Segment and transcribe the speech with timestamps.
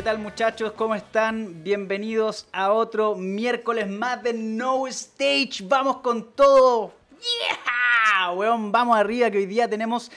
[0.00, 0.72] ¿Qué tal muchachos?
[0.72, 1.62] ¿Cómo están?
[1.62, 5.62] Bienvenidos a otro miércoles más de No Stage.
[5.64, 6.94] Vamos con todo.
[7.20, 8.32] ¡Yeah!
[8.32, 10.10] Weón, vamos arriba que hoy día tenemos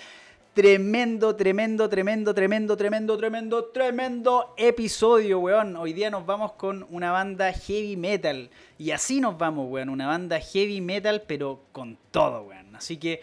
[0.54, 5.76] tremendo, tremendo, tremendo, tremendo, tremendo, tremendo, tremendo episodio, weón.
[5.76, 8.50] Hoy día nos vamos con una banda heavy metal.
[8.78, 9.90] Y así nos vamos, weón.
[9.90, 12.74] Una banda heavy metal, pero con todo, weón.
[12.74, 13.20] Así que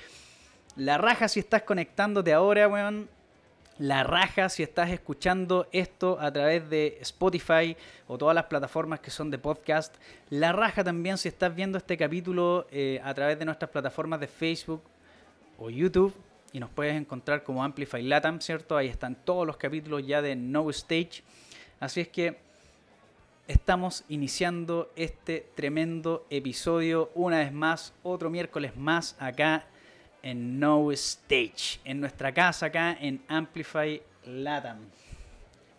[0.77, 3.09] la raja si estás conectándote ahora, weón
[3.80, 7.74] la raja si estás escuchando esto a través de Spotify
[8.08, 9.96] o todas las plataformas que son de podcast.
[10.28, 14.26] La raja también si estás viendo este capítulo eh, a través de nuestras plataformas de
[14.26, 14.82] Facebook
[15.56, 16.14] o YouTube.
[16.52, 18.76] Y nos puedes encontrar como Amplify Latam, ¿cierto?
[18.76, 21.22] Ahí están todos los capítulos ya de No Stage.
[21.78, 22.37] Así es que
[23.48, 29.65] estamos iniciando este tremendo episodio una vez más, otro miércoles más acá
[30.23, 34.79] en No Stage, en nuestra casa acá en Amplify Latam,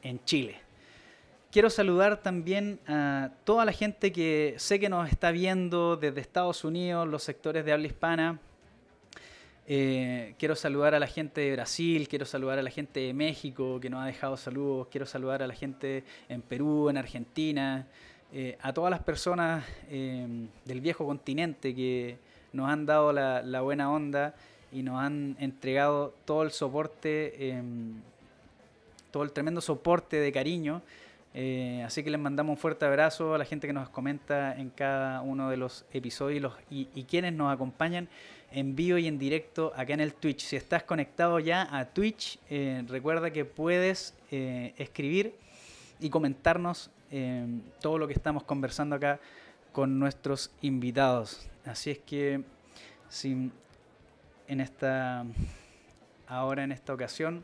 [0.01, 0.57] en Chile.
[1.51, 6.63] Quiero saludar también a toda la gente que sé que nos está viendo desde Estados
[6.63, 8.39] Unidos, los sectores de habla hispana.
[9.67, 13.79] Eh, quiero saludar a la gente de Brasil, quiero saludar a la gente de México
[13.81, 17.85] que nos ha dejado saludos, quiero saludar a la gente en Perú, en Argentina,
[18.33, 20.25] eh, a todas las personas eh,
[20.63, 22.17] del viejo continente que,
[22.53, 24.33] nos han dado la, buena onda
[24.71, 27.93] y nos han entregado todo el soporte, em,
[29.11, 30.81] todo el tremendo soporte de cariño.
[31.33, 34.69] Eh, así que les mandamos un fuerte abrazo a la gente que nos comenta en
[34.69, 38.09] cada uno de los episodios y, quienes nos acompañan
[38.51, 40.41] en vivo y en directo acá en el Twitch.
[40.41, 45.33] Si estás conectado ya a Twitch, eh, recuerda que puedes eh, escribir
[46.01, 49.19] y comentarnos em, todo lo que estamos conversando acá
[49.71, 51.50] con nuestros invitados.
[51.65, 52.43] Así es que
[54.47, 55.25] en esta,
[56.27, 57.43] ahora en esta ocasión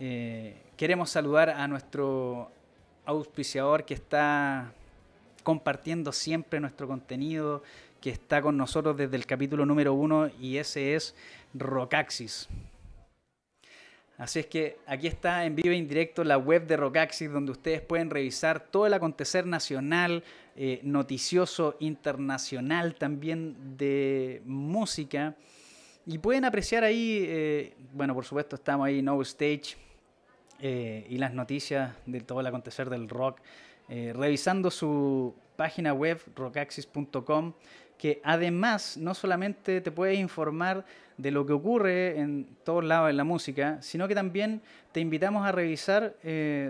[0.00, 2.50] eh, queremos saludar a nuestro
[3.04, 4.72] auspiciador que está
[5.44, 7.62] compartiendo siempre nuestro contenido,
[8.00, 11.14] que está con nosotros desde el capítulo número uno y ese es
[11.54, 12.48] Rocaxis.
[14.18, 17.80] Así es que aquí está en vivo e indirecto la web de Rocaxis donde ustedes
[17.80, 20.22] pueden revisar todo el acontecer nacional,
[20.56, 25.34] eh, noticioso, internacional también de música.
[26.06, 29.76] Y pueden apreciar ahí, eh, bueno, por supuesto estamos ahí, No Stage,
[30.60, 33.40] eh, y las noticias de todo el acontecer del rock,
[33.88, 37.52] revisando su página web, rockaxis.com,
[37.98, 40.86] que además no solamente te puede informar
[41.18, 45.46] de lo que ocurre en todos lados en la música, sino que también te invitamos
[45.46, 46.14] a revisar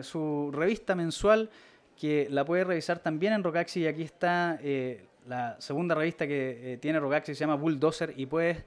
[0.02, 1.50] su revista mensual
[1.98, 6.74] que la puedes revisar también en Rocaxi y aquí está eh, la segunda revista que
[6.74, 8.64] eh, tiene Rocaxi, se llama Bulldozer y puedes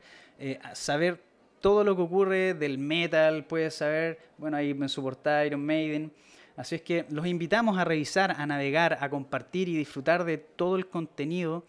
[0.74, 1.20] saber
[1.62, 6.12] todo lo que ocurre del metal, puedes saber, bueno, ahí en su Iron Maiden.
[6.56, 10.76] Así es que los invitamos a revisar, a navegar, a compartir y disfrutar de todo
[10.76, 11.64] el contenido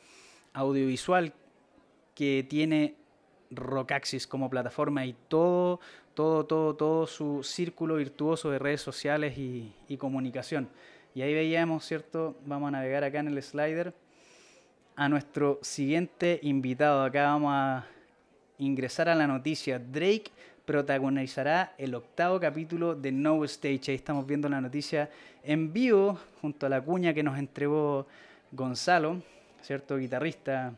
[0.55, 1.33] audiovisual
[2.15, 2.95] que tiene
[3.51, 5.81] Rockaxis como plataforma y todo,
[6.15, 10.69] todo, todo, todo su círculo virtuoso de redes sociales y, comunicación.
[11.15, 12.37] Y ahí veíamos, ¿cierto?
[12.45, 13.95] Vamos a navegar acá en el slider
[14.95, 17.03] a nuestro siguiente invitado.
[17.03, 17.87] Acá vamos a
[18.59, 19.79] ingresar a la noticia.
[19.79, 20.31] Drake
[20.65, 23.91] protagonizará el octavo capítulo de No Stage.
[23.91, 25.09] Ahí estamos viendo la noticia
[25.43, 28.07] en vivo junto a la cuña que nos entregó
[28.53, 29.23] Gonzalo,
[29.63, 29.97] ¿cierto?
[29.97, 30.75] Guitarrista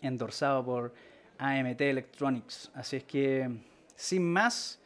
[0.00, 0.94] endorsado por
[1.38, 2.70] AMT Electronics.
[2.74, 3.50] Así es que,
[3.94, 4.78] sin más,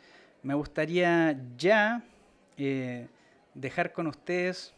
[0.42, 2.02] me gustaría ya
[2.56, 3.06] eh,
[3.54, 4.74] dejar con ustedes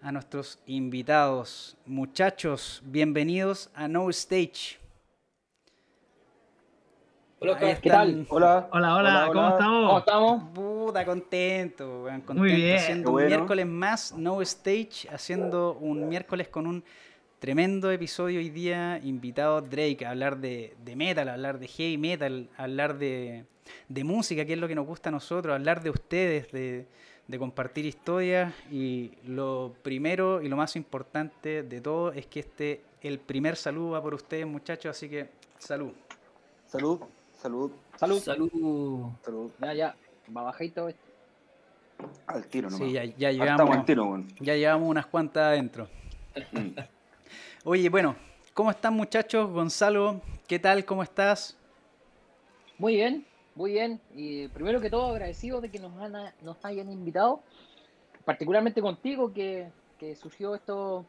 [0.00, 1.76] a nuestros invitados.
[1.86, 4.78] Muchachos, bienvenidos a No Stage.
[7.38, 8.26] Hola, ¿qué tal?
[8.28, 8.68] Hola.
[8.72, 9.86] Hola, hola, ¿cómo estamos?
[9.86, 10.44] ¿Cómo estamos?
[10.54, 12.34] Puta, contento, contento.
[12.34, 12.76] Muy bien.
[12.76, 16.84] Haciendo un miércoles más, No Stage, haciendo un miércoles con un
[17.38, 22.48] Tremendo episodio hoy día, invitado Drake a hablar de, metal, a hablar de heavy metal,
[22.56, 23.44] a hablar de,
[23.88, 26.86] música, que es lo que nos gusta a nosotros, hablar de ustedes, de,
[27.38, 28.54] compartir historias.
[28.70, 33.90] Y lo primero y lo más importante de todo es que este el primer saludo
[33.90, 35.28] va por ustedes, muchachos, así que
[35.58, 35.92] salud.
[36.66, 37.00] Salud,
[37.40, 37.70] salud.
[37.96, 38.20] Salud.
[38.20, 39.10] Salud.
[39.22, 39.50] Salud.
[39.60, 39.96] Ya, ya,
[40.36, 40.88] va bajito.
[42.26, 42.76] Al tiro, ¿no?
[42.76, 43.86] Sí, ya, ya llevamos,
[44.40, 45.88] ya llevamos unas cuantas adentro.
[47.64, 48.16] Oye, bueno,
[48.52, 49.50] ¿cómo están muchachos?
[49.50, 50.84] Gonzalo, ¿qué tal?
[50.84, 51.56] ¿Cómo estás?
[52.78, 53.24] Muy bien,
[53.56, 54.00] muy bien.
[54.14, 55.92] Y primero que todo, agradecido de que nos,
[56.62, 57.40] hayan invitado,
[58.24, 59.72] particularmente contigo, que,
[60.20, 61.04] surgió esto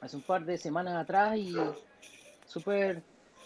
[0.00, 1.54] hace un par de semanas atrás y
[2.46, 3.02] súper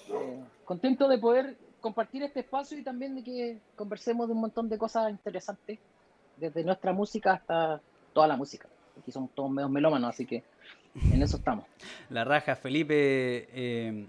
[0.08, 4.68] eh, contento de poder compartir este espacio y también de que conversemos de un montón
[4.68, 5.78] de cosas interesantes
[6.36, 7.80] desde nuestra música hasta
[8.12, 8.68] toda la música.
[9.00, 10.42] Aquí somos todos medios melómanos, así que
[11.12, 11.66] en eso estamos.
[12.10, 14.06] La raja, Felipe eh,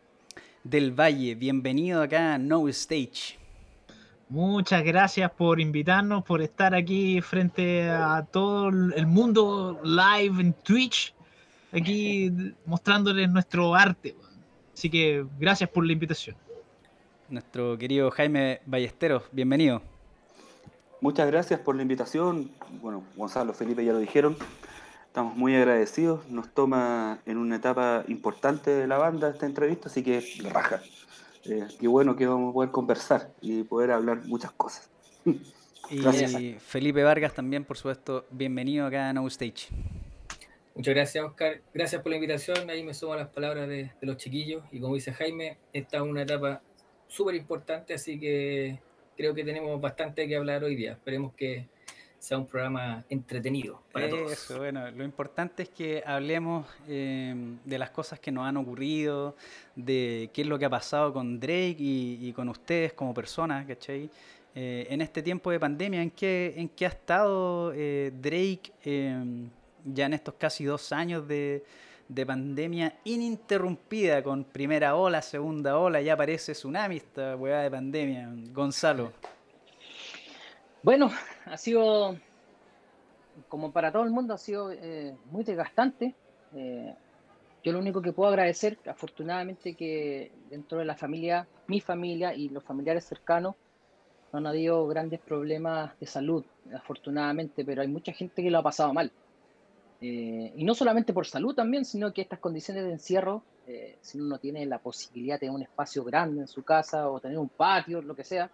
[0.64, 3.45] del Valle, bienvenido acá a No Stage.
[4.30, 11.14] Muchas gracias por invitarnos, por estar aquí frente a todo el mundo live en Twitch,
[11.72, 12.32] aquí
[12.66, 14.16] mostrándoles nuestro arte.
[14.74, 16.36] Así que gracias por la invitación.
[17.30, 19.82] Nuestro querido Jaime Ballesteros, bienvenido.
[21.02, 22.50] Muchas gracias por la invitación.
[22.82, 24.36] Bueno, Gonzalo, Felipe ya lo dijeron.
[25.06, 26.28] Estamos muy agradecidos.
[26.30, 30.82] Nos toma en una etapa importante de la banda esta entrevista, así que raja.
[31.48, 34.90] Eh, qué bueno que vamos a poder conversar y poder hablar muchas cosas.
[35.90, 39.70] y Felipe Vargas también, por supuesto, bienvenido acá a No Stage.
[40.74, 41.62] Muchas gracias, Oscar.
[41.74, 42.70] Gracias por la invitación.
[42.70, 44.64] Ahí me sumo las palabras de, los chiquillos.
[44.72, 46.62] Y como dice Jaime, esta es una etapa
[47.08, 48.80] súper importante, así que
[49.16, 50.94] creo que tenemos bastante que hablar hoy día.
[50.94, 51.68] Esperemos que
[52.26, 57.92] sea un programa entretenido para Eso, bueno, lo importante es que hablemos em, de las
[57.92, 59.36] cosas que nos han ocurrido,
[59.76, 64.10] de qué es lo que ha pasado con Drake y, con ustedes como personas, ¿cachai?
[64.56, 69.48] Eh, en este tiempo de pandemia, ¿en qué, en qué ha estado eh, Drake em,
[69.84, 71.64] ya en estos casi dos años de,
[72.08, 78.34] de pandemia ininterrumpida con primera ola, segunda ola, ya parece tsunami esta hueá de pandemia.
[78.52, 79.12] Gonzalo.
[80.82, 81.12] Bueno,
[81.46, 82.18] ha sido,
[83.48, 86.16] como para todo el mundo, ha sido eh, muy desgastante.
[86.56, 86.94] Eh,
[87.64, 92.50] yo lo único que puedo agradecer, afortunadamente, que dentro de la familia, mi familia y
[92.50, 93.56] los familiares cercanos,
[94.32, 96.44] no han habido grandes problemas de salud,
[96.74, 99.12] afortunadamente, pero hay mucha gente que lo ha pasado mal.
[100.02, 103.44] Eh, y no solamente por salud también, sino que estas condiciones de encierro,
[104.02, 107.40] si uno tiene la posibilidad de tener un espacio grande en su casa o tener
[107.40, 108.52] un patio, lo que sea,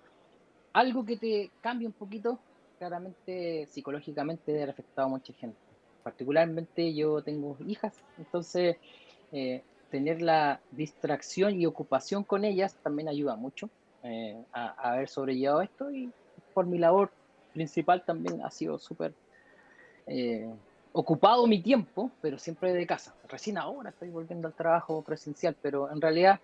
[0.71, 2.39] algo que te cambie un poquito,
[2.81, 5.59] claramente psicológicamente ha afectado a mucha gente.
[6.01, 8.77] Particularmente yo tengo hijas, entonces
[9.31, 9.61] eh,
[9.91, 13.69] tener la distracción y ocupación con ellas también ayuda mucho
[14.01, 16.09] eh, a, haber sobrellevado esto y
[16.55, 17.11] por mi labor
[17.53, 19.13] principal también ha sido súper
[20.07, 20.49] eh,
[20.91, 23.13] ocupado mi tiempo, pero siempre de casa.
[23.29, 26.39] Recién ahora estoy volviendo al trabajo presencial, pero en realidad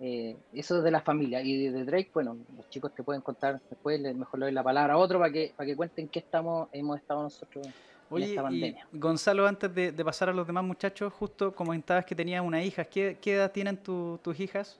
[0.00, 1.42] eh, eso de la familia.
[1.42, 4.94] Y de Drake, bueno, los chicos te pueden contar después, mejor le doy la palabra
[4.94, 7.68] a otro para que, para que cuenten qué estamos, hemos estado nosotros
[8.10, 8.86] en esta pandemia.
[8.92, 12.84] Gonzalo, antes de, pasar a los demás muchachos, justo como comentabas que tenías una hija,
[12.84, 14.78] ¿qué, edad tienen tus hijas?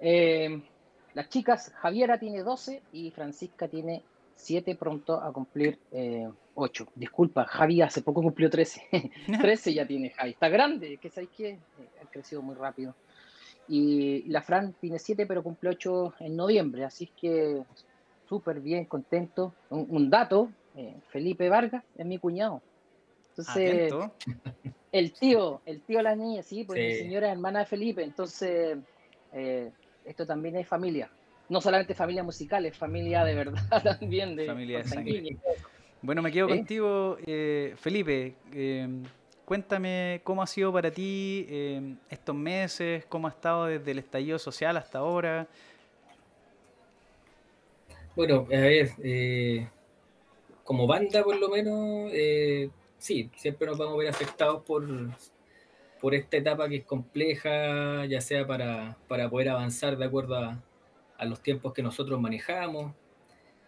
[0.00, 0.60] Eh,
[1.14, 4.02] las chicas, Javiera tiene 12 y Francisca tiene
[4.36, 6.88] 7 pronto a cumplir eh, 8.
[6.94, 9.10] Disculpa, Javi hace poco cumplió 13.
[9.40, 10.30] 13 ya tiene Javi.
[10.30, 11.58] Está grande, que sabéis que eh,
[12.02, 12.94] ha crecido muy rápido.
[13.72, 17.62] Y la Fran tiene 7, pero cumple 8 en noviembre, así que
[18.28, 19.54] súper bien, contento.
[19.70, 22.62] Un, dato, eh, Felipe Vargas es mi cuñado.
[23.28, 23.94] Entonces,
[24.90, 28.02] el tío, el tío de la niña, sí, porque mi señora es hermana de Felipe,
[28.02, 28.76] entonces
[29.32, 29.70] eh,
[30.04, 31.08] esto también es familia.
[31.48, 33.62] No solamente familia musical, es familia de verdad
[34.00, 34.34] también.
[34.34, 35.36] De familia de
[36.02, 38.34] Bueno, me quedo contigo, eh, Felipe.
[39.50, 44.38] Cuéntame cómo ha sido para ti em, estos meses, cómo ha estado desde el estallido
[44.38, 45.48] social hasta ahora.
[48.14, 49.68] Bueno, a ver, eh,
[50.62, 54.86] como banda por lo menos, eh, sí, siempre nos vamos a ver afectados por,
[56.00, 61.42] por esta etapa que es compleja, ya sea para, poder avanzar de acuerdo a, los
[61.42, 62.94] tiempos que nosotros manejamos.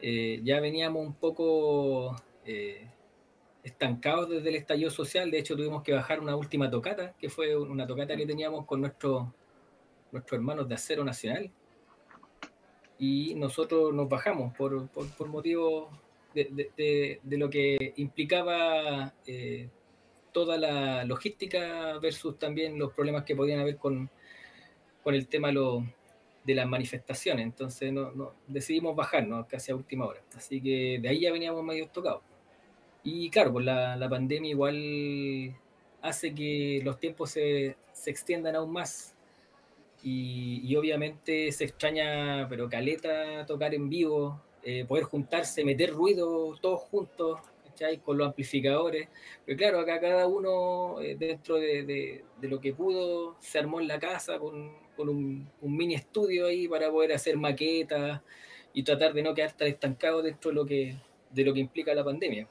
[0.01, 2.15] Eh, ya veníamos un poco
[3.62, 5.31] estancados desde el estallido social.
[5.31, 8.81] De hecho, tuvimos que bajar una última tocata, que fue una tocata que teníamos con
[8.81, 9.28] nuestros
[10.12, 11.50] nuestros hermanos de Acero Nacional.
[12.99, 15.90] Y nosotros nos bajamos por, por, motivo
[16.35, 19.69] de, de, lo que implicaba eh,
[20.31, 24.09] toda la logística versus también los problemas que podían haber con,
[25.02, 25.85] con el tema lo,
[26.45, 27.45] de las manifestaciones.
[27.45, 30.23] Entonces no, decidimos bajarnos casi a última hora.
[30.37, 32.23] Así que de ahí ya veníamos medio tocados.
[33.05, 35.57] Y claro, pues la, la pandemia igual
[36.03, 39.15] hace que los tiempos se, se extiendan aún más.
[40.03, 46.57] Y, y, obviamente se extraña, pero caleta, tocar en vivo, eh, poder juntarse, meter ruido
[46.61, 47.99] todos juntos, ¿cachai?
[47.99, 49.09] Con los amplificadores.
[49.47, 53.81] Pero claro, acá cada uno, eh, dentro de, de, de, lo que pudo, se armó
[53.81, 58.21] en la casa con, con un, un, mini estudio ahí para poder hacer maquetas
[58.73, 60.97] y tratar de no quedar tan estancado dentro de lo que,
[61.31, 62.49] de lo que implica la pandemia.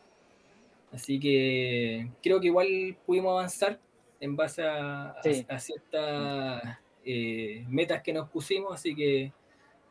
[0.91, 3.79] Así que creo que igual pudimos avanzar
[4.19, 5.15] en base a,
[5.57, 9.31] ciertas eh, metas que nos pusimos, así que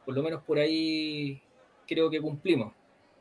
[0.04, 1.40] por lo menos por ahí
[1.87, 2.73] creo que cumplimos.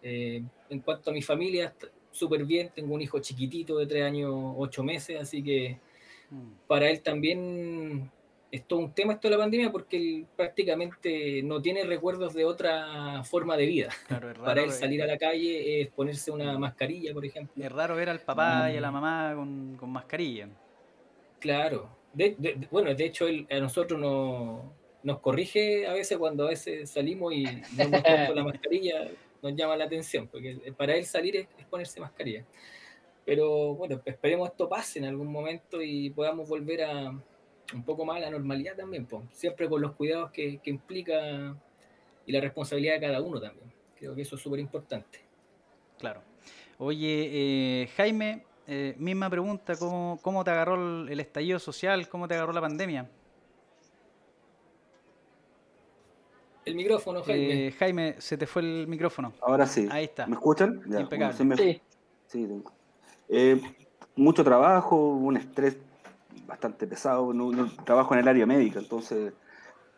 [0.04, 1.74] Eh, en cuanto a mi familia,
[2.12, 2.72] súper bien.
[2.74, 5.80] Tengo un hijo chiquitito de tres años, ocho meses, así que
[6.30, 6.68] mm.
[6.68, 8.12] para él también
[8.52, 12.46] es todo un tema esto de la pandemia porque él prácticamente no tiene recuerdos de
[12.46, 13.90] otra forma de vida.
[14.44, 17.64] Para él salir a la calle es ponerse una mascarilla, por ejemplo.
[17.64, 18.94] Es raro ver al papá y a la mm.
[18.94, 20.50] mamá con, con mascarilla.
[21.40, 21.90] Claro.
[22.72, 27.34] bueno, de hecho él, a nosotros no, nos corrige a veces cuando a veces salimos
[27.34, 29.08] y no nos ponemos la mascarilla,
[29.42, 32.46] nos llama la atención, porque para él salir es, ponerse mascarilla.
[33.26, 37.14] Pero bueno, esperemos esto pase en algún momento y podamos volver a
[37.74, 41.56] un poco más a la normalidad también, pues, siempre con los cuidados que, implica
[42.26, 43.72] y la responsabilidad de cada uno también.
[43.98, 45.20] Creo que eso es súper importante.
[45.98, 46.22] Claro.
[46.78, 52.08] Oye, eh, Jaime, eh, misma pregunta, ¿cómo, ¿cómo te agarró el estallido social?
[52.08, 53.10] ¿Cómo te agarró la pandemia?
[56.70, 57.68] el micrófono, Jaime.
[57.68, 59.34] Eh, Jaime, se te fue el micrófono.
[59.42, 59.88] Ahora sí.
[59.92, 60.28] Ahí está.
[60.28, 60.82] ¿Me escuchan?
[61.58, 61.82] sí.
[62.28, 62.48] sí
[63.30, 63.62] eh,
[64.16, 65.78] mucho trabajo, un estrés
[66.50, 67.34] bastante pesado.
[67.86, 69.34] trabajo en el área médica, entonces,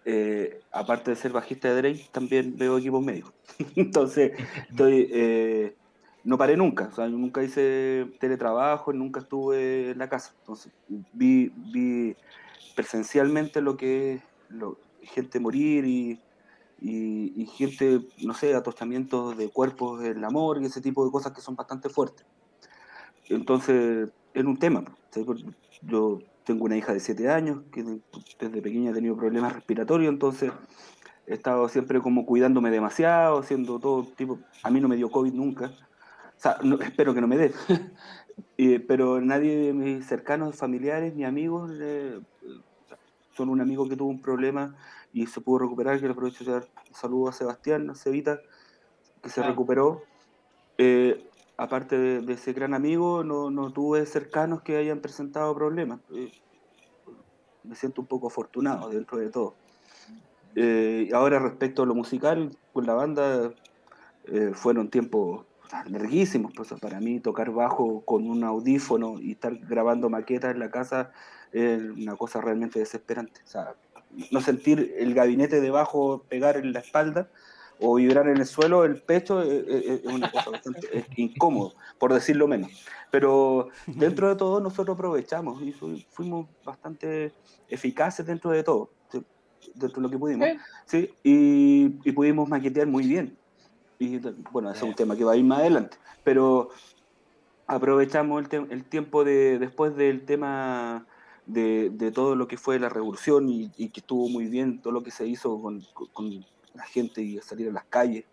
[0.05, 3.33] eh, aparte de ser bajista de Drake, también veo equipos médicos.
[3.75, 4.33] entonces,
[4.69, 5.73] estoy,
[6.23, 6.89] no paré nunca.
[6.91, 10.33] O sea, nunca hice teletrabajo, nunca estuve en la casa.
[10.39, 10.71] Entonces,
[11.13, 12.15] vi, vi
[12.75, 14.23] presencialmente lo que es
[15.03, 16.19] gente morir y
[16.81, 21.41] y, gente, no sé, atostamientos de cuerpos el amor y ese tipo de cosas que
[21.41, 22.25] son bastante fuertes.
[23.29, 24.83] Entonces, es un tema.
[25.83, 27.83] Yo tengo una hija de 7 años que
[28.39, 30.51] desde pequeña ha tenido problemas respiratorios, entonces
[31.27, 34.39] he estado siempre como cuidándome demasiado, haciendo todo tipo.
[34.63, 35.65] A mí no me dio COVID nunca.
[35.65, 37.53] O sea, espero que no me dé.
[38.87, 42.19] pero nadie de mis cercanos, familiares ni amigos, eh,
[43.35, 44.75] son un amigo que tuvo un problema
[45.13, 48.39] y se pudo recuperar, que le aprovecho de dar un saludo a Sebastián, a Cevita,
[49.21, 50.03] que se recuperó.
[50.77, 51.27] Eh,
[51.61, 55.99] aparte de, ese gran amigo, no, tuve cercanos que hayan presentado problemas.
[56.11, 56.31] Eh,
[57.63, 59.53] me siento un poco afortunado dentro de todo.
[60.55, 63.53] Eh, ahora respecto a lo musical, con la banda
[64.53, 65.45] fueron tiempos
[65.87, 66.51] larguísimos.
[66.55, 71.11] Pues, para mí tocar bajo con un audífono y estar grabando maquetas en la casa
[71.51, 73.41] es una cosa realmente desesperante.
[73.43, 73.75] O sea,
[74.31, 77.29] no sentir el gabinete debajo pegar en la espalda
[77.81, 82.13] o vibrar en el suelo, el pecho, eh, eh, es, una cosa bastante incómodo, por
[82.13, 82.71] decirlo menos.
[83.09, 87.33] Pero dentro de todo nosotros aprovechamos y fuimos bastante
[87.67, 88.91] eficaces dentro de todo,
[89.75, 90.47] dentro de lo que pudimos.
[90.85, 91.09] ¿sí?
[91.23, 93.37] Y, pudimos maquetear muy bien.
[93.99, 94.19] Y
[94.51, 95.97] bueno, ese es un tema que va a ir más adelante.
[96.23, 96.69] Pero
[97.67, 101.05] aprovechamos el, el tiempo de, después del tema
[101.45, 105.11] de, todo lo que fue la revolución y, que estuvo muy bien todo lo que
[105.11, 105.81] se hizo con,
[106.73, 108.25] la gente y salir a las calles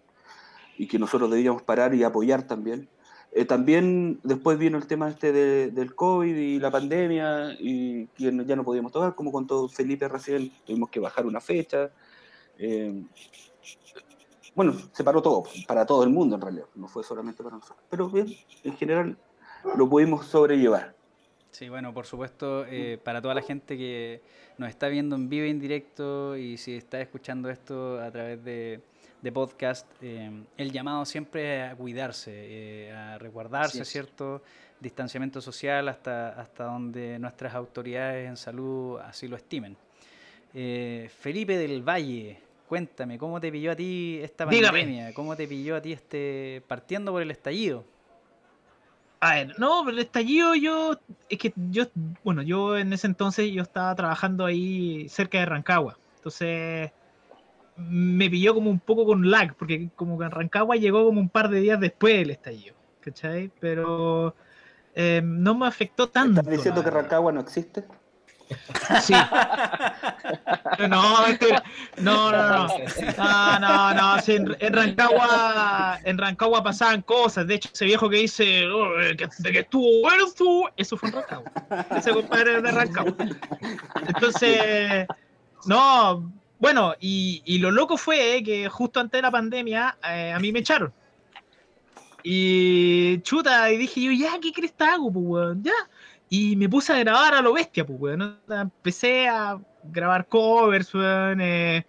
[0.77, 2.89] y que nosotros debíamos parar y apoyar también.
[3.33, 5.33] Eh, también después vino el tema este
[5.71, 10.51] del COVID y la pandemia y que ya no podíamos tocar, como contó Felipe recién,
[10.65, 11.91] tuvimos que bajar una fecha.
[12.57, 13.05] Eh,
[14.55, 17.85] bueno, se paró todo, para todo el mundo en realidad, no fue solamente para nosotros.
[17.91, 19.19] Pero bien, en general
[19.77, 20.98] lo pudimos sobrellevar.
[21.51, 24.21] Sí, bueno, por supuesto, eh, para toda la gente que
[24.59, 28.81] nos está viendo en vivo en directo y si está escuchando esto a través de,
[29.33, 34.43] podcast, eh, el llamado siempre es a cuidarse, eh, a resguardarse, ¿cierto?
[34.81, 39.77] Distanciamiento social hasta, hasta donde nuestras autoridades en salud así lo estimen.
[40.53, 42.39] Felipe del Valle,
[42.69, 45.13] cuéntame, ¿cómo te pilló a ti esta pandemia?
[45.15, 47.85] ¿Cómo te pilló a ti este, partiendo por el estallido?
[49.21, 50.97] A ver, no, pero el estallido yo,
[51.29, 51.87] es que yo,
[52.23, 56.93] bueno, yo en ese entonces yo estaba trabajando ahí cerca de Rancagua, entonces
[57.77, 61.49] me pilló como un poco con lag, porque como que Rancagua llegó como un par
[61.49, 63.51] de días después del estallido, ¿cachai?
[63.61, 64.35] Pero
[64.95, 66.41] eh, no me afectó tanto.
[66.41, 67.85] ¿Estás diciendo que Rancagua no existe?
[69.03, 69.15] Sí.
[70.79, 71.27] No, no,
[71.97, 77.49] no, no, no, no, en, Rancagua, en Rancagua pasaban cosas.
[77.49, 80.27] De hecho, ese viejo que dice oh, de que estuvo bueno,
[80.77, 81.53] eso fue en Rancagua.
[81.97, 83.15] Ese compadre de Rancagua.
[84.07, 85.07] Entonces,
[85.67, 90.53] no, bueno, y, lo loco fue que justo antes de la pandemia eh, a mí
[90.53, 90.93] me echaron.
[92.23, 95.73] Y chuta, y dije yo, ya, ¿qué crees que hago, pues, Ya
[96.31, 98.39] y me puse a grabar a lo bestia, pues, weón.
[98.49, 101.41] Empecé a grabar covers, weón.
[101.41, 101.87] Eh,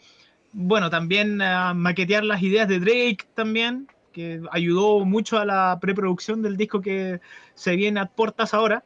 [0.53, 6.41] bueno, también a maquetear las ideas de Drake también, que ayudó mucho a la preproducción
[6.41, 7.19] del disco que
[7.53, 8.83] se viene a puertas ahora.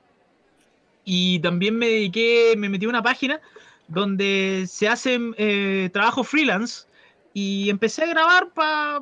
[1.05, 3.39] Y también me dediqué, me metí a una página
[3.87, 6.87] donde se hacen eh, trabajo freelance
[7.33, 9.01] y empecé a grabar para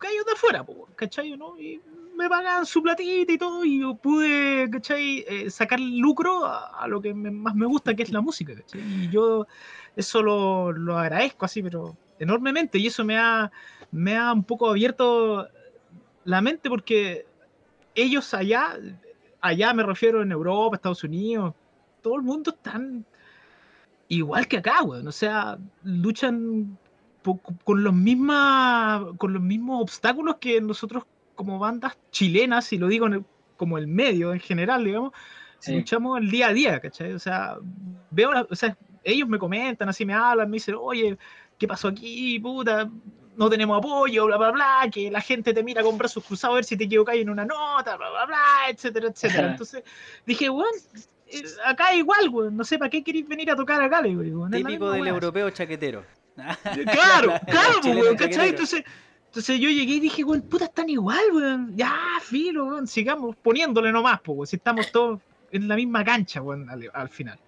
[0.00, 0.64] gallos de afuera,
[0.96, 1.36] ¿cachai?
[1.36, 1.58] ¿no?
[1.58, 1.80] Y
[2.16, 4.64] me pagan su platita y todo, y yo pude.
[4.64, 8.52] Eh, sacar lucro a, lo que más me gusta, que es la música.
[8.74, 9.46] Y yo
[9.96, 13.50] eso lo, lo agradezco así, pero enormemente, y eso me ha,
[13.90, 15.48] me ha un poco abierto
[16.24, 17.26] la mente porque
[17.94, 18.78] ellos allá,
[19.40, 21.54] allá me refiero en Europa, Estados Unidos,
[22.00, 23.04] todo el mundo están
[24.08, 25.06] igual que acá, weón.
[25.08, 26.78] O sea, luchan
[27.64, 31.04] con los mismas, con los mismos obstáculos que nosotros
[31.42, 33.24] como bandas chilenas, y lo digo en el-
[33.56, 35.12] como el medio en general, digamos,
[35.58, 35.74] Sí.
[35.74, 37.12] luchamos el día a día, ¿cachai?
[37.12, 37.56] O sea,
[38.10, 41.18] veo, la- o sea, ellos me comentan, así me hablan, me dicen, oye,
[41.58, 42.88] ¿qué pasó aquí, puta?
[43.36, 46.56] No tenemos apoyo, bla, bla, bla, que la gente te mira con brazos cruzados a
[46.56, 49.48] ver si te equivocas en una nota, bla, bla, bla, etcétera, etcétera.
[49.58, 49.82] Entonces
[50.26, 50.68] dije, bueno,
[51.64, 54.90] acá igual, weón, no sé para qué queréis venir a tocar acá, le digo, Típico
[54.90, 56.04] del europeo chaquetero.
[56.34, 56.54] Claro,
[57.46, 58.48] claro, pues, Chileno weón, ¿cachai?
[58.50, 58.84] Entonces,
[59.32, 61.74] entonces yo llegué y dije, weón, puta, están igual, weón.
[61.74, 65.20] Ya, filo, weón, sigamos poniéndole nomás, pues, si estamos todos
[65.50, 67.38] en la misma cancha, weón, al, al final.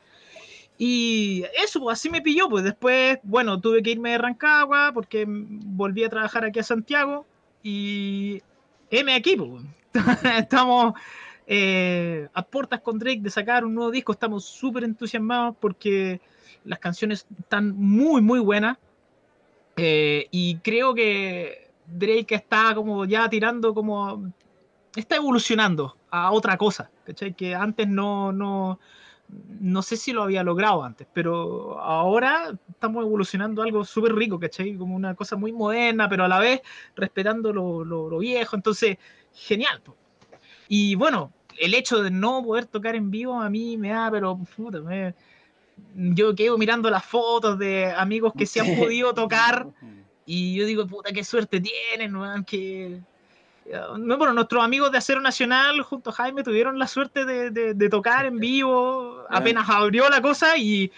[0.79, 5.27] Y eso, pues así me pilló, pues después, bueno, tuve que irme de Rancagua porque
[5.29, 7.27] volví a trabajar aquí a Santiago
[7.63, 8.41] y
[8.91, 9.63] M aquí, pues,
[10.39, 10.95] estamos
[11.47, 16.23] eh, a puertas con Drake de sacar un nuevo disco, estamos súper entusiasmados porque
[16.65, 18.79] las canciones están muy, muy buenas.
[19.77, 24.33] Eh, y creo que Drake está como ya tirando como...
[24.97, 27.35] Está evolucionando a otra cosa, ¿cachai?
[27.35, 28.79] Que antes no, no,
[29.61, 34.77] no sé si lo había logrado antes, pero ahora estamos evolucionando algo súper rico, ¿cachai?
[34.77, 36.61] Como una cosa muy moderna, pero a la vez
[36.95, 38.99] respetando lo, lo- lo viejo, entonces,
[39.33, 39.81] genial.
[39.83, 39.97] po.
[40.69, 44.39] Y bueno, el hecho de no poder tocar en vivo a mí me da, pero
[44.57, 45.15] puta, me-
[45.97, 49.67] yo quedo mirando las fotos de amigos que se han podido tocar
[50.27, 53.01] y yo digo, puta, qué suerte tienen, weón, que...
[53.99, 57.73] No, bueno, nuestros amigos de Acero Nacional junto a Jaime tuvieron la suerte de, de-
[57.73, 60.93] de tocar en vivo, apenas abrió la cosa y,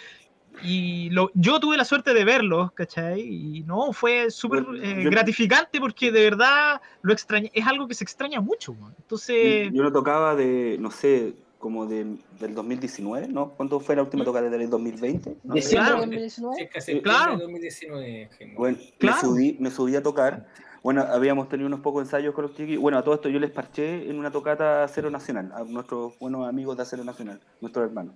[0.65, 3.21] y lo- yo tuve la suerte de verlos, ¿cachai?
[3.21, 8.03] Y no, fue súper eh, gratificante porque de verdad lo extraña, es algo que se
[8.03, 8.95] extraña mucho, weón.
[8.99, 11.35] Entonces, Yo lo tocaba de, no sé,
[11.67, 13.51] como de- del 2019, ¿no?
[13.57, 15.37] ¿Cuándo fue la última tocada del 2020?
[15.43, 15.55] ¿No?
[15.55, 15.95] Claro.
[15.97, 16.57] de 2019.
[16.59, 17.33] Cerca de septiembre Claro.
[17.33, 18.55] de 2019, Jaime.
[18.55, 19.17] Bueno, Claro.
[19.17, 20.47] me, subí, me subí a tocar.
[20.85, 22.81] Bueno, habíamos tenido unos pocos ensayos con los chiquillos.
[22.81, 26.49] Bueno, a todo esto yo les parché en una tocata Acero Nacional, a nuestros buenos
[26.49, 28.15] amigos de Acero Nacional, nuestros hermanos.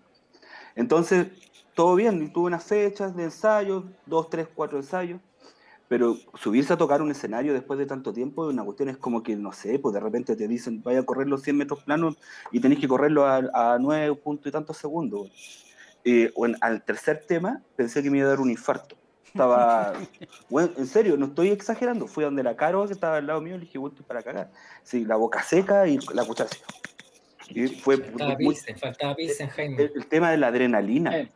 [0.77, 1.27] Entonces,
[1.75, 5.21] todo bien, y tuve unas fechas de ensayos, dos, tres, cuatro ensayos,
[5.91, 9.35] pero subirse a tocar un escenario después de tanto tiempo, una cuestión es como que,
[9.35, 12.17] no sé, pues de repente te dicen, vaya a correr los 100 metros planos
[12.53, 13.39] y tenéis que correrlo a,
[13.75, 15.33] a 9 puntos y tantos segundos.
[16.05, 18.95] Eh, bueno, al tercer tema pensé que me iba a dar un infarto.
[19.27, 19.95] Estaba,
[20.49, 22.07] bueno, en serio, no estoy exagerando.
[22.07, 24.23] Fui a donde la Caro, que estaba al lado mío, le dije, bueno, estoy para
[24.23, 24.53] cagar.
[24.85, 26.67] Sí, la boca seca y la cuchara seca.
[27.49, 29.83] Y fue Faltaba muy- Pilsen, faltaba Pilsen, Jaime.
[29.83, 31.33] el, el tema de la adrenalina, Eh.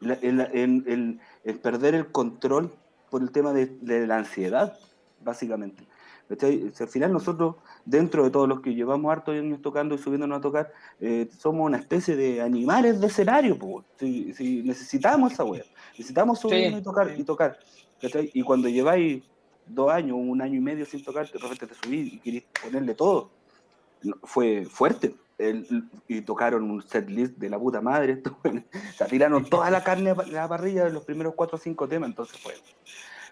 [0.00, 2.72] la- el, el- el- el perder el control
[3.10, 4.78] por el tema de, de la ansiedad,
[5.22, 5.86] básicamente.
[6.30, 10.40] Al final nosotros, dentro de todos los que llevamos hartos años tocando y subiéndonos a
[10.42, 13.56] tocar, eh, somos una especie de animales de escenario.
[13.98, 16.80] Si, si necesitamos esa wea, necesitamos subirnos Sí.
[16.80, 17.58] y tocar y tocar.
[18.00, 18.30] ¿cachai?
[18.34, 19.22] Y cuando lleváis
[19.66, 22.94] dos años, un año y medio sin tocar, de repente te subís y querés ponerle
[22.94, 23.30] todo.
[24.22, 25.14] Fue fuerte.
[25.38, 28.20] El- y tocaron un set list de la puta madre.
[28.44, 31.86] O sea, tiraron toda la carne a la parrilla de los primeros cuatro o cinco
[31.88, 32.54] temas, entonces fue.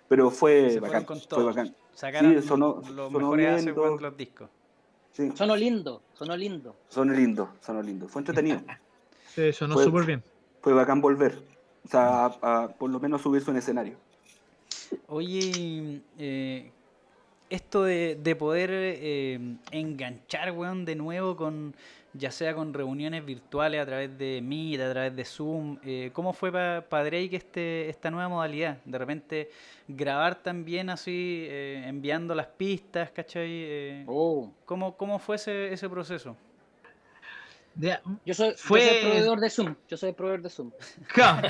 [0.08, 1.04] Pero fue Se bacán.
[1.28, 1.74] Fue bacán.
[1.92, 4.48] Sacaron Sí, sonó- los sonó mejores bien, los discos.
[5.12, 6.76] Sí, Sonó lindo, sonó lindo.
[6.88, 8.06] sonó lindo, sonó lindo.
[8.06, 8.60] Fue entretenido.
[9.34, 10.22] sí, sonó súper bien.
[10.62, 11.42] Fue bacán volver.
[11.84, 13.96] O sea, a- a por lo menos subirse un escenario.
[15.08, 16.70] Oye, eh,
[17.50, 19.38] esto de, de poder eh,
[19.70, 21.74] enganchar, weón, de nuevo con,
[22.12, 26.32] ya sea con reuniones virtuales a través de Meet, a través de Zoom, eh, ¿cómo
[26.32, 28.78] fue para Drake este, esta nueva modalidad?
[28.84, 29.50] De repente
[29.88, 33.48] grabar también así, eh, enviando las pistas, ¿cachai?
[33.48, 34.50] Eh, Oh.
[34.64, 36.36] ¿cómo, ¿Cómo fue ese, ese proceso?
[38.24, 39.74] Yo soy, Fue- yo soy proveedor de Zoom.
[39.88, 40.70] Yo soy proveedor de Zoom.
[41.12, 41.48] Claro.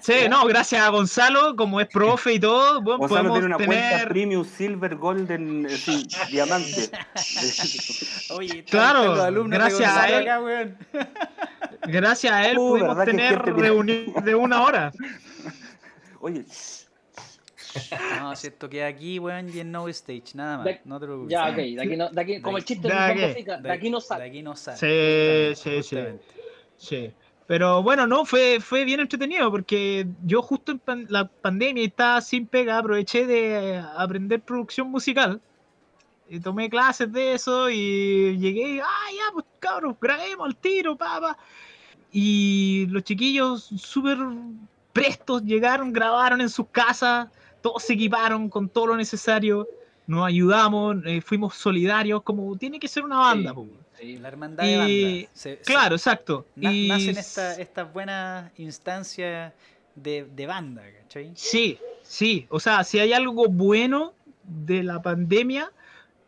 [0.00, 3.56] Sí, no, gracias a Gonzalo, como es profe y todo, bueno, Gonzalo podemos tiene una
[3.56, 4.08] cuenta tener...
[4.08, 6.90] premium, silver, golden, eh, sí, diamante.
[8.30, 9.16] Oye, Claro,
[9.48, 10.22] gracias a él.
[10.28, 10.78] acá, weón.
[11.82, 14.92] Gracias a él Uh, pudimos ¿verdad que tener reuniones de una hora.
[16.20, 16.44] Oye,
[18.20, 20.64] No, si esto queda aquí, weón, y en No Stage, nada más.
[20.66, 21.30] De- no te preocupes.
[21.30, 21.56] Ya, ok.
[21.56, 23.28] De aquí no, de aquí, como el chiste de.
[23.28, 24.24] Bofica, de aquí no De sale.
[24.24, 25.54] aquí no sale.
[25.54, 25.98] Sí, sí, sí.
[26.76, 27.12] Sí.
[27.46, 31.86] Pero bueno, no, fue, fue bien entretenido porque yo justo en pan- la pandemia y
[31.86, 35.40] estaba sin pega, aproveché de aprender producción musical
[36.28, 38.84] y tomé clases de eso y llegué, y, ah,
[39.16, 41.38] ya, pues cabros, grabemos el tiro, papá.
[42.12, 44.18] Y los chiquillos súper
[44.92, 47.28] prestos llegaron, grabaron en sus casas,
[47.60, 49.68] todos se equiparon con todo lo necesario,
[50.06, 53.54] nos ayudamos, eh, fuimos solidarios, como tiene que ser una banda.
[53.98, 54.16] Sí.
[54.18, 55.28] La hermandad de banda.
[55.34, 56.46] Se- se- Claro, exacto.
[56.56, 59.52] na- y nacen esta- estas buenas instancias
[59.96, 61.32] de, de banda, ¿cachai?
[61.34, 62.46] Sí, sí.
[62.48, 64.12] O sea, si hay algo bueno
[64.44, 65.72] de la pandemia,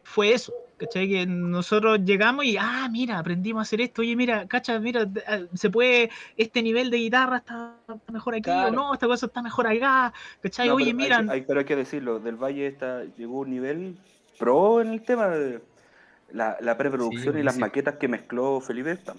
[0.02, 0.52] fue eso.
[0.80, 1.08] ¿Cachai?
[1.10, 4.00] Que nosotros llegamos y, ah, mira, aprendimos a hacer esto.
[4.00, 7.76] Oye, mira, cacha, mira, ah, se puede, este nivel de guitarra está,
[8.10, 8.68] mejor aquí Claro.
[8.68, 10.12] o no, esta cosa está mejor acá.
[10.42, 10.68] ¿Cachai?
[10.68, 13.50] No, Oye, pero mira, Hay, hay- pero hay que decirlo, Del Valle está, llegó un
[13.50, 13.98] nivel
[14.38, 15.60] pro en el tema de
[16.32, 18.92] la, la preproducción Sí, y las maquetas que mezcló Felipe.
[18.92, 19.18] Están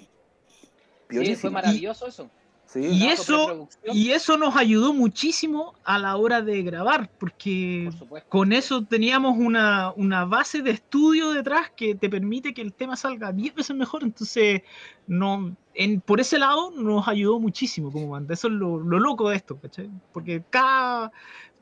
[1.12, 2.32] Sí, fue maravilloso eso.
[2.71, 8.23] Sí, Y eso- y eso nos ayudó muchísimo a la hora de grabar, porque por
[8.29, 12.95] con eso teníamos una, una base de estudio detrás que te permite que el tema
[12.95, 14.03] salga 10 veces mejor.
[14.03, 14.62] Entonces,
[15.05, 18.34] no, en, por ese lado nos ayudó muchísimo como banda.
[18.34, 19.89] Eso es lo, lo loco de esto, ¿cachai?
[20.13, 21.12] Porque cada,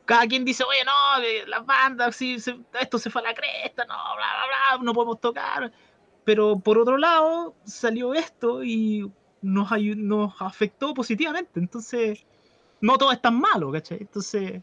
[0.05, 2.35] cada quien dice, oye, no, las bandas, se-
[2.79, 5.71] esto se fue a la cresta, no, bla, bla, bla, no podemos tocar.
[6.23, 9.11] Pero por otro lado, salió esto y
[9.41, 11.59] nos, nos afectó positivamente.
[11.59, 12.25] Entonces,
[12.81, 13.99] no todo es tan malo, ¿cachai?
[14.01, 14.61] Entonces,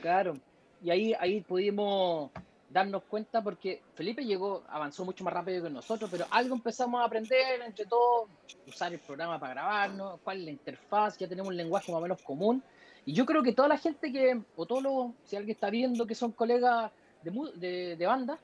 [0.00, 0.34] Claro.
[0.82, 2.30] Y ahí, ahí pudimos
[2.70, 7.04] darnos cuenta porque Felipe llegó, avanzó mucho más rápido que nosotros, pero algo empezamos a
[7.04, 8.28] aprender entre todos,
[8.66, 12.02] usar el programa para grabarnos, cuál es la interfaz, ya tenemos un lenguaje más o
[12.02, 12.62] menos común.
[13.06, 16.06] Y yo creo que toda la gente que, o todos los, si alguien está viendo
[16.06, 16.92] que son colegas
[17.22, 18.38] de, de, de banda,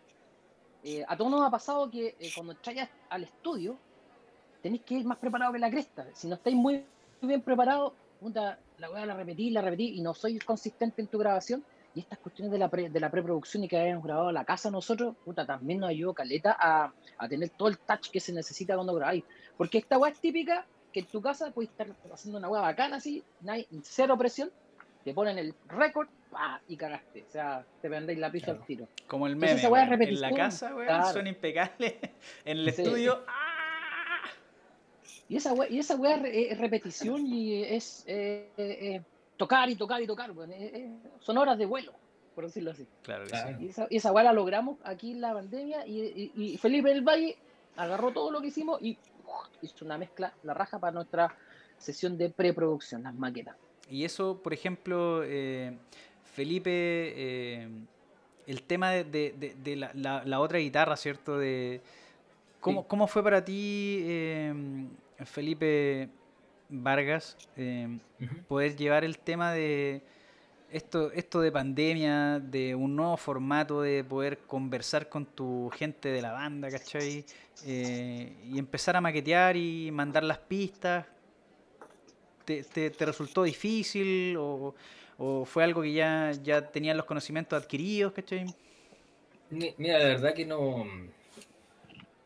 [0.82, 3.76] eh, a todos nos ha pasado que eh, cuando entráis al estudio,
[4.64, 6.06] tenéis que ir más preparado que la cresta.
[6.14, 6.86] Si no estáis muy,
[7.20, 7.92] bien preparados,
[8.78, 11.62] la voy a la repetí, la repetí y no soy consistente en tu grabación.
[11.92, 14.70] Y estas cuestiones de la, pre- de la preproducción y que hayamos grabado la casa
[14.70, 18.74] nosotros, puta, también nos ayudó Caleta a, a tener todo el touch que se necesita
[18.74, 19.22] cuando grabáis.
[19.58, 22.96] Porque esta weá es típica que en tu casa puedes estar haciendo una weá bacana
[22.96, 23.22] así,
[23.82, 24.50] cero presión,
[25.04, 26.08] te ponen el récord
[26.66, 27.26] y cagaste.
[27.28, 28.60] O sea, te vendéis la pizza Claro.
[28.60, 28.88] al tiro.
[29.06, 30.08] Como el Entonces meme, esa weá.
[30.08, 31.12] En la casa, weón, claro.
[31.12, 32.00] suena impecable.
[32.46, 32.82] En el Sí.
[32.82, 33.43] estudio, ¡ah!
[35.34, 39.02] Y esa weá, y esa weá es re- es repetición y es eh, eh,
[39.36, 40.30] tocar y tocar y tocar.
[40.30, 41.92] Eh, eh, son horas de vuelo,
[42.36, 42.86] por decirlo así.
[43.02, 43.58] Claro que Claro.
[43.58, 43.64] sí.
[43.64, 46.90] Y esa, y esa weá la logramos aquí en la pandemia y, y- y Felipe
[46.90, 47.36] del Valle
[47.74, 49.48] agarró todo lo que hicimos y ¡uf!
[49.62, 51.34] hizo una mezcla, la raja para nuestra
[51.78, 53.56] sesión de preproducción, las maquetas.
[53.90, 55.76] Y eso, por ejemplo, eh,
[56.22, 57.68] Felipe, eh,
[58.46, 61.38] el tema de, de- de- de la, la- la otra guitarra, ¿cierto?
[61.38, 61.80] De,
[62.60, 62.86] ¿cómo, Sí.
[62.88, 64.54] cómo fue para ti, eh,
[65.24, 66.08] Felipe
[66.68, 68.34] Vargas, eh, Ujú.
[68.48, 70.02] poder llevar el tema de
[70.70, 76.20] esto, esto de pandemia, de un nuevo formato, de poder conversar con tu gente de
[76.22, 77.24] la banda, ¿cachai?
[77.64, 81.06] Eh, y empezar a maquetear y mandar las pistas.
[82.44, 84.74] ¿Te, te- te resultó difícil o,
[85.16, 88.44] o fue algo que ya, ya tenían los conocimientos adquiridos, ¿cachai?
[89.50, 90.84] Mi- Mira, la verdad que no.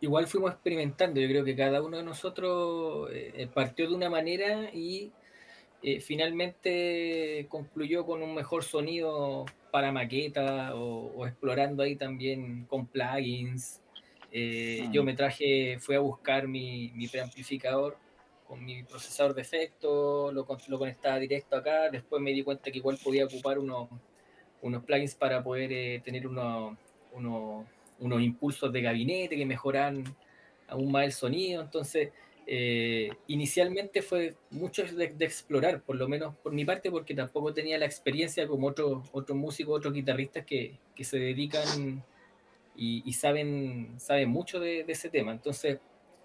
[0.00, 1.20] Igual fuimos experimentando.
[1.20, 5.12] Yo creo que cada uno de nosotros eh, partió de una manera y
[5.82, 12.87] eh, finalmente concluyó con un mejor sonido para maqueta o, o explorando ahí también con
[12.87, 13.80] plugins.
[14.30, 14.90] Eh, Ah.
[14.92, 17.96] Yo me traje, fui a buscar mi, mi preamplificador
[18.46, 21.90] con mi procesador de efectos, lo, lo conectaba directo acá.
[21.90, 23.88] Después me di cuenta que igual podía ocupar unos,
[24.62, 26.76] unos plugins para poder tener unos,
[27.12, 27.66] unos,
[27.98, 30.04] unos impulsos de gabinete que mejoran
[30.68, 31.62] aún más el sonido.
[31.62, 32.11] Entonces,
[32.46, 37.52] eh, inicialmente fue mucho de, de explorar, por lo menos por mi parte, porque tampoco
[37.54, 42.04] tenía la experiencia como otros otros músicos, otros guitarristas que, que se dedican
[42.76, 45.32] y, y saben, saben mucho de, de ese tema.
[45.32, 45.80] Entonces,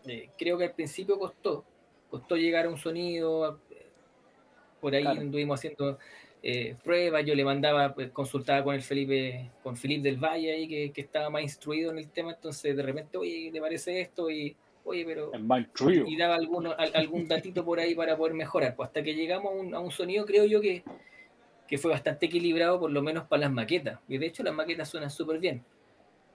[0.06, 1.66] eh, creo que al principio costó,
[2.10, 3.88] costó llegar a un sonido, eh,
[4.80, 5.20] por ahí Claro.
[5.20, 5.98] anduvimos haciendo
[6.46, 10.68] eh, pruebas, yo le mandaba, pues, consultaba con el Felipe, con Felipe del Valle ahí,
[10.68, 14.30] que, que estaba más instruido en el tema, entonces de repente, oye, ¿te parece esto?
[14.30, 14.54] Y,
[14.84, 15.32] oye, pero...
[16.06, 19.54] Y daba alguno, al- algún datito por ahí para poder mejorar, pues hasta que llegamos
[19.54, 20.84] a un, a un sonido, creo yo que,
[21.66, 24.90] que fue bastante equilibrado, por lo menos para las maquetas, y de hecho las maquetas
[24.90, 25.64] suenan súper bien,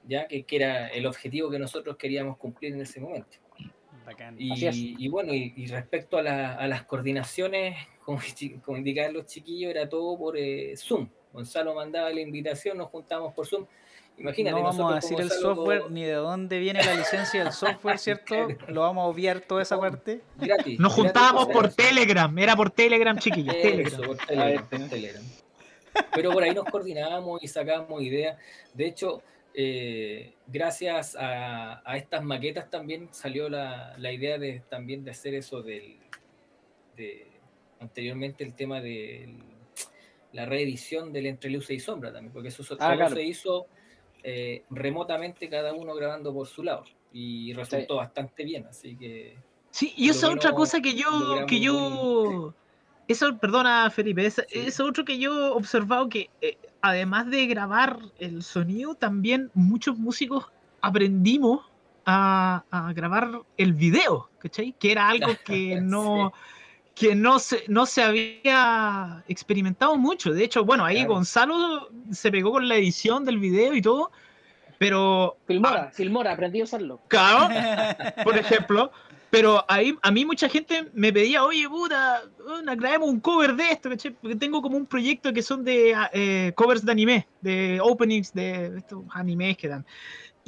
[0.07, 3.37] ya que, que era el objetivo que nosotros queríamos cumplir en ese momento.
[4.39, 7.77] Y, y bueno, y, y respecto a, la- a las coordinaciones,
[8.09, 8.21] como,
[8.65, 11.09] como indicaban los chiquillos, era todo por eh, Zoom.
[11.31, 13.67] Gonzalo mandaba la invitación, nos juntamos por Zoom.
[14.17, 17.99] Imagínate, no vamos a decir el software ni de dónde viene la licencia del software,
[17.99, 18.35] ¿cierto?
[18.69, 20.23] Lo vamos a obviar toda esa parte.
[20.37, 20.81] gratis.
[20.81, 24.07] nos juntábamos por Telegram, era por Telegram, chiquillos, Eso, Telegram.
[24.07, 25.23] por Telegram, por Telegram.
[26.15, 28.39] Pero por ahí nos coordinábamos y sacábamos ideas.
[28.73, 29.23] De hecho,
[29.55, 35.35] eh, gracias a, a estas maquetas también salió la, la idea de también de hacer
[35.35, 35.99] eso del
[36.97, 37.28] de,
[37.81, 39.35] anteriormente el tema de
[40.33, 43.15] la reedición del Entre Luces y Sombra también, porque eso so- Ah, claro.
[43.15, 43.67] se hizo
[44.25, 49.37] eh, remotamente cada uno grabando por su lado y resultó bastante bien, así que
[49.71, 52.53] Sí, y esa otra cosa que yo, que yo,
[53.07, 54.59] eso, perdona Felipe, esa- Sí.
[54.67, 59.97] eso otro que yo he observado que eh, además de grabar el sonido, también muchos
[59.99, 60.47] músicos
[60.81, 61.65] aprendimos
[62.05, 64.73] a, a grabar el video, ¿cachai?
[64.79, 66.33] Que era algo que no,
[66.99, 70.33] que no se, no se había experimentado mucho.
[70.33, 71.15] De hecho, bueno, ahí Claro.
[71.15, 74.11] Gonzalo se pegó con la edición del video y todo,
[74.79, 77.01] pero Filmora, Filmora, aprendí a usarlo.
[77.09, 77.49] Claro,
[78.25, 78.91] por ejemplo.
[79.31, 82.23] Pero ahí, a mí mucha gente me pedía, oye, puta,
[82.61, 83.91] una, grabemos un cover de esto.
[84.23, 88.33] Porque tengo como un proyecto que son de ah, eh, covers de anime, de openings
[88.33, 89.85] de estos animes que dan.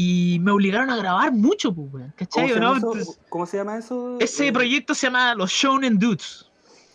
[0.03, 2.49] Y me obligaron a grabar mucho, pues, weón, ¿Cómo ¿cachai?
[2.49, 2.77] se, ¿o llama no?
[2.77, 4.17] Entonces, ¿Cómo se llama eso?
[4.19, 6.47] ese Eh, proyecto se llama Los Shonen Dudes.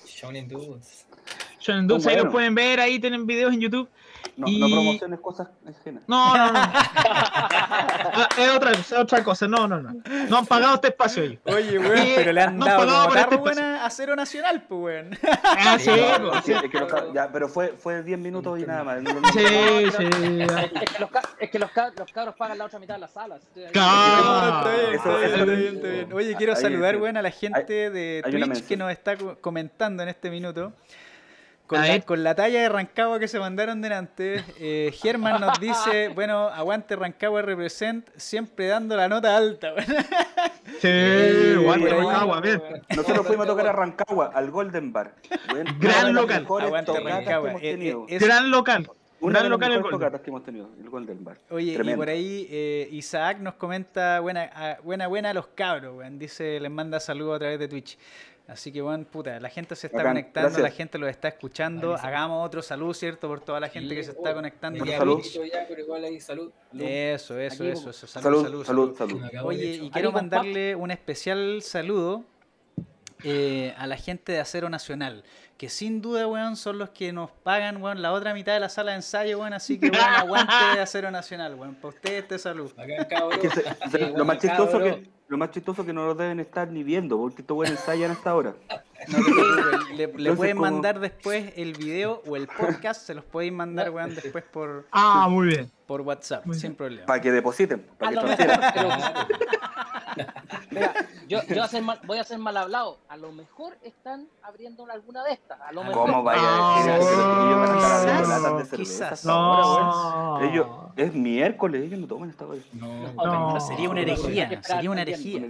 [0.07, 1.05] Shonen Dudes.
[1.59, 3.87] Shonen Dudes, ahí los pueden ver, ahí tienen videos en YouTube.
[4.37, 6.03] No, y- no promociones cosas ajenas.
[6.07, 6.59] No, no, no.
[6.59, 9.93] Ah, es otra, es otra cosa, no, no, no.
[10.29, 11.39] No han pagado este espacio ellos.
[11.45, 12.85] Oye, weón, pero le han no dado
[13.29, 15.17] como por este a Cero Nacional, pues, weón.
[15.43, 16.51] Ah, sí, No, sí, sí.
[16.53, 19.01] es que los- ya, pero fue, fue 10 minutos y nada más.
[19.01, 19.43] no- Sí,
[19.85, 20.07] No, sí.
[20.81, 23.41] Es, que, los, es que los, los cabros pagan la otra mitad de las salas.
[23.71, 24.57] Claro.
[24.57, 26.13] está bien, Eso- está bien, eso- está bien, está bien.
[26.13, 30.03] Oye, quiero Ahí, saludar, weón, a la gente de Twitch que nos está co- comentando
[30.03, 30.73] en este minuto.
[31.67, 36.09] Con la, con la talla de Rancagua que se mandaron delante, eh, Germán nos dice,
[36.15, 39.73] bueno, aguante Rancagua represent, siempre dando la nota alta.
[40.81, 40.87] Sí,
[41.57, 41.89] aguante.
[41.89, 42.61] Rancagua, bien.
[42.95, 45.13] Nosotros fuimos a tocar a Rancagua, al Golden Bar.
[45.49, 46.45] Bueno, Gran local.
[46.61, 47.51] Aguante Rancagua.
[47.61, 48.89] Eh, eh, Gran local.
[49.21, 49.99] Una Gran de las local el Golden.
[49.99, 51.37] tocatas que hemos tenido, el Golden Bar.
[51.49, 55.95] Oye, y por ahí eh, Isaac nos comenta, buena, a- buena, buena a los cabros,
[55.97, 56.19] weón.
[56.19, 57.97] Dice, les manda saludos a través de Twitch.
[58.47, 60.61] Así que, bueno, puta, la gente se está conectando, gracias.
[60.63, 61.95] la gente lo está escuchando.
[61.95, 63.27] Hagamos otro saludo, ¿cierto?
[63.27, 64.85] Por toda la gente Sí, que se está oh, conectando.
[64.85, 65.21] Salud.
[65.51, 66.51] Ya, pero igual ahí salud.
[66.77, 68.05] Eso, eso, Aquí, eso, eso.
[68.05, 69.21] Salud, Salud, salud, salud, salud.
[69.31, 69.45] salud.
[69.47, 72.23] Oye, y quiero mandarle un especial saludo
[73.23, 75.23] eh, a la gente de Acero Nacional,
[75.57, 78.69] que sin duda, weón, son los que nos pagan, weón, la otra mitad de la
[78.69, 82.37] sala de ensayo, weón, así que, weón, aguante de Acero Nacional, weón, para ustedes este
[82.37, 82.71] salud.
[82.77, 83.33] Acá, cabrón.
[83.33, 85.01] Es que se- se- Sí, lo, bueno, más chistoso cabrón.
[85.03, 88.11] que, lo más chistoso que no lo deben estar ni viendo, porque estos buenos ensayan
[88.11, 88.53] hasta ahora.
[89.07, 93.13] No te le, le Entonces, pueden como- mandar después el video o el podcast, se
[93.13, 95.71] los podéis mandar, weón, después por, Ah, muy bien.
[95.87, 96.75] por WhatsApp, Muy sin bien.
[96.77, 97.05] problema.
[97.05, 98.21] Para que depositen, para que lo
[100.75, 100.93] Mira,
[101.27, 102.99] yo, yo voy, a ser mal, voy a ser mal hablado.
[103.07, 105.59] A lo mejor están abriendo alguna de estas.
[105.61, 106.05] A lo mejor.
[106.05, 107.09] ¿Cómo vaya a decir eso?
[107.09, 109.25] Ah, Ellos van a estar abriendo quizás, latas de cerveza quizás.
[109.25, 110.41] No.
[110.41, 112.59] Ellos, es miércoles, ellos no toman esta hora.
[112.73, 113.47] No, No.
[113.53, 115.41] Pero sería una herejía, sería una herejía.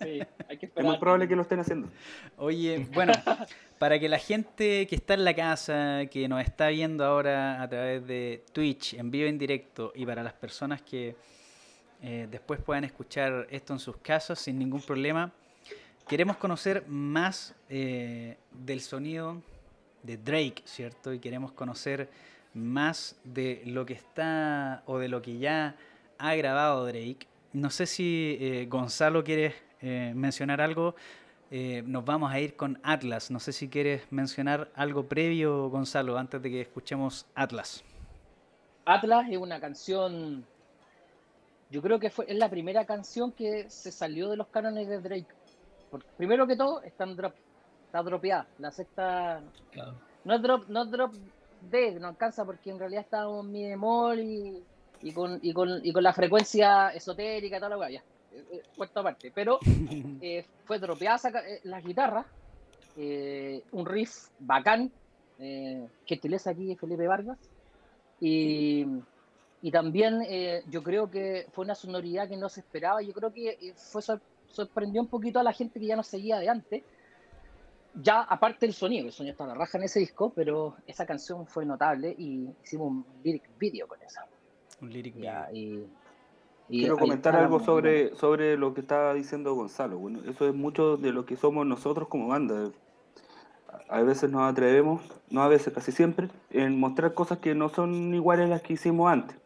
[0.00, 1.88] Sí, hay que Es muy probable que lo estén haciendo.
[2.36, 3.12] Oye, bueno,
[3.78, 7.68] para que la gente que está en la casa, que nos está viendo ahora a
[7.68, 11.16] través de Twitch, en vivo en directo, y para las personas que
[12.02, 15.32] eh, después puedan escuchar esto en sus casas sin ningún problema,
[16.06, 19.42] queremos conocer más eh, del sonido
[20.02, 21.12] de Drake, ¿cierto?
[21.12, 22.08] Y queremos conocer
[22.54, 25.76] más de lo que está o de lo que ya
[26.18, 27.26] ha grabado Drake.
[27.52, 30.96] No sé si eh, Gonzalo quieres mencionar algo.
[31.84, 33.30] Nos vamos a ir con Atlas.
[33.30, 37.84] No sé si quieres mencionar algo previo, Gonzalo, antes de que escuchemos Atlas.
[38.84, 40.44] Atlas es una canción.
[41.70, 45.00] Yo creo que fue, es la primera canción que se salió de los cánones de
[45.00, 45.26] Drake.
[45.90, 47.34] Porque, primero que todo, está, en drop,
[47.86, 48.46] está dropeada.
[48.58, 49.40] La sexta.
[49.70, 49.94] claro.
[50.24, 51.14] No es drop, no es drop
[51.70, 54.62] D, no alcanza porque en realidad está en mi bemol y,
[55.02, 58.02] y, con, y, con, y con la frecuencia esotérica, toda la weá, ya.
[58.32, 59.30] eh, eh, Puesto aparte.
[59.34, 59.58] Pero
[60.20, 62.26] eh, fue dropeada saca- eh, las guitarras,
[62.96, 64.90] eh, un riff bacán,
[65.38, 67.38] eh, gentileza aquí Felipe Vargas,
[68.20, 68.84] y,
[69.62, 73.32] y también eh, yo creo que fue una sonoridad que no se esperaba, yo creo
[73.32, 76.48] que eh, fue sor- sorprendió un poquito a la gente que ya nos seguía de
[76.48, 76.82] antes,
[78.00, 81.04] ya aparte del sonido, el sonido está a la raja en ese disco, pero esa
[81.06, 84.24] canción fue notable y hicimos un lyric video con esa.
[84.80, 85.86] Un lyric Ya, video.
[86.68, 89.98] y, y Quiero comentar algo sobre, sobre lo que estaba diciendo Gonzalo.
[89.98, 92.70] Bueno, eso es mucho de lo que somos nosotros como banda.
[93.88, 98.14] A veces nos atrevemos, no a veces, casi siempre, en mostrar cosas que no son
[98.14, 99.36] iguales a las que hicimos antes.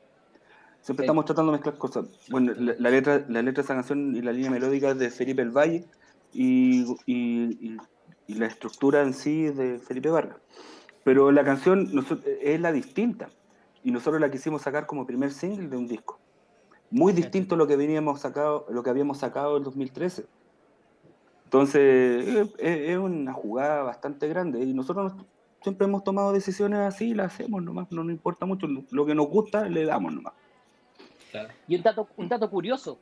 [0.82, 2.06] Siempre estamos tratando de mezclar cosas.
[2.28, 5.10] Bueno, la, la letra, la letra de esa canción y la línea melódica es de
[5.10, 5.84] Felipe El Valle
[6.32, 7.76] y, y- y-
[8.26, 10.38] y la estructura en sí es de Felipe Vargas.
[11.04, 11.88] Pero la canción
[12.42, 13.30] es la distinta.
[13.84, 16.20] y nosotros la quisimos sacar como primer single de un disco.
[16.90, 20.24] Muy distinto a lo que veníamos sacado, lo que habíamos sacado en 2013.
[21.44, 25.26] Entonces, es, es una jugada bastante grande y nosotros nos-
[25.62, 29.14] siempre hemos tomado decisiones así y las hacemos nomás, no nos importa mucho, lo que
[29.14, 30.32] nos gusta le damos nomás.
[31.32, 31.48] Claro.
[31.66, 32.98] Y un dato, un dato curioso,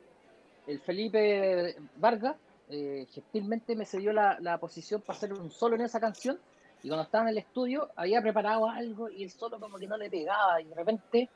[0.67, 2.35] el Felipe Vargas
[2.69, 6.39] eh, gentilmente me cedió la, la posición para hacer un solo en esa canción
[6.83, 9.97] y cuando estaba en el estudio había preparado algo y el solo como que no
[9.97, 11.29] le pegaba y de repente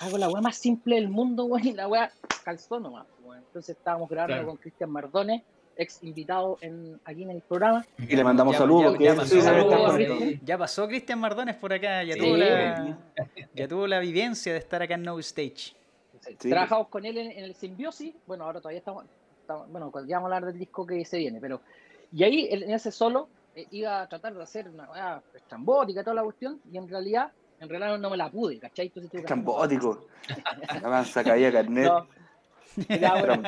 [0.00, 2.10] hago la weá más simple del mundo, weón, y la weá
[2.42, 3.06] calzó nomás.
[3.22, 3.38] weón.
[3.46, 4.48] Entonces estábamos grabando Claro.
[4.48, 5.42] con Cristian Mardones,
[5.76, 7.84] ex invitado en, aquí en el programa.
[7.98, 9.40] Y le mandamos Ya- saludos, ya- pasó.
[9.42, 9.94] Saludos.
[10.42, 12.98] Ya pasó Cristian Mardones por acá, ya, Sí, tuvo la,
[13.54, 15.74] ya tuvo la vivencia de estar acá en No Stage.
[16.38, 16.48] Sí.
[16.50, 18.14] Trabajamos con él en, en el Simbiosis.
[18.26, 19.04] Bueno, ahora todavía estamos,
[19.40, 21.60] estamos- Bueno, ya vamos a hablar del disco que se viene, pero.
[22.12, 26.14] Y ahí, en ese solo, eh, iba a tratar de hacer una weá estrambótica, toda
[26.14, 28.86] la cuestión, y en realidad, en realidad no me la pude, ¿cachai?
[28.86, 30.06] Entonces Estrambótico.
[30.82, 31.86] Avanza, caía carnet.
[31.86, 32.06] No.
[32.88, 33.42] Ya, bueno,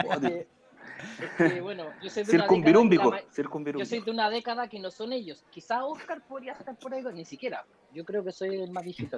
[1.38, 3.04] que, bueno, yo soy de Circunvirúmbico.
[3.04, 4.04] la ma- Yo soy Circunvirúmbico.
[4.04, 5.44] de una década que no son ellos.
[5.50, 7.64] Quizá Oscar podría estar por ahí, ni siquiera.
[7.92, 9.16] Yo creo que soy el más viejito.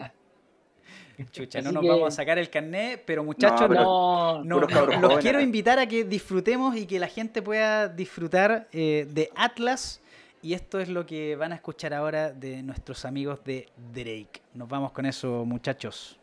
[1.33, 5.01] Chucha, Así no nos que- vamos a sacar el carnet, pero muchachos, No, no- no-
[5.01, 10.01] los quiero invitar a que disfrutemos y que la gente pueda disfrutar eh, de Atlas.
[10.41, 14.41] Y esto es lo que van a escuchar ahora de nuestros amigos de Drake.
[14.55, 16.17] Nos vamos con eso, muchachos.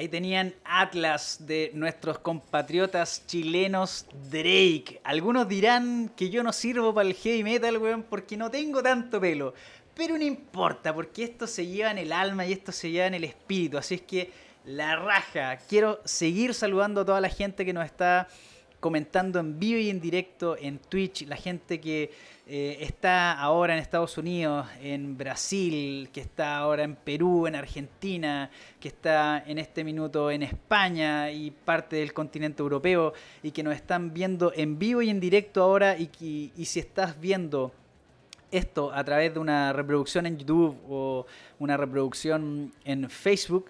[0.00, 4.98] Ahí tenían Atlas de nuestros compatriotas chilenos Drake.
[5.04, 9.20] Algunos dirán que yo no sirvo para el heavy metal, weón, porque no tengo tanto
[9.20, 9.52] pelo.
[9.94, 13.12] Pero no importa, porque esto se lleva en el alma y esto se lleva en
[13.12, 13.76] el espíritu.
[13.76, 14.32] Así es que
[14.64, 15.58] la raja.
[15.68, 18.26] Quiero seguir saludando a toda la gente que nos está
[18.80, 22.10] comentando en vivo y en directo en Twitch, la gente que
[22.46, 28.50] eh, está ahora en Estados Unidos, en Brasil, que está ahora en Perú, en Argentina,
[28.80, 33.12] que está en este minuto en España y parte del continente europeo
[33.42, 36.80] y que nos están viendo en vivo y en directo ahora y, que- y si
[36.80, 37.72] estás viendo
[38.50, 41.24] esto a través de una reproducción en YouTube o
[41.60, 43.66] una reproducción en Facebook,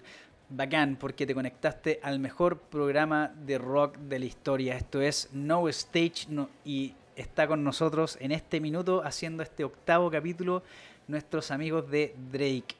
[0.51, 4.75] bacán, porque te conectaste al mejor programa de rock de la historia.
[4.75, 10.11] Esto es No Stage no- y está con nosotros en este minuto haciendo este octavo
[10.11, 10.63] capítulo
[11.07, 12.75] nuestros amigos de Drake.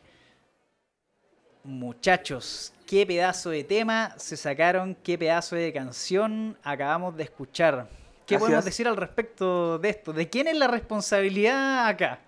[1.64, 7.88] Muchachos, qué pedazo de tema se sacaron, qué pedazo de canción acabamos de escuchar.
[8.26, 8.66] ¿Qué Así podemos es.
[8.66, 10.12] decir al respecto de esto?
[10.14, 12.20] ¿De quién es la responsabilidad acá?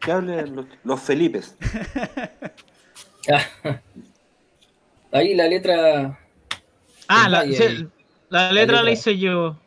[0.00, 1.56] Que hablen los, los Felipes.
[5.12, 6.18] Ahí la letra.
[7.06, 7.90] Ah, la, sí, letra
[8.30, 8.90] la letra.
[8.90, 9.58] hice yo.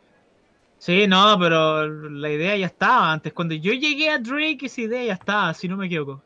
[0.78, 3.32] Sí, no, pero la idea ya estaba antes.
[3.32, 6.22] Cuando yo llegué a Drake, esa idea ya estaba, si no me equivoco.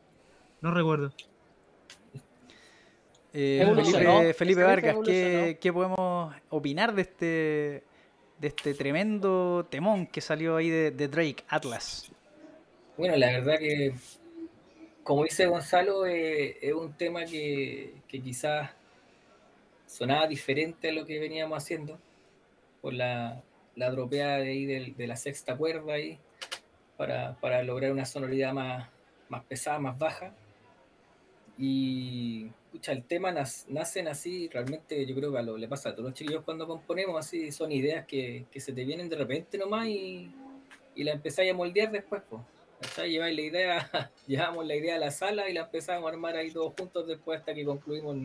[0.59, 1.11] No recuerdo.
[3.33, 3.65] Eh.
[3.75, 7.83] Felipe, Felipe Vargas, ¿qué, podemos opinar de este,
[8.39, 12.11] de este tremendo temón que salió ahí de, de Drake, Atlas?
[12.97, 13.93] Bueno, la verdad que,
[15.03, 18.69] como dice Gonzalo, eh, es un tema que, que quizás
[19.91, 21.99] sonaba diferente a lo que veníamos haciendo,
[22.81, 23.43] por la,
[23.75, 26.17] la dropeada de, ahí del- de, la sexta cuerda ahí,
[26.97, 28.89] para, para lograr una sonoridad más,
[29.29, 30.33] más pesada, más baja.
[31.57, 35.89] Y escucha, el tema nas- nacen así, realmente yo creo que a lo, le pasa
[35.89, 39.17] a todos los chiquillos cuando componemos, así son ideas que, que se te vienen de
[39.17, 40.31] repente nomás y,
[40.95, 42.41] y la empezáis a moldear después, pues.
[43.07, 46.49] Lleváis la idea, llevamos la idea a la sala y la empezamos a armar ahí
[46.49, 48.15] todos juntos después hasta que concluimos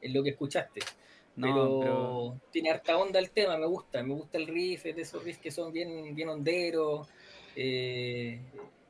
[0.00, 0.80] en lo que escuchaste.
[1.36, 4.96] No, pero, pero tiene harta onda el tema, me gusta, me gusta el riff, es
[4.96, 7.08] de esos riffs que son bien, bien honderos.
[7.56, 8.40] eh,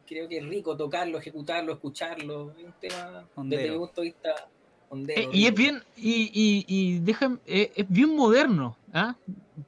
[0.06, 2.50] creo que es rico tocarlo, ejecutarlo, escucharlo.
[2.58, 3.62] Es un tema Hondero.
[3.62, 4.48] desde mi punto de vista
[4.88, 5.20] hondero.
[5.32, 9.14] Eh, y es bien, y, y, y déjame- eh, es bien moderno, ¿ah?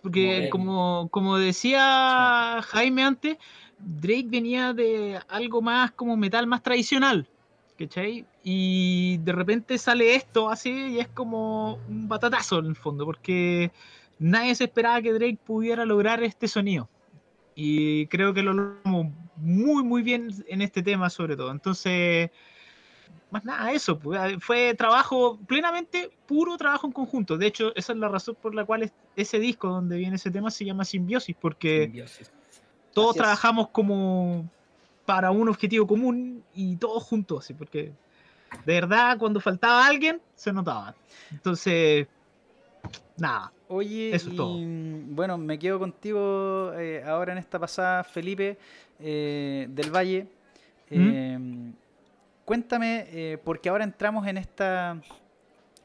[0.02, 0.50] Porque Moderno.
[0.50, 3.36] como, como decía Jaime antes,
[3.78, 7.26] Drake venía de algo más como metal más tradicional,
[7.78, 8.24] ¿cachai?
[8.44, 13.70] Y de repente sale esto así y es como un batatazo en el fondo, porque
[14.18, 16.88] nadie se esperaba que Drake pudiera lograr este sonido.
[17.54, 21.50] Y creo que lo logramos muy, muy bien en este tema sobre todo.
[21.52, 22.30] Entonces,
[23.30, 23.98] más nada, eso.
[23.98, 27.38] pues, ah, Fue trabajo plenamente puro trabajo en conjunto.
[27.38, 30.30] De hecho, esa es la razón por la cual es- ese disco donde viene ese
[30.30, 32.30] tema se llama Simbiosis, porque Simbiosis.
[32.92, 33.22] todos es.
[33.22, 34.48] trabajamos como
[35.06, 37.92] para un objetivo común y todos juntos, así, porque
[38.64, 40.94] de verdad cuando faltaba alguien se notaba.
[41.30, 42.06] Entonces,
[43.16, 43.52] nada.
[43.68, 44.58] Oye, Eso es y, todo.
[44.60, 48.58] bueno, me quedo contigo eh, ahora en esta pasada, Felipe
[49.00, 50.26] eh, del Valle.
[50.90, 51.38] Eh,
[52.44, 55.00] Cuéntame, eh, porque ahora entramos en esta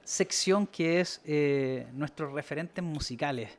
[0.03, 1.21] sección que es
[1.93, 3.57] nuestros referentes musicales.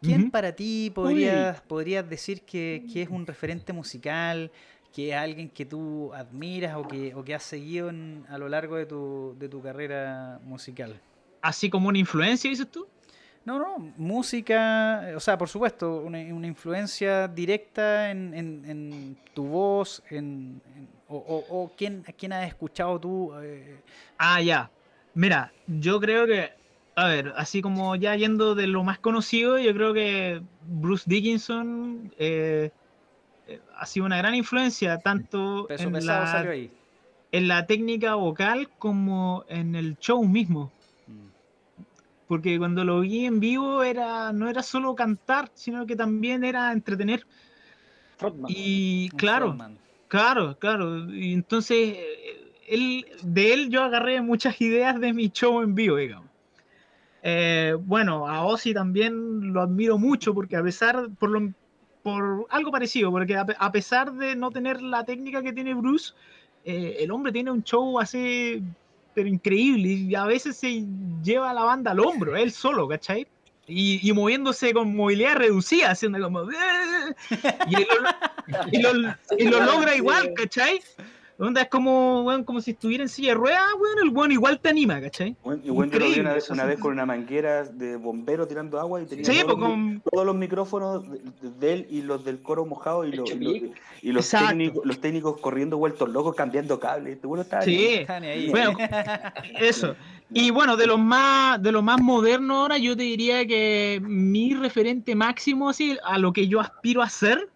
[0.00, 4.50] ¿Quién para ti podrías, podrías decir que, que es un referente musical,
[4.94, 8.48] que es alguien que tú admiras o que, o que has seguido en- a lo
[8.48, 11.00] largo de tu, de tu carrera musical?
[11.42, 12.86] Así como una influencia, dices tú.
[13.44, 19.44] No, no, música, o sea, por supuesto, una, una influencia directa en, en- en tu
[19.46, 23.32] voz, en, en- o, o, o quién, a quién has escuchado tú.
[23.40, 23.76] eh,
[24.18, 24.70] Ah, ya.
[25.14, 26.50] Mira, yo creo que,
[26.94, 32.12] a ver, así como ya yendo de lo más conocido, yo creo que Bruce Dickinson
[32.18, 32.70] eh,
[33.76, 36.70] ha sido una gran influencia, tanto peso en la, salió ahí.
[37.32, 40.70] en la técnica vocal como en el show mismo.
[41.06, 41.28] Mm.
[42.26, 46.72] Porque cuando lo vi en vivo era, no era solo cantar, sino que también era
[46.72, 47.26] entretener.
[48.16, 48.50] Frontman.
[48.54, 49.78] Y Un claro, frontman.
[50.08, 51.12] Claro, claro.
[51.12, 51.98] Y entonces,
[52.66, 56.28] él, de él yo agarré muchas ideas de mi show en vivo, digamos.
[57.22, 61.52] Eh, bueno, a Ozzy también lo admiro mucho porque a pesar, por, lo,
[62.12, 65.74] por algo parecido, porque a, pe- a pesar de no tener la técnica que tiene
[65.74, 66.12] Bruce,
[66.64, 68.62] eh, el hombre tiene un show así,
[69.14, 70.84] pero increíble, y a veces se
[71.22, 73.26] lleva a la banda al hombro, él solo, ¿cachai?
[73.66, 76.44] Y, y moviéndose con movilidad reducida, haciendo como...
[77.66, 78.90] Y lo- y lo,
[79.38, 80.80] y lo logra igual, ¿cachai?
[81.40, 84.58] Onda, es como, weón, como si estuviera en silla de ruedas, weón, el weón igual
[84.58, 85.36] te anima, ¿cachai?
[85.44, 88.48] Bueno, y bueno, yo lo vi una Increíble, vez, una con una manguera de bombero
[88.48, 91.20] tirando agua y tenía Sí, todos, pues los, con, todos los micrófonos de,
[91.60, 93.62] de él y los del coro mojado y, los, y los,
[94.02, 97.14] y los técnicos, los técnicos corriendo vueltos locos cambiando cables.
[97.14, 98.04] Este bueno Sí.
[98.08, 98.50] Ahí.
[98.50, 98.76] Bueno,
[99.60, 99.94] eso.
[100.30, 104.54] Y bueno, de los más, de lo más moderno ahora, yo te diría que mi
[104.54, 107.48] referente máximo, así, a lo que yo aspiro a ser,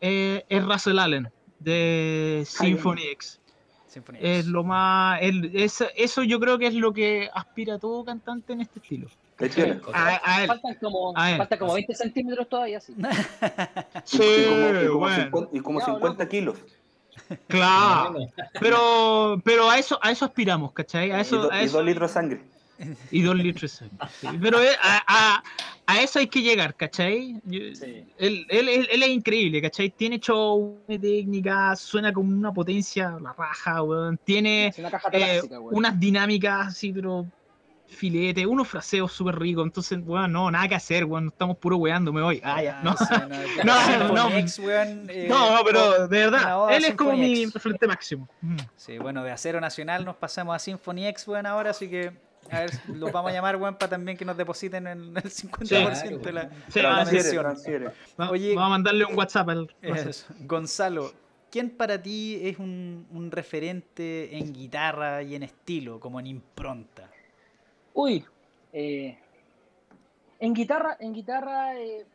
[0.00, 1.28] eh, es Russell Allen,
[1.58, 3.40] de Symphony X.
[3.88, 4.46] Symphony Es X.
[4.46, 8.60] lo más, el- es- eso yo creo que es lo que aspira todo cantante en
[8.60, 9.08] este estilo.
[9.94, 10.48] A, a él.
[10.48, 11.36] Faltan como, A ver.
[11.38, 12.94] faltan como 20 centímetros todavía, sí.
[14.04, 15.22] Sí, y como, y como bueno.
[15.24, 16.30] 50, y como Ya, 50 loco.
[16.30, 16.56] kilos.
[17.46, 18.14] Claro.
[18.60, 21.10] Pero, pero a eso, a eso aspiramos, ¿cachai?
[21.12, 22.40] A y, eso, do- a y eso dos litros de sangre.
[23.10, 24.28] y dos litros de sangre, sí.
[24.40, 25.42] Pero eh, a,
[25.88, 27.40] a- eso hay que llegar, ¿cachai?
[27.48, 28.04] Sí.
[28.18, 29.90] él, él- él- él es increíble, ¿cachai?
[29.90, 34.18] Tiene show, tiene técnica, suena con una potencia, la raja, weón.
[34.22, 37.26] Tiene una caja eh, unas dinámicas así, pero
[37.86, 39.64] filete, unos fraseos súper ricos.
[39.64, 41.28] Entonces, weón, no, nada que hacer, weón.
[41.28, 42.40] Estamos puro weando, me voy.
[42.44, 42.94] Ah, ya, no.
[42.96, 43.04] sí,
[43.64, 43.74] no,
[44.14, 48.28] No, weón, eh, No, no, pero de verdad, él es como mi referente máximo.
[48.42, 48.56] Mm.
[48.76, 52.12] Sí, bueno, de Acero Nacional nos pasamos a Symphony X, weón, ahora, así que
[52.50, 56.20] a ver, los vamos a llamar, weón, para también que nos depositen en el 50%
[56.20, 57.14] de la, Sí, de la sí.
[57.14, 57.92] Mención.
[58.30, 58.54] Oye.
[58.54, 59.74] Vamos a mandarle un WhatsApp al.
[59.82, 60.26] Eso.
[60.40, 61.12] Gonzalo,
[61.50, 67.10] ¿quién para ti es un, un referente en guitarra y en estilo, como en impronta?
[67.94, 68.24] Uy,
[68.72, 69.18] eh,
[70.40, 72.06] en guitarra, en guitarra eh,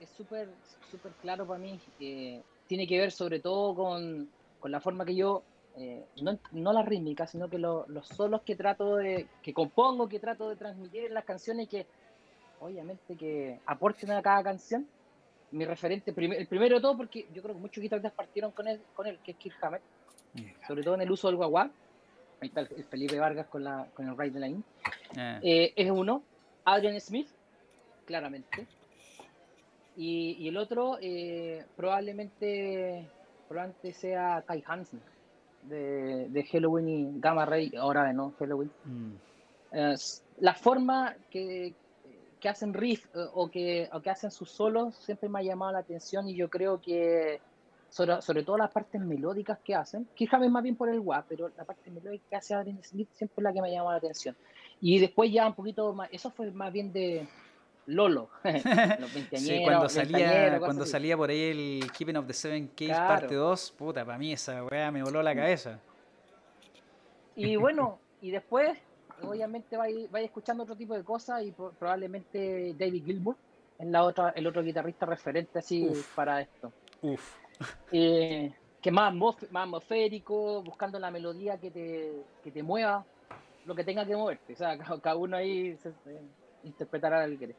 [0.00, 0.48] es súper
[0.90, 1.78] súper claro para mí.
[2.00, 4.28] eh, tiene que ver sobre todo con,
[4.60, 5.42] con la forma que yo,
[5.76, 10.08] eh, no, no la rítmica, sino que lo- los solos que trato de, que compongo,
[10.08, 11.86] que trato de transmitir en las canciones y que
[12.60, 14.86] obviamente que aporten a cada canción.
[15.52, 18.68] Mi referente, prim- el primero de todo, porque yo creo que muchos guitarristas partieron con
[18.68, 19.82] él, con él que es Kirk Hammett,
[20.66, 21.70] sobre todo en el uso del guagua.
[22.40, 24.62] Ahí está el, el Felipe Vargas con, la, con el Ride the Line.
[25.16, 26.22] Eh, Eh, es uno,
[26.64, 27.28] Adrian Smith,
[28.06, 28.66] claramente.
[29.96, 33.08] Y, y el otro, eh, probablemente,
[33.48, 35.00] probablemente sea Kai Hansen,
[35.62, 38.70] de, de Halloween y Gamma Ray, ahora de no Halloween.
[38.84, 39.12] mm,
[39.72, 39.94] Eh,
[40.40, 41.72] la forma que,
[42.40, 45.72] que hacen riff eh, o, que, o que hacen sus solos siempre me ha llamado
[45.72, 47.40] la atención y yo creo que
[47.88, 51.26] sobre, sobre todo las partes melódicas que hacen, quizás es más bien por el WAP,
[51.28, 53.92] pero la parte melódica que hace Adrian Smith siempre es la que me ha llamado
[53.92, 54.34] la atención.
[54.80, 57.28] Y después ya un poquito más, eso fue más bien de
[57.86, 59.10] Lolo, los
[59.40, 60.92] Sí, cuando salía, cuando así.
[60.92, 61.42] salía por ahí
[61.80, 63.08] el Keeping of the Seven Cage Claro.
[63.08, 65.80] parte 2, puta, para mí esa weá me voló la cabeza.
[67.36, 68.78] Y bueno, y después,
[69.22, 73.36] obviamente, vais vais escuchando otro tipo de cosas y pro- probablemente David Gilmour
[73.78, 76.14] es la otra, el otro guitarrista referente así Uf.
[76.14, 76.72] para esto.
[77.02, 77.36] Uf.
[77.92, 82.12] Eh, que más, más atmosférico, buscando la melodía que te,
[82.44, 83.04] que te mueva,
[83.66, 84.52] lo que tenga que moverte.
[84.52, 86.20] O sea, ca- cada, uno ahí se, se
[86.64, 87.54] interpretará lo que quiere.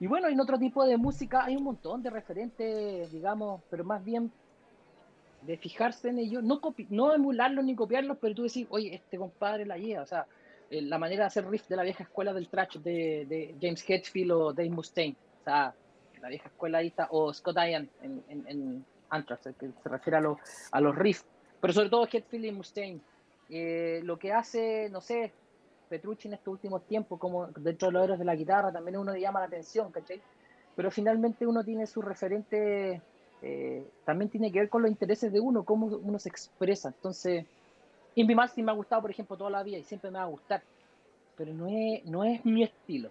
[0.00, 4.04] Y bueno, en otro tipo de música hay un montón de referentes, digamos, pero más
[4.04, 4.30] bien
[5.42, 9.66] de fijarse en ellos, no, no emularlos ni copiarlos, pero tú decís, oye, este compadre
[9.66, 10.02] la lleva.
[10.02, 10.26] O sea,
[10.70, 13.84] eh, la manera de hacer riff de la vieja escuela del trash de, de James
[13.86, 15.16] Hetfield o Dave Mustaine.
[15.40, 15.74] O sea,
[16.20, 20.16] la vieja escuela ahí está, o Scott Ian en, en, en Anthrax, que se refiere
[20.16, 20.38] a, los
[20.72, 21.26] a los riffs.
[21.60, 23.00] Pero sobre todo Hetfield y Mustaine.
[23.50, 25.32] Eh, lo que hace, no sé,
[25.94, 29.14] Petrucci en estos últimos tiempos, como dentro de los héroes de la guitarra, también uno
[29.14, 30.20] llama la atención, ¿cachai?
[30.74, 33.00] Pero finalmente uno tiene su referente,
[33.42, 36.88] eh, también tiene que ver con los intereses de uno, cómo uno se expresa.
[36.88, 37.46] Entonces,
[38.16, 40.28] Invi Martin me ha gustado, por ejemplo, toda la vida y siempre me va a
[40.28, 40.62] gustar,
[41.36, 43.10] pero no es, no es mi estilo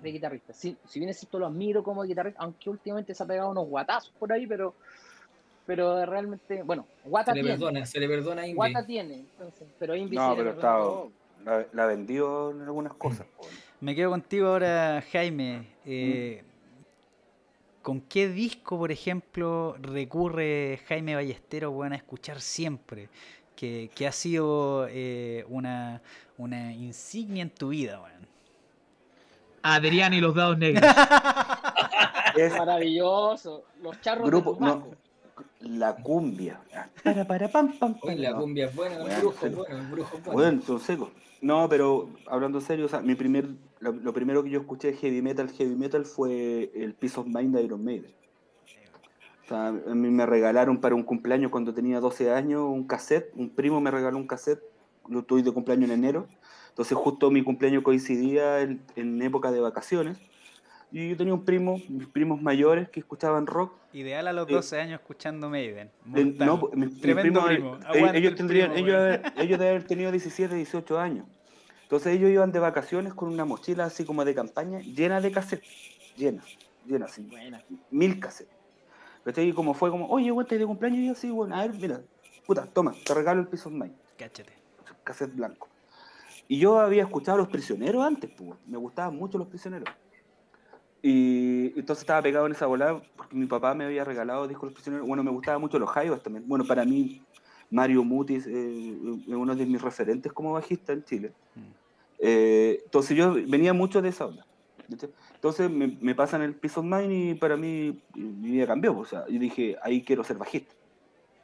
[0.00, 0.54] de guitarrista.
[0.54, 3.68] Si, si bien es cierto, lo admiro como guitarrista, aunque últimamente se ha pegado unos
[3.68, 4.74] guatazos por ahí, pero
[5.66, 7.58] pero realmente, bueno, Guata Se le tiene.
[7.58, 8.56] perdona, se le perdona a Invi.
[8.56, 11.23] Guata tiene, entonces, pero Invi No, sí le pero está.
[11.44, 13.26] La, la vendió en algunas cosas.
[13.80, 15.66] Me quedo contigo ahora, Jaime.
[15.84, 16.42] Eh,
[17.82, 23.10] ¿Con qué disco, por ejemplo, recurre Jaime Ballestero weón, a escuchar siempre?
[23.54, 26.00] Que, que ha sido eh, una,
[26.38, 28.02] una insignia en tu vida.
[29.62, 30.84] Adrián y los dados negros.
[32.36, 33.64] Es Maravilloso.
[33.80, 34.88] Los charros grupo, de no.
[35.64, 36.60] La cumbia.
[37.02, 38.16] Para, para, pam, pam, pam.
[38.16, 38.40] la No.
[38.40, 40.40] cumbia es buena, el Bueno, brujo es bueno, el brujo es bueno.
[40.40, 41.10] Bueno, son secos.
[41.40, 43.48] No, pero hablando en serio, o sea, mi primer,
[43.80, 47.26] lo, lo primero que yo escuché de heavy metal, heavy metal fue el Peace of
[47.26, 48.12] Mind de Iron Maiden.
[49.44, 53.30] O sea, a mí me regalaron para un cumpleaños cuando tenía 12 años un cassette,
[53.34, 54.62] un primo me regaló un cassette,
[55.06, 56.26] yo estoy de cumpleaños en enero,
[56.70, 60.18] entonces justo mi cumpleaños coincidía en, en época de vacaciones,
[60.92, 64.54] y yo tenía un primo, mis primos mayores que escuchaban rock, Ideal a los Eh,
[64.54, 65.86] 12 años escuchando Maiden.
[65.88, 65.90] Eh,
[66.24, 66.46] Mortal.
[66.46, 67.94] no, mis, mis Tremendo primos, primo.
[67.94, 71.26] eh, ellos el tendrían, primo, ellos, haber- ellos de haber tenido 17, 18 años.
[71.82, 75.68] Entonces ellos iban de vacaciones con una mochila así como de campaña llena de cassettes,
[76.16, 76.42] llena,
[76.86, 77.62] llena así, Buena.
[77.90, 78.52] mil cassettes.
[79.24, 79.48] ¿Cachai?
[79.48, 81.74] Y como fue como, oye, güey, ¿estás de cumpleaños y yo así, bueno, a ver,
[81.78, 82.00] mira,
[82.46, 84.52] puta, toma, te regalo el Peace of Mind, Cáchate.
[85.04, 85.68] cassette blanco.
[86.48, 89.88] Y yo había escuchado a Los Prisioneros antes, pues, me gustaban mucho Los Prisioneros.
[91.06, 95.06] Y entonces estaba pegado en esa volada porque mi papá me había regalado discos Prisioneros.
[95.06, 96.48] Bueno, me gustaban mucho los Jaivas también.
[96.48, 97.22] Bueno, para mí,
[97.70, 98.96] Mario Mutis eh,
[99.28, 101.34] es uno de mis referentes como bajista en Chile.
[101.56, 101.60] Mm.
[102.20, 104.46] Eh, entonces yo venía mucho de esa onda.
[105.34, 108.94] Entonces me, me pasan el Peace of Mind y para mí mi vida cambió.
[108.94, 110.74] pues, O sea, yo dije, ahí quiero ser bajista.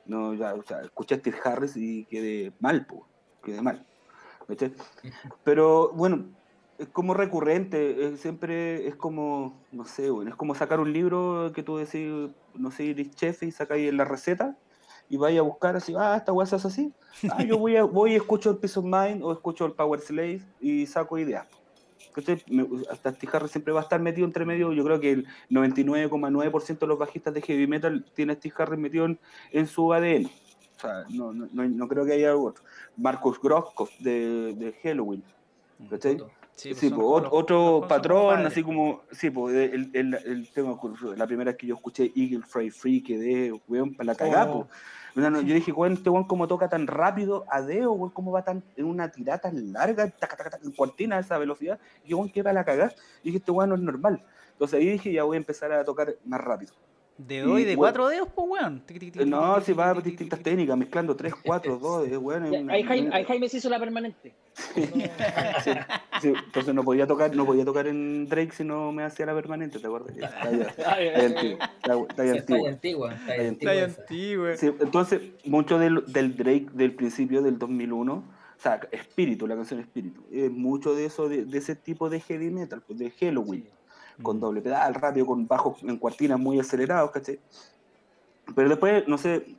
[0.07, 3.03] No, ya, o sea, escuché a Steve Harris y quedé mal, pues,
[3.45, 3.85] quedé mal.
[5.45, 6.25] Pero bueno,
[6.81, 11.53] es como recurrente, eh, siempre es como, no sé, bueno, es como sacar un libro
[11.55, 12.11] que tú decís,
[12.55, 14.57] no sé, eres chef y sacáis la receta
[15.09, 16.93] y vaya a buscar así, ah, esta hueá se hace así.
[17.31, 20.01] Ah, yo voy, a, voy y escucho el Peace of Mind o escucho el Power
[20.01, 21.47] Slave y saco ideas.
[22.15, 22.43] ¿Cachai?
[22.49, 24.73] Me- Hasta Harris siempre va a estar metido entre medio.
[24.73, 28.79] Yo creo que el 99,9% de los bajistas de heavy metal tiene a Steve Harris
[28.81, 29.19] metido en,
[29.53, 30.27] en su ADN.
[30.77, 32.65] O sea, no, no, no, no creo que haya otro.
[32.97, 35.23] Marcus Groskopf de, de Halloween.
[35.91, 36.17] ¿Cachai?
[36.61, 40.79] Sí, Sí, pues los- otro patrón, así como, sí, pues, el, el, el tema,
[41.17, 44.67] la primera vez que yo escuché Eagle Fry Free, quedé, weón, para la cagada, Oh.
[44.67, 44.79] pues.
[45.17, 48.11] O sea, no, yo dije, weón, este weón cómo toca tan rápido, a Deo, weón,
[48.11, 51.39] cómo va tan, en una tirada tan larga, taca, taca, taca, en cuartina a esa
[51.39, 52.93] velocidad, y weón, que para la cagada,
[53.23, 54.23] y dije, este weón no es normal.
[54.53, 56.75] Entonces ahí dije, ya voy a empezar a tocar más rápido.
[57.27, 58.83] De doy y, de bueno, cuatro dedos, pues, weón.
[59.27, 62.51] No, si va distintas técnicas, mezclando 3, 4, 2, es bueno.
[62.51, 64.35] Ya, Ahí Jaime, ahí Jaime se hizo la permanente.
[65.63, 65.73] Sí,
[66.21, 69.35] sí, entonces no podía tocar, no podía tocar en Drake si no me hacía la
[69.35, 70.17] permanente, ¿te acuerdas?
[70.17, 71.57] Está Sí,
[72.67, 74.57] antigua, está antigua.
[74.57, 78.25] Sí, entonces, mucho del, del Drake del principio del 2001, o
[78.59, 82.51] sea, Espíritu, la canción Espíritu, es mucho de eso, de, de ese tipo de heavy
[82.51, 83.67] metal, pues, de Halloween,
[84.23, 87.39] con doble pedal, rápido, con bajos en cuartinas muy acelerados, ¿cachai?
[88.55, 89.57] Pero después, no sé,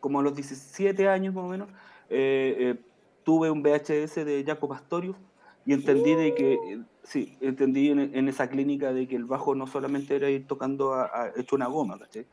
[0.00, 1.68] como a los 17 años más o menos,
[2.08, 2.80] eh, eh,
[3.24, 5.16] tuve un VHS de Jaco Pastorius
[5.64, 9.54] y entendí de que, eh, sí, entendí en, en esa clínica de que el bajo
[9.54, 12.26] no solamente era ir tocando a, a- hecho una goma, ¿cachai?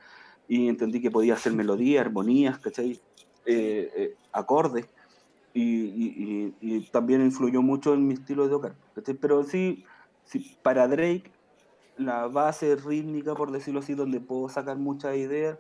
[0.50, 3.00] Y entendí que podía hacer melodías, armonías, ¿cachai?
[3.46, 4.88] Eh, eh, acordes.
[5.54, 8.76] Y, y- y- y también influyó mucho en mi estilo de tocar.
[8.96, 9.16] ¿cachai?
[9.16, 9.86] Pero sí,
[10.26, 11.32] sí, para Drake,
[11.98, 15.58] la base rítmica, por decirlo así, donde puedo sacar muchas ideas,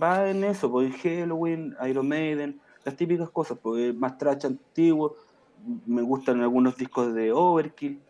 [0.00, 5.16] va en eso, pues Halloween, Iron Maiden, las típicas cosas, pues más trash antiguo,
[5.86, 8.00] me gustan algunos discos de Overkill,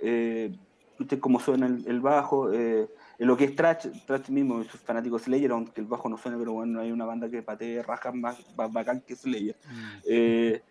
[0.00, 0.54] eh,
[0.98, 4.80] viste cómo suena el, el bajo, eh, en lo que es trash, trash mismo, soy
[4.84, 7.82] fanático de Slayer, aunque el bajo no suene, pero bueno, hay una banda que patee
[7.82, 9.56] rajas más, más bacán que Slayer.
[9.66, 9.98] Mm.
[10.06, 10.62] Eh.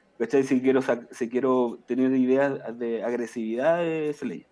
[0.42, 0.82] Si quiero,
[1.12, 4.48] si quiero tener ideas de agresividad, es Slayer.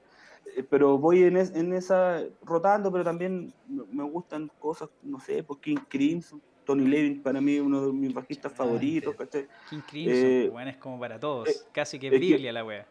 [0.56, 5.20] Eh, Pero voy en, es- en esa rotando, pero también me me gustan cosas, no
[5.20, 9.16] sé, pues King Crimson, Tony Levin para mí uno de mis bajistas Ah, favoritos.
[9.16, 9.48] ¿cachai?
[9.70, 11.50] King Crimson, Eh, weón, es como para todos.
[11.50, 12.88] eh, Casi que Biblia la wea.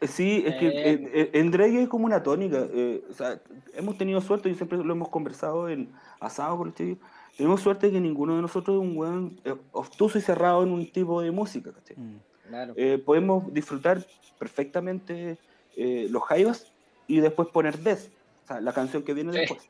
[0.00, 1.10] Eh, Sí, es que Eh.
[1.14, 2.66] eh, en Drake es como una tónica.
[2.72, 3.40] eh, o sea,
[3.74, 5.88] hemos tenido suerte, y siempre lo hemos conversado en
[6.20, 6.98] asado con los chicos.
[7.36, 9.40] Tenemos suerte que ninguno de nosotros es un weón
[9.72, 11.96] obtuso y cerrado en un tipo de música, ¿cachai?
[11.96, 12.18] Mm.
[12.48, 12.74] Claro.
[12.76, 14.04] Eh, podemos disfrutar
[14.38, 15.38] perfectamente
[15.76, 16.70] eh, los jaivas
[17.06, 18.08] y después poner Death,
[18.44, 19.38] o sea, la canción que viene Sí.
[19.40, 19.68] después.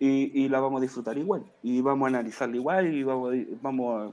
[0.00, 1.44] Y, y la vamos a disfrutar igual.
[1.62, 4.12] Y vamos a analizarla igual y vamos a, vamos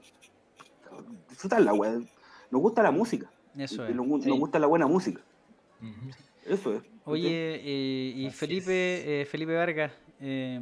[1.28, 2.08] disfrutarla, weón.
[2.50, 3.30] Nos gusta la música.
[3.56, 3.96] Eso y es.
[3.96, 4.28] nos, gu- Sí.
[4.28, 5.20] nos gusta la buena música.
[6.46, 6.82] Eso es.
[7.04, 10.60] Oye, eh, y Así Felipe, eh, Felipe Vargas, eh,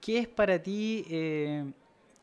[0.00, 1.64] ¿qué es para ti, eh,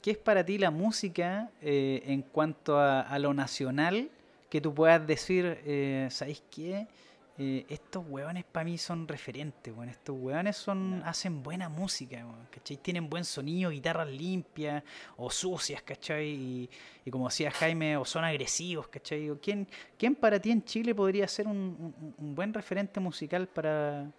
[0.01, 4.09] qué es para ti la música eh, en cuanto a, a lo nacional
[4.49, 6.88] que tú puedas decir, eh, ¿sabéis qué?
[7.38, 9.90] Eh, estos hueones para mí son referentes, weón.
[9.90, 12.78] Estos hueones son, hacen buena música, weón, ¿cachai?
[12.78, 14.84] Tienen buen sonido, guitarras limpias
[15.18, 16.28] o sucias, ¿cachai?
[16.30, 16.70] Y,
[17.04, 19.30] y como decía Jaime, o son agresivos, ¿cachai?
[19.42, 19.68] ¿Quién,
[19.98, 24.10] ¿Quién para ti en Chile podría ser un, un- un buen referente musical para,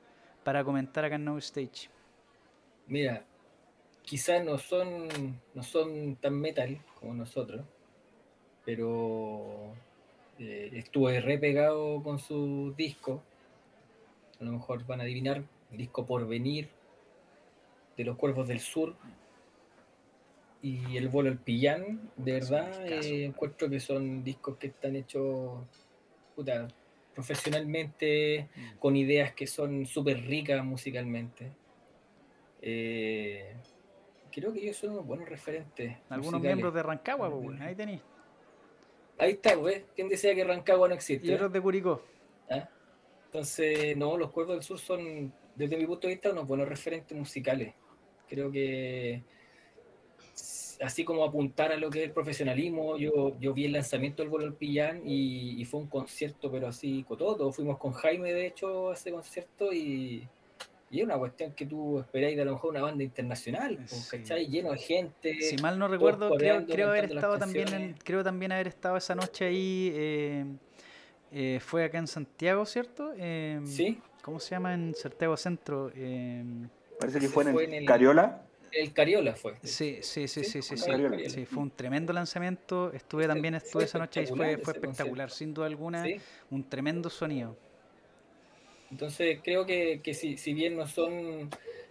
[0.45, 1.89] para comentar acá en No Stage?
[2.89, 3.25] Mira,
[4.03, 5.09] quizás no son,
[5.55, 7.64] no son tan metal como nosotros,
[8.64, 9.75] pero
[10.39, 13.22] eh, estuve re pegado con su disco.
[14.41, 16.68] A lo mejor van a adivinar el disco Por Venir
[17.97, 18.95] de los Cuervos del Sur
[20.62, 22.11] y El Vuelo al Pillán.
[22.16, 25.64] De verdad, eh, encuentro que son discos que están hechos
[26.34, 26.68] puta,
[27.14, 31.51] profesionalmente, con ideas que son súper ricas musicalmente.
[32.61, 33.55] Eh,
[34.30, 35.97] creo que ellos son unos buenos referentes.
[36.11, 36.43] Algunos musicales.
[36.43, 38.03] miembros de Rancagua, pues, ahí tenéis.
[39.19, 39.85] Ahí está, güey.
[39.95, 41.27] ¿Quién decía que Rancagua no existe?
[41.27, 42.03] Y otros de Curicó.
[42.51, 42.69] ¿Ah?
[43.27, 47.17] Entonces, no, los Cuervos del Sur son, desde mi punto de vista, unos buenos referentes
[47.17, 47.75] musicales.
[48.29, 49.23] Creo que
[50.81, 54.45] así como apuntar a lo que es el profesionalismo, yo, yo vi el lanzamiento del
[54.45, 57.51] al Pillán y, y fue un concierto, pero así cototo.
[57.53, 60.29] Fuimos con Jaime, de hecho, a ese concierto y,
[60.91, 63.91] y es una cuestión que tú esperáis de a lo mejor una banda internacional, pues,
[63.91, 64.18] Sí.
[64.18, 64.47] ¿cachai?
[64.47, 65.41] Lleno de gente.
[65.43, 69.14] Si mal no recuerdo, creo, creo haber estado también en- creo también haber estado esa
[69.14, 69.91] noche ahí.
[69.95, 70.45] eh,
[71.32, 73.12] eh, fue acá en Santiago, ¿cierto?
[73.16, 75.91] Eh, Sí, ¿Cómo se llama en Santiago Centro?
[75.95, 76.43] Eh,
[76.99, 78.43] Parece que fue en, fue el en el- Cariola.
[78.72, 79.55] el Cariola fue.
[79.62, 80.91] sí, sí, sí, sí, sí, Sí, sí.
[80.91, 81.18] Cariola.
[81.30, 82.93] Sí, fue un tremendo lanzamiento.
[82.93, 86.03] Estuve también, estuve esa noche y fue, espectacular fue espectacular, sin duda alguna.
[86.05, 86.16] Sí.
[86.51, 87.57] Un tremendo sonido.
[88.91, 91.51] Entonces creo que, que si, si bien no son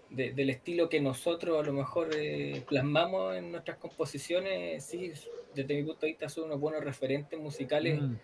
[0.10, 5.12] de- del estilo que nosotros a lo mejor eh, plasmamos en nuestras composiciones, sí,
[5.54, 8.16] desde mi punto de vista son unos buenos referentes musicales Mm.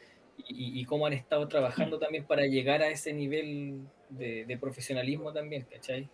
[0.47, 5.31] y, y cómo han estado trabajando también para llegar a ese nivel de, de profesionalismo
[5.33, 6.07] también, ¿cachai?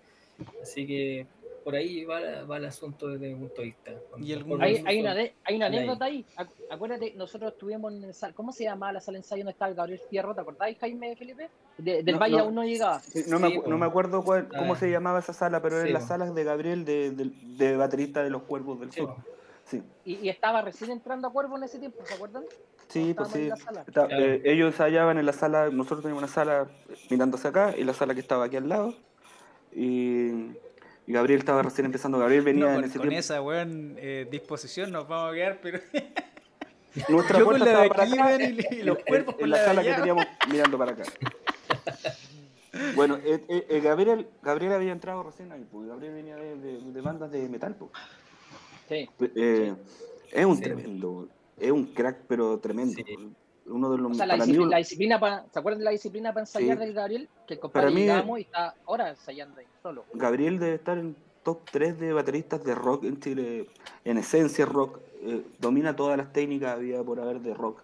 [0.61, 1.25] Así que
[1.67, 3.91] por ahí va, la- va el asunto desde mi punto de vista.
[4.19, 5.75] ¿Y Cuervos Hay, hay una, de- hay una ahí.
[5.75, 6.25] anécdota ahí.
[6.37, 9.67] Acu- Acuérdate, nosotros estuvimos en el sal, ¿cómo se llamaba la sala ensayo donde estaba
[9.67, 10.33] el Gabriel Fierro?
[10.33, 11.49] ¿Te acordáis, Jaime Felipe?
[11.77, 12.43] De- del No, Valle no.
[12.43, 13.01] aún no llegaba.
[13.01, 13.69] Sí, no, me, Sí, acu- po.
[13.69, 14.77] no me acuerdo cuál- cómo Ah.
[14.77, 18.23] se llamaba esa sala, pero Sí, en las salas de Gabriel, de, de- de baterista
[18.23, 19.15] de los Cuervos del Sí, Sur.
[19.65, 22.45] Sí, Y, y estaba recién entrando a Cuervo en ese tiempo, ¿se acuerdan?
[22.87, 23.49] sí, pues sí.
[23.49, 24.09] Está- Claro.
[24.23, 26.69] eh, ellos hallaban en la sala, nosotros teníamos una sala
[27.09, 28.93] mirándose acá y la sala que estaba aquí al lado.
[29.73, 30.51] Y,
[31.07, 32.19] y Gabriel estaba recién empezando.
[32.19, 33.19] Gabriel venía No, en ese con tiempo.
[33.19, 35.79] esa weón, eh, disposición nos vamos a quedar, pero
[37.09, 39.39] Nuestra yo con la de estaba para aquí, acá, y, y los en- cuerpos en,
[39.41, 41.03] con la la de sala que teníamos mirando para acá.
[42.95, 46.91] Bueno, eh, eh, eh, Gabriel, Gabriel había entrado recién ahí, pues Gabriel venía de, de-
[46.91, 47.91] de bandas de metal, pues.
[48.89, 49.09] Sí.
[49.35, 49.73] Eh,
[50.31, 50.63] Es un Sí.
[50.63, 52.93] tremendo, es un crack, pero tremendo.
[52.95, 53.05] Sí.
[53.69, 55.79] Uno de los O sea, la para mí, disciplina, uno- la disciplina para, ¿se acuerdan
[55.79, 56.83] de la disciplina para ensayar Sí.
[56.85, 57.29] del Gabriel?
[57.47, 58.05] Que el compadre mí-
[58.37, 60.05] y está ahora ensayando ahí, solo.
[60.13, 63.69] Gabriel debe estar en top 3 de bateristas de rock en Chile,
[64.05, 67.81] en esencia rock, eh, domina todas las técnicas había por haber de rock.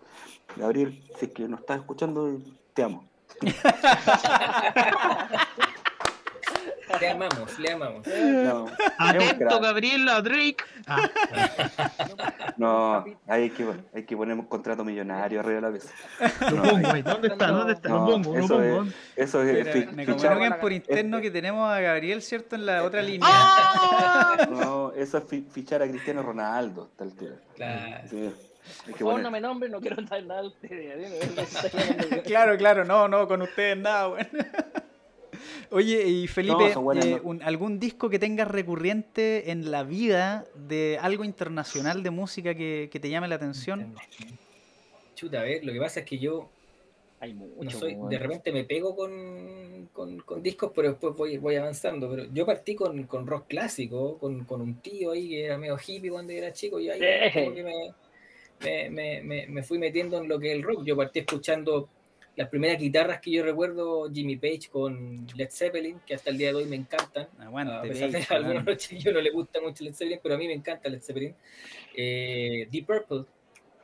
[0.55, 2.39] Gabriel, si es que nos estás escuchando,
[2.73, 3.05] te amo.
[6.99, 8.07] Le amamos, le amamos.
[8.07, 9.59] Es un Atento.
[9.59, 10.57] Gabriela, Drake.
[10.87, 11.09] Ah,
[12.57, 15.89] No, hay que, hay que poner un contrato millonario arriba de la mesa.
[16.53, 17.01] No, pongo.
[17.03, 17.47] ¿Dónde está?
[17.47, 17.89] ¿Dónde está?
[17.89, 18.85] Lo No, pongo, lo eso pongo.
[19.15, 22.55] Eso es Mira, fi- me fichar- comunican por interno que tenemos a Gabriel, ¿cierto?
[22.55, 23.27] En la otra línea.
[23.31, 24.47] ¡Ah!
[24.49, 27.35] No, eso es fi- fichar a Cristiano Ronaldo, tal altura.
[27.55, 28.07] Claro.
[28.09, 28.17] Sí.
[28.17, 28.31] Hay
[28.85, 32.21] Por que favor, poner- no me nombren, no quiero saber nada de ustedes.
[32.23, 34.27] Claro, claro, no, no, con ustedes nada, weón.
[35.71, 37.21] Oye, y Felipe, No, son buenas, eh, no.
[37.23, 42.89] un- ¿algún disco que tengas recurrente en la vida de algo internacional de música que,
[42.91, 43.95] que te llame la atención?
[45.15, 46.49] Chuta, a ver, lo que pasa es que yo
[47.19, 51.55] Hay no soy, de repente me pego con, con, con discos, pero después voy, voy
[51.55, 52.09] avanzando.
[52.09, 55.77] Pero yo partí con, con rock clásico, con, con un tío ahí que era medio
[55.77, 57.39] hippie cuando era chico, y ahí Sí.
[57.39, 57.73] como que me,
[58.59, 60.83] me, me, me, me fui metiendo en lo que es el rock.
[60.83, 61.87] Yo partí escuchando
[62.35, 66.47] las primeras guitarras que yo recuerdo, Jimmy Page con Led Zeppelin, que hasta el día
[66.49, 67.27] de hoy me encantan.
[67.39, 70.35] Aguante, a pesar de que a algunos chiquillos no les gusta mucho Led Zeppelin, pero
[70.35, 71.35] a mí me encanta Led Zeppelin.
[71.95, 73.25] Eh, Deep Purple,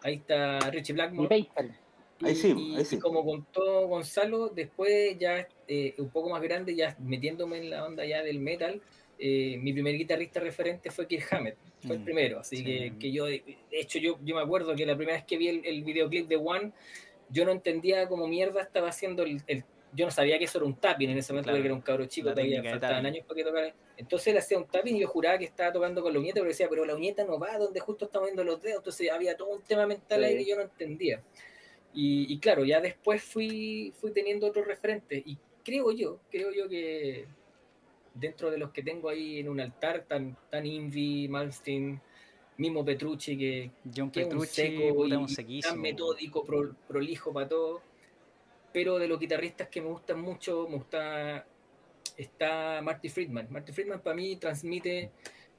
[0.02, 1.30] ahí está Richie Y Blackmore.
[1.30, 1.78] PayPal.
[2.22, 2.96] Ahí sí, Y- ahí sí.
[2.96, 7.86] y como contó Gonzalo, después ya eh, un poco más grande, ya metiéndome en la
[7.86, 8.82] onda ya del metal,
[9.20, 12.64] eh, mi primer guitarrista referente fue Kirk Hammett, fue el Mm, primero, así sí.
[12.64, 15.48] que, que yo, de hecho yo, yo me acuerdo que la primera vez que vi
[15.50, 16.72] el, el videoclip de One,
[17.30, 20.68] yo no entendía cómo mierda estaba haciendo el, el- yo no sabía que eso era
[20.68, 23.36] un tapping en ese momento Claro, porque era un cabro chico, todavía faltaban años para
[23.38, 23.74] que tocara.
[23.98, 26.48] Entonces él hacía un tapping y yo juraba que estaba tocando con la uñeta, pero
[26.50, 29.50] decía, pero la uñeta no va donde justo está moviendo los dedos, entonces había todo
[29.50, 31.24] un tema mental ahí que yo no entendía.
[31.92, 36.70] Y, y claro, ya después fui, fui teniendo otros referentes y creo yo, creo yo
[36.70, 37.26] que
[38.14, 42.00] dentro de los que tengo ahí en un altar, tan, tan Invi, Malmsteen,
[42.60, 45.06] mismo Petrucci, que, John que es un Petrucci, seco
[45.48, 47.82] y tan metódico, pro- prolijo para todo.
[48.72, 51.46] Pero de los guitarristas que me gustan mucho, me gusta
[52.18, 53.48] está Marty Friedman.
[53.50, 55.10] Marty Friedman para mí transmite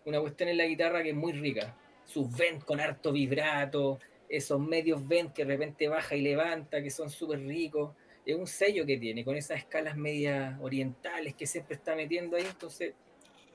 [0.04, 1.74] una cuestión en la guitarra que es muy rica.
[2.04, 3.98] Sus vents con harto vibrato,
[4.28, 7.92] esos medios vents que de repente baja y levanta, que son súper ricos.
[8.26, 12.44] Es un sello que tiene, con esas escalas medias orientales que siempre está metiendo ahí.
[12.48, 12.92] Entonces,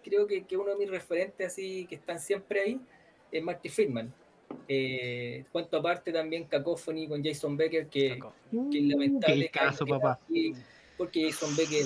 [0.03, 2.81] creo que, que uno de mis referentes así que están siempre ahí
[3.38, 4.13] es Marty Friedman.
[4.67, 9.45] Eh, cuento aparte también Cacophony con Jason Becker, que, es lamentable.
[9.45, 10.19] Qué caso, papá.
[10.97, 11.86] porque Jason Becker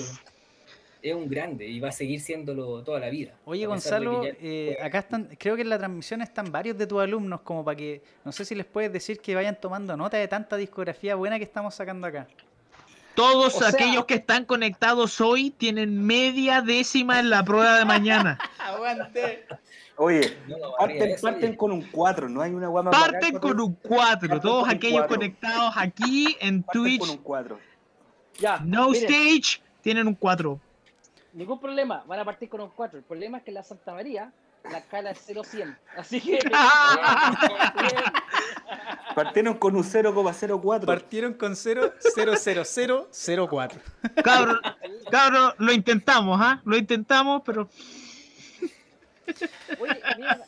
[1.02, 3.34] es un grande y va a seguir siéndolo toda la vida.
[3.46, 7.00] Oye, Gonzalo, ya- eh, acá están, creo que en la transmisión están varios de tus
[7.00, 10.28] alumnos, como para que, no sé si les puedes decir que vayan tomando nota de
[10.28, 12.28] tanta discografía buena que estamos sacando acá.
[13.14, 17.84] Todos O sea- aquellos que están conectados hoy tienen media décima en la prueba de
[17.84, 18.38] mañana.
[18.58, 19.44] ¡Aguante!
[20.02, 21.56] Oye, No, no, parten, arriba, eso, parten oye.
[21.58, 24.28] con un 4, no hay una guama más Parten con un 4.
[24.28, 25.16] Parten Todos con aquellos cuatro.
[25.16, 27.58] conectados aquí en parten Twitch, con un 4.
[28.38, 30.58] Ya, No miren, Stage, tienen un 4.
[31.34, 32.98] ningún problema, van a partir con un 4.
[33.00, 34.32] El problema es que en la Santa María
[34.70, 35.76] la escala es 0-100.
[35.96, 36.38] Así que.
[39.14, 40.86] Partieron con un 0,04.
[40.86, 43.80] Partieron con 0,00004.
[44.24, 44.58] Cabros,
[45.10, 46.60] cabros, lo intentamos, ¿ah?
[46.64, 47.68] Lo intentamos, pero
[49.80, 50.40] Oye, mira,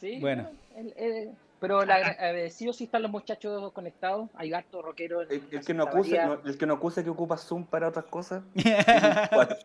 [0.00, 0.48] sí, Bueno.
[0.76, 1.30] el- el-
[1.60, 4.28] pero la, agradecido sí están los muchachos conectados.
[4.34, 5.20] Hay harto rockero.
[5.22, 8.42] El, que no acuse, no- el que no acuse que ocupa Zoom para otras cosas.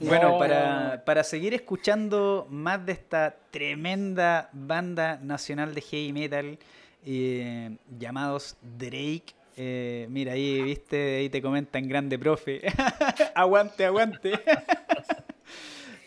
[0.00, 6.58] Bueno, No, para, para seguir escuchando más de esta tremenda banda nacional de heavy metal
[7.04, 9.34] eh, llamados Drake.
[9.58, 12.62] eh, mira, ahí viste, ahí te comentan grande, profe.
[13.34, 14.32] aguante, aguante.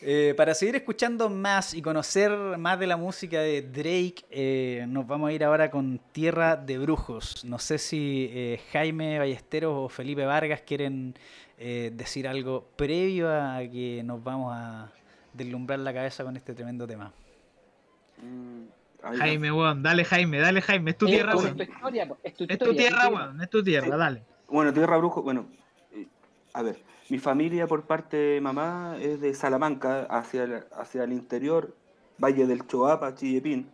[0.05, 5.07] Eh, para seguir escuchando más y conocer más de la música de Drake, eh, nos
[5.07, 7.45] vamos a ir ahora con Tierra de Brujos.
[7.45, 11.15] No sé si eh, Jaime Ballesteros o Felipe Vargas quieren
[11.57, 14.91] eh, decir algo previo a que nos vamos a
[15.31, 17.13] deslumbrar la cabeza con este tremendo tema.
[18.21, 21.61] Mm, Jaime, weón, dale Jaime, dale Jaime, es tu Es tierra, weón.
[21.61, 21.73] es tu
[22.23, 24.21] Es tu historia, tierra, weón, es tu tierra, dale.
[24.49, 25.47] Bueno, Tierra Brujo, bueno,
[26.51, 26.77] a ver,
[27.13, 31.75] mi familia por parte de mamá es de Salamanca, hacia el, hacia el interior,
[32.17, 33.69] Valle del Choapa, Chillepín,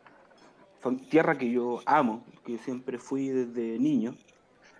[1.09, 4.13] tierra que yo amo, que siempre fui desde niño.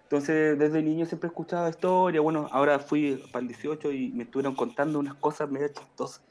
[0.03, 2.19] Entonces, desde niño siempre escuchaba historia.
[2.19, 6.21] Bueno, ahora fui para el 18 y me estuvieron contando unas cosas medio chistosas.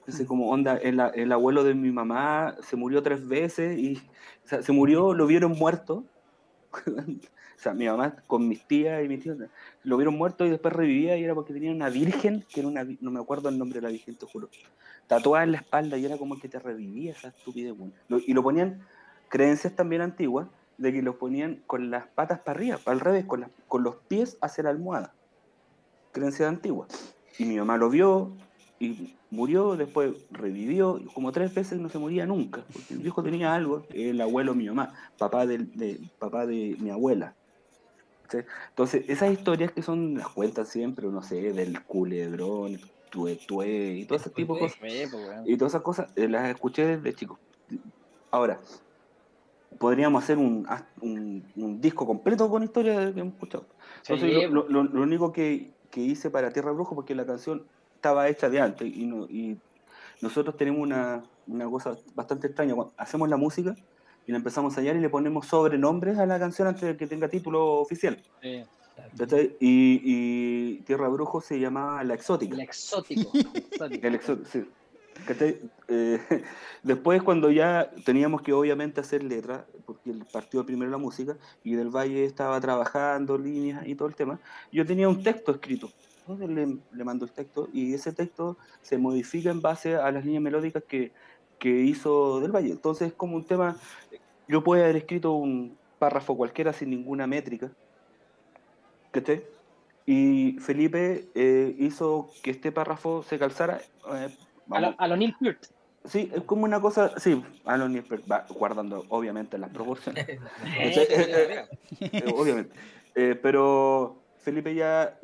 [0.00, 3.98] Entonces, como onda, el, el abuelo de mi mamá se murió tres veces y
[4.44, 6.02] o sea, se murió, lo vieron muerto.
[7.56, 9.38] o sea, mi mamá con mis tías y mis tíos
[9.82, 12.84] lo vieron muerto y después revivía y era porque tenía una virgen, que era una,
[13.00, 14.48] no me acuerdo el nombre de la virgen, te juro,
[15.06, 17.74] tatuada en la espalda y era como que te revivía esa estupidez.
[18.08, 18.82] Lo- y lo ponían,
[19.28, 20.48] creencias también antiguas,
[20.78, 23.96] de que lo ponían con las patas para arriba, al revés, con, las- con los
[23.96, 25.14] pies hacia la almohada.
[26.12, 26.88] Creencias antiguas.
[27.38, 28.32] Y mi mamá lo vio
[28.78, 33.54] y murió, después revivió, como tres veces no se moría nunca, porque el viejo tenía
[33.54, 37.34] algo, el abuelo de mi mamá, papá, del- de, papá de mi abuela.
[38.30, 38.38] ¿Sí?
[38.70, 42.78] Entonces, esas historias que son, las cuentan siempre, no sé, del culebrón,
[43.10, 44.78] tué, tué, y todo ese tipo de cosas.
[44.80, 44.92] Pues.
[45.46, 47.38] Y todas esas cosas eh, las escuché desde chico.
[48.30, 48.60] Ahora,
[49.78, 53.66] podríamos hacer un, haz- un, un disco completo con historias que hemos escuchado.
[53.98, 57.66] Entonces, Sí, lo, lo- lo único que, que hice para Tierra Brujo, porque la canción
[57.94, 59.58] estaba hecha de antes, y, no- y
[60.20, 62.74] nosotros tenemos una, una cosa bastante extraña.
[62.74, 63.74] Cuando hacemos la música
[64.26, 67.06] y la empezamos a ensayar y le ponemos sobrenombres a la canción antes de que
[67.06, 68.20] tenga título oficial.
[69.60, 72.54] Y, y Tierra Brujo se llamaba La Exótica.
[72.54, 73.30] El exótico.
[73.34, 74.06] exótico.
[74.06, 74.64] El exo- sí.
[75.88, 76.18] Eh,
[76.82, 81.74] después, cuando ya teníamos que obviamente hacer letras, porque el partido primero la música, y
[81.74, 84.38] Del Valle estaba trabajando líneas y todo el tema,
[84.72, 85.90] yo tenía un texto escrito.
[86.28, 90.24] Entonces le, le mando el texto y ese texto se modifica en base a las
[90.24, 91.12] líneas melódicas que,
[91.58, 92.70] que hizo Del Valle.
[92.70, 93.76] Entonces, es como un tema,
[94.48, 97.70] yo puedo haber escrito un párrafo cualquiera sin ninguna métrica,
[99.10, 99.42] ¿cachai?
[100.04, 103.80] Y Felipe eh, hizo que este párrafo se calzara.
[104.14, 104.28] eh,
[104.70, 105.66] A lo, a lo Neil Peart.
[106.04, 110.24] Sí, es como una cosa, sí, a Nispers, va guardando obviamente las proporciones,
[110.78, 111.66] Eh,
[112.32, 112.72] obviamente.
[113.16, 115.18] Eh, pero Felipe ya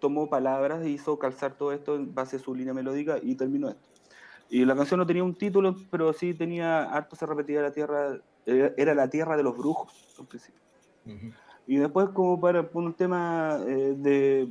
[0.00, 3.68] tomó palabras e hizo calzar todo esto en base a su línea melódica y terminó
[3.68, 3.88] esto.
[4.52, 8.18] Y la canción no tenía un título, pero sí tenía harto se repetía la tierra,
[8.44, 10.60] eh, era la tierra de los brujos, al principio.
[11.06, 11.32] Ujú.
[11.66, 14.48] Y después, como para un tema eh, de,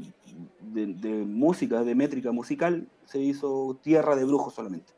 [0.59, 4.91] de- de música, de métrica musical, se hizo Tierra de Brujos solamente.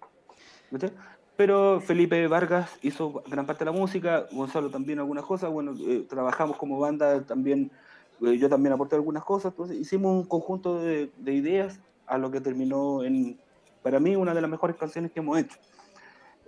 [0.71, 0.93] ¿Viste?
[1.35, 6.05] Pero Felipe Vargas hizo gran parte de la música, Gonzalo también algunas cosas, bueno, eh,
[6.07, 7.71] trabajamos como banda también,
[8.21, 12.31] eh, yo también aporté algunas cosas, entonces hicimos un conjunto de, de ideas a lo
[12.31, 13.37] que terminó en,
[13.83, 15.57] para mí, una de las mejores canciones que hemos hecho.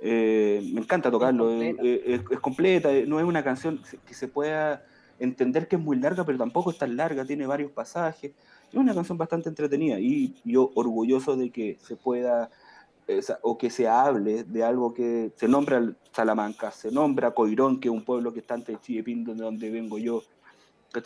[0.02, 1.84] Eh, me encanta tocarlo, Es completa.
[1.84, 4.84] es, es completa, eh, no es una canción que se pueda
[5.20, 8.32] entender que es muy larga, pero tampoco es tan larga, tiene varios pasajes.
[8.70, 12.50] Es una canción bastante entretenida y yo orgulloso de que se pueda
[13.08, 17.88] eh, o que se hable de algo que se nombra Salamanca, se nombra Coirón, que
[17.88, 20.24] es un pueblo que está ante Chillepín, de donde vengo yo.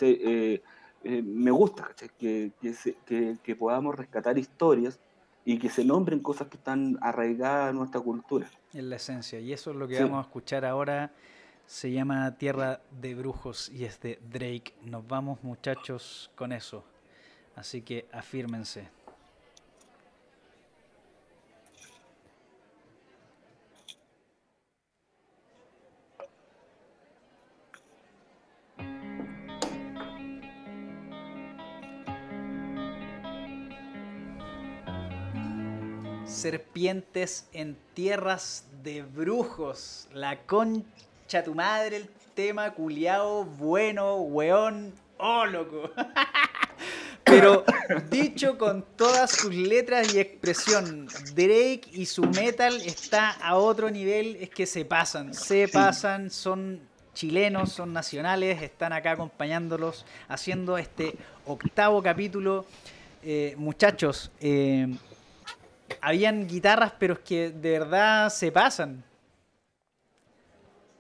[0.01, 0.61] Eh,
[1.03, 1.89] eh, me gusta.
[2.17, 4.99] Que, que, se- que- que podamos rescatar historias
[5.45, 8.49] y que se nombren cosas que están arraigadas a nuestra cultura.
[8.73, 9.39] En la esencia.
[9.39, 10.03] Y eso es lo que Sí.
[10.03, 11.11] vamos a escuchar ahora.
[11.65, 14.73] Se llama Tierra de Brujos y es de Drake.
[14.85, 16.83] Nos vamos muchachos con eso.
[17.55, 18.87] Así que afírmense.
[36.39, 40.07] Serpientes en tierras de brujos.
[40.13, 45.91] La concha tu madre, el tema culiao, bueno, weón, oh loco.
[47.25, 47.65] Pero
[48.09, 54.37] dicho con todas sus letras y expresión, Drake y su metal está a otro nivel,
[54.37, 56.79] es que se pasan, se pasan, son
[57.13, 62.65] chilenos, son nacionales, están acá acompañándolos, haciendo este octavo capítulo.
[63.21, 64.87] Eh, muchachos, eh,
[66.01, 69.03] habían guitarras, pero es que de verdad se pasan.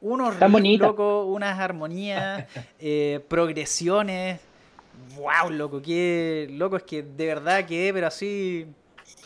[0.01, 2.45] Unos riffs, loco, unas armonías,
[2.79, 4.39] eh, progresiones.
[5.15, 8.67] Wow, loco, qué loco es que de verdad quedé, pero así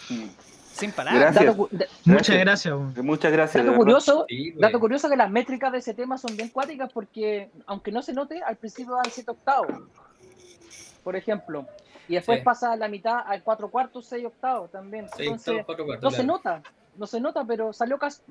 [0.08, 0.92] sin.
[0.92, 1.46] Gracias.
[1.46, 2.76] Dato, da- Muchas gracias.
[2.98, 3.64] Muchas gracias.
[3.66, 7.50] dato curioso, Sí, dato curioso que las métricas de ese tema son bien cuáticas porque,
[7.68, 9.68] aunque no se note, al principio dan 7 octavos,
[11.04, 11.68] por ejemplo.
[12.08, 12.44] Y después Sí.
[12.46, 15.08] pasa a la mitad al 4 cuartos, 6 octavos también.
[15.16, 16.34] Seis Entonces, octavos, cuatro cuartos, no se claro.
[16.34, 16.62] nota,
[16.98, 18.22] no se nota, pero salió casi.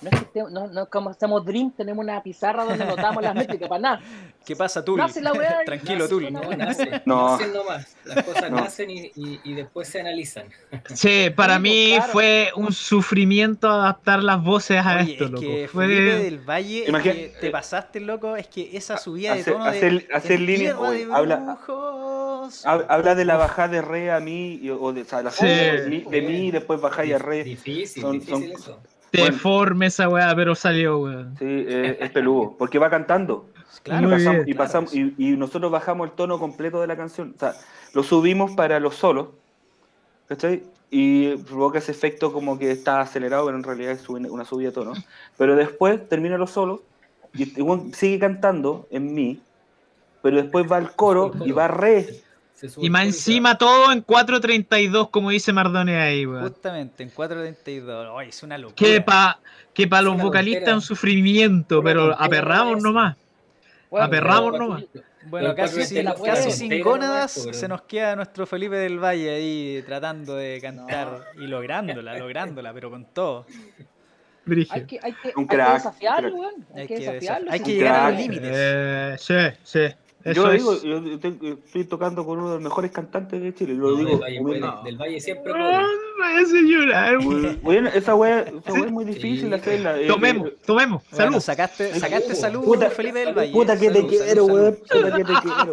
[0.00, 3.34] No es que estemos- no, no, como estamos Dream, tenemos una pizarra donde notamos las
[3.34, 4.00] métricas, para nada.
[4.44, 4.96] ¿Qué pasa, Tul?
[4.98, 6.24] Nace la weá y- Tranquilo, nace Tul.
[6.24, 7.02] una No, nace.
[7.04, 7.30] No.
[7.30, 7.96] Nacen nomás.
[8.04, 8.56] Las cosas No.
[8.56, 10.46] nacen y, y- y después se analizan.
[10.94, 12.12] Sí, para mí claro.
[12.12, 15.40] fue un sufrimiento adaptar las voces a Oye, esto, es loco.
[15.42, 19.42] que Fue- Felipe del Valle, es que te pasaste, loco, es que esa subida de
[19.42, 21.58] hacer- tono de hacer- hacer línea- de habla-.
[22.64, 25.30] Hab- Habla de la bajada de re a mi, y- o de, o sea, la
[25.30, 25.46] Sí.
[25.46, 27.44] de, mi, de mi, después bajáis a re.
[27.44, 28.80] Difícil, Son- difícil son- eso.
[29.12, 31.36] deforme esa weá, pero salió, weón.
[31.38, 33.46] Sí, eh, es peludo, porque va cantando.
[33.82, 34.48] Claro, y, pasamos, bien.
[34.48, 37.34] y, pasamos- y- y nosotros bajamos el tono completo de la canción.
[37.36, 37.54] O sea,
[37.92, 39.28] lo subimos para los solos,
[40.28, 40.62] ¿cachai?
[40.90, 44.74] Y provoca ese efecto como que está acelerado, pero en realidad es una subida de
[44.74, 44.92] tono.
[45.36, 46.80] Pero después termina los solos
[47.34, 49.40] y igual sigue cantando en mi,
[50.22, 52.06] pero después va al coro y va re.
[52.78, 56.48] Y más encima todo en 4.32, como dice Mardone ahí, weón.
[56.48, 58.10] Justamente, en 4.32.
[58.14, 58.76] Oye, es una locura.
[58.76, 59.38] Que para
[59.74, 63.16] que pa los vocalistas es un sufrimiento, Una pero aperramos nomás.
[63.90, 64.84] Bueno, Aperramos pero- nomás.
[65.26, 69.82] Bueno, casi sin, casi sin tontera gónadas se nos queda nuestro Felipe del Valle ahí
[69.86, 73.46] tratando de cantar y lográndola, lográndola, pero con todo.
[74.70, 76.66] Hay que, hay que, Un hay que desafiarlo, weón.
[76.74, 77.50] Hay, Hay que desafiarlo.
[77.50, 78.50] hay que llegar a los límites.
[78.52, 79.94] Eh, sí, sí.
[80.24, 80.58] Eso Yo es.
[80.82, 83.96] digo, yo te- estoy tocando con uno de los mejores cantantes de Chile, lo No,
[83.96, 84.10] digo.
[84.12, 84.20] del,
[84.96, 85.82] Valle, del siempre Ah,
[86.18, 86.32] puede.
[86.34, 87.60] me hace llorar, weón.
[87.62, 89.52] Bueno, esa wea es muy difícil Sí.
[89.54, 90.00] hacerla.
[90.00, 91.02] eh, Tomemos, eh, tomemos.
[91.10, 91.40] Bueno, Salud.
[91.40, 93.52] sacaste, sacaste salud, Puta- Felipe del Valle.
[93.52, 94.76] Puta que te Salud, quiero, weón.
[94.76, 95.72] Puta que te quiero.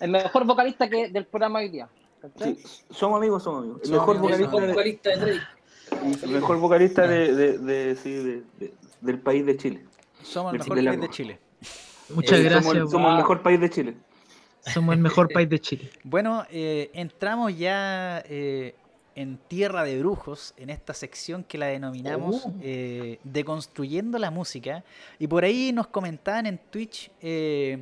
[0.00, 1.88] El mejor vocalista que del programa hoy día.
[2.90, 3.80] somos amigos, somos amigos.
[3.84, 5.46] El mejor vocalista, mejor de- vocalista de Drake.
[6.24, 9.84] el mejor vocalista de, de- de- sí, de- de- del país de Chile.
[10.22, 11.08] Somos el Del mejor país de.
[11.10, 11.38] Chile.
[12.10, 12.64] Muchas Eh, gracias.
[12.64, 13.16] Somos, el- somos el Wow.
[13.18, 13.94] mejor país de Chile.
[14.72, 15.90] Somos el mejor país de Chile.
[16.04, 18.74] Bueno, eh, entramos ya eh,
[19.14, 22.52] en Tierra de Brujos, en esta sección que la denominamos Oh.
[22.62, 24.84] eh, Deconstruyendo la Música.
[25.18, 27.78] Y por ahí nos comentaban en Twitch, eh,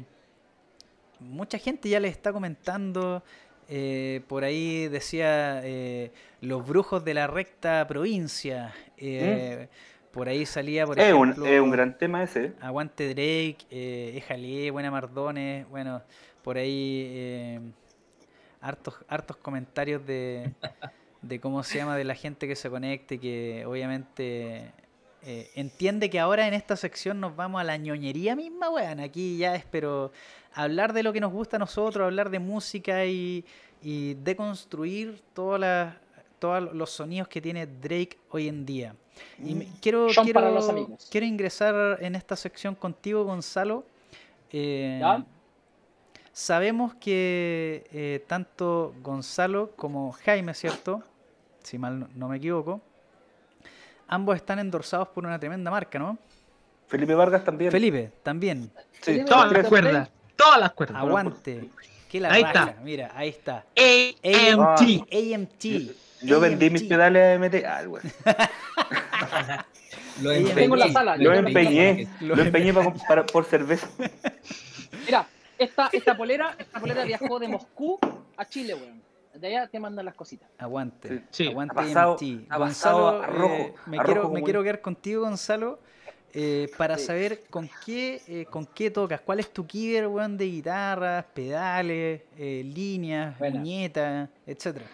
[1.21, 3.23] mucha gente ya les está comentando,
[3.69, 6.11] eh, por ahí decía eh,
[6.41, 8.73] los brujos de la recta provincia.
[8.99, 9.69] eh,
[10.17, 12.47] Por ahí salía, por Es un, es un gran tema ese.
[12.47, 12.53] ¿eh?
[12.63, 16.01] Aguante Drake, eh, Éjale, Buena Mardones, bueno,
[16.43, 17.61] por ahí eh,
[18.63, 20.55] hartos, hartos comentarios de,
[21.21, 24.73] de cómo se llama, de la gente que se conecte, que obviamente
[25.23, 29.01] eh, entiende que ahora en esta sección nos vamos a la ñoñería misma, weón.
[29.01, 30.13] Aquí ya es, pero
[30.55, 33.45] hablar de lo que nos gusta a nosotros, hablar de música y,
[33.83, 35.95] y deconstruir todas las
[36.39, 38.95] todos los sonidos que tiene Drake hoy en día.
[39.43, 41.09] Y me- quiero, Son quiero, para los amigos.
[41.11, 43.85] quiero ingresar en esta sección contigo, Gonzalo.
[44.53, 45.25] Eh, ¿Ya?
[46.33, 51.03] Sabemos que eh, tanto Gonzalo como Jaime, ¿cierto?
[51.63, 52.81] Si mal no, me equivoco,
[54.07, 56.19] ambos están endorsados por una tremenda marca, ¿no?
[56.89, 57.71] Felipe Vargas también.
[57.73, 58.71] Felipe, también.
[59.01, 60.11] Sí, Todas las cuerdas.
[60.37, 60.99] Todas las cuerdas.
[61.03, 61.69] Aguante.
[62.09, 62.65] Que la Ahí raja.
[62.71, 62.81] está.
[62.83, 63.65] Mira, ahí está.
[63.75, 65.07] AMT.
[65.11, 65.65] AMT.
[66.23, 67.65] Yo vendí mis pedales de MT.
[67.67, 68.03] Ah, güey.
[70.23, 70.55] Lo empeñé.
[70.55, 72.09] Tengo en la sala, Lo empeñé.
[72.21, 73.89] Lo Lo empeñé para, para- por cerveza.
[75.05, 75.27] Mira,
[75.59, 77.99] esta, esta polera, esta polera viajó de Moscú
[78.37, 79.03] a Chile, weón.
[79.35, 80.49] De allá te mandan las cositas.
[80.57, 81.25] Aguante.
[81.31, 81.49] Sí.
[81.49, 82.17] Aguante Ha pasado-
[82.59, 85.79] Gonzalo, a rojo, eh, me, a quiero, rojo me quiero quedar contigo, Gonzalo,
[86.33, 87.05] eh, para Sí.
[87.05, 89.21] saber con qué, eh, con qué tocas.
[89.21, 94.87] ¿Cuál es tu killer, weón, de guitarras, pedales, eh, líneas, muñetas, etcétera?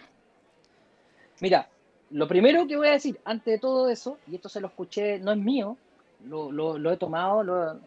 [1.39, 1.67] Mira,
[2.13, 5.19] lo primero que voy a decir, antes de todo eso, y esto se lo escuché,
[5.19, 5.75] no es mío,
[6.27, 7.79] lo, lo- lo he tomado lo- eh,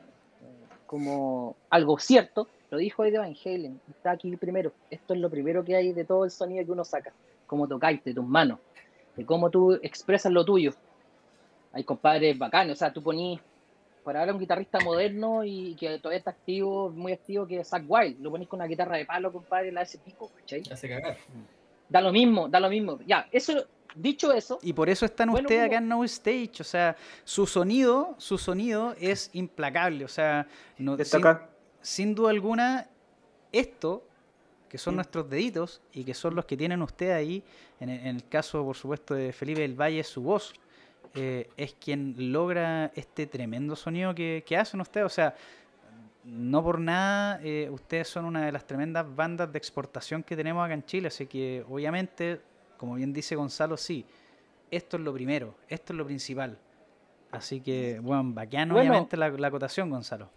[0.86, 4.72] como algo cierto, lo dijo Eddie Van Halen, está aquí primero.
[4.90, 7.12] Esto es lo primero que hay de todo el sonido que uno saca,
[7.46, 8.58] cómo tocáis de tus manos,
[9.16, 10.72] de cómo tú expresas lo tuyo.
[11.72, 13.40] Hay compadres bacanos, o sea, tú ponís,
[14.02, 17.84] para ahora un guitarrista moderno y que todavía está activo, muy activo, que es Zach
[17.86, 20.62] Wild, lo ponís con una guitarra de palo, compadre, la hace pico, ¿cachai?
[20.70, 21.16] Hace cagar.
[21.88, 22.98] Da lo mismo, da lo mismo.
[23.06, 23.64] Ya, eso,
[23.96, 26.52] dicho eso, Y por eso están Bueno, ustedes acá en No Stage.
[26.60, 30.04] O sea, su sonido, su sonido es implacable.
[30.04, 30.46] O sea,
[30.78, 31.20] no, sin,
[31.80, 32.88] sin duda alguna,
[33.52, 34.04] esto,
[34.68, 37.42] que son nuestros deditos y que son los que tienen ustedes ahí,
[37.80, 40.52] en, el- en el caso, por supuesto, de Felipe del Valle, su voz,
[41.14, 45.06] eh, es quien logra este tremendo sonido que, que hacen ustedes.
[45.06, 45.34] O sea,
[46.24, 50.64] no por nada, eh, ustedes son una de las tremendas bandas de exportación que tenemos
[50.64, 52.40] acá en Chile, así que obviamente,
[52.76, 54.04] como bien dice Gonzalo, sí,
[54.70, 56.58] esto es lo primero, esto es lo principal.
[57.30, 58.90] Así que, bueno, bacano Bueno.
[58.90, 60.28] obviamente la, la acotación, Gonzalo.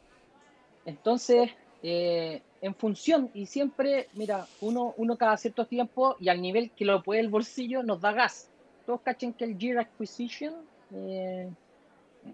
[0.85, 1.51] Entonces,
[1.83, 6.85] eh, en función, y siempre, mira, uno, uno cada cierto tiempo y al nivel que
[6.85, 8.49] lo puede el bolsillo nos da gas.
[8.85, 10.53] Todos cachen que el Gear Acquisition
[10.93, 11.49] eh,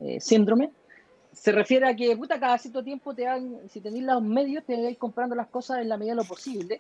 [0.01, 0.71] eh, síndrome
[1.33, 4.81] se refiere a que, puta, cada cierto tiempo te dan, si tenéis los medios, te
[4.81, 6.79] vais comprando las cosas en la medida de lo posible.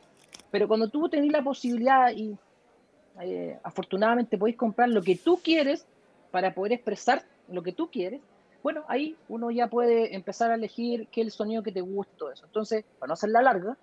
[0.49, 2.37] Pero cuando tú tenés la posibilidad y
[3.21, 5.85] eh, afortunadamente podéis comprar lo que tú quieres
[6.31, 8.21] para poder expresar lo que tú quieres,
[8.65, 12.33] bueno, ahí uno ya puede empezar a elegir qué es el sonido que te gusta
[12.33, 12.45] eso.
[12.47, 13.77] Entonces, para no hacerla larga,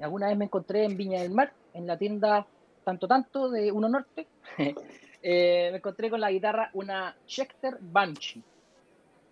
[0.00, 2.44] alguna vez me encontré en Viña del Mar, en la tienda
[2.82, 4.26] Tanto Tanto de Uno Norte,
[4.58, 8.42] eh, me encontré con la guitarra una Schecter Banshee.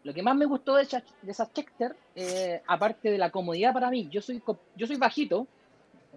[0.05, 3.73] Lo que más me gustó de esa, de esa Schecter, eh, aparte de la comodidad
[3.73, 4.41] para mí, yo soy,
[4.77, 5.49] yo soy bajito,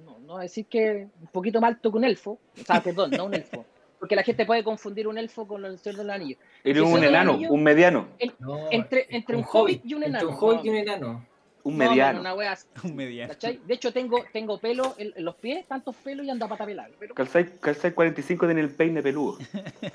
[0.02, 3.26] no, no decir que un poquito más alto que un elfo, o sea, perdón, no
[3.26, 3.66] un elfo,
[4.00, 6.38] porque la gente puede confundir un elfo con el Señor del Anillo.
[6.64, 7.52] Eres Sí, un enano, anillo.
[7.52, 8.08] un mediano,
[8.40, 10.66] No, Entre- entre un hobbit y un entre enano, un hobbit no.
[10.66, 11.26] y un enano.
[11.66, 12.22] un No, mediano.
[12.22, 13.32] no, una así, Un mediano.
[13.34, 13.58] ¿cachai?
[13.66, 16.90] De hecho, tengo, tengo pelo en, en los pies, tantos pelos y anda pata pelada.
[17.00, 19.38] Pero, Calzáis calzáis 45 tiene el peine peludo.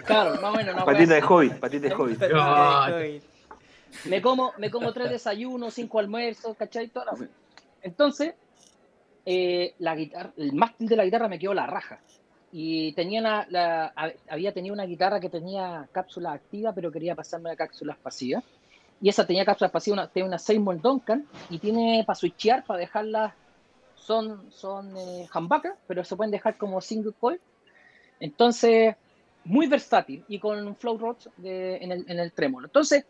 [0.06, 2.16] claro, más o menos, Patita de hobby, patita de hobby.
[2.34, 3.22] Ay.
[4.06, 6.88] Me como, me como tres desayunos, cinco almuerzos, ¿cachai?
[6.88, 7.28] Toda la wea.
[7.82, 8.34] Entonces,
[9.30, 12.00] eh, la guitarra, el mástil de la guitarra me quedó la raja.
[12.50, 17.14] Y tenía la, la- ha- había tenido una guitarra que tenía cápsula activa, pero quería
[17.14, 18.42] pasarme a cápsulas pasivas.
[19.02, 22.80] Y esa tenía cápsulas pasivas, una, tiene una Seymour Duncan y tiene para switchear, para
[22.80, 23.34] dejarlas,
[23.94, 27.38] son, son eh, humbucker, pero se pueden dejar como single coil.
[28.20, 28.96] Entonces,
[29.44, 32.66] muy versátil y con un flow rod en, el, en el trémolo.
[32.66, 33.04] Entonces,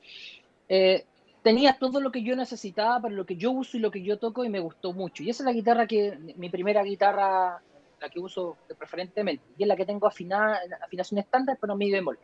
[0.69, 1.05] eh,
[1.43, 4.19] tenía todo lo que yo necesitaba para lo que yo uso y lo que yo
[4.19, 5.23] toco y me gustó mucho.
[5.23, 7.63] Y esa es la guitarra que, mi primera guitarra
[8.01, 12.19] la que uso preferentemente, y es la que tengo afinada, afinación estándar, pero mi bemol.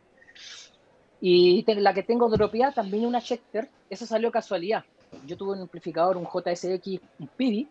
[1.19, 4.83] Y la que tengo dropeada también una Schecter, esa salió casualidad.
[5.25, 7.67] Yo tuve un amplificador, un JSX, un PIDI,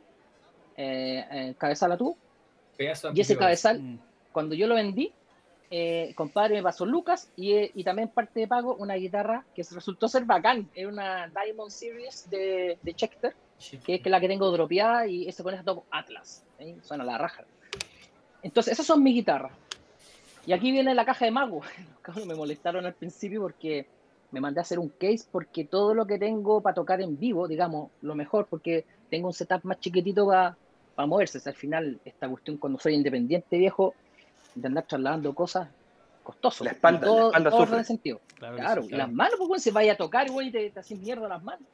[0.77, 2.17] eh, eh, cabezal a tú,
[3.15, 3.99] y ese cabezal, mm.
[4.33, 5.13] cuando yo lo vendí,
[5.77, 10.07] eh, compadre me pasó Lucas y, y, también parte de pago una guitarra que resultó
[10.07, 10.71] ser bacán.
[10.73, 13.35] Es una Diamond Series de, de Schecter,
[13.85, 16.45] que es la que tengo dropeada y ese con esa toco Atlas.
[16.61, 16.77] ¿eh?
[16.85, 17.43] Suena la raja.
[18.45, 19.51] Entonces, esas son mis guitarras.
[20.47, 21.63] Y aquí viene la caja de mago.
[22.25, 23.89] me molestaron al principio porque
[24.31, 27.49] me mandé a hacer un case porque todo lo que tengo para tocar en vivo,
[27.49, 30.57] digamos, lo mejor, porque tengo un setup más chiquitito para
[31.09, 31.41] moverse.
[31.45, 33.93] al final, esta cuestión cuando soy independiente viejo,
[34.55, 35.69] de andar trasladando cosas
[36.25, 36.65] costoso.
[36.65, 38.21] La espalda, todo, la espalda en sentido.
[38.39, 41.69] Claro, las manos, pues, se vaya a tocar, güey, te, te hacen mierda las manos.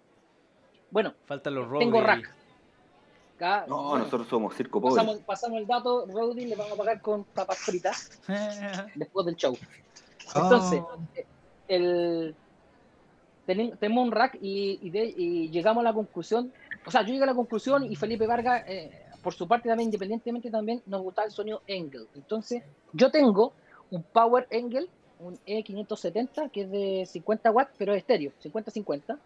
[0.90, 2.34] Bueno, faltan los Tengo rack.
[3.68, 4.96] no, nosotros somos circo pobre.
[4.96, 8.20] Pasamos, pasamos el dato, Rowdy le vamos a pagar con papas fritas
[8.96, 9.56] después del show.
[10.34, 10.98] Entonces, oh.
[11.68, 12.34] el,
[13.46, 16.52] tenemos un rack y, llegamos a la conclusión,
[16.84, 18.90] o sea, yo llegué a la conclusión y Felipe Vargas, eh,
[19.22, 22.06] por su parte también, independientemente también, nos gusta el sonido Engel.
[22.14, 22.62] Entonces,
[22.92, 23.52] yo tengo
[23.90, 29.18] un Power Engel, un E570, que es de 50 watts, pero es estéreo, 50-50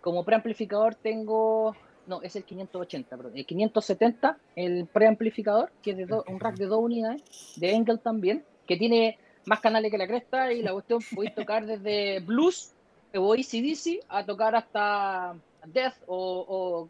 [0.00, 1.76] como preamplificador tengo,
[2.06, 6.66] no, es el 580, perdón, el 570, el preamplificador, que es de un rack de
[6.66, 7.22] dos unidades,
[7.56, 11.66] de Engel también, que tiene más canales que la cresta y la cuestión podéis tocar
[11.66, 12.72] desde blues
[13.14, 15.34] o ACDC a tocar hasta
[15.66, 16.88] Death o, o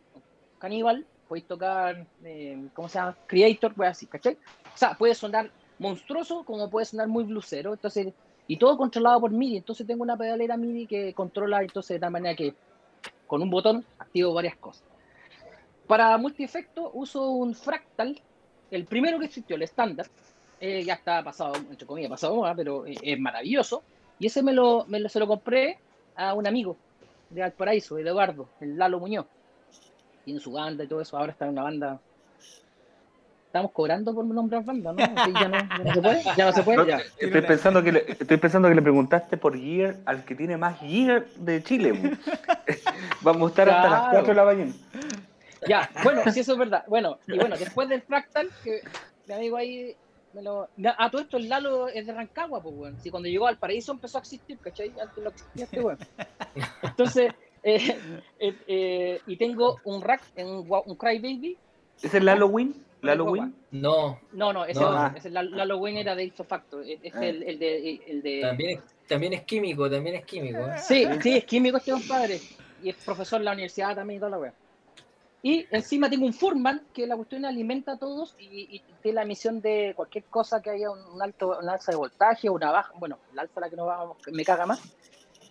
[1.30, 3.16] podéis tocar, eh, ¿cómo se llama?
[3.28, 4.36] Creator, pues así, ¿cachai?
[4.74, 8.12] O sea, puede sonar monstruoso como puede sonar muy bluesero, entonces,
[8.48, 12.10] y todo controlado por MIDI, entonces tengo una pedalera MIDI que controla entonces de tal
[12.10, 12.52] manera que
[13.28, 14.82] con un botón activo varias cosas.
[15.86, 18.20] Para multi-efecto uso un fractal,
[18.72, 20.08] el primero que existió, el estándar,
[20.58, 23.84] eh, ya está pasado, entre comillas, pasado pero eh, es maravilloso.
[24.18, 25.78] Y ese me lo, me lo, se lo compré
[26.16, 26.76] a un amigo
[27.30, 29.26] de Valparaíso, Eduardo, el Lalo Muñoz.
[30.24, 32.00] Tiene su banda y todo eso, ahora está en una banda
[33.50, 34.98] estamos cobrando por nombrar banda, ¿no?
[34.98, 36.86] ya, no, se puede, ya no se puede.
[36.86, 37.00] Ya.
[37.18, 40.78] Estoy, pensando que le, estoy pensando que le preguntaste por Gear al que tiene más
[40.78, 42.16] Gear de Chile.
[43.22, 44.72] Vamos a estar hasta las 4 de la mañana.
[45.66, 46.84] Ya, bueno, sí, eso es verdad.
[46.86, 48.82] Bueno, y bueno, después del Fractal, que
[49.26, 49.96] mi amigo ahí
[50.32, 50.68] me lo.
[50.96, 52.98] A todo esto el Lalo es de Rancagua, pues, bueno.
[53.02, 54.92] Si cuando llegó al paraíso empezó a existir, ¿cachai?
[55.02, 55.98] Antes lo existía este bueno.
[56.84, 57.98] Entonces, eh,
[58.38, 61.56] eh, eh, y tengo un rack, un, un Crybaby.
[62.02, 62.74] ¿Es el Halloween?
[63.02, 63.54] ¿Halloween?
[63.70, 64.18] No.
[64.32, 65.06] No, no, ese, no.
[65.14, 66.80] ese Halloween era de Ipso Facto.
[66.80, 67.24] Es ah.
[67.24, 68.40] el, el, de, el de...
[68.42, 70.58] También, también es químico, también es químico.
[70.58, 70.78] ¿eh?
[70.78, 72.40] Sí, sí, es químico este compadre.
[72.82, 74.54] Y es profesor en la universidad también y toda la wea.
[75.42, 79.62] Y encima tengo un Furman que la cuestión alimenta a todos y, tiene la misión
[79.62, 82.92] de cualquier cosa que haya un, alto, un alza de voltaje o una baja.
[82.98, 84.82] Bueno, la alza la que no va, me caga más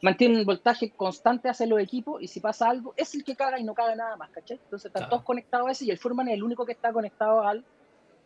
[0.01, 3.59] mantiene un voltaje constante hacia los equipos y si pasa algo, es el que caga
[3.59, 4.59] y no caga nada más, ¿cachai?
[4.63, 7.41] Entonces están todos conectados a ese y el Furman es el único que está conectado
[7.41, 7.63] al,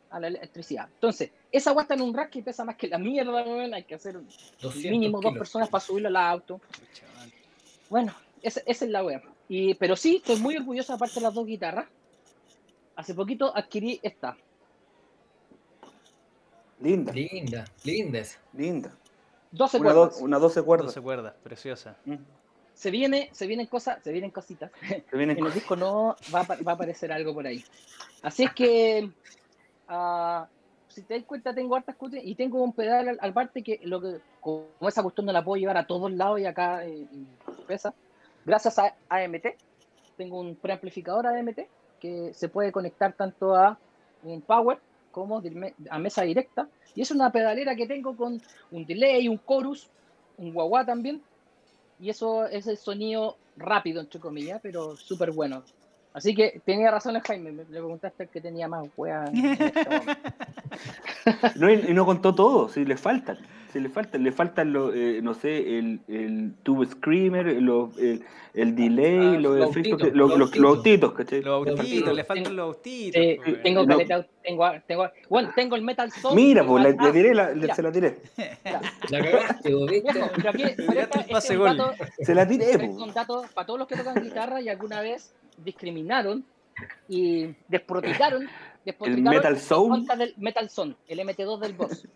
[0.10, 0.88] a la electricidad.
[0.94, 3.44] Entonces, esa agua está en un rack que pesa más que la mierda,
[3.74, 4.20] hay que hacer
[4.76, 6.62] mínimo dos personas para subirlo al auto.
[7.90, 9.22] Bueno, esa, es la web.
[9.50, 11.88] Y, pero sí, estoy muy orgulloso aparte de las dos guitarras.
[12.96, 14.38] Hace poquito adquirí esta.
[16.80, 17.12] Linda.
[17.14, 18.24] Linda, linda.
[18.54, 18.98] Linda.
[19.54, 20.22] 12 una cuerdas.
[20.22, 20.88] una 12 cuerdas.
[20.88, 21.98] 12 cuerdas, preciosa.
[22.06, 22.16] Mm.
[22.74, 24.72] Se viene, se vienen cosas, se vienen cositas.
[25.10, 27.64] Se vienen en el disco no va a, va a, aparecer algo por ahí.
[28.22, 29.10] Así es que
[29.90, 30.46] uh,
[30.88, 34.02] si te das cuenta tengo hartas cosas y tengo un pedal al, parte que lo
[34.02, 37.08] que como esa cuestión no la puedo llevar a todos lados y acá eh,
[37.68, 37.94] pesa.
[38.46, 39.46] Gracias a AMT
[40.18, 41.60] tengo un preamplificador AMT
[42.00, 43.78] que se puede conectar tanto a
[44.24, 44.80] un power
[45.14, 45.42] como
[45.90, 46.68] a mesa directa.
[46.96, 48.42] Y es una pedalera que tengo con
[48.72, 49.88] un delay, un chorus,
[50.38, 51.22] un guagua también.
[52.00, 55.64] Y eso es el sonido rápido, entre comillas, pero súper bueno.
[56.14, 59.32] Así que tenía razón Jaime, le preguntaste que tenía más wea.
[61.56, 63.38] no, y no contó todo, si le faltan
[63.80, 67.70] le falta, le faltan los, eh, no sé, el, el tube screamer, el,
[68.54, 71.42] el, delay, ah, los, efectos, los, los, autitos, ¿cachai?
[71.42, 73.22] Los autitos, le faltan los autitos.
[73.22, 74.26] Eh, tengo, tengo,
[74.86, 76.36] tengo, bueno, tengo el Metal Sound.
[76.36, 78.18] Mira, pues le, diré, la, se la tiré.
[79.10, 80.22] La cagaste, ¿viste?
[82.22, 82.90] Se la tiré, pues.
[82.92, 85.34] Un dato para todos los que tocan guitarra y alguna vez
[85.64, 86.46] discriminaron
[87.08, 88.48] y desproticaron
[88.86, 92.08] el Metal Sound del Metal Sound, el MT2 del boss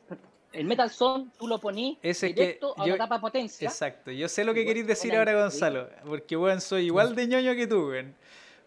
[0.53, 3.67] el Metal Zone tú lo ponís directo a la tapa potencia.
[3.67, 7.53] Exacto, yo sé lo que queréis decir ahora, Gonzalo, porque bueno, soy igual de ñoño
[7.55, 8.15] que tú, weón.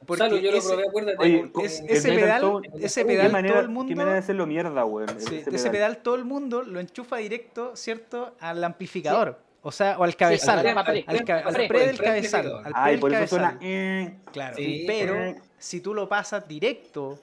[0.07, 1.16] Porque Salo, yo lo ese- probé, acuérdate.
[1.19, 4.19] Oye, con- es- ese pedal- todo- ese pedal manera- todo el mundo- Qué manera de
[4.20, 5.09] hacerlo mierda, weón.
[5.20, 8.35] Sí, ese ese pedal todo el mundo lo enchufa directo, ¿cierto?
[8.40, 9.39] Al amplificador.
[9.62, 10.59] O sea, o al cabezal.
[10.66, 12.47] al pre, al, ca- al pre, pre del pre cabezal.
[12.57, 13.39] Al pre Ay, por eso cabezal.
[13.39, 13.59] suena.
[13.61, 14.57] eh, Claro.
[14.57, 14.85] Sí.
[14.86, 17.19] Pero si tú lo pasas directo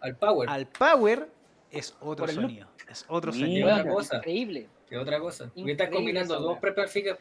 [0.00, 0.48] al Power.
[0.48, 1.28] al power,
[1.78, 2.34] es otro loop.
[2.36, 2.68] sonido.
[2.88, 3.46] Es otro Mira.
[3.46, 3.68] sonido.
[3.74, 4.16] otra cosa.
[4.18, 4.68] Increíble.
[4.88, 5.50] que otra cosa.
[5.54, 6.58] Porque estás combinando dos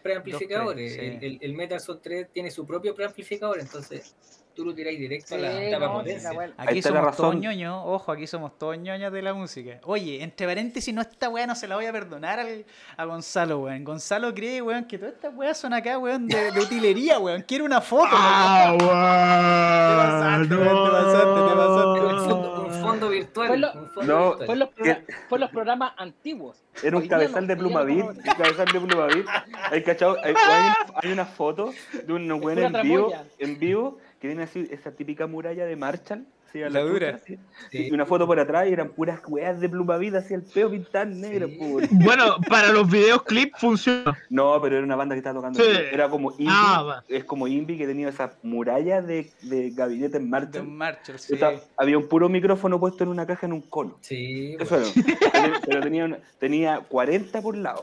[0.01, 0.93] preamplificadores.
[0.95, 1.25] Pre, el, sí.
[1.25, 4.15] el, el Metal Son 3 tiene su propio preamplificador, entonces
[4.53, 6.29] tú lo tiráis directo a la etapa no, potencia.
[6.57, 9.79] Aquí la somos todos ñoños, ojo, aquí somos todos ñoños de la música.
[9.85, 12.63] Oye, entre paréntesis, no esta weá no se la voy a perdonar al-
[12.95, 13.83] a Gonzalo, weón.
[13.83, 17.41] Gonzalo cree, weón, que todas estas weas son acá, weón, de, de utilería, weón.
[17.41, 18.89] Quiere una foto, Ah, weón.
[18.89, 22.29] Te pasaste, weón, te pasaste, te pasaste.
[22.29, 22.52] Fondo,
[22.83, 23.47] fondo virtual.
[23.47, 24.45] Fue lo- un fondo No, virtual.
[24.45, 24.97] Fue los,
[25.29, 26.63] fue los programas antiguos.
[26.83, 28.03] Era un cabezal no, de Plumavit.
[28.05, 29.25] Un cabezal de Plumavit.
[29.71, 30.71] Hay, cachado, hay, hay,
[31.03, 31.73] hay una foto
[32.05, 36.25] de un pura en vivo, en vivo que tiene así esa típica muralla de Marshall.
[36.53, 37.19] La dura.
[37.25, 37.37] Sí.
[37.71, 41.07] Y una foto por atrás y eran puras weas de Plumavit, así el peo pintar
[41.07, 41.47] negro.
[41.59, 41.87] Weón.
[42.03, 44.17] Bueno, para los videos clip funciona.
[44.29, 45.63] No, pero era una banda que estaba tocando.
[45.63, 46.47] Era como Indie.
[46.49, 51.33] Ah, es como Indie que tenía esa muralla de, de gabinete en Marshall, sí.
[51.33, 53.97] Está- había un puro micrófono puesto en una caja en un cono.
[54.01, 54.91] Sí, Eso bueno.
[55.33, 55.59] era.
[55.65, 57.81] pero tenía, una- tenía 40 por lado.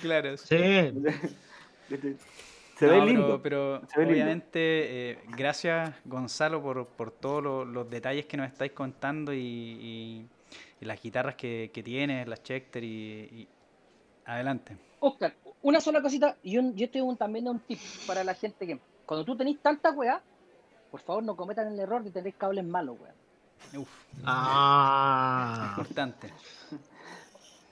[0.00, 0.36] Claro.
[0.36, 0.56] Sí.
[2.76, 3.40] Se No, ve pero- lindo.
[3.42, 4.12] Pero, ve lindo.
[4.12, 9.38] obviamente, eh, gracias Gonzalo por, por todos lo- los detalles que nos estáis contando y,
[9.38, 10.26] y-
[10.80, 13.48] y las guitarras que, que tienes, las Schecter y, y-
[14.26, 14.76] adelante.
[15.00, 18.66] Oscar, una sola cosita, y un, yo tengo un, también un tip para la gente
[18.66, 20.20] que cuando tú tenés tanta weá,
[20.90, 23.12] por favor no cometan el error de tener cables malos, weá.
[23.80, 23.88] Uf,
[24.24, 25.66] Ah.
[25.70, 26.32] importante.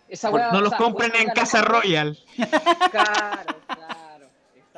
[0.09, 2.19] Esa Por- weá, no los sea, compren en Casa Royal.
[2.91, 3.55] Claro.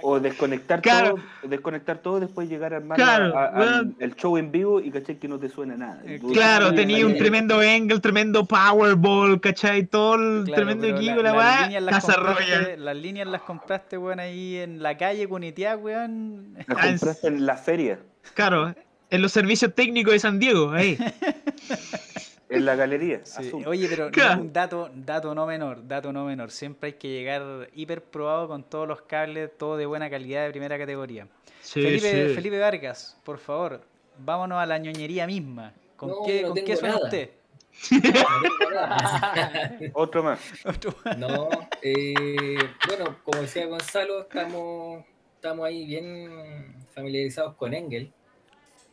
[0.02, 1.14] O desconectar Claro.
[1.14, 5.18] todo, desconectar todo, después llegar a armar Claro, a- el show en vivo y caché
[5.18, 6.02] que no te suena nada.
[6.04, 9.84] Eh, Tú- Claro, tú- tenía un ahí- tremendo angle, tremendo Powerball, ¿cachai?
[9.86, 12.34] Todo el Claro, tremendo equipo, la- la, las las Casa compraste-
[12.64, 12.84] Royal.
[12.84, 16.54] Las líneas las compraste, weón, ahí en la calle Cunitiá, weón.
[16.66, 18.00] La compraste en la feria,
[18.34, 18.74] Claro,
[19.10, 20.98] en los servicios técnicos de San Diego, ahí.
[22.48, 23.24] en la galería.
[23.24, 23.66] Sí, azul.
[23.66, 26.50] Oye, pero no, un dato, dato no menor, dato no menor.
[26.50, 30.50] Siempre hay que llegar hiper probado con todos los cables, todo de buena calidad de
[30.50, 31.26] primera categoría.
[31.60, 32.34] Sí, Felipe, sí.
[32.34, 33.80] Felipe Vargas, por favor,
[34.18, 35.72] vámonos a la ñoñería misma.
[35.96, 37.06] ¿Con No, qué, no con qué tengo suena nada.
[37.06, 37.30] usted?
[39.94, 40.40] Otro más.
[40.64, 41.48] Otro- No,
[41.82, 42.54] eh,
[42.86, 45.04] bueno, como decía Gonzalo, estamos,
[45.36, 48.12] estamos ahí bien familiarizados con Engel.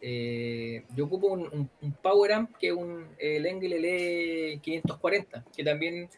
[0.01, 5.45] Eh, yo ocupo un, un- un Power Amp que es un, el Engel LE 540,
[5.55, 6.09] que también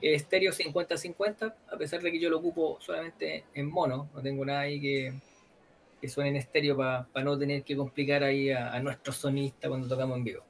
[0.00, 4.44] es estéreo 50-50, a pesar de que yo lo ocupo solamente en mono, no tengo
[4.44, 5.12] nada ahí que,
[6.00, 9.88] que suene en estéreo para no tener que complicar ahí a, a nuestros sonistas cuando
[9.88, 10.42] tocamos en vivo.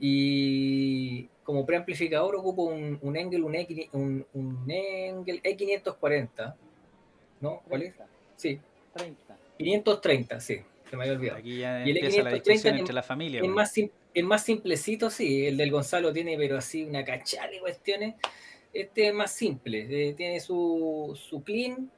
[0.00, 6.54] Y como preamplificador ocupo un, un Engel, un, E, un, un Engel E540,
[7.40, 7.60] ¿no?
[7.68, 7.94] ¿Cuál es?
[7.94, 8.58] 30, Sí,
[8.94, 9.38] 30.
[9.58, 10.60] 530, sí,
[10.92, 11.38] se me había olvidado.
[11.38, 13.40] Aquí ya Y el empieza la E530 discusión entre la familia.
[13.40, 13.54] Weón.
[13.54, 15.46] más, es más simplecito, sí.
[15.46, 18.16] El del Gonzalo tiene, pero así, una cachada de cuestiones.
[18.74, 19.86] Este es más simple.
[19.88, 21.90] eh, tiene su, su clean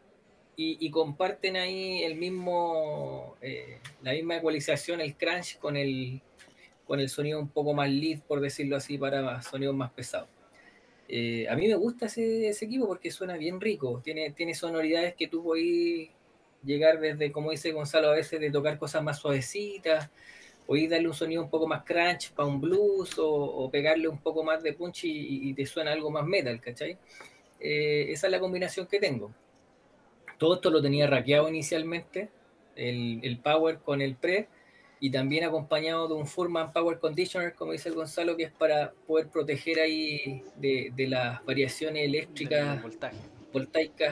[0.54, 6.20] y, y comparten ahí el mismo, eh, la misma ecualización, el crunch con el,
[6.86, 10.28] con el sonido un poco más lead, por decirlo así, para sonidos más pesados.
[11.08, 14.00] Eh, a mí me gusta ese, ese equipo porque suena bien rico.
[14.04, 16.10] Tiene, tiene sonoridades que tú podés
[16.65, 20.11] llegar desde, como dice Gonzalo, a veces de tocar cosas más suavecitas,
[20.66, 24.19] podéis darle un sonido un poco más crunch para un blues o, o pegarle un
[24.19, 26.97] poco más de punch y, y te suena algo más metal, ¿cachai?
[27.61, 29.31] Eh, esa es la combinación que tengo.
[30.39, 32.28] Todo esto lo tenía raqueado inicialmente,
[32.77, 34.49] el, el power con el pre,
[35.01, 38.93] y también acompañado de un Furman Power Conditioner, como dice el Gonzalo, que es para
[39.07, 42.82] poder proteger ahí de, de las variaciones eléctricas
[43.53, 44.09] voltaje.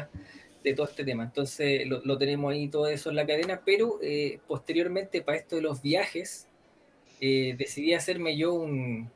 [0.62, 1.24] De todo este tema.
[1.24, 5.56] Entonces lo, lo tenemos ahí todo eso en la cadena, pero eh, posteriormente para esto
[5.56, 6.48] de los viajes,
[7.20, 9.10] eh, decidí hacerme yo un,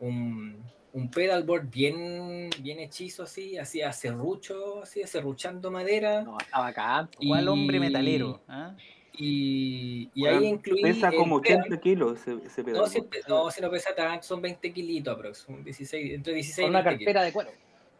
[0.00, 0.56] un,
[0.92, 6.22] un pedalboard bien, bien hechizo así, hacía serrucho, así, serruchando madera.
[6.22, 7.08] No, está bacán.
[7.08, 7.18] po.
[7.26, 8.40] ¿Cuál hombre metalero?
[8.48, 8.74] ah?
[9.18, 10.82] Y, y Weón, ahí incluí...
[10.82, 11.60] Pesa como pedal.
[11.62, 12.80] 80 kilos ese, ese pedal.
[12.82, 16.66] No, siempre- no, si no pesa tanto, son 20 kilitos aproximadamente, 16, entre 16 Con
[16.66, 17.06] y una 20 kilos.
[17.14, 17.50] cartera de cuero.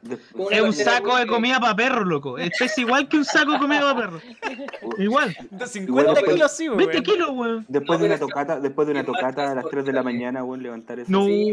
[0.02, 2.38] Después- Es un saco de comida para perro, loco.
[2.38, 4.20] Es pesa igual que un saco de comida para perro.
[4.98, 5.36] Igual.
[5.50, 6.78] De 50 Igual- kilos, sí, weón.
[6.78, 7.64] 20 kilos, weón.
[7.68, 10.44] Después No, de una tocata, después de una tocata a las 3 de la mañana,
[10.44, 11.10] weón, levantar eso.
[11.10, 11.24] No.
[11.26, 11.52] Sí,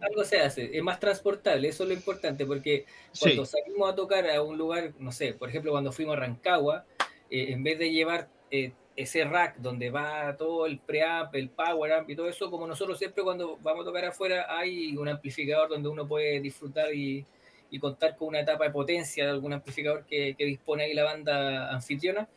[0.00, 3.20] Algo se hace, es más transportable, eso es lo importante, porque Sí.
[3.20, 6.84] cuando salimos a tocar a un lugar, no sé, por ejemplo, cuando fuimos a Rancagua,
[7.30, 11.92] eh, en vez de llevar eh, ese rack donde va todo el preamp, el power
[11.92, 15.68] amp y todo eso, como nosotros siempre cuando vamos a tocar afuera hay un amplificador
[15.68, 17.24] donde uno puede disfrutar y,
[17.70, 21.04] y contar con una etapa de potencia de algún amplificador que, que, dispone ahí la
[21.04, 22.28] banda anfitriona.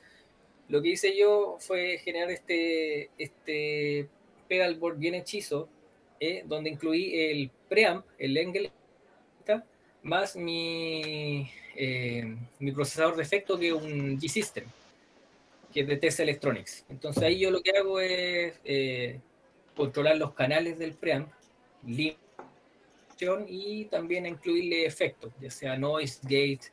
[0.68, 4.08] Lo que hice yo fue generar este, este
[4.48, 5.70] pedalboard bien hechizo,
[6.20, 8.72] eh, donde incluí el preamp, el Engel,
[10.04, 14.66] más mi, eh, mi procesador de efecto que un G-System
[15.72, 16.86] que es de TS Electronics.
[16.90, 19.20] Entonces ahí yo lo que hago es eh,
[19.76, 21.30] controlar los canales del preamp,
[23.48, 26.72] y también incluirle efectos, ya sea noise, gate,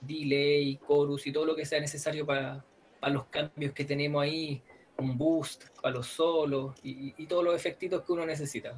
[0.00, 2.64] delay, chorus y todo lo que sea necesario para,
[3.00, 4.62] para los cambios que tenemos ahí,
[4.96, 8.76] un boost para los solos y, y todos los efectitos que uno necesita.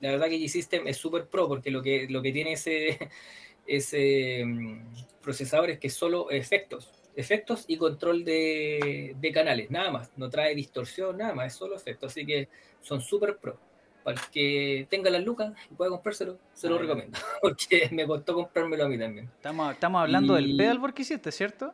[0.00, 2.98] La verdad que G-System es súper pro porque lo que, lo que tiene ese,
[3.66, 10.12] ese mm, procesador es que solo efectos efectos y control de, de, canales, nada más.
[10.16, 12.12] No trae distorsión, nada más, es solo efectos.
[12.12, 12.48] Así que
[12.80, 13.58] son súper pro.
[14.02, 17.18] Para el que tenga las lucas y pueda comprárselo, se lo ah, recomiendo.
[17.42, 19.26] Porque me costó comprármelo a mí también.
[19.36, 21.72] Estamos, estamos hablando del pedalboard que hiciste, ¿cierto?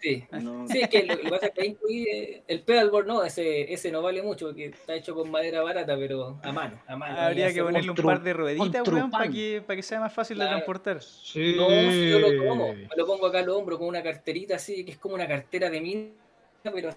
[0.00, 0.24] Sí,
[0.70, 4.02] sí es que lo, que pasa es que incluye el pedalboard, no, ese, ese no
[4.02, 7.18] vale mucho porque está hecho con madera barata, pero a mano, a mano.
[7.18, 10.36] Habría que ponerle un par de rueditas, weón, para que, para que sea más fácil
[10.36, 10.50] claro.
[10.50, 11.02] de transportar.
[11.02, 11.54] Sí.
[11.56, 14.92] No, yo lo tomo, me lo pongo acá al hombro con una carterita así, que
[14.92, 16.10] es como una cartera de mina,
[16.62, 16.90] pero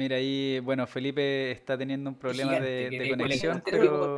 [0.00, 4.16] Mira, ahí, bueno, Felipe está teniendo un problema de, de conexión, pero...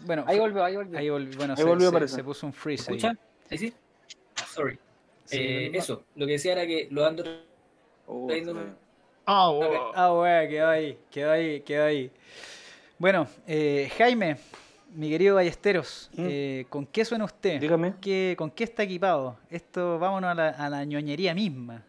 [0.00, 0.98] Bueno, ahí volvió, ahí volvió.
[0.98, 3.00] Ahí volvió, bueno, ahí se, volvió se, se, puso un freeze ahí.
[3.50, 3.72] ¿Ahí sí?
[4.46, 4.78] Sorry.
[5.24, 7.24] Sí, eh, eso, lo que decía era que lo ando
[8.06, 8.28] oh,
[9.24, 9.92] Ah, oh, oh.
[9.94, 12.10] ah, bueno, quedó ahí, quedó ahí, quedó ahí.
[12.98, 14.36] Bueno, eh, Jaime,
[14.94, 16.26] mi querido Ballesteros, ¿Mm?
[16.28, 17.58] eh, ¿con qué suena usted?
[17.58, 17.94] Dígame.
[17.98, 19.38] ¿Qué, ¿Con qué está equipado?
[19.48, 21.82] Esto, vámonos a la, a la ñoñería misma.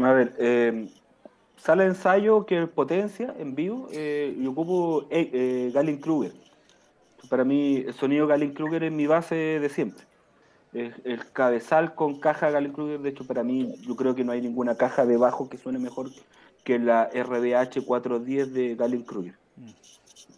[0.00, 0.88] A ver, eh,
[1.62, 6.32] sale ensayo que potencia en vivo eh, y ocupo eh, eh, Galen Kruger.
[7.30, 10.04] Para mí, el sonido Galen Kruger es mi base de siempre
[10.74, 14.40] el cabezal con caja Galen Kruger, de hecho para mí yo creo que no hay
[14.40, 16.08] ninguna caja de bajo que suene mejor
[16.64, 19.34] que la RBH 410 de Galen Kruger.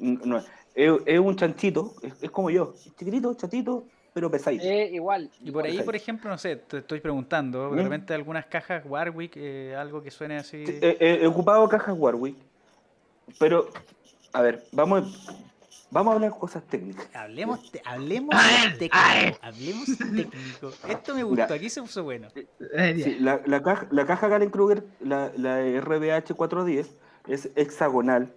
[0.01, 0.29] Mm.
[0.29, 0.39] No,
[0.75, 3.85] es, es, un chanchito, es, es, como yo, chiquitito, chatito,
[4.15, 4.65] pero pesadito.
[4.65, 5.31] Eh, igual.
[5.43, 7.85] Y por ahí, por ejemplo, no sé, te estoy preguntando, de ¿Mm?
[7.85, 10.65] repente algunas cajas Warwick, eh, algo que suene así.
[10.65, 12.36] Sí, he, he ocupado cajas Warwick,
[13.39, 13.69] pero,
[14.32, 15.28] a ver, vamos,
[15.95, 17.09] Vamos a hablar cosas técnicas.
[17.15, 18.35] Hablemos, te, hablemos
[18.81, 18.97] técnico.
[19.43, 20.73] Hablemos técnico.
[20.89, 22.31] Esto me gustó, aquí se puso bueno.
[22.31, 26.97] Sí, la, la, caja, la caja Galen Kruger, la, la RBH 410,
[27.28, 28.32] es hexagonal.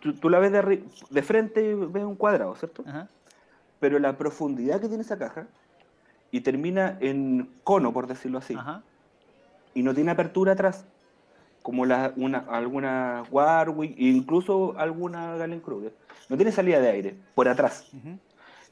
[0.00, 2.82] Tú, tú la ves de, de, frente y ves un cuadrado, ¿cierto?
[2.84, 3.08] Ajá.
[3.80, 5.46] Pero la profundidad que tiene esa caja
[6.30, 8.82] y termina en cono, por decirlo así, Ajá.
[9.74, 10.84] y no tiene apertura atrás,
[11.62, 15.92] como la, una, alguna Warwick, e incluso alguna Galen Kruger
[16.28, 17.88] no tiene salida de aire por atrás.
[17.92, 18.18] Uh -huh.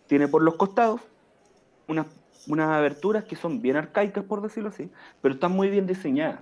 [0.06, 1.00] Tiene por los costados
[1.88, 2.06] unas,
[2.46, 4.90] unas aberturas que son bien arcaicas, por decirlo así,
[5.22, 6.40] pero están muy bien diseñadas.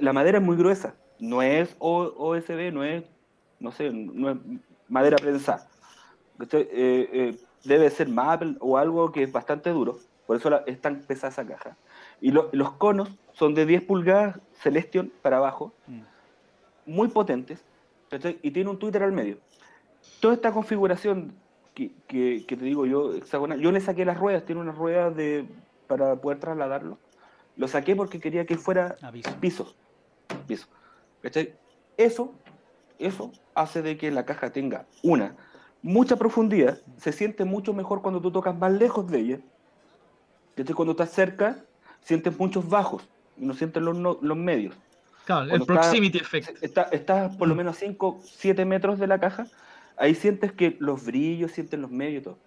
[0.00, 3.04] La madera es muy gruesa, no es OSB, no es,
[3.60, 4.36] no sé, no es
[4.88, 5.68] madera prensada.
[6.40, 6.68] Eh,
[7.12, 11.00] eh, debe ser maple o algo que es bastante duro, por eso la, es tan
[11.00, 11.76] pesada esa caja.
[12.20, 16.00] Y lo, los conos son de 10 pulgadas Celestion para abajo, mm.
[16.86, 17.64] muy potentes,
[18.42, 19.38] y tiene un Twitter al medio
[20.20, 21.34] toda esta configuración
[21.74, 25.14] que, que, que, te digo yo, hexagonal, yo le saqué las ruedas, tiene unas ruedas
[25.16, 25.46] de,
[25.86, 26.98] para poder trasladarlo.
[27.56, 29.36] Lo saqué porque quería que fuera Aviso.
[29.40, 29.74] piso.
[30.46, 30.66] piso.
[31.96, 32.32] Eso,
[32.98, 35.36] eso hace de que la caja tenga una,
[35.84, 39.40] mucha profundidad, se siente mucho mejor cuando tú tocas más lejos de ella.
[40.56, 40.74] ¿cachai?
[40.74, 41.62] Cuando estás cerca,
[42.00, 43.06] sientes muchos bajos
[43.36, 44.74] y no sientes los, no, los medios.
[45.26, 46.62] Claro, el proximity effect.
[46.62, 49.46] Estás está por lo menos 5, 7 metros de la caja,
[49.98, 52.38] ahí sientes que los brillos, sientes los medios y todo.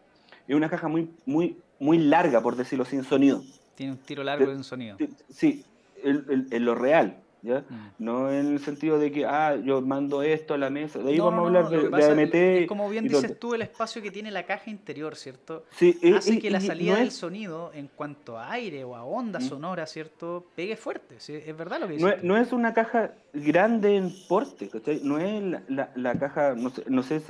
[0.47, 3.43] Es una caja muy, muy, muy larga, por decirlo sin sonido.
[3.75, 4.97] Tiene un tiro largo de un sonido.
[5.29, 5.63] Sí,
[6.03, 7.17] en lo real.
[7.47, 7.59] ¿Ya?
[7.61, 7.89] Mm.
[7.99, 11.17] No en el sentido de que, ah, yo mando esto a la mesa, de ahí
[11.17, 12.35] no, vamos no, a hablar de, de, AMT.
[12.35, 15.63] Es como bien dices tú, el espacio que tiene la caja interior, ¿cierto?
[15.71, 19.39] Sí, Hace y, que la salida del sonido, en cuanto a aire o a onda
[19.39, 19.43] ¿Mm?
[19.43, 20.45] sonora, ¿cierto?
[20.55, 21.33] Pegue fuerte, ¿sí?
[21.33, 22.23] es verdad lo que dices.
[22.23, 25.01] No, no, es una caja grande en porte, ¿cachai?
[25.03, 27.21] No es la, la, la caja, no sé, no, sé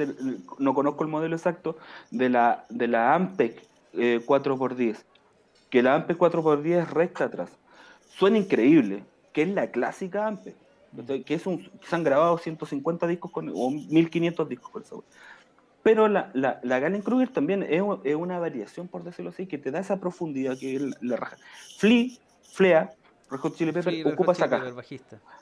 [0.57, 1.77] no conozco el modelo exacto,
[2.11, 3.61] de la, de la Ampec
[3.93, 4.97] eh, 4x10,
[5.69, 7.49] que la Ampec 4x10 es recta atrás.
[8.17, 9.03] Suena increíble,
[9.37, 10.55] que es la clásica AMPE,
[11.23, 14.95] que es un, se han grabado 150 discos con, o 1500 discos con esa
[15.83, 19.59] Pero la, la, la Galen Kruger también es, es, una variación, por decirlo así, que
[19.59, 21.37] te da esa profundidad que es la, la raja.
[21.77, 22.07] Flea,
[22.51, 22.95] Flea,
[23.29, 24.73] Red Hot Chili Pepper, Flea, ocupa Hot esa caja.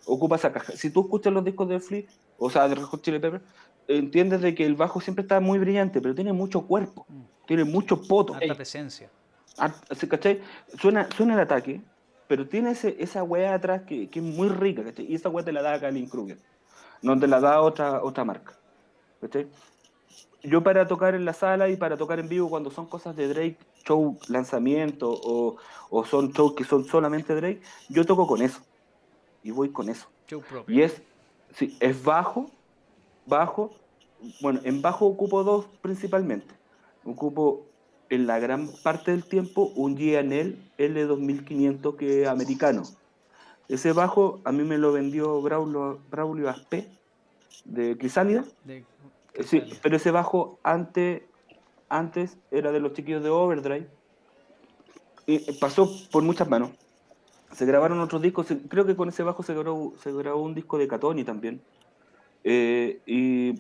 [0.07, 0.73] Ocupa esa caja.
[0.73, 2.03] Si tú escuchas los discos de Flea,
[2.37, 3.41] o sea, de Red Hot Chili Pepper,
[3.87, 7.21] entiendes de que el bajo siempre está muy brillante, pero tiene mucho cuerpo, Mm.
[7.45, 8.33] tiene mucho poto.
[8.35, 9.09] Harta presencia.
[9.57, 10.41] Ah, ¿sí, ¿cachai?
[10.77, 11.79] Suena, suena el ataque,
[12.27, 15.05] pero tiene ese, esa weá atrás que, que es muy rica, ¿cachai?
[15.05, 16.37] Y esa weá te la da Kalin Kruger,
[17.01, 18.57] no te la da otra, otra marca,
[19.21, 19.47] ¿cachai?
[20.43, 23.27] Yo para tocar en la sala y para tocar en vivo cuando son cosas de
[23.27, 25.57] Drake, show lanzamiento o,
[25.89, 28.61] o son shows que son solamente Drake, yo toco con eso
[29.43, 30.07] y voy con eso.
[30.27, 30.75] Show propio.
[30.75, 31.01] Y es,
[31.53, 32.51] sí, es bajo,
[33.25, 33.75] bajo.
[34.41, 36.53] Bueno, en bajo ocupo dos principalmente.
[37.03, 37.65] Ocupo
[38.09, 42.83] en la gran parte del tiempo un G&L L2500 que es americano.
[43.67, 46.87] Ese bajo a mí me lo vendió Braulio, Braulio Aspe
[47.65, 48.45] de Crisálida.
[48.63, 48.85] De-
[49.33, 51.23] Eh, Sí, pero ese bajo antes,
[51.89, 53.87] antes era de los chiquillos de Overdrive.
[55.27, 56.69] Y pasó por muchas manos.
[57.51, 58.47] Se grabaron otros discos.
[58.69, 61.59] Creo que con ese bajo se grabó, se grabó un disco de Catoni también.
[62.43, 63.53] Eh, y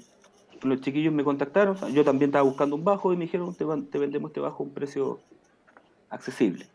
[0.65, 1.77] los chiquillos me contactaron.
[1.93, 4.63] Yo también estaba buscando un bajo y me dijeron: Te, van- te vendemos este bajo
[4.63, 5.19] a un precio
[6.09, 6.67] accesible.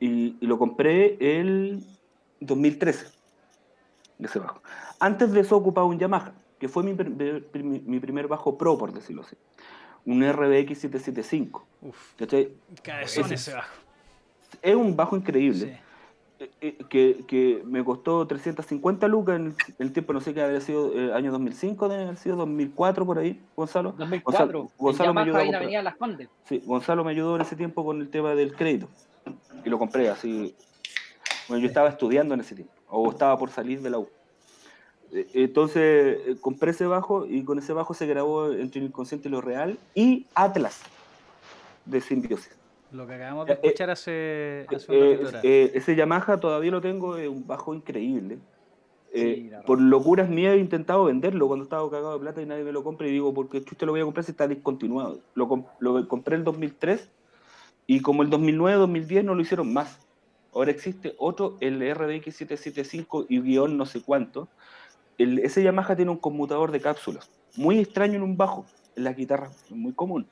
[0.00, 1.84] Y, y lo compré el
[2.40, 3.06] 2013.
[4.18, 4.62] Ese bajo.
[4.98, 8.92] Antes de eso ocupaba un Yamaha, que fue mi, mi- mi primer bajo pro, por
[8.92, 9.36] decirlo así.
[10.04, 11.66] Un RBX 775.
[11.82, 12.14] Uf,
[12.82, 13.74] cabezón Ese- ese bajo.
[14.62, 15.66] Es un bajo increíble.
[15.74, 15.85] Sí.
[16.38, 20.60] Eh, eh, que, que me costó 350 lucas en el, tiempo, no sé qué habría
[20.60, 23.92] sido, eh, año 2005, debe haber sido 2004 por ahí, Gonzalo.
[23.96, 25.40] 2004, Gonzalo- me ayudó a.
[25.56, 26.28] Avenida Las Condes.
[26.44, 28.88] Sí, Gonzalo me ayudó en ese tiempo con el tema del crédito.
[29.64, 30.54] Y lo compré así.
[31.48, 34.08] Bueno, yo estaba estudiando en ese tiempo, o estaba por salir de la U.
[35.12, 39.28] Eh, Entonces eh, compré ese bajo y con ese bajo se grabó entre el inconsciente
[39.28, 40.82] y lo real y Atlas
[41.84, 42.50] de Simbiosis.
[42.92, 45.44] Lo que acabamos de Eh, eh, escuchar hace, hace un Eh, atrás.
[45.44, 48.38] eh, ese Yamaha todavía lo tengo, es un bajo increíble.
[49.14, 52.72] Sí, por locuras mías he intentado venderlo cuando estaba cagado de plata y nadie me
[52.72, 55.20] lo compra y digo, porque chucha lo voy a comprar si está discontinuado.
[55.34, 57.08] Lo, com- lo compré en el 2003
[57.86, 59.98] y como el 2009, 2010 no lo hicieron más.
[60.52, 64.48] Ahora existe otro, el RDX 775 y guion no sé cuánto.
[65.16, 69.12] El- ese Yamaha tiene un conmutador de cápsulas, muy extraño en un bajo, en la
[69.14, 70.28] guitarra, muy común.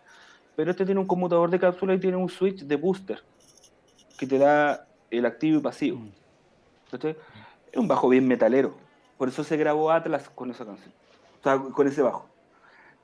[0.56, 3.22] Pero este tiene un conmutador de cápsulas y tiene un switch de booster
[4.18, 5.98] que te da el activo y pasivo.
[5.98, 6.10] Mm.
[6.90, 7.16] ¿Cachai?
[7.72, 8.74] Es un bajo bien metalero.
[9.18, 10.92] Por eso se grabó Atlas con esa canción.
[11.40, 12.26] O sea, con ese bajo.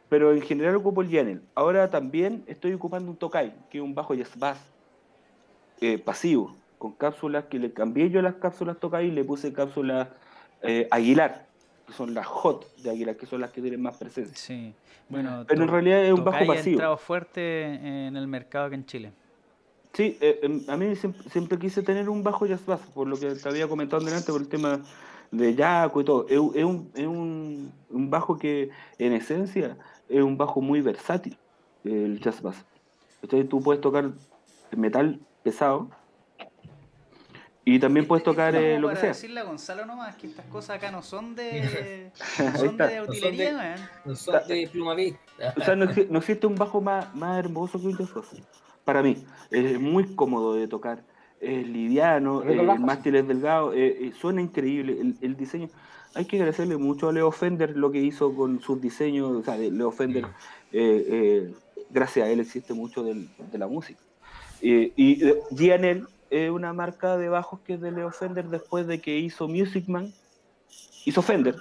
[0.09, 1.43] Pero en general ocupo el Janel.
[1.55, 4.59] Ahora también estoy ocupando un Tokai, que es un bajo jazz bass
[5.81, 10.09] eh, pasivo, con cápsulas que le cambié yo las cápsulas Tokai y le puse cápsulas
[10.63, 11.47] eh, Aguilar,
[11.91, 14.35] que son las hot de Aguilar, que son las que tienen más presencia.
[14.37, 14.73] Sí.
[15.09, 16.75] Bueno, Pero en realidad es un bajo Tokai ha pasivo.
[16.75, 17.65] entrado fuerte
[18.07, 19.13] en el mercado acá en Chile.
[19.93, 23.19] Sí, eh, em, a mí siempre, siempre quise tener un bajo jazz bass, por lo
[23.19, 24.81] que te había comentado delante, por el tema
[25.33, 26.27] de Yaco y todo.
[26.29, 29.77] Es, un- es un, es un, un bajo que, en esencia,
[30.09, 31.37] es un bajo muy versátil,
[31.85, 32.65] el jazz bass.
[33.21, 34.11] Entonces tú puedes tocar
[34.77, 35.91] metal pesado
[37.65, 39.09] y también puedes tocar eh, lo que para sea.
[39.11, 43.91] decirle a Gonzalo nomás que estas cosas acá no son de, no son de utilería.
[44.05, 45.15] No son de pluma beat.
[45.57, 48.11] O sea, no, no existe un bajo más, más hermoso que un jazz.
[48.85, 51.03] Para mí, es muy cómodo de tocar,
[51.41, 52.81] es liviano, eh, el bajo.
[52.81, 55.69] mástil es delgado, eh, eh, suena increíble, el, el diseño.
[56.15, 59.57] Hay que agradecerle mucho a Leo Fender lo que hizo con sus diseños, o sea,
[59.57, 60.25] de Leo Fender,
[60.73, 61.55] eh, eh,
[61.91, 64.01] gracias a él existe mucho del- de la música.
[64.63, 65.23] Eh, y
[66.31, 70.13] una marca de bajos que es de Leo Fender después de que hizo Music Man,
[71.05, 71.57] hizo Fender,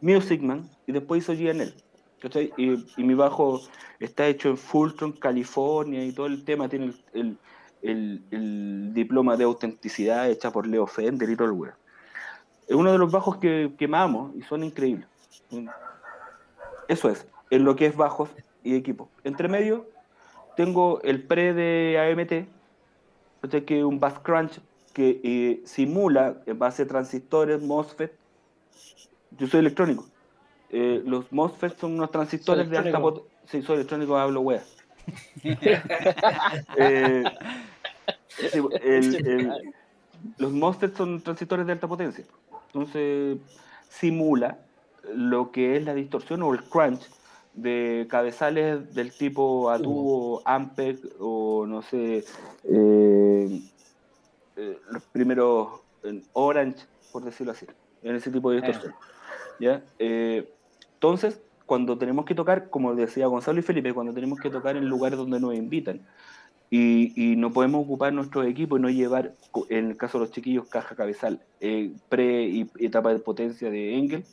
[0.00, 1.32] Music Man, y después hizo.
[2.20, 2.52] ¿cachai?
[2.56, 3.60] Y, y mi bajo
[4.00, 7.38] está hecho en Fulton, California, y todo el tema tiene el,
[8.92, 11.74] diploma de autenticidad hecha por Leo Fender y todo el weón.
[12.66, 15.06] Es uno de los bajos que, que amo y suena increíble.
[16.88, 18.30] Eso es, en lo que es bajos
[18.62, 19.08] y equipo.
[19.24, 19.86] Entre medio,
[20.56, 22.57] tengo el pre de AMT,
[23.48, 23.64] ¿cachai?
[23.64, 24.60] que un bass crunch
[24.92, 28.12] que eh, simula en base a transistores MOSFET.
[29.38, 30.06] Yo soy electrónico.
[30.70, 33.30] Eh, los MOSFET son unos transistores de alta potencia.
[33.46, 34.62] Sí, soy electrónico, hablo wea.
[36.76, 37.24] Eh,
[38.28, 39.52] sí, el- el-
[40.36, 42.24] los MOSFET son transistores de alta potencia.
[42.66, 43.38] Entonces,
[43.88, 44.58] simula
[45.14, 47.08] lo que es la distorsión o el crunch
[47.54, 52.24] de cabezales del tipo a tubo, Ampeg o no sé,
[52.64, 53.60] eh,
[54.56, 57.66] eh, los primeros en Orange, por decirlo así,
[58.02, 58.94] en ese tipo de distorsión.
[59.58, 59.82] ¿ya?
[59.98, 60.48] Eh,
[60.94, 64.88] entonces, cuando tenemos que tocar, como decía Gonzalo y Felipe, cuando tenemos que tocar en
[64.88, 66.00] lugares donde nos invitan,
[66.70, 69.34] y, y no podemos ocupar nuestro equipo y no llevar,
[69.70, 73.96] en el caso de los chiquillos, caja cabezal, eh, pre y etapa de potencia de
[73.96, 74.24] Engel.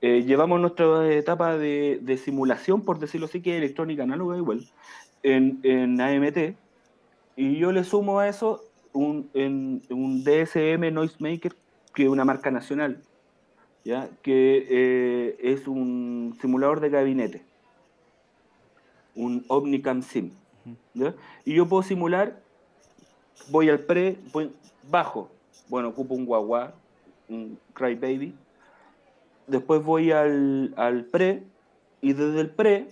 [0.00, 4.64] Eh, llevamos nuestra etapa de, de simulación, por decirlo así, que es electrónica análoga igual,
[5.22, 6.56] en, en AMT,
[7.36, 9.30] y yo le sumo a eso un,
[9.90, 11.54] un DSM Noisemaker,
[11.94, 13.02] que es una marca nacional,
[13.84, 14.08] ¿ya?
[14.22, 17.42] que eh, es un simulador de gabinete,
[19.16, 20.30] un Omnicam Sim.
[20.94, 21.14] ¿ya?
[21.44, 22.40] Y yo puedo simular,
[23.50, 24.52] voy al pre, voy
[24.88, 25.30] bajo,
[25.68, 26.74] bueno, ocupo un guagua,
[27.28, 28.34] un Crybaby,
[29.48, 31.42] después voy al, al pre,
[32.00, 32.88] y desde el pre,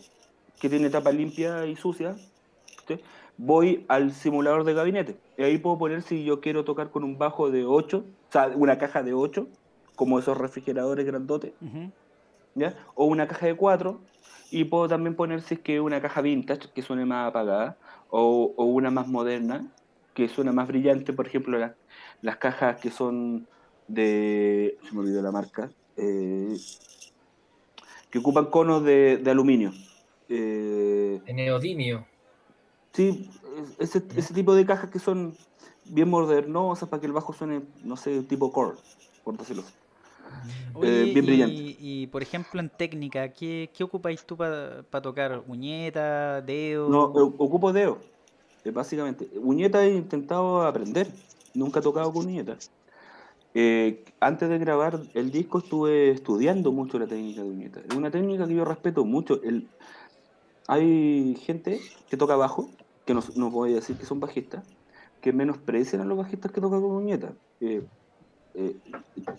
[0.60, 2.16] que tiene tapa limpia y sucia,
[2.88, 2.98] ¿sí?
[3.38, 5.16] voy al simulador de gabinete.
[5.36, 8.48] Y ahí puedo poner si yo quiero tocar con un bajo de 8, o sea,
[8.54, 9.46] una caja de 8,
[9.94, 11.52] como esos refrigeradores grandotes.
[12.94, 14.00] O una caja de 4,
[14.50, 17.76] y puedo también poner si es que una caja vintage, que suene más apagada,
[18.10, 19.66] o, o una más moderna,
[20.14, 21.72] que suena más brillante, por ejemplo, las,
[22.22, 23.46] las cajas que son
[23.88, 24.78] de...
[24.82, 26.56] se me olvidó la marca, eh,
[28.10, 29.72] que ocupan conos de, de aluminio.
[30.28, 32.06] Eh, De neodimio.
[32.92, 33.30] Sí,
[33.78, 35.36] es- ese, ese tipo de cajas que son
[35.84, 38.78] bien modernosas para que el bajo suene, no sé, tipo core,
[39.24, 39.72] por decirlo así.
[40.74, 41.76] Oye, bien y, brillante.
[41.80, 45.42] y, por ejemplo en técnica, ¿qué, qué ocupáis tú para tocar?
[45.48, 46.90] ¿Uñeta, dedo?
[46.90, 47.98] No, eh, ocupo dedo,
[48.64, 49.28] eh, básicamente.
[49.38, 51.08] Uñeta he intentado aprender,
[51.54, 52.56] nunca he tocado con uñeta.
[53.58, 57.80] Eh, antes de grabar el disco estuve estudiando mucho la técnica de uñeta.
[57.88, 59.42] Es una técnica que yo respeto mucho.
[59.42, 59.66] El,
[60.68, 61.80] hay gente
[62.10, 62.68] que toca bajo,
[63.06, 64.62] que no, no voy a decir que son bajistas,
[65.22, 67.32] que menosprecian a los bajistas que tocan con uñeta.
[67.62, 67.82] Eh,
[68.56, 68.76] eh,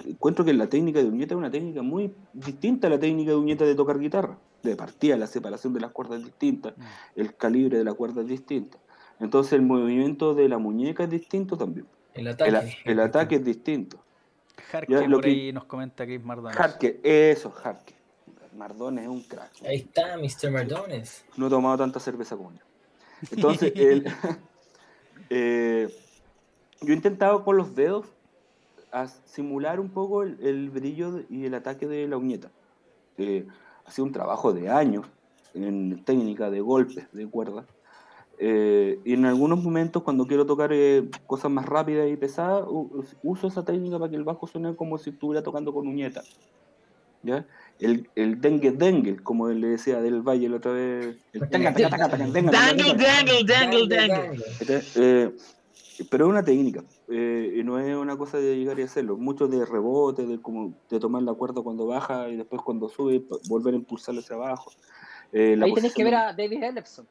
[0.08, 3.38] encuentro que la técnica de uñeta es una técnica muy distinta a la técnica de
[3.38, 4.40] uñeta de tocar guitarra.
[4.64, 6.82] De partida, la separación de las cuerdas es distinta, Mm.
[7.18, 8.80] el calibre de la cuerda es distinto.
[9.20, 11.86] Entonces el movimiento de la muñeca es distinto también.
[12.16, 12.78] El ataque.
[12.86, 14.00] el ataque es distinto.
[14.72, 16.58] Jarque, por que- ahí nos comenta Chris Mardones.
[16.58, 17.96] Jarque, eso, Jarque.
[18.56, 19.52] Mardones es un crack.
[19.66, 20.50] Ahí está, Mr.
[20.52, 21.24] Mardones.
[21.36, 22.60] No he tomado tanta cerveza como él.
[23.32, 24.06] Entonces, el-
[25.30, 25.88] eh,
[26.82, 28.08] yo he intentado con los dedos
[28.92, 32.50] a simular un poco el, el brillo y el ataque de la uñeta.
[33.18, 33.46] Eh,
[33.86, 35.06] ha sido un trabajo de años
[35.54, 37.66] en técnica de golpes de cuerda.
[38.40, 42.66] Eh, y en algunos momentos, cuando quiero tocar eh, cosas más rápidas y pesadas,
[43.24, 46.24] uso esa técnica para que el bajo suene como si estuviera tocando con uñeta.
[47.24, 47.46] ¿Ya?
[47.80, 51.18] El, el dengue dengue, como le decía del Valle la otra vez.
[51.34, 51.88] El dangle,
[53.88, 54.44] dangle.
[54.60, 55.36] Este, eh,
[56.10, 59.18] pero es una técnica, eh, y no es una cosa de llegar y hacerlo.
[59.18, 63.24] Mucho de rebote, de, como, de tomar la cuerda cuando baja y después cuando sube,
[63.50, 64.72] volver a impulsarlo hacia abajo.
[65.32, 67.08] Eh, la Ahí tenés que ver a David Ellefson.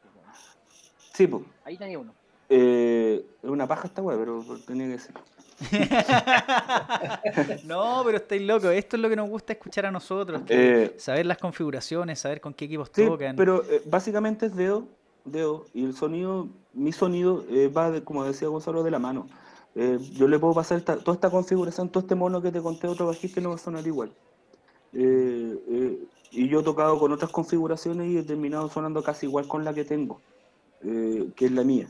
[1.17, 1.43] Sí, pues.
[1.65, 2.13] Ahí tenía uno.
[2.51, 5.15] eh, es una paja esta weá, pero tenía que ser.
[7.65, 8.71] no, pero estáis locos.
[8.73, 10.43] Esto es lo que nos gusta escuchar a nosotros.
[10.43, 13.35] que Eh, saber las configuraciones, saber con qué equipos Sí, tocan.
[13.37, 14.87] pero eh, básicamente es dedo,
[15.25, 19.27] dedo, y el sonido, mi sonido eh, va, de, como decía Gonzalo, de la mano.
[19.75, 22.87] Eh, yo le puedo pasar esta- toda esta configuración, todo este mono que te conté
[22.87, 24.13] a otro bajista y no va a sonar igual.
[24.93, 25.99] Eh, eh,
[26.31, 29.73] y yo he tocado con otras configuraciones y he terminado sonando casi igual con la
[29.75, 30.21] que tengo,
[30.83, 31.89] eh, que es la mía.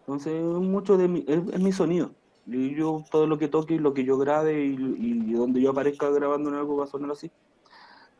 [0.00, 2.12] Entonces, es mucho de mi, es, es mi sonido.
[2.46, 5.70] Y yo, todo lo que toque y lo que yo grabe y, y donde yo
[5.70, 7.30] aparezca grabando en algo va a sonar así.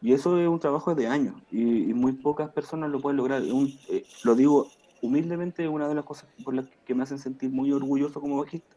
[0.01, 3.43] Y eso es un trabajo de años y, y muy pocas personas lo pueden lograr.
[3.43, 4.67] Un- eh, lo digo
[5.03, 8.39] humildemente, es una de las cosas por las que me hacen sentir muy orgulloso como
[8.41, 8.77] bajista.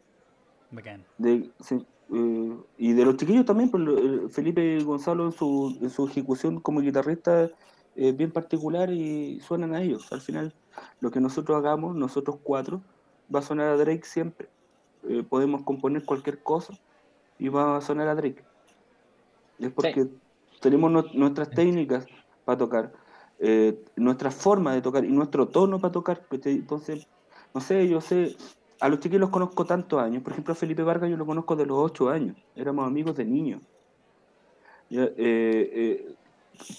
[0.72, 1.06] Bacán.
[1.18, 5.89] De, sí, eh, y de los chiquillos también, lo- eh, Felipe Gonzalo en su, en
[5.89, 7.49] su ejecución como guitarrista
[7.98, 10.11] es bien particular y suenan a ellos.
[10.11, 10.53] Al final,
[11.02, 12.82] lo que nosotros hagamos, nosotros cuatro,
[13.34, 14.48] va a sonar a Drake siempre.
[15.10, 16.74] Eh, podemos componer cualquier cosa
[17.40, 18.44] y va a sonar a Drake.
[19.60, 20.07] Es porque
[20.61, 22.06] tenemos nu- nuestras técnicas
[22.45, 22.94] para tocar,
[23.40, 26.26] eh, nuestra forma de tocar y nuestro tono para tocar.
[26.32, 27.07] Entonces,
[27.53, 28.36] no sé, yo sé,
[28.80, 30.22] a los chiquillos los conozco tantos años.
[30.22, 32.38] Por ejemplo, a Felipe Vargas yo lo conozco de los ocho años.
[32.56, 33.64] Éramos amigos de niños.
[34.90, 36.15] Eh, eh,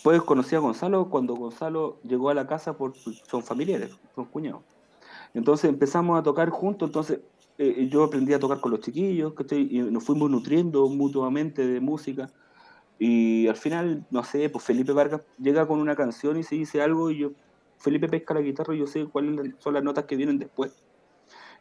[0.03, 4.63] pues conocí a Gonzalo cuando Gonzalo llegó a la casa, por, son familiares, son cuñados.
[5.35, 7.21] Entonces empezamos a tocar juntos, entonces
[7.59, 9.69] eh, yo aprendí a tocar con los chiquillos, ¿cachai?
[9.71, 12.31] y nos fuimos nutriendo mutuamente de música.
[12.99, 16.83] Y al final, no sé, pues Felipe Vargas llega con una canción y se dice
[16.83, 17.31] algo y yo,
[17.79, 20.73] Felipe pesca la guitarra y yo sé cuáles son las notas que vienen después.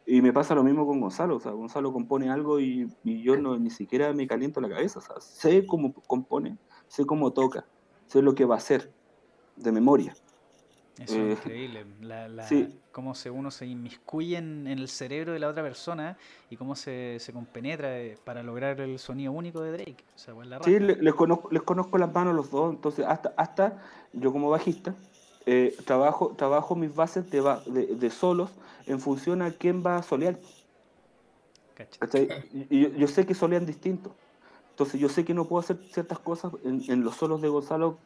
[0.04, 3.36] Y me pasa lo mismo con Gonzalo, o sea, Gonzalo compone algo y, y yo
[3.36, 6.56] no, ni siquiera me caliento la cabeza, o sea, sé cómo compone,
[6.88, 7.66] sé cómo toca,
[8.08, 8.92] sé lo que va a hacer
[9.56, 10.14] de memoria.
[10.98, 11.86] Eso Eh, es increíble.
[12.00, 12.80] La, la- sí.
[12.90, 16.16] Cómo se, uno se inmiscuye en, en el cerebro de la otra persona
[16.50, 20.04] y cómo se, se compenetra eh, para lograr el sonido único de Drake.
[20.16, 20.80] O sea, pues la Sí, raja.
[20.80, 23.80] le- les, conozco, les conozco las manos los dos, entonces hasta, hasta
[24.12, 24.94] yo como bajista
[25.46, 28.50] eh, trabajo, trabajo mis bases de, de, de solos
[28.86, 30.38] en función a quién va a solear.
[32.52, 34.14] Y yo, yo sé que solean distinto.
[34.78, 37.98] Entonces yo sé que no puedo hacer ciertas cosas en, en los solos de Gonzalo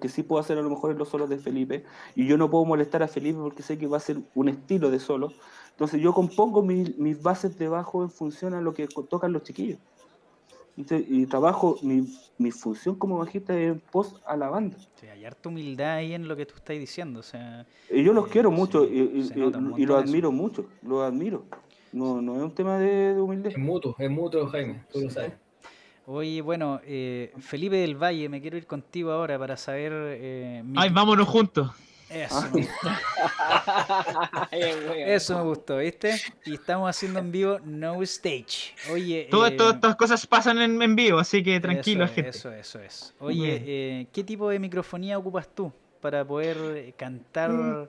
[0.00, 1.82] que sí puedo hacer a lo mejor en los solos de Felipe.
[2.14, 4.92] Y yo no puedo molestar a Felipe porque sé que va a ser un estilo
[4.92, 5.32] de solo.
[5.72, 9.42] Entonces yo compongo mi- mis bases de bajo en función a lo que tocan los
[9.42, 9.80] chiquillos.
[10.76, 12.06] Entonces, y trabajo, mi,
[12.38, 14.76] mi función como bajista es en pos a la banda.
[15.00, 17.18] Sí, hay harta humildad ahí en lo que tú estás diciendo.
[17.18, 19.96] O sea, Y yo los Eh, quiero sí, mucho y, y- se y- los eso.
[19.96, 21.42] admiro mucho, los admiro.
[21.92, 23.50] No, no es un tema de, de humildad.
[23.50, 25.32] Es mutuo, es mutuo, Jaime, tú lo sabes.
[26.12, 29.92] Oye, bueno, eh, Felipe del Valle, me quiero ir contigo ahora para saber.
[29.94, 31.70] eh, mi- Ay, vámonos juntos.
[32.08, 32.50] Eso, Ah.
[32.52, 32.88] me gustó,
[34.96, 36.16] eso me gustó, ¿viste?
[36.44, 38.74] Y estamos haciendo en vivo No Stage.
[38.92, 42.14] Oye, Todas eh, todas estas cosas pasan en, en vivo, así que tranquilo, eso, es,
[42.16, 42.30] gente.
[42.30, 43.14] Eso, eso es.
[43.20, 47.88] Oye, eh, ¿qué tipo de microfonía ocupas tú para poder cantar Mm.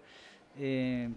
[0.59, 1.09] eh,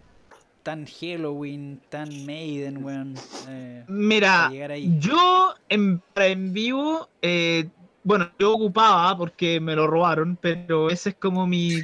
[0.64, 3.14] tan Halloween, tan Maiden, weón?
[3.48, 4.50] eh, Mira,
[4.98, 7.68] yo en, en vivo, eh,
[8.02, 11.82] bueno, yo ocupaba porque me lo robaron, pero ese es como mi,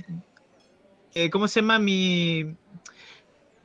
[1.15, 1.79] eh, ¿cómo se llama?
[1.79, 2.57] Mi,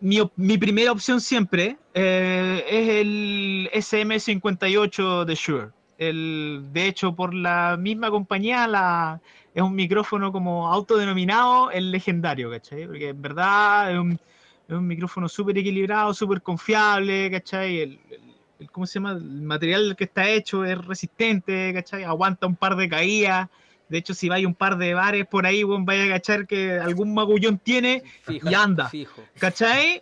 [0.01, 5.69] mi, mi primera opción siempre eh, es el SM58 de Shure.
[5.97, 9.21] El, de hecho, por la misma compañía, la,
[9.53, 12.85] es un micrófono como autodenominado el legendario, ¿cachai?
[12.85, 14.19] Porque en verdad es un,
[14.67, 17.79] es un micrófono súper equilibrado, súper confiable, ¿cachai?
[17.81, 18.19] El, el-
[18.59, 19.11] el- ¿Cómo se llama?
[19.11, 22.03] El material que está hecho es resistente, ¿cachai?
[22.03, 23.49] Aguanta un par de caídas.
[23.89, 26.71] De hecho, si vais un par de bares por ahí, bueno, vaya a cachar que
[26.71, 28.89] algún magullón tiene, Fijo, y anda.
[28.89, 29.21] Fijo.
[29.39, 30.01] ¿Cachai?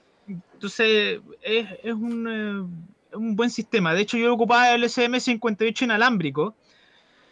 [0.53, 3.93] Entonces, es, es un, eh, un buen sistema.
[3.93, 6.55] De hecho, yo ocupaba el SM58 inalámbrico,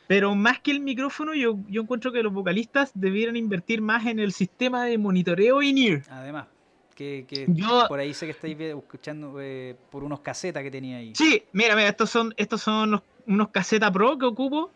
[0.08, 4.20] pero más que el micrófono, yo, yo encuentro que los vocalistas debieran invertir más en
[4.20, 6.02] el sistema de monitoreo in-ear.
[6.10, 6.48] Además,
[6.96, 10.98] que, que Yo, por ahí sé que estáis escuchando eh, por unos casetas que tenía
[10.98, 11.14] ahí.
[11.16, 14.72] sí, mira, mira, estos son, estos son los- unos casetas pro que ocupo.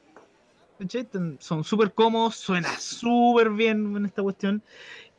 [1.40, 4.62] Son súper cómodos, suena súper bien en esta cuestión.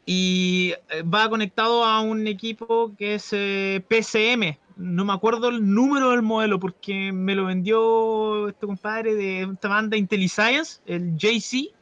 [0.04, 4.58] Y eh, va conectado a un equipo que es eh, PCM.
[4.76, 9.68] No me acuerdo el número del modelo porque me lo vendió este compadre de esta
[9.68, 11.72] banda IntelliScience, el JC.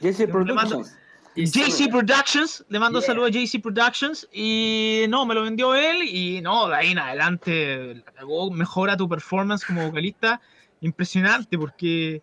[0.00, 0.96] JC Productions.
[1.36, 3.06] JC Productions, le mando Yeah.
[3.06, 6.98] saludos a JC Productions y no, me lo vendió él y no, de ahí en
[6.98, 8.02] adelante
[8.52, 10.40] mejora tu performance como vocalista,
[10.80, 12.22] impresionante porque,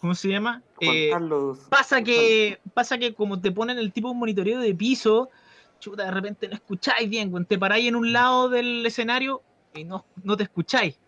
[0.00, 0.62] ¿cómo se llama?
[0.80, 1.10] Eh,
[1.68, 5.30] pasa que pasa que como te ponen el tipo de monitoreo de piso,
[5.78, 9.42] chuta, de repente no escucháis bien, cuando te paráis en un lado del escenario
[9.74, 10.98] y no, no te escucháis.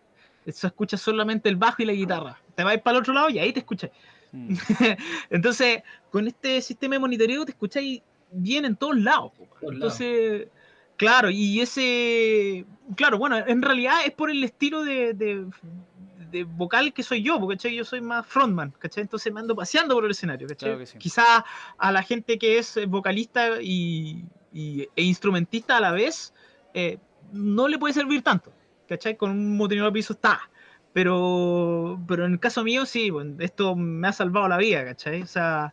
[0.44, 2.38] Eso escuchas solamente el bajo y la guitarra.
[2.54, 3.92] Te vais para el otro lado y ahí te escucháis.
[4.32, 4.54] Mm.
[5.30, 9.32] Entonces, con este sistema de monitoreo te escucháis bien en todos lados.
[9.60, 10.48] Todos Entonces,
[10.96, 12.64] claro, y ese,
[12.96, 15.46] claro, bueno, en realidad es por el estilo de, de-
[16.30, 17.74] de vocal que soy yo, porque ¿cachai?
[17.74, 19.00] yo soy más frontman, ¿cachai?
[19.02, 20.46] Entonces me ando paseando por el escenario.
[20.58, 20.98] Claro sí.
[20.98, 21.42] Quizá
[21.78, 26.34] a la gente que es eh, vocalista y, y- e instrumentista a la vez,
[26.74, 26.98] eh,
[27.32, 28.52] no le puede servir tanto,
[28.86, 29.16] ¿cachai?
[29.16, 30.38] Con un monitoreo a piso está.
[30.98, 35.22] Pero, pero en el caso mío, sí, bueno, esto me ha salvado la vida, ¿cachai?
[35.22, 35.72] O sea,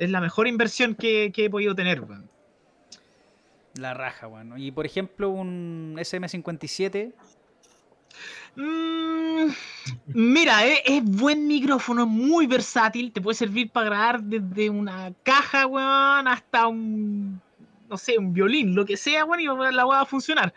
[0.00, 2.00] es la mejor inversión que, que he podido tener.
[2.00, 2.28] weón.
[3.74, 4.58] La raja, bueno.
[4.58, 7.12] Y por ejemplo, un SM57.
[8.56, 9.52] Mm,
[10.06, 15.68] mira, es, es buen micrófono, muy versátil, te puede servir para grabar desde una caja,
[15.68, 17.40] weón, hasta un,
[17.88, 20.52] no sé, un violín, lo que sea, weón, y la va a funcionar.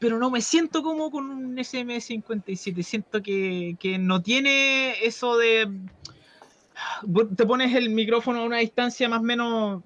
[0.00, 5.68] Pero no me siento como con un SM57, siento que, que no tiene eso de...
[7.36, 9.82] Te pones el micrófono a una distancia más o menos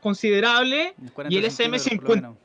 [0.00, 2.14] considerable unos 40 Y el centímetros, por lo SM50.
[2.16, 2.36] menos.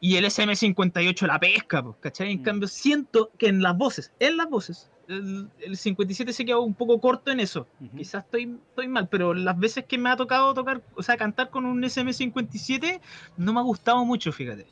[0.00, 2.32] y el SM58 la pesca, pues, ¿cachai?
[2.32, 2.42] En Mm.
[2.42, 6.74] cambio, siento que en las voces, en las voces, el, el 57 se quedó un
[6.74, 7.68] poco corto en eso.
[7.96, 11.48] Quizás estoy, estoy mal, pero las veces que me ha tocado tocar, o sea, cantar
[11.50, 13.00] con un SM57,
[13.36, 14.66] no me ha gustado mucho, fíjate.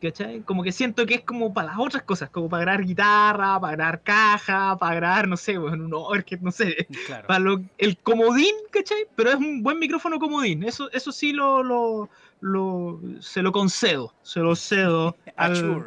[0.00, 0.42] ¿Cachai?
[0.42, 3.72] Como que siento que es como para las otras cosas, como para grabar guitarra, para
[3.76, 7.26] grabar caja, para grabar, no sé, bueno, un overhead, no sé, Claro.
[7.26, 9.06] para lo- el comodín, ¿cachai?
[9.16, 10.62] Pero es un buen micrófono comodín.
[10.62, 12.08] Eso, eso sí lo, lo,
[12.40, 14.14] lo- se lo concedo.
[14.22, 15.86] Se lo cedo al,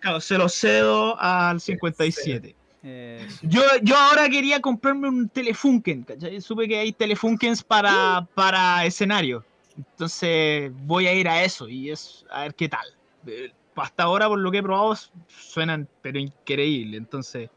[0.00, 2.54] claro, se lo cedo al 57.
[2.82, 3.38] Eso.
[3.42, 6.40] Yo, yo ahora quería comprarme un Telefunken, ¿cachai?
[6.42, 9.42] Supe que hay Telefunkens para, para escenario.
[9.74, 12.86] Entonces voy a ir a eso y es a ver qué tal.
[13.26, 14.94] Eh, Hasta ahora, por lo que he probado,
[15.28, 16.96] suenan pero increíble.
[16.96, 17.50] Entonces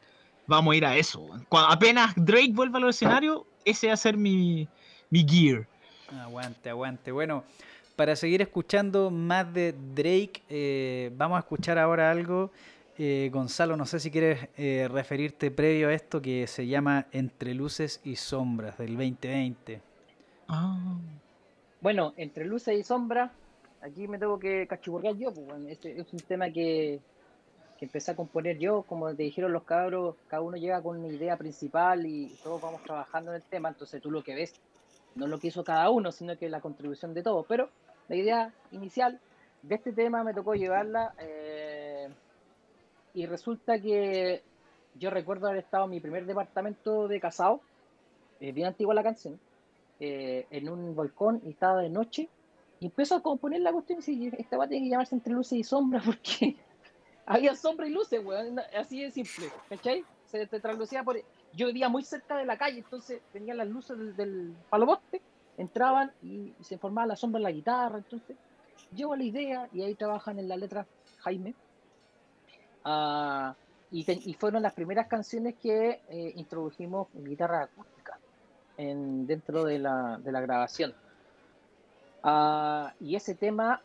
[0.47, 1.27] vamos a ir a eso.
[1.49, 4.67] Cuando apenas Drake vuelva a los escenarios, ese va a ser mi,
[5.09, 5.67] mi gear.
[6.21, 7.11] Aguante, aguante.
[7.11, 7.43] Bueno,
[7.95, 12.51] para seguir escuchando más de Drake, eh, vamos a escuchar ahora algo.
[12.97, 17.53] Eh, Gonzalo, no sé si quieres eh, referirte previo a esto que se llama Entre
[17.53, 19.81] Luces y Sombras del 2020.
[20.47, 20.97] Ah.
[21.79, 23.31] Bueno, entre luces y sombras,
[23.81, 26.99] aquí me tengo que cachiborrear yo, pues, este es un tema que,
[27.77, 31.07] que empecé a componer yo, como te dijeron los cabros, cada uno llega con una
[31.07, 34.53] idea principal y todos vamos trabajando en el tema, entonces tú lo que ves
[35.15, 37.69] no lo que hizo cada uno, sino que la contribución de todos, pero
[38.07, 39.19] la idea inicial
[39.61, 42.07] de este tema me tocó llevarla eh,
[43.13, 44.41] y resulta que
[44.95, 47.61] yo recuerdo haber estado en mi primer departamento de casado,
[48.39, 49.39] es bien antigua la canción,
[49.99, 52.29] eh, en un balcón y estaba de noche
[52.81, 55.33] y empiezo a componer la cuestión y dije, esta va a tener que llamarse entre
[55.33, 56.57] luces y sombras porque
[57.27, 60.03] había sombra y luces, weón, así de simple, ¿cachai?
[60.25, 60.59] Se te
[61.03, 61.17] por...
[61.53, 64.55] Yo vivía muy cerca de la calle, entonces tenían las luces del, del
[65.57, 68.35] entraban y se formaba la sombra en la guitarra, entonces
[68.95, 70.87] llevo la idea y ahí trabajan en la letra
[71.19, 71.53] Jaime.
[73.91, 78.17] Y, te- y fueron las primeras canciones que eh, introdujimos en guitarra acústica
[78.77, 80.95] en, dentro de la, de la grabación.
[82.23, 83.81] Ah, y ese tema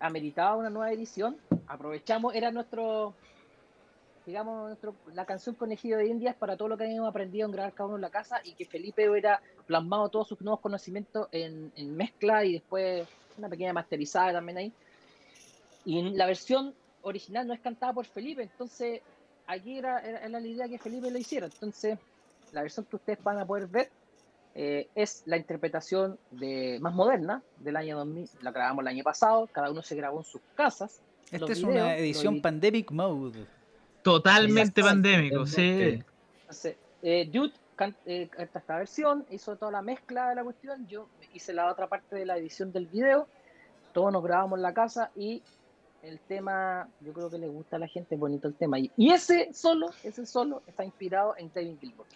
[0.00, 1.36] ameritaba una nueva edición.
[1.66, 3.14] Aprovechamos, era nuestro,
[4.26, 7.72] digamos, nuestro, la canción Conejillo de Indias para todo lo que habíamos aprendido en grabar
[7.72, 11.72] cada uno en la casa y que Felipe hubiera plasmado todos sus nuevos conocimientos en,
[11.76, 13.06] en mezcla y después
[13.36, 14.72] una pequeña masterizada también ahí.
[15.84, 19.00] Y la versión original no es cantada por Felipe, entonces
[19.46, 21.46] aquí era, era, era la idea que Felipe lo hiciera.
[21.46, 21.98] Entonces,
[22.52, 23.90] la versión que ustedes van a poder ver
[24.54, 28.28] eh, es la interpretación de, más moderna del año 2000.
[28.42, 31.00] La grabamos el año pasado, cada uno se grabó en sus casas.
[31.30, 33.46] Esta es videos, una edición Pandemic Mode.
[34.02, 36.00] Totalmente pandémico, sí.
[36.40, 40.86] Entonces, eh, Jude can- eh, canta esta versión, hizo toda la mezcla de la cuestión,
[40.88, 43.28] yo hice la otra parte de la edición del video,
[43.92, 45.42] todos nos grabamos en la casa y
[46.02, 48.78] el tema, yo creo que le gusta a la gente, es bonito el tema.
[48.78, 52.06] Y, y ese solo, ese solo está inspirado en David Gilmour.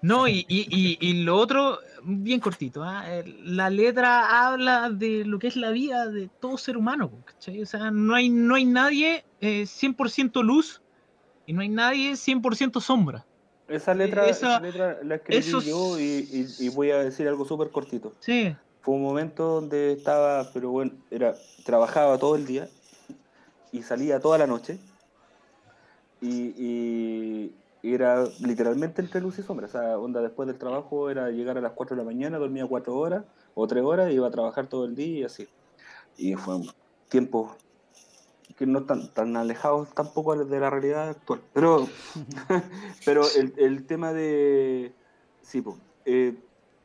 [0.00, 3.04] No, y, y, y, y lo otro, bien cortito, ¿ah?
[3.06, 7.62] Eh, la letra habla de lo que es la vida de todo ser humano, ¿cachai?
[7.62, 10.80] O sea, no hay, no hay nadie eh, 100% luz
[11.46, 13.26] y no hay nadie 100% sombra.
[13.66, 18.14] Esa letra, Esa- esa letra la escribí yo y, voy a decir algo súper cortito.
[18.20, 21.34] Sí, Fue un momento donde estaba, pero bueno, era,
[21.64, 22.68] trabajaba todo el día
[23.72, 24.78] y salía toda la noche.
[26.20, 27.52] Y
[27.82, 29.66] era literalmente entre luz y sombra.
[29.66, 32.66] O sea, onda después del trabajo era llegar a las 4 de la mañana, dormía
[32.66, 33.24] 4 horas
[33.54, 35.48] o 3 horas, iba a trabajar todo el día y así.
[36.16, 36.70] Y fue un
[37.08, 37.56] tiempo
[38.56, 41.40] que no tan, tan alejados tampoco de la realidad actual.
[41.52, 41.86] Pero,
[43.04, 44.92] pero el, el tema de...
[45.42, 46.36] Sí, pues, eh,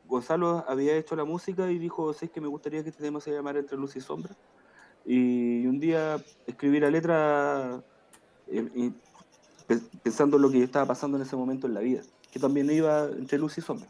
[0.06, 3.20] Gonzalo había hecho la música y dijo, sí, es que me gustaría que este tema
[3.20, 4.34] se llamara Entre Luz y Sombra.
[5.04, 7.82] Y un día escribí la letra
[8.46, 8.92] eh,
[10.02, 13.04] pensando en lo que estaba pasando en ese momento en la vida, que también iba
[13.06, 13.88] entre luz y sombra.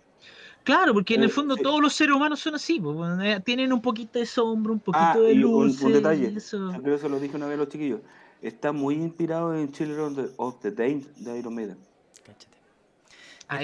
[0.62, 3.72] claro, porque en el Eh, fondo todos los seres humanos son así, pues, eh, tienen
[3.72, 5.80] un poquito de sombra, un poquito Ah, de y un- un luz.
[5.80, 6.32] detalle.
[6.36, 6.72] Eso.
[6.72, 8.00] Yo creo que se lo dije una vez a los chiquillos.
[8.40, 11.78] Está muy inspirado en Children of the, of the Dame de Iron Maiden.
[12.24, 12.56] Cáchate.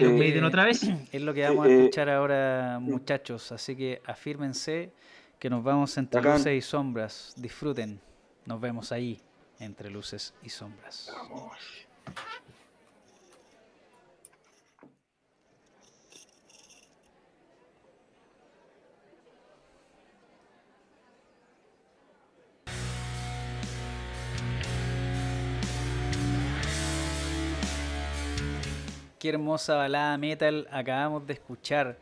[0.01, 0.81] Iron Eh, Maiden otra vez.
[1.13, 3.51] Es lo que vamos a Eh, escuchar ahora, muchachos.
[3.53, 4.93] Así que afírmense
[5.39, 6.39] que nos vamos entre Bacán.
[6.39, 7.35] luces y sombras.
[7.37, 7.99] Disfruten.
[8.47, 9.21] Nos vemos ahí,
[9.59, 11.11] entre luces y sombras.
[29.21, 31.99] Qué hermosa balada metal acabamos de escuchar.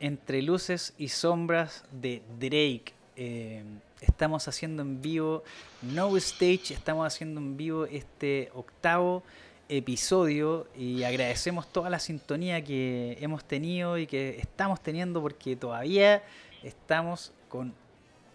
[0.00, 2.94] Entre luces y sombras de Drake.
[3.14, 3.62] Eh,
[4.00, 5.42] estamos haciendo en vivo
[5.82, 9.22] No Stage, estamos haciendo en vivo este octavo
[9.68, 16.22] episodio y agradecemos toda la sintonía que hemos tenido y que estamos teniendo porque todavía
[16.62, 17.74] estamos con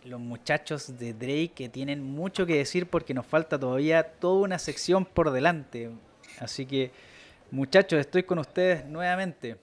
[0.03, 4.59] los muchachos de Drake que tienen mucho que decir porque nos falta todavía toda una
[4.59, 5.91] sección por delante.
[6.39, 6.91] Así que
[7.51, 9.57] muchachos, estoy con ustedes nuevamente.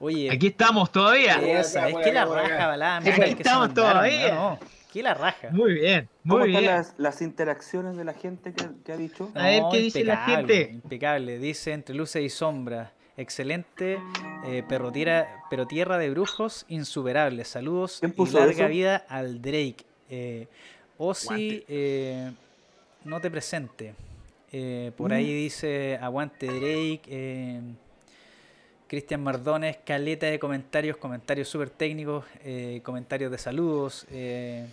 [0.00, 1.36] Oye, Aquí estamos todavía.
[1.60, 4.34] esa, es que la raja, balada, se estamos todavía.
[4.34, 4.58] No,
[4.92, 5.48] que la raja.
[5.50, 6.74] Muy bien, ¿Cómo muy están bien.
[6.74, 9.30] las, las interacciones de la gente que, que ha dicho?
[9.34, 10.72] A ver, No, ¿qué dice la impecable, gente?
[10.74, 12.90] Impecable, dice entre luces y sombras.
[13.16, 13.98] Excelente,
[14.46, 17.44] eh, pero, tierra, pero tierra de brujos insuperable.
[17.44, 18.68] Saludos ¿Quién y larga eso?
[18.68, 19.84] vida al Drake.
[20.08, 20.46] Eh,
[20.98, 22.30] Ozzy, eh,
[23.04, 23.94] no te presente.
[24.52, 25.14] Eh, por Mm.
[25.14, 27.00] ahí dice aguante Drake.
[28.88, 34.06] Eh, Cristian Mardones, caleta de comentarios, comentarios súper técnicos, eh, comentarios de saludos.
[34.10, 34.66] eh,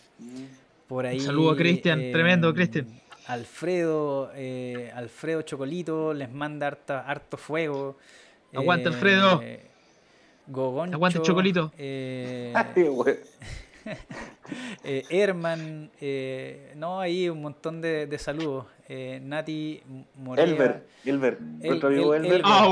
[0.87, 1.19] por ahí.
[1.19, 2.87] saludo a Cristian, tremendo, Cristian.
[3.27, 7.97] Alfredo, eh, Alfredo Chocolito les manda harta- harto fuego.
[8.53, 9.41] Aguante, Alfredo.
[10.47, 10.95] Gogoncho.
[10.95, 11.71] Aguante, Chocolito.
[13.85, 13.97] eh,
[14.83, 18.65] eh, Herman, eh, no, ahí un montón de, de saludos.
[18.87, 19.81] Eh, Nati
[20.15, 20.45] Morea.
[20.45, 22.39] Elber, Elber, El- nuestro amigo el- Elber.
[22.41, 22.67] el- Ah,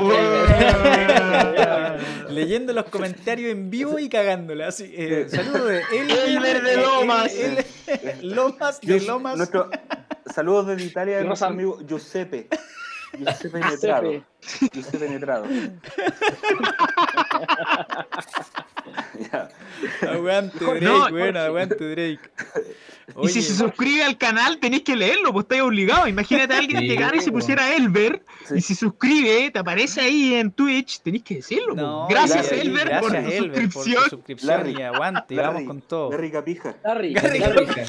[2.28, 4.68] el- Leyendo los comentarios en vivo y cagándola.
[4.68, 7.34] Así, eh, saludos de Elber, Elber de eh, Lomas.
[7.34, 9.38] el- el- Lomas de Lomas.
[9.38, 9.72] nuestro-
[10.32, 12.48] saludos desde Italia de nuestro amigo Giuseppe.
[13.18, 14.24] Giuseppe Netrado.
[14.72, 15.46] Giuseppe Netrado.
[20.08, 22.20] Aguante Drake, No, bueno, aguante Drake.
[23.22, 26.08] Y si se suscribe al canal, tenéis que leerlo, pues estáis obligados.
[26.08, 28.56] Imagínate a alguien Sí, llegar y se pusiera Elber, Sí.
[28.58, 31.76] y si suscribe, te aparece ahí en Twitch, tenéis que decirlo.
[31.76, 34.10] no, gracias, Larry, Elber, gracias, por tu Elber, por tu suscripción.
[34.10, 36.12] suscripción Larry, y aguante, Larry, vamos con todo.
[36.12, 36.76] Larry Capija.
[36.84, 37.64] Larry, Larry, Larry.
[37.64, 37.84] Hija.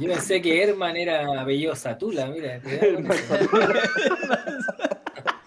[0.00, 2.60] Yo pensé que Herman era bellosa tula, mira.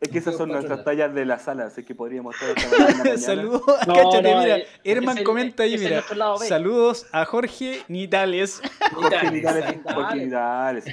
[0.00, 3.18] Es que esas son nuestras tallas de la sala, así que podríamos estar.
[3.18, 6.04] Saludos, No, cáchate, no, mira, eh, Herman es el- comenta ahí, es mira,
[6.46, 8.62] saludos a Jorge Nitales,
[8.94, 9.64] Jorge Nitales.
[9.92, 10.84] Jorge Nitales.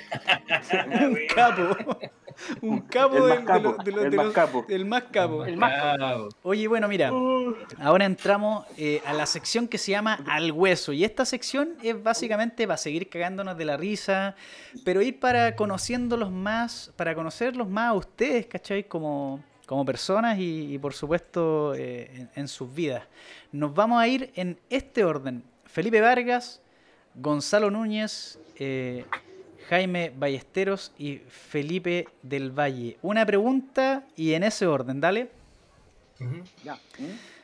[1.02, 1.78] un capo,
[2.62, 4.66] un capo, El de- más de capo, los- de el de más los- capo.
[4.70, 5.46] el más capo.
[5.46, 6.30] El más Bravo.
[6.44, 7.12] Oye, bueno, mira,
[7.80, 10.92] ahora entramos eh, a la sección que se llama Al Hueso.
[10.94, 14.36] Y esta sección es básicamente para seguir cagándonos de la risa,
[14.84, 18.84] pero ir para conociéndolos más, para conocerlos más a ustedes, ¿cachai?
[18.96, 23.04] Como, como personas y, y, por supuesto eh, en, en sus vidas.
[23.52, 25.44] Nos vamos a ir en este orden.
[25.66, 26.62] Felipe Vargas,
[27.14, 29.04] Gonzalo Núñez, eh,
[29.68, 32.98] Jaime Ballesteros y Felipe del Valle.
[33.02, 35.30] Una pregunta y en ese orden, dale.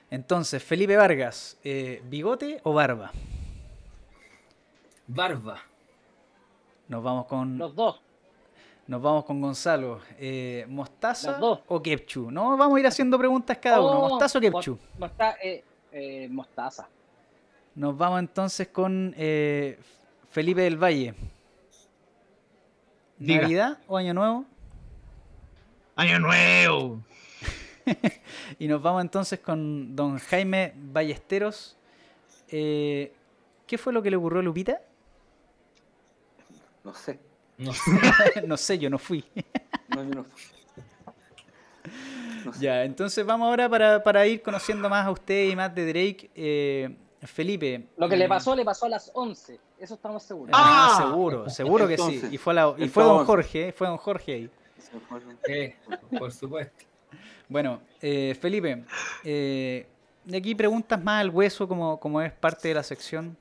[0.09, 3.11] Entonces, Felipe Vargas, eh, ¿bigote o barba?
[5.05, 5.61] Barba.
[6.87, 7.99] Nos vamos con, Los dos.
[8.87, 10.01] Nos vamos con Gonzalo.
[10.19, 12.31] Eh, ¿Mostaza o ketchup?
[12.31, 13.99] No, vamos a ir haciendo preguntas cada uno.
[13.99, 14.41] Oh, ¿Mostaza o
[14.99, 16.87] mosta- eh, eh, mostaza.
[17.75, 19.79] Nos vamos entonces con eh,
[20.29, 21.13] Felipe del Valle.
[23.17, 23.41] Diga.
[23.43, 24.45] ¿Navidad o Año Nuevo?
[25.95, 26.99] Año nuevo.
[28.59, 31.75] Y nos vamos entonces con don Jaime Ballesteros.
[32.47, 33.11] Eh,
[33.65, 34.81] ¿Qué fue lo que le ocurrió a Lupita?
[36.83, 37.19] No sé.
[37.61, 38.41] No sé.
[38.47, 39.23] no sé, yo no fui.
[39.89, 40.25] No, yo no.
[42.45, 42.59] No sé.
[42.65, 46.31] Ya, entonces vamos ahora para, para ir conociendo más a usted y más de Drake.
[46.33, 47.87] Eh, Felipe.
[47.97, 49.59] Lo que le mm, pasó, le pasó a las 11.
[49.79, 50.49] Eso estamos seguros.
[50.53, 51.03] Ah, Ah.
[51.03, 52.21] seguro, seguro que sí.
[52.31, 53.25] Y fue, la- y fue don.
[53.25, 54.49] Jorge, eh, fue don Jorge ahí.
[55.47, 55.75] Eh,
[56.17, 56.83] por supuesto.
[57.47, 58.85] Bueno, eh, Felipe,
[59.23, 59.85] eh,
[60.25, 63.37] de aquí preguntas más al hueso como, como es parte de la sección.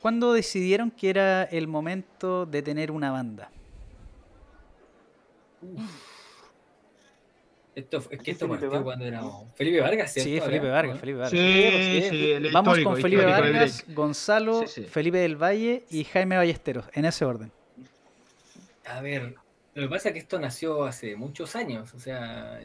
[0.00, 3.50] ¿Cuándo decidieron que era el momento de tener una banda?
[7.74, 8.84] Esto, es que esto partió Vargas?
[8.84, 9.44] cuando éramos.
[9.54, 10.30] Felipe Vargas, ¿cierto?
[10.30, 11.00] Sí, Felipe Vargas, ¿no?
[11.00, 11.30] Felipe Vargas.
[11.30, 13.84] Sí, sí, el Vamos con Felipe Vargas.
[13.88, 14.82] Gonzalo, Sí, sí.
[14.84, 17.52] Felipe del Valle y Jaime Ballesteros, en ese orden.
[18.86, 19.34] A ver,
[19.74, 21.92] lo que pasa es que esto nació hace muchos años.
[21.92, 22.60] O sea,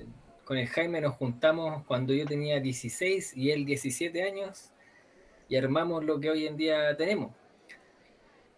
[0.46, 4.71] con el Jaime nos juntamos cuando yo tenía 16 y él 17 años
[5.52, 7.36] y armamos lo que hoy en día tenemos.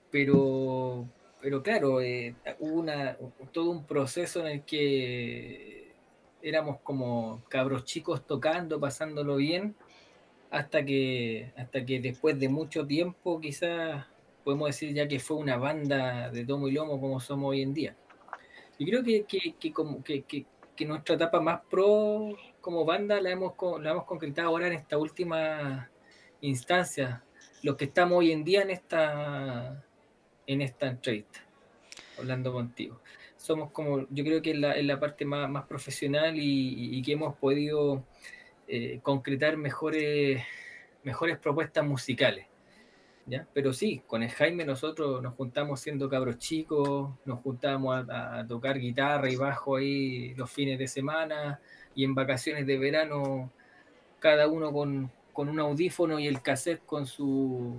[0.10, 1.10] Pero,
[1.42, 3.18] pero claro, eh, hubo una,
[3.52, 5.96] todo un proceso en el que
[6.42, 9.76] éramos como cabros chicos tocando, pasándolo bien,
[10.52, 14.08] hasta que, hasta que después de mucho tiempo quizás
[14.44, 17.74] podemos decir ya que fue una banda de tomo y lomo como somos hoy en
[17.76, 17.98] día.
[18.78, 20.48] Y creo que, que, que como, que, que-
[20.86, 25.93] nuestra etapa más pro como banda la hemos, la hemos concretado ahora en esta última
[26.44, 27.24] instancia,
[27.62, 29.84] los que estamos hoy en día en esta,
[30.46, 31.40] en esta entrevista,
[32.20, 33.00] hablando contigo.
[33.38, 37.02] Somos como, yo creo que es la, es la parte más, más profesional y, y
[37.02, 38.04] que hemos podido
[38.68, 40.44] eh, concretar mejores,
[41.04, 42.48] mejores propuestas musicales.
[43.26, 43.48] ¿ya?
[43.54, 48.48] Pero sí, con el Jaime nosotros nos juntamos siendo cabros chicos, nos juntábamos a, a
[48.48, 51.60] tocar guitarra y bajo ahí los fines de semana
[51.96, 53.52] y en vacaciones de verano
[54.20, 57.76] cada uno con, con un audífono y el cassette con su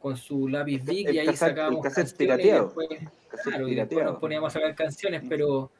[0.00, 2.64] con su lápiz Big El y ahí cassette- el sacábamos cassette canciones y pirateado.
[2.66, 2.88] después,
[3.30, 5.70] Cassette claro, y después nos poníamos a sacar canciones, pero,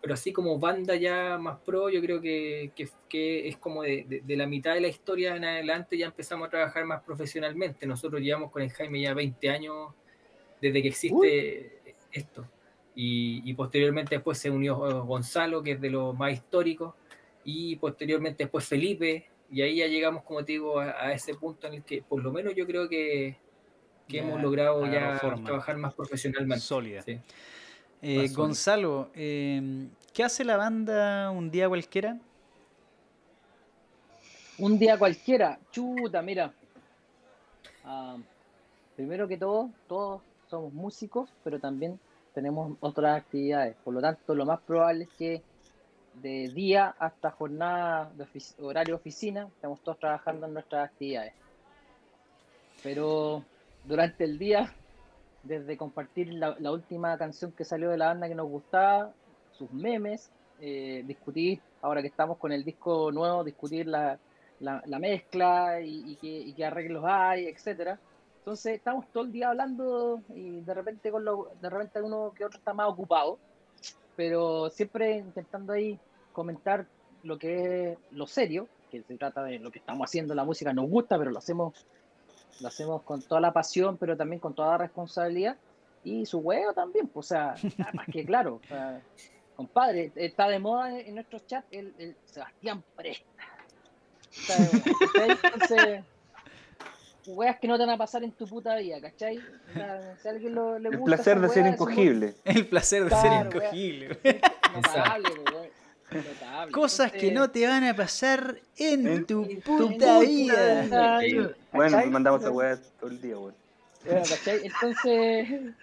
[0.00, 4.04] pero así como banda ya más pro, yo creo que, que- que es como de,
[4.08, 7.86] de- de la mitad de la historia en adelante ya empezamos a trabajar más profesionalmente.
[7.86, 9.92] Nosotros llevamos con el Jaime ya 20 años
[10.62, 12.48] desde que existe esto.
[12.94, 16.94] Y, y posteriormente después se unió eh, Gonzalo, que es de los más históricos,
[17.44, 21.66] y posteriormente después Felipe, y ahí ya llegamos, como te digo, a, a ese punto
[21.66, 23.36] en el que por lo menos yo creo que,
[24.08, 25.44] que Ya hemos logrado ya forma.
[25.44, 26.64] trabajar más profesionalmente.
[26.64, 27.02] Sólida.
[27.02, 27.18] Sí.
[28.02, 28.28] Eh.
[28.34, 32.18] Gonzalo, eh, ¿qué hace la banda un día cualquiera?
[34.58, 36.52] Un día cualquiera, chuta, mira.
[37.84, 38.16] Ah,
[38.94, 41.98] primero que todo, todos somos músicos, pero también
[42.34, 43.74] tenemos otras actividades.
[43.84, 45.42] Por lo tanto, lo más probable es que
[46.14, 51.34] de día hasta jornada de ofici- horario oficina, estamos todos trabajando en nuestras actividades.
[52.82, 53.44] Pero
[53.84, 54.72] durante el día,
[55.42, 59.12] desde compartir la, última canción que salió de la banda que nos gustaba,
[59.52, 60.30] sus memes,
[60.60, 64.18] eh, discutir, ahora que estamos con el disco nuevo, discutir la,
[64.60, 67.98] la, la mezcla y, y qué arreglos hay, etcétera.
[68.44, 72.44] Entonces estamos todo el día hablando y de repente con lo, de repente uno que
[72.44, 73.38] otro está más ocupado,
[74.16, 75.98] pero siempre intentando ahí
[76.32, 76.86] comentar
[77.22, 80.72] lo que es lo serio, que se trata de lo que estamos haciendo, la música
[80.72, 81.86] nos gusta, pero lo hacemos,
[82.60, 85.56] lo hacemos con toda la pasión, pero también con toda la responsabilidad
[86.04, 87.54] y su huevo también, pues, o sea,
[87.94, 89.00] más que claro, o sea,
[89.56, 93.24] compadre, está de moda en, nuestros chats el, el Sebastián Presta.
[94.28, 94.56] O sea.
[95.54, 96.04] Entonces,
[97.32, 99.38] weas que no te van a pasar en tu puta vida, ¿cachai?
[99.38, 102.34] O sea, si a alguien lo, le El gusta placer de ser incogible.
[102.44, 104.18] El placer de Claro, ser incogible.
[104.74, 105.28] Notable.
[106.72, 111.20] Cosas que no te van a pasar en En tu puta vida.
[111.20, 111.38] Sí.
[111.72, 113.54] Bueno, mandamos esta weá todo el día, weón.
[114.04, 114.60] Bueno, ¿cachai?
[114.64, 115.74] Entonces,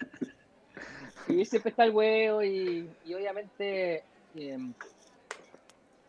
[1.28, 4.04] y siempre está el huevo y, y obviamente
[4.36, 4.58] eh,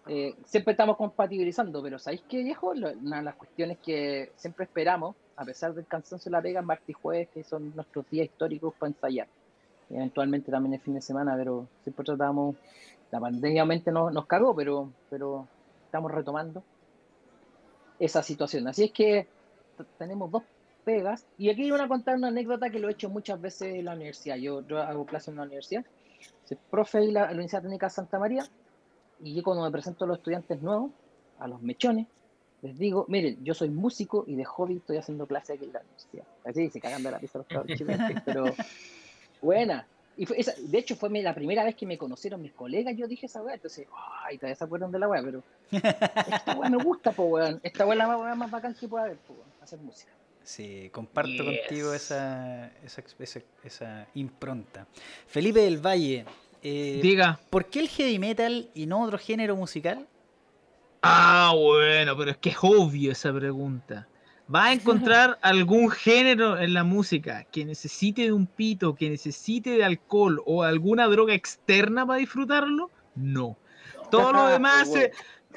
[0.07, 2.69] eh, siempre estamos compatibilizando, pero ¿sabéis qué, viejo?
[2.69, 6.89] Una de las cuestiones que siempre esperamos, a pesar del cansancio de la pega, martes
[6.89, 9.27] y jueves, que son nuestros días históricos para ensayar.
[9.89, 12.55] Eventualmente también el fin de semana, pero siempre tratamos,
[13.11, 15.47] la pandemia obviamente nos, cagó, pero, pero
[15.85, 16.64] estamos retomando
[17.99, 18.68] esa situación.
[18.68, 19.27] Así es que
[19.97, 20.43] tenemos dos
[20.84, 21.26] pegas.
[21.38, 23.93] Y aquí voy a contar una anécdota que lo he hecho muchas veces en la
[23.93, 24.35] universidad.
[24.38, 25.85] Yo, yo hago clases en la universidad.
[26.45, 28.45] Soy profe de la, Universidad Técnica Santa María.
[29.22, 30.91] Y yo cuando me presento a los estudiantes nuevos,
[31.39, 32.07] a los mechones,
[32.64, 35.81] les digo, miren, yo soy músico y de hobby estoy haciendo clases aquí en la
[35.81, 36.23] universidad.
[36.45, 37.77] Así se cagan de la risa los cabros
[38.26, 38.45] pero
[39.41, 39.85] buena.
[40.15, 43.07] Y fue esa- de hecho fue la primera vez que me conocieron mis colegas, yo
[43.07, 43.88] dije esa weá, entonces,
[44.23, 47.60] ay, todavía se acuerdan de la weá, pero esta weá me gusta, po weón.
[47.64, 50.11] Esta weá es la weá más bacán que puede haber, po weón, hacer música.
[50.44, 51.61] Sí, comparto Yes.
[51.68, 54.85] contigo esa, esa, esa- esa impronta.
[55.26, 56.26] Felipe del Valle,
[56.61, 57.40] eh, Diga.
[57.49, 60.06] ¿por qué el heavy metal y no otro género musical?
[61.05, 64.07] Ah, bueno, pero es que es obvio esa pregunta.
[64.53, 69.71] ¿Va a encontrar algún género en la música que necesite de un pito, que necesite
[69.71, 72.89] de alcohol o alguna droga externa para disfrutarlo?
[73.15, 73.57] No.
[74.11, 75.11] Todo lo demás se,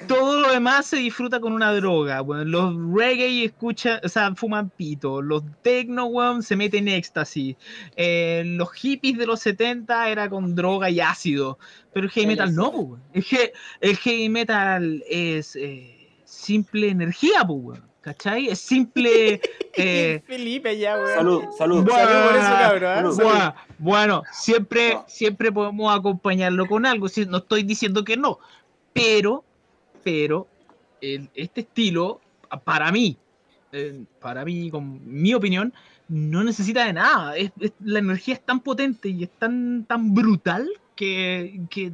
[0.07, 2.21] todo lo demás se disfruta con una droga.
[2.21, 5.23] Bueno, los reggae escuchan, o sea, fuman pito.
[5.23, 7.57] Los techno, weón, se meten éxtasis.
[7.97, 11.59] Eh, los hippies de los 70 era con droga y ácido.
[11.93, 13.03] Pero el heavy metal no, weón.
[13.13, 17.83] El, he- el heavy metal es eh, simple energía, weón.
[18.03, 18.47] ¿Cachai?
[18.49, 19.41] Es simple.
[19.77, 21.15] eh, Felipe ya, weón.
[21.17, 21.85] Salud, salud.
[21.85, 21.97] Buah.
[22.05, 22.91] Salud por eso, cabrón.
[22.91, 22.97] ¿ah?
[22.97, 23.17] Salud.
[23.17, 23.31] Salud.
[23.33, 27.09] Buah, Bueno, siempre, siempre podemos acompañarlo con algo.
[27.29, 28.39] No estoy diciendo que no,
[28.93, 29.45] pero,
[30.07, 30.47] pero
[31.01, 32.21] el- este estilo,
[32.65, 33.19] para mí,
[33.73, 35.75] eh, para mí, con mi opinión,
[36.09, 37.37] no necesita de nada.
[37.37, 41.91] Es- es- la energía es tan potente y es tan, tan brutal que, que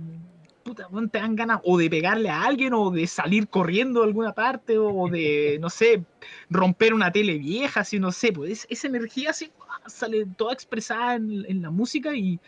[0.63, 4.35] puta, te dan ganas o de pegarle a alguien o de salir corriendo a alguna
[4.35, 6.05] parte o de, no sé,
[6.51, 9.89] romper una tele vieja, así, no sé, pues es- esa energía así ¡ah!
[9.89, 12.39] sale toda expresada en, en la música y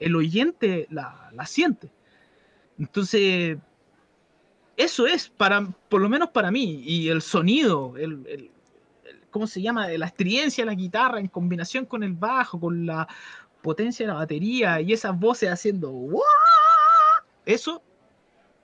[0.00, 1.88] el oyente la, la siente.
[2.76, 3.58] Entonces,
[4.76, 8.50] eso es, para, por lo menos para mí, y el sonido, el, el-
[9.04, 9.88] el- ¿cómo se llama?
[9.88, 13.06] La estridencia de la guitarra en combinación con el bajo, con la
[13.62, 16.22] potencia de la batería y esas voces haciendo "Wah",
[17.44, 17.82] Eso,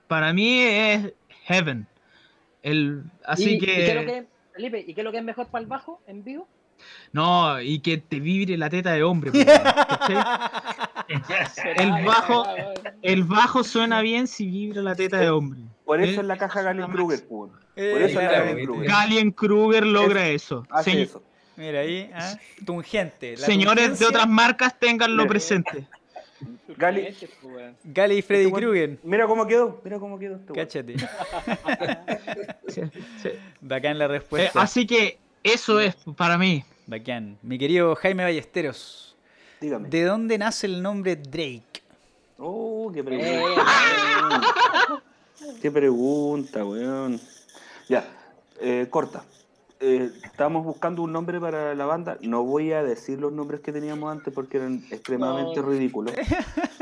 [0.07, 1.13] para mí es
[1.47, 1.87] heaven.
[2.63, 5.19] El, así ¿Y, y qué es lo que, que, Felipe, ¿y qué es lo que
[5.19, 6.49] es mejor para el bajo en vivo?
[7.13, 9.31] No, y que te vibre la teta de hombre.
[9.31, 9.47] pues.
[11.77, 12.47] El bajo-.
[13.03, 15.61] El bajo suena bien si vibra la teta de hombre.
[15.85, 16.21] Por eso ¿Eh?
[16.21, 17.23] es la caja Galen Kruger, pues.
[17.23, 18.73] Por Eh, eso es claro, Galen ¿viste?
[18.73, 18.89] Kruger.
[18.91, 20.67] Galien Kruger logra eso.
[20.71, 21.23] Hace eso.
[21.57, 22.37] Mira ahí, ¿ah?
[22.65, 23.37] tungente.
[23.37, 25.29] la Señores de otras marcas, ténganlo Mira.
[25.29, 25.87] presente.
[26.77, 27.09] Gali,
[27.83, 28.99] Gali y Freddy Este Krueger.
[29.03, 30.53] mira cómo quedó, mira cómo quedó este.
[30.53, 30.95] Cáchate.
[32.69, 32.83] Sí,
[33.23, 33.31] sí.
[33.61, 34.61] Bacán la Eh, respuesta.
[34.61, 35.19] así que
[35.53, 36.65] eso es para mí.
[36.87, 37.39] Bacán.
[37.43, 39.15] Mi querido Jaime Ballesteros,
[39.61, 39.89] Dígame.
[39.91, 41.83] ¿de dónde nace el nombre Drake?
[42.39, 43.65] Oh, qué Eh, pregunta.
[45.61, 47.21] qué pregunta, weón.
[47.89, 48.05] Ya,
[48.61, 49.25] eh, corta.
[49.81, 52.17] Eh, estábamos buscando un nombre para la banda.
[52.23, 55.69] No voy a decir los nombres que teníamos antes porque eran extremadamente No.
[55.69, 56.15] ridículos.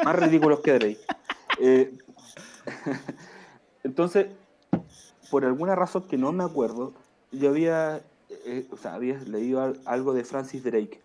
[0.04, 0.98] Más ridículos que Drake.
[1.60, 1.92] Eh,
[3.84, 4.26] entonces,
[5.30, 6.94] por alguna razón que no me acuerdo,
[7.32, 11.00] yo había, eh, o sea, había leído al- algo de Francis Drake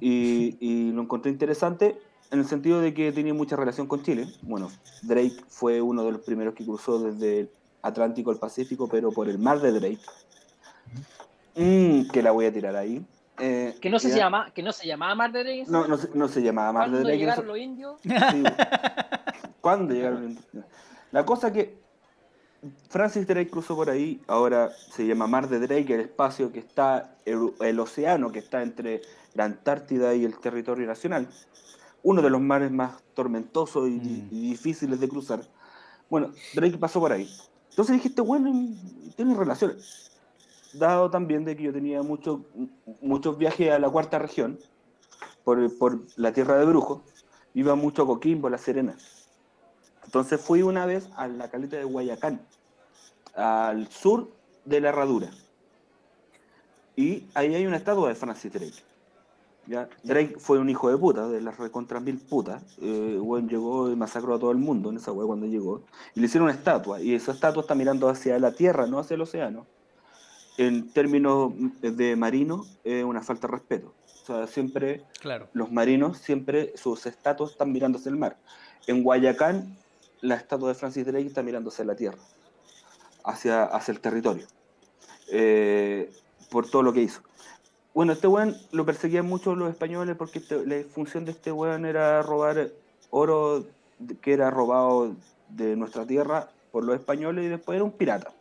[0.00, 1.98] y, y lo encontré interesante
[2.30, 4.26] en el sentido de que tenía mucha relación con Chile.
[4.42, 4.70] Bueno,
[5.02, 7.50] Drake fue uno de los primeros que cruzó desde el
[7.82, 9.98] Atlántico al Pacífico, pero por el mar de Drake.
[11.56, 13.04] Mm, que la voy a tirar ahí.
[13.40, 15.64] Eh, Que no se llama, que no se llamaba Mar de Drake.
[15.68, 17.18] No, no, se, no se llamaba mar de Drake.
[17.18, 18.42] llegaron eso- los indios, Sí.
[19.60, 20.38] ¿Cuándo llegaron?
[21.12, 21.77] La cosa que
[22.88, 27.14] Francis Drake cruzó por ahí, ahora se llama Mar de Drake, el espacio que está,
[27.24, 29.02] el, el océano que está entre
[29.34, 31.28] la Antártida y el territorio nacional.
[32.02, 34.28] Uno de los mares más tormentosos y, Mm.
[34.30, 35.40] y difíciles de cruzar.
[36.10, 37.28] Bueno, Drake pasó por ahí.
[37.70, 38.52] Entonces dije, este bueno
[39.14, 40.10] tiene relaciones.
[40.72, 42.44] Dado también de que yo tenía mucho-
[43.00, 44.58] muchos viajes a la cuarta región,
[45.44, 47.04] por, por la tierra de Brujo,
[47.54, 48.96] iba mucho a Coquimbo, La Serena.
[50.08, 52.40] Entonces fui una vez a la caleta de Guayacán,
[53.34, 54.30] al sur
[54.64, 55.28] de la herradura.
[56.96, 58.82] Y ahí hay una estatua de Francis Drake.
[59.66, 59.86] ¿ya?
[60.02, 62.62] Drake fue un hijo de puta, de las recontra mil putas.
[62.80, 65.82] Eh, weón llegó y masacró a todo el mundo en esa wea cuando llegó.
[66.14, 67.02] Y le hicieron una estatua.
[67.02, 69.66] Y esa estatua está mirando hacia la tierra, no hacia el océano.
[70.56, 71.52] En términos
[71.82, 73.92] de marino, es una falta de respeto.
[74.22, 75.48] O sea, siempre Claro.
[75.52, 78.38] los marinos siempre sus estatuas están mirando hacia el mar.
[78.86, 79.76] En Guayacán,
[80.20, 82.18] la estatua de Francis Drake está mirando hacia la tierra,
[83.24, 84.46] hacia, hacia el territorio,
[85.30, 86.10] eh,
[86.50, 87.20] por todo lo que hizo.
[87.94, 91.84] Bueno, este weón lo perseguían mucho los españoles porque este- la función de este weón
[91.84, 92.68] era robar
[93.10, 93.64] oro
[94.20, 95.14] que era robado
[95.48, 98.32] de nuestra tierra por los españoles y después era un pirata.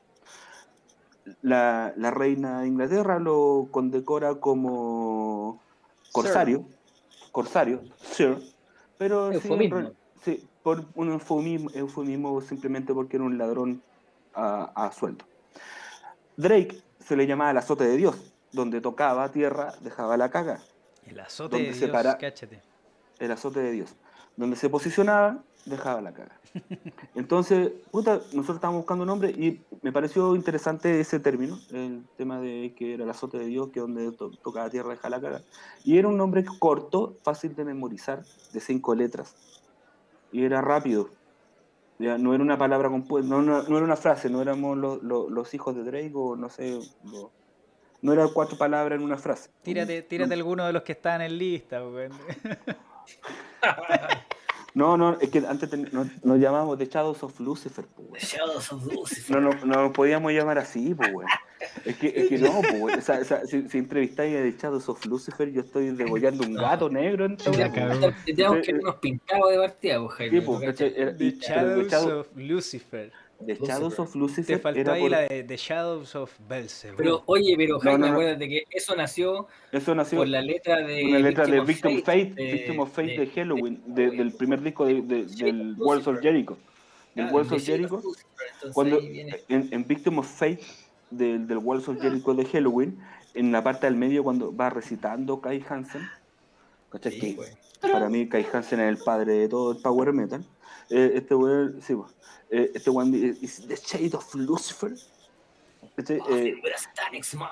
[1.42, 5.60] La, la reina de Inglaterra lo condecora como
[6.14, 6.66] corsario,
[7.32, 7.82] corsario,
[8.12, 8.38] sir,
[8.98, 9.78] pero sí, Eufemismo.
[9.80, 9.94] en re-
[10.24, 13.82] sí, por un eufemismo, eufemismo simplemente porque era un ladrón
[14.34, 15.24] a, a sueldo.
[16.36, 20.60] Drake se le llamaba el azote de Dios, donde tocaba tierra, dejaba la caga,
[21.06, 22.18] El azote de ¿Dónde Dios, se para?
[23.20, 23.96] el azote de Dios.
[24.36, 26.38] Donde se posicionaba, dejaba la caga.
[27.16, 32.42] Entonces, puta, nosotros estábamos buscando un nombre y me pareció interesante ese término, el tema
[32.42, 35.42] de que era el azote de Dios, que donde to- tocaba tierra, dejaba la caga.
[35.86, 39.34] Y era un nombre corto, fácil de memorizar, de cinco letras.
[40.38, 41.10] Y era rápido.
[41.98, 44.98] Ya, no era una palabra compuesta, no, no- no era una frase, no éramos lo-
[45.02, 47.32] lo- los hijos de Drake o no sé, lo-
[48.04, 49.50] no eran cuatro palabras en una frase.
[49.64, 51.82] Tírate, tírate alguno de los que estaban en lista.
[54.76, 58.20] No, no, es que antes ten- nos, nos llamábamos The Shadows of Lucifer, po, weón.
[58.20, 59.36] Shadows of Lucifer.
[59.36, 61.28] No, no, no nos podíamos llamar así, pues, weón.
[61.86, 62.98] Es que, es que no, pues.
[62.98, 66.46] O sea, o sea, si, si entrevistáis a The Shadows of Lucifer, yo estoy degollando
[66.46, 67.72] un gato negro en esta Ya.
[68.26, 70.40] Tendríamos que habernos pintado de partida, pues, Jaime.
[70.40, 73.12] Sí, pues, The Shadows Shadow- of Lucifer.
[73.46, 76.98] The Shadows of Te Lucifer faltó era ahí por- la de The Shadows of Belzebub.
[76.98, 78.12] Pero, oye, pero Jaime, no, no.
[78.14, 81.04] acuérdate que eso nació Eso nació por la letra de.
[81.06, 84.32] una letra de of Victim Fate, de- Victim of Fate de, de- Halloween, de- del
[84.34, 85.86] primer disco de- de- del Lucifer.
[85.86, 86.58] Walls of Jericho.
[87.14, 87.96] Del de of Jericho.
[87.98, 90.60] of Cuando en, en Victim of Fate
[91.10, 93.00] del, del Walls of Jericho de Halloween,
[93.34, 96.08] en la parte del medio cuando va recitando Kai Hansen,
[96.92, 97.20] ¿cachai?
[97.20, 97.38] Sí,
[97.82, 100.44] Que para mí Kai Hansen es el padre de todo el power metal.
[100.90, 101.94] Eh, este weón, sí,
[102.50, 104.94] eh, este weón dice, "Is the shade of Lucifer.
[105.98, 107.50] Eh, a Satanic smile.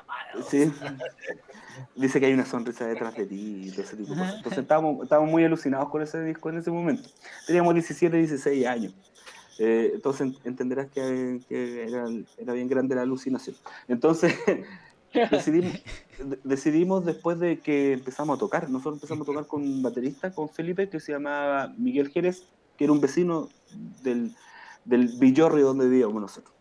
[0.49, 0.71] sí.
[1.95, 4.35] Dice que hay una sonrisa detrás de ti todo ese tipo de cosas.
[4.35, 7.09] Entonces estábamos, estábamos muy alucinados con ese disco en ese momento.
[7.47, 8.93] Teníamos 17, 16 años.
[9.59, 12.05] Eh, entonces entenderás que, que era,
[12.37, 13.55] era bien grande la alucinación.
[13.87, 14.35] Entonces
[15.31, 15.73] decidimos,
[16.19, 20.31] de- decidimos después de que empezamos a tocar, nosotros empezamos a tocar con un baterista,
[20.33, 22.43] con Felipe, que se llamaba Miguel Jerez,
[22.77, 23.49] que era un vecino
[24.03, 24.33] del,
[24.83, 26.53] del Villorri donde vivíamos nosotros.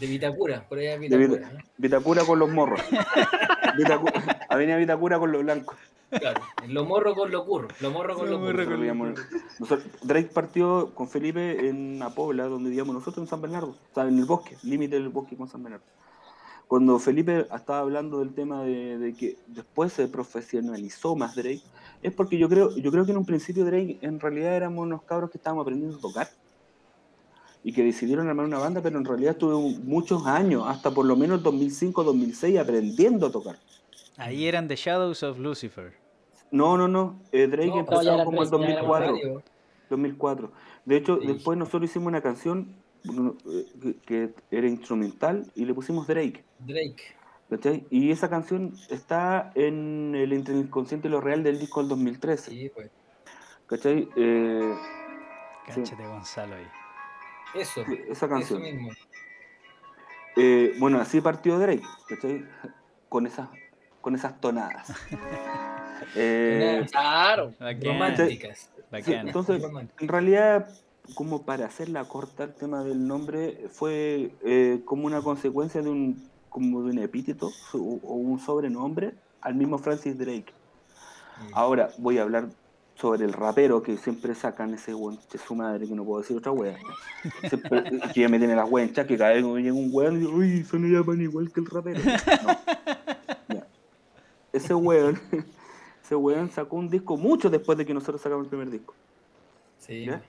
[0.00, 1.28] De Vitacura, por allá De Vitacura.
[1.48, 1.58] Vita- ¿no?
[1.78, 2.80] Vitacura con los morros.
[3.78, 5.76] Vitacu- Avenida Vitacura con los blancos.
[6.18, 7.68] Claro, lo morro con lo curro.
[7.80, 8.52] Lo morro con Lo lo curro.
[8.52, 9.14] Nosotros vivíamos-
[9.58, 13.94] nosotros- Drake partió con Felipe en una pobla donde vivíamos nosotros en San Bernardo, o
[13.94, 15.84] sea, en el bosque, límite del bosque con San Bernardo.
[16.66, 21.60] cuando Felipe estaba hablando del tema de, de que después se profesionalizó más Drake,
[22.02, 25.02] es porque yo creo, yo creo que en un principio Drake en realidad éramos unos
[25.02, 26.28] cabros que estábamos aprendiendo a tocar
[27.62, 29.54] y que decidieron armar una banda, pero en realidad estuve
[29.84, 33.56] muchos años, hasta por lo menos 2005, 2006, aprendiendo a tocar.
[34.16, 35.92] Ahí eran The Shadows of Lucifer.
[36.54, 37.20] No, no, no.
[37.32, 39.12] Eh, Drake No, empezó como en Drake, ya era 2004.
[39.12, 39.42] Radio.
[39.90, 40.52] 2004.
[40.84, 41.26] De hecho, Sí.
[41.26, 46.44] después nosotros hicimos una canción eh, que, que era instrumental y le pusimos Drake.
[46.60, 47.02] Drake.
[47.50, 47.86] ¿cachai?
[47.90, 51.88] Y esa canción está en el Entre el inconsciente y lo real del disco del
[51.90, 52.50] 2013.
[52.50, 52.90] Sí, pues.
[53.66, 54.08] ¿Cachai?
[54.16, 54.74] Eh,
[55.66, 56.66] Cáchate, Gonzalo ahí.
[57.54, 57.82] Eso.
[57.82, 58.62] esa Eso canción.
[58.62, 58.90] mismo.
[60.36, 62.44] Eh, bueno, así partió Drake, ¿cachai?
[63.08, 63.48] Con esas,
[64.00, 64.88] con esas tonadas.
[66.16, 67.52] Eh, Claro.
[67.58, 67.82] Bacán.
[67.84, 68.70] Románticas.
[69.04, 69.62] sí, entonces,
[70.00, 70.68] en realidad,
[71.14, 76.28] como para hacerla corta, el tema del nombre fue eh, como una consecuencia de un,
[76.48, 80.52] como de un epíteto o, o un sobrenombre al mismo Francis Drake.
[81.52, 82.48] Ahora voy a hablar
[82.94, 86.36] sobre el rapero que siempre sacan ese weón de su madre que no puedo decir
[86.36, 86.76] otra wea.
[87.48, 87.82] Siempre-
[88.14, 90.30] que ya me tiene las weas que cada vez que me llega un weón digo,
[90.32, 92.00] uy, son llaman igual que el rapero.
[93.48, 93.62] No.
[94.52, 95.20] Ese weón,
[96.04, 98.94] ese weón sacó un disco mucho después de que nosotros sacamos el primer disco.
[99.78, 100.04] Sí.
[100.04, 100.22] ¿Ya?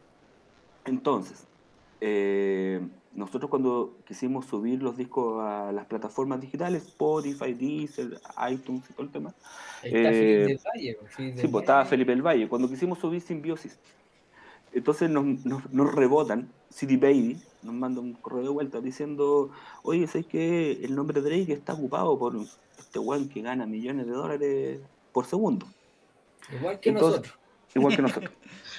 [0.86, 1.46] Entonces,
[2.00, 2.80] eh,
[3.14, 8.20] nosotros cuando quisimos subir los discos a las plataformas digitales, Spotify, Deezer,
[8.50, 9.34] iTunes y todo el tema,
[9.84, 10.98] Ahí está Eh, Felipe del Valle.
[11.10, 11.86] Felipe Sí, del pues estaba.
[11.86, 12.48] Felipe el Valle.
[12.48, 13.78] Cuando quisimos subir Simbiosis,
[14.74, 19.50] entonces nos, nos, nos rebotan, CD Baby nos manda un correo de vuelta diciendo,
[19.84, 22.36] oye, ¿sabes que el nombre Drake está ocupado por
[22.78, 24.80] este weón que gana millones de dólares
[25.16, 25.66] por segundo?
[26.54, 27.40] Igual que Entonces- nosotros.
[27.74, 28.32] Igual que nosotros.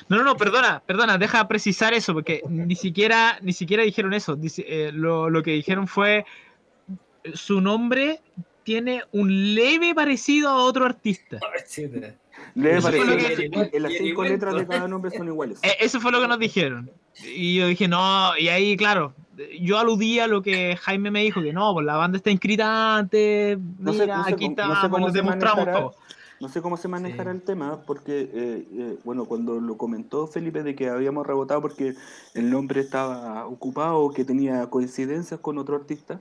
[0.09, 4.37] No, no, no, perdona, perdona, deja precisar eso, porque ni siquiera, ni siquiera dijeron eso.
[4.37, 6.25] Dice, eh, lo, lo que dijeron fue
[7.35, 8.21] su nombre
[8.63, 11.39] tiene un leve parecido a otro artista.
[11.59, 12.15] Etcétera.
[12.55, 15.59] Le Eso fue parece lo que, las cinco letras de cada nombre son iguales.
[15.65, 16.91] Eh, Eso fue lo que nos dijeron.
[17.25, 19.15] Y yo dije, no, y ahí, claro,
[19.61, 22.97] yo aludí a lo que Jaime me dijo, que no, pues la banda está inscrita
[22.99, 25.95] antes, No sé- mira, no sé aquí cómo- no sé cómo se demostramos todo.
[26.41, 27.39] No sé cómo se manejará Sí.
[27.39, 31.95] el tema, porque, eh, eh, bueno, cuando lo comentó Felipe de que habíamos rebotado porque
[32.35, 36.21] el nombre estaba ocupado o que tenía coincidencias con otro artista,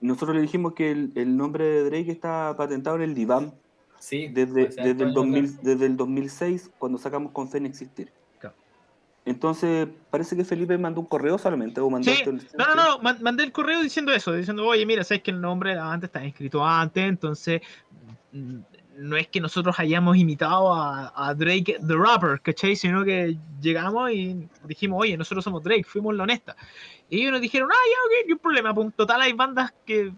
[0.00, 3.54] nosotros le dijimos que el, el nombre de Drake está patentado en el Divan
[3.98, 4.28] Sí.
[4.28, 8.10] desde, desde, el todo 2000 desde el 2006, cuando sacamos con Fe en Existir.
[9.24, 12.74] Entonces, parece que Felipe mandó un correo solamente, o mandó Sí, esto en- no, no,
[12.74, 16.06] no, man- mandé el correo diciendo eso, diciendo, oye, mira, sabes que el nombre banda
[16.06, 17.60] está inscrito antes, entonces
[18.32, 18.56] mm,
[18.98, 22.74] no es que nosotros hayamos imitado a, a Drake the Rapper, ¿cachai?
[22.76, 26.56] Sino que llegamos y dijimos, oye, nosotros somos Drake, fuimos la honesta.
[27.08, 30.12] Y ellos nos dijeron, ah, ya, ok, no hay problema, pues, total hay bandas que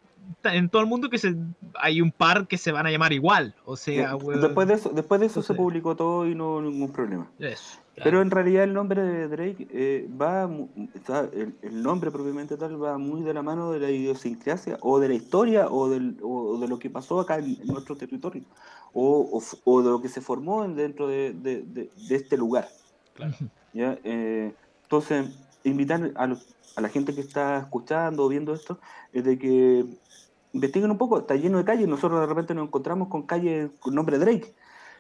[0.45, 1.37] en todo el mundo que se
[1.75, 4.89] hay un par que se van a llamar igual, o sea, Eh, después de eso,
[4.89, 7.31] después de eso se publicó todo y no ningún problema.
[7.39, 7.79] eso.
[7.95, 8.11] Claro.
[8.11, 12.57] Pero en realidad el nombre de Drake eh, va, mu- está- el, el nombre propiamente
[12.57, 16.17] tal va muy de la mano de la idiosincrasia o de la historia o, del,
[16.23, 18.43] o de lo que pasó acá en, en nuestro territorio
[18.93, 22.69] o, o de lo que se formó en- dentro de, de- de- de este lugar.
[23.15, 23.35] Claro.
[23.73, 23.97] ¿ya?
[24.03, 24.53] Eh,
[24.83, 25.31] entonces,
[25.63, 28.81] invitar a, los- a la gente que está escuchando o viendo esto
[29.13, 29.85] es de que
[30.53, 33.95] investiguen un poco, está lleno de calles, nosotros de repente nos encontramos con calles con
[33.95, 34.53] nombre Drake.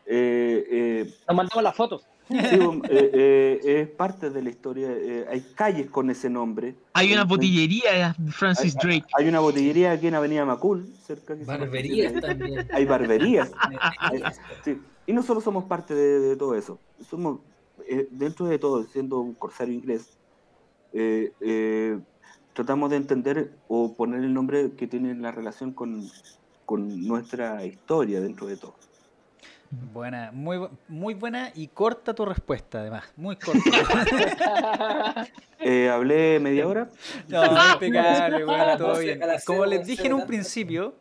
[0.06, 2.06] Eh, eh, Nos mandamos las fotos.
[2.28, 4.88] Sí, eh, eh, es parte de la historia.
[4.90, 6.74] eh, hay calles con ese nombre.
[6.94, 9.04] Hay una botillería de Francis Drake.
[9.16, 12.66] hay una botillería aquí en Avenida Macul, cerca llama- Barberías también.
[12.72, 13.52] Hay barberías.
[14.00, 14.22] Hay-
[14.64, 14.80] sí.
[15.06, 16.78] Y nosotros somos parte de, de todo eso.
[17.10, 17.40] Somos,
[17.88, 20.16] eh, dentro de todo, siendo un corsario inglés,
[20.94, 21.98] eh, eh,
[22.54, 26.08] tratamos de entender o poner el nombre que tiene la relación con,
[26.64, 28.76] con nuestra historia dentro de todo.
[29.70, 33.04] Buena, muy, muy buena y corta tu respuesta, además.
[33.16, 33.60] Muy corta.
[35.66, 36.88] Eh, hablé media hora.
[37.28, 37.42] No,
[37.72, 39.20] impecable, bueno, todo 12, bien.
[39.46, 40.94] Como les dije en un principio,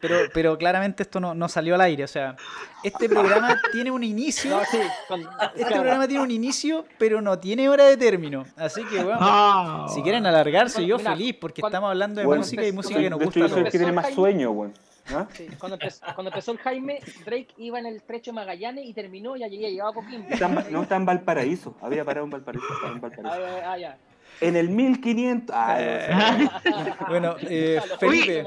[0.00, 2.04] pero, pero claramente esto no, no salió al aire.
[2.04, 2.34] O sea,
[2.82, 4.50] este programa tiene un inicio.
[4.50, 4.78] No, sí,
[5.08, 5.74] con- Este claro.
[5.82, 8.46] programa tiene un inicio, pero no tiene hora de término.
[8.56, 12.66] Así que, bueno, si quieren alargarse, yo Mira, feliz, porque estamos hablando de Bueno, música
[12.66, 13.40] y música que nos gusta.
[13.40, 14.70] yo a soy el que tiene más sueño, güey.
[15.10, 15.26] ¿Ah?
[15.32, 19.36] Sí, Cuando, empezó, cuando empezó el Jaime, Drake iba en el trecho Magallanes y terminó
[19.36, 20.28] y ya llegué, llegaba a Coquimbo.
[20.28, 21.76] Está no está en Valparaíso.
[21.80, 22.66] Había parado en Valparaíso.
[22.74, 23.46] estaba en Ah, Valparaíso.
[23.64, 23.98] ah, ah, ya.
[24.40, 25.54] En el 1500.
[25.56, 27.80] Ah, no, Bueno, eh.
[27.98, 28.44] Felipe,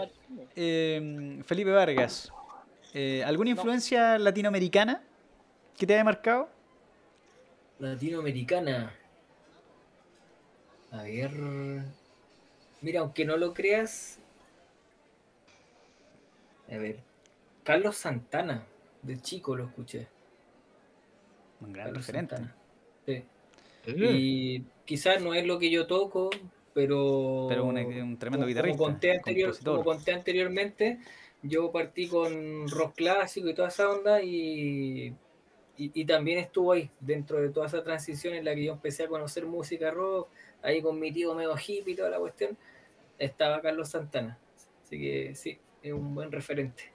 [0.55, 2.31] eh, Felipe Vargas,
[2.93, 5.01] eh, ¿alguna influencia latinoamericana
[5.77, 6.47] que te haya marcado?
[7.79, 8.93] Latinoamericana.
[10.91, 11.31] A ver.
[12.81, 14.19] Mira, aunque no lo creas,
[16.71, 16.99] A ver.
[17.63, 18.65] Carlos Santana,
[19.01, 20.07] de chico lo escuché.
[21.59, 22.35] Un gran Carlos referente.
[22.37, 22.55] Santana.
[23.05, 23.23] Sí.
[23.87, 26.29] Y quizás no es lo que yo toco,
[26.73, 27.47] pero.
[27.49, 28.77] Pero un, un tremendo como, guitarrista.
[28.77, 30.99] como conté, anterior- como conté anteriormente,
[31.43, 35.07] yo partí con rock clásico y toda esa onda y,
[35.77, 39.03] y, y también estuvo ahí, dentro de toda esa transición en la que yo empecé
[39.03, 40.29] a conocer música rock,
[40.61, 42.55] ahí con mi tío medio hippie y toda la cuestión,
[43.17, 44.37] estaba Carlos Santana.
[44.83, 46.91] Así que sí, es un buen referente.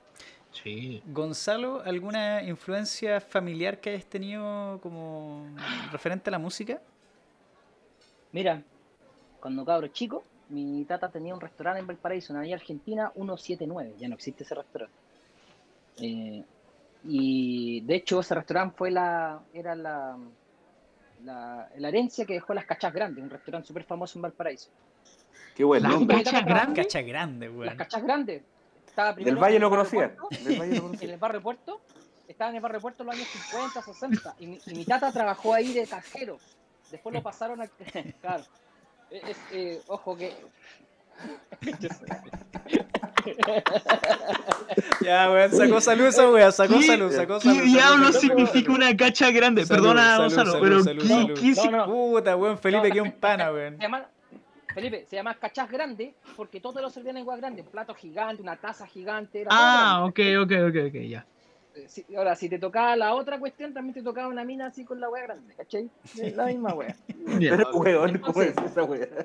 [0.53, 1.03] Sí.
[1.07, 5.47] Gonzalo, ¿alguna influencia familiar que hayas tenido como
[5.93, 6.81] referente a la música?
[8.33, 8.63] Mira,
[9.41, 14.09] cuando cabro chico, mi tata tenía un restaurante en Valparaíso, en la Argentina 179, ya
[14.09, 14.97] no existe ese restaurante.
[15.99, 16.43] Eh,
[17.05, 20.17] y de hecho ese restaurante fue la, era la,
[21.25, 24.71] la, la herencia que dejó las Cachas Grandes, un restaurante súper famoso en Valparaíso.
[25.55, 25.95] Qué buen Las.
[26.07, 27.53] Cachas Grandes.
[27.55, 28.43] Las Cachas Grandes.
[28.97, 30.16] Estaba Del Valle lo conocía.
[30.16, 31.82] Puerto, Del Valle lo en el barrio Puerto,
[32.27, 35.12] estaba en el barrio Puerto en los años 50, 60, y mi, y mi tata
[35.12, 36.39] trabajó ahí de cajero.
[36.90, 37.66] Después lo pasaron a...
[38.23, 38.44] Claro.
[39.10, 40.35] Es, es, eh, ojo que...
[45.01, 47.62] Ya, weón, sacó salud esa weá, sacó ¿Qué- salud, sacó ¿Qué salud.
[47.64, 48.35] diablo sacó salud.
[48.36, 49.66] significa una cacha grande?
[49.66, 51.40] Salud, Perdona, salud, Gonzalo, salud, pero salud, ¿qué, salud.
[51.40, 51.86] qué No, no.
[51.86, 52.94] Puta, weón, Felipe, No.
[52.94, 53.77] que un pana, weón.
[53.77, 54.06] Se llama,
[54.77, 58.43] Felipe, se llama cachas grande porque todos lo servían en igual grande, un plato gigante,
[58.43, 59.40] una taza gigante.
[59.40, 61.24] Era Ah, ok, ok, ok, ok, ya.
[61.74, 64.85] Eh, si- ahora, si te tocaba la otra cuestión, también te tocaba una mina así
[64.85, 65.89] con la wea grande, ¿cachai?
[66.35, 66.94] La misma wea.
[67.39, 69.09] Pero, weón, ¿cómo es esa weá?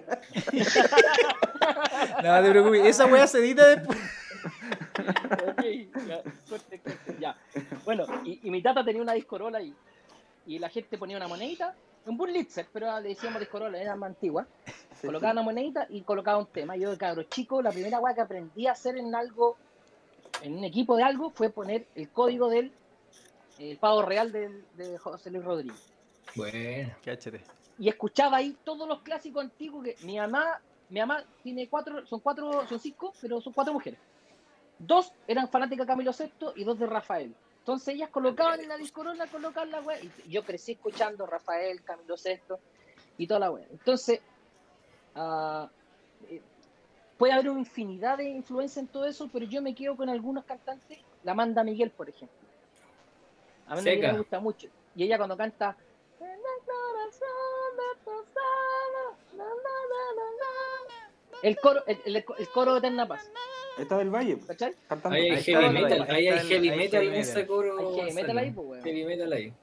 [2.23, 3.97] No te preocupes, esa weá se edita después.
[5.47, 5.63] Ok,
[6.07, 7.35] ya, suerte, suerte, ya.
[7.83, 9.73] Bueno, y, y mi tata tenía una discorola ahí.
[10.45, 11.75] Y la gente ponía una monedita,
[12.05, 14.47] un Burlitzer, pero le decíamos discorola, era más antigua.
[15.01, 16.75] Colocaba una monedita y colocaba un tema.
[16.75, 19.57] Yo de cabro chico, la primera weá que aprendí a hacer en algo,
[20.43, 22.71] en un equipo de algo, fue poner el código del
[23.59, 25.93] el pavo real del- de José Luis Rodríguez.
[26.35, 26.93] Bueno.
[27.03, 27.41] Cáchate.
[27.79, 30.59] y escuchaba ahí todos los clásicos antiguos que mi mamá,
[30.89, 33.99] mi mamá tiene cuatro, son cuatro, son cinco, pero son cuatro mujeres.
[34.77, 37.33] Dos eran fanáticas de Camilo VI y dos de Rafael.
[37.61, 39.99] Entonces ellas colocaban en la discorona, colocaban la wea.
[40.01, 42.55] Y yo crecí escuchando Rafael, Camilo VI
[43.17, 43.65] y toda la wea.
[43.71, 44.19] Entonces,
[45.15, 46.41] eh,
[47.17, 50.43] puede haber una infinidad de influencia en todo eso, pero yo me quedo con algunos
[50.45, 50.97] cantantes.
[51.23, 52.35] La Amanda Miguel, por ejemplo.
[53.67, 54.67] A mí me gusta mucho.
[54.95, 55.77] Y ella cuando canta
[56.19, 59.49] "En el corazón de tus alas, na, na,
[59.91, 60.27] na, na,
[60.89, 61.39] na".
[61.43, 63.29] el coro, el, el- el coro de Eterna Paz,
[63.77, 64.73] Está del Valle, ¿cachai?
[64.87, 65.15] cantando.
[65.15, 67.77] Ahí hay Ahí heavy metal, ahí hay heavy metal en ese coro.
[67.79, 68.83] Hay heavy metal ahí, pues, weón.
[68.83, 69.53] Heavy metal ahí.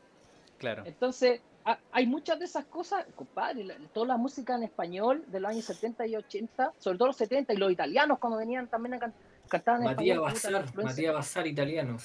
[0.58, 0.82] Claro.
[0.86, 5.50] Entonces, ha- hay muchas de esas cosas, compadre, toda la música en español de los
[5.50, 8.98] años 70 y 80, sobre todo los 70, y los italianos cuando venían también a
[8.98, 9.14] can-
[9.48, 10.62] cantar en Matías español.
[10.64, 10.84] Bazar.
[10.84, 11.98] Matías Bazar italiano.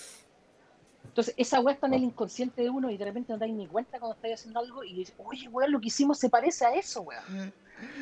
[1.06, 3.56] Entonces, esa weá está en el inconsciente de uno y de repente no te das
[3.56, 6.66] ni cuenta cuando estás haciendo algo y dices, oye, weón, lo que hicimos se parece
[6.66, 7.54] a eso, weón.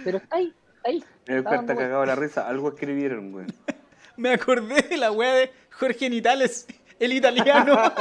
[0.04, 1.04] Pero está ahí, está ahí.
[1.28, 2.48] Me dando cagado la risa.
[2.48, 3.48] Algo escribieron, weón.
[4.18, 6.68] Me acordé de la weá de Jorge Nitales,
[7.00, 7.76] el italiano.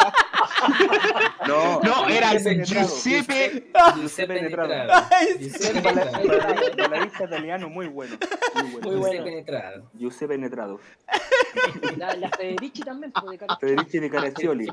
[1.47, 2.87] No, No, era Penetrado.
[2.87, 3.70] Giuseppe.
[3.97, 4.93] Giuseppe penetrado.
[5.41, 8.16] Giuseppe italiano muy bueno.
[8.55, 8.99] Muy bueno.
[8.99, 9.01] Bueno.
[9.24, 9.91] Giuseppe Netrado.
[9.95, 10.81] Giuseppe Netrado.
[11.97, 14.69] La, la Federici también, de cara- Federici de Caraccioli.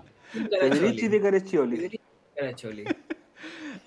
[0.60, 1.76] Federici de Caraccioli.
[1.78, 2.02] Federici
[2.36, 2.84] Caraccioli.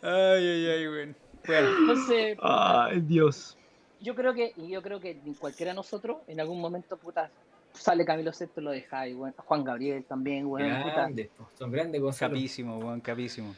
[0.03, 1.17] ay, ay, ay, weón.
[1.47, 3.57] Bueno, Entonces, Ay, Dios.
[4.01, 7.31] Yo creo que, y yo creo que cualquiera de nosotros, en algún momento, puta,
[7.73, 9.35] sale Camilo VI, lo deja y weón.
[9.37, 10.83] Juan Gabriel también, weón.
[10.83, 10.95] puta.
[10.95, 12.35] Grandes, po, son grandes Gonzalo.
[12.35, 13.55] capísimo, weón, capísimo.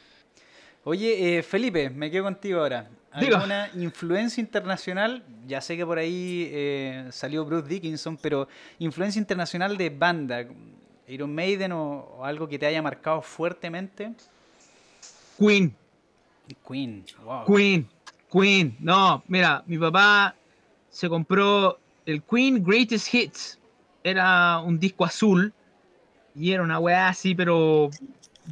[0.85, 2.89] Oye, eh, Felipe, me quedo contigo ahora.
[3.13, 5.23] ¿Alguna influencia internacional?
[5.47, 8.49] Ya sé que por ahí eh, salió Bruce Dickinson, pero
[8.79, 10.47] influencia internacional de banda,
[11.09, 14.13] Iron Maiden o, o algo que te haya marcado fuertemente.
[15.39, 15.77] Queen.
[16.67, 17.45] Queen, wow.
[17.47, 17.89] Queen,
[18.33, 18.77] Queen.
[18.81, 20.35] No, mira, mi papá
[20.89, 23.59] se compró el Queen Greatest Hits.
[24.05, 25.53] Era un disco azul
[26.35, 27.91] y era una weá así, pero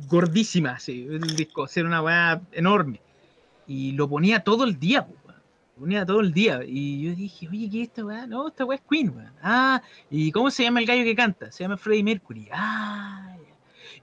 [0.09, 1.67] gordísima, así, el disco.
[1.75, 3.01] Era una weá enorme.
[3.67, 5.15] Y lo ponía todo el día, po.
[5.77, 6.61] Lo ponía todo el día.
[6.67, 8.27] Y yo dije, oye, ¿qué es esta weá?
[8.27, 9.33] No, esta weá es Queen, weón.
[9.43, 11.51] Ah, ¿y cómo se llama el gallo que canta?
[11.51, 12.49] Se llama Freddie Mercury.
[12.53, 13.37] Ah.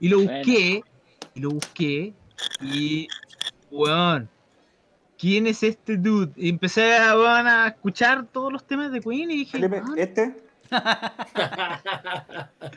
[0.00, 0.32] Y lo Bueno.
[0.38, 0.82] busqué,
[1.34, 2.12] y lo busqué,
[2.60, 3.08] y,
[3.70, 4.28] weón,
[5.18, 6.32] ¿quién es este dude?
[6.36, 10.36] Y empecé a, escuchar todos los temas de Queen y dije, "Ah, este.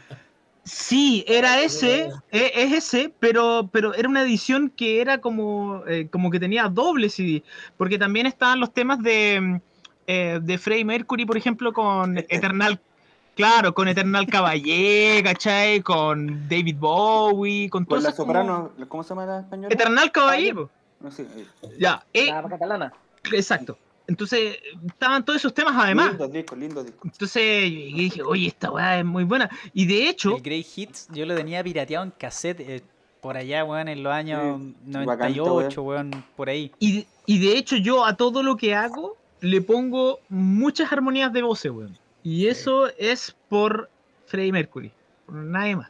[0.64, 6.08] sí, era ese, e- es ese, pero, pero era una edición que era como, eh,
[6.12, 7.44] como que tenía doble CD,
[7.78, 9.62] porque también estaban los temas de,
[10.08, 12.80] eh, de Freddie Mercury, por ejemplo, con Eternal,
[13.34, 15.82] Claro, con Eternal Caballé, ¿cachai?
[15.82, 19.74] Con David Bowie, con todo Con la como- soprano, ¿cómo se llama la española?
[19.74, 20.70] Eternal Caballé, po.
[21.02, 21.24] No sé.
[21.24, 21.46] eh,
[21.80, 22.94] Ya, eh, La catalana.
[23.32, 23.78] exacto.
[24.08, 26.10] Entonces, estaban todos esos temas además.
[26.10, 27.00] Lindo disco, lindo disco.
[27.06, 29.50] Entonces, yo dije, oye, esta weá es muy buena.
[29.74, 32.82] Y de hecho, El Grey Hits yo lo tenía pirateado en cassette eh,
[33.22, 36.72] por allá, weón, en los años Sí, 98, weón, por ahí.
[36.80, 41.42] y, y de hecho yo a todo lo que hago le pongo muchas armonías de
[41.44, 41.98] voces, weón.
[42.24, 43.90] Y eso es por
[44.26, 44.92] Freddie Mercury,
[45.26, 45.90] por nadie más.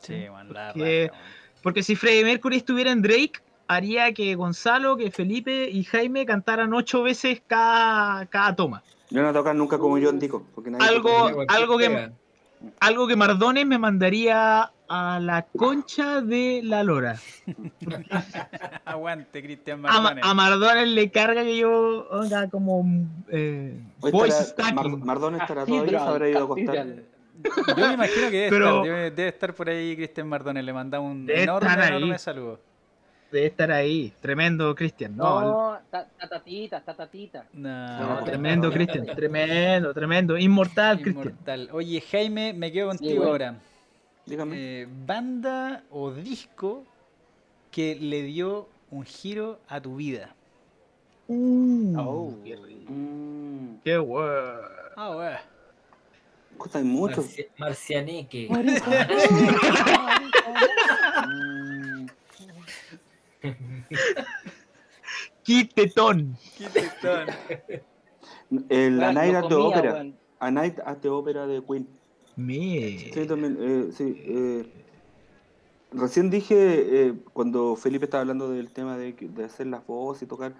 [0.00, 0.78] Sí, weón, la Que-
[1.08, 1.24] raja, weón.
[1.62, 3.32] Porque si Freddie Mercury estuviera en Drake,
[3.68, 8.82] haría que Gonzalo, que Felipe y Jaime cantaran ocho veces cada, cada toma.
[9.10, 10.44] Yo no tocar nunca como John Dico.
[10.54, 11.54] Porque nadie Algo- toca.
[11.54, 12.10] Algo que-.
[12.80, 17.16] Algo que Mardones me mandaría a la concha de la lora.
[18.84, 20.24] Aguante, Cristian Mardones.
[20.24, 22.84] a Mardones le carga que yo haga como
[23.28, 25.04] eh, voice estará- Mar- stacking.
[25.06, 26.48] Mardón estará todavía, se habrá ido a.
[26.48, 27.04] Cathedral.
[27.76, 30.64] Yo me imagino que debe, Pero- estar, debe, debe estar por ahí Cristian Mardones.
[30.64, 32.60] Le mandamos un enorme, enorme saludo.
[33.30, 34.12] Debe estar ahí.
[34.22, 35.14] Tremendo, Cristian.
[35.16, 37.44] No, No, ta- tatatita, tatatita.
[37.52, 39.04] No, no, tremendo, Cristian.
[39.06, 40.38] Tremendo, tremendo.
[40.38, 41.28] Inmortal, Cristian.
[41.28, 41.68] Inmortal.
[41.72, 43.30] Oye, Jaime, me quedo contigo bueno.
[43.30, 43.54] ahora.
[44.24, 44.56] Dígame.
[44.56, 46.84] Eh, banda o disco
[47.70, 50.34] que le dio un giro a tu vida.
[51.28, 52.34] Uh, Oh.
[52.42, 52.90] qué rico.
[52.92, 54.60] Mm, Qué bueno.
[54.96, 55.40] Ah,
[56.82, 57.22] mucho.
[57.22, 58.48] Marci- Marcianeque.
[65.48, 66.36] Mm, Quitetón.
[68.68, 70.06] el A Night at the Opera.
[70.40, 71.88] A Night at the Opera de Queen.
[72.36, 73.10] Me.
[73.12, 73.56] Sí, también.
[73.58, 74.70] eh, sí, eh,
[75.92, 76.54] recién dije,
[77.08, 80.54] eh, cuando Felipe estaba hablando del tema de, hacer las voces y tocar,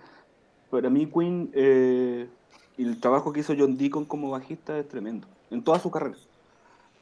[0.71, 2.29] para mí Queen, eh,
[2.77, 6.17] y el trabajo que hizo John Deacon como bajista es tremendo, en toda su carrera.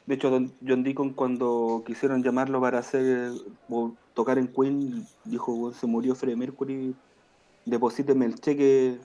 [0.05, 0.29] De hecho,
[0.65, 3.31] John Deacon cuando quisieron llamarlo para hacer
[4.17, 6.95] tocar en Queen, dijo, "Weón, se murió Freddie Mercury,
[7.65, 8.97] deposíteme el cheque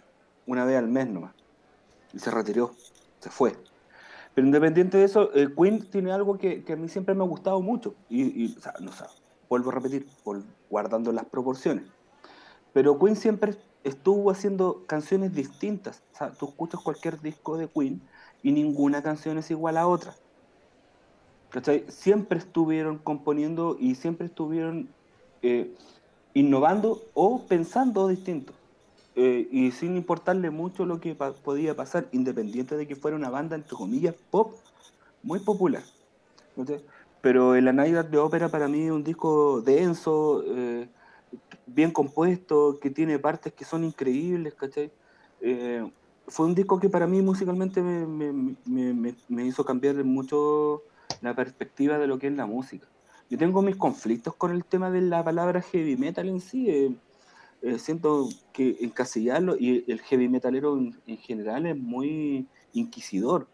[0.46, 1.34] una vez al mes nomás.
[2.14, 2.72] Y se retiró,
[3.20, 3.54] se fue.
[4.34, 7.26] Pero independiente de eso, eh, Queen tiene algo que, que a mí siempre me ha
[7.26, 7.94] gustado mucho.
[8.08, 9.04] Y, o sea, no sé,
[9.50, 10.06] vuelvo a repetir,
[10.70, 11.84] guardando las proporciones.
[12.72, 16.02] Pero Queen siempre estuvo haciendo canciones distintas.
[16.14, 18.00] O sea, tú escuchas cualquier disco de Queen
[18.42, 20.14] y ninguna canción es igual a otra.
[21.50, 21.84] ¿Cachai?
[21.88, 24.88] Siempre estuvieron componiendo y siempre estuvieron
[25.42, 25.74] eh,
[26.34, 28.52] innovando o pensando distinto.
[29.14, 33.56] Eh, y sin importarle mucho lo que podía pasar, independiente de que fuera una banda,
[33.56, 34.54] entre comillas, pop,
[35.22, 35.82] muy popular.
[37.20, 40.88] Pero el Night de Ópera para mí es un disco denso, eh,
[41.66, 44.90] bien compuesto, que tiene partes que son increíbles, ¿cachai?
[46.26, 48.32] Fue un disco que para mí musicalmente me, me-
[48.66, 50.82] me- me- me hizo cambiar mucho
[51.20, 52.91] la perspectiva de lo que es la música.
[53.32, 56.68] Yo tengo mis conflictos con el tema de la palabra heavy metal en sí.
[56.68, 56.94] eh,
[57.62, 63.46] eh, siento que encasillarlo y el heavy metalero en, en general es muy inquisidor.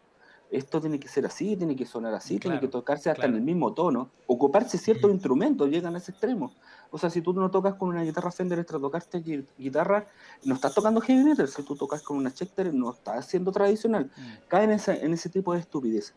[0.51, 3.35] Esto tiene que ser así, tiene que sonar así, tiene que tocarse hasta claro.
[3.35, 4.11] en el mismo tono.
[4.27, 5.15] Ocuparse ciertos Mm.
[5.15, 6.53] instrumentos llegan a ese extremo.
[6.91, 10.09] O sea, si tú no tocas con una guitarra Fender Stratocaster gui- guitarra,
[10.43, 11.47] no estás tocando heavy metal.
[11.47, 14.49] Si tú tocas con una Schecter, no estás haciendo tradicional Mm.
[14.49, 16.15] caen en, esa- en ese tipo de estupidez.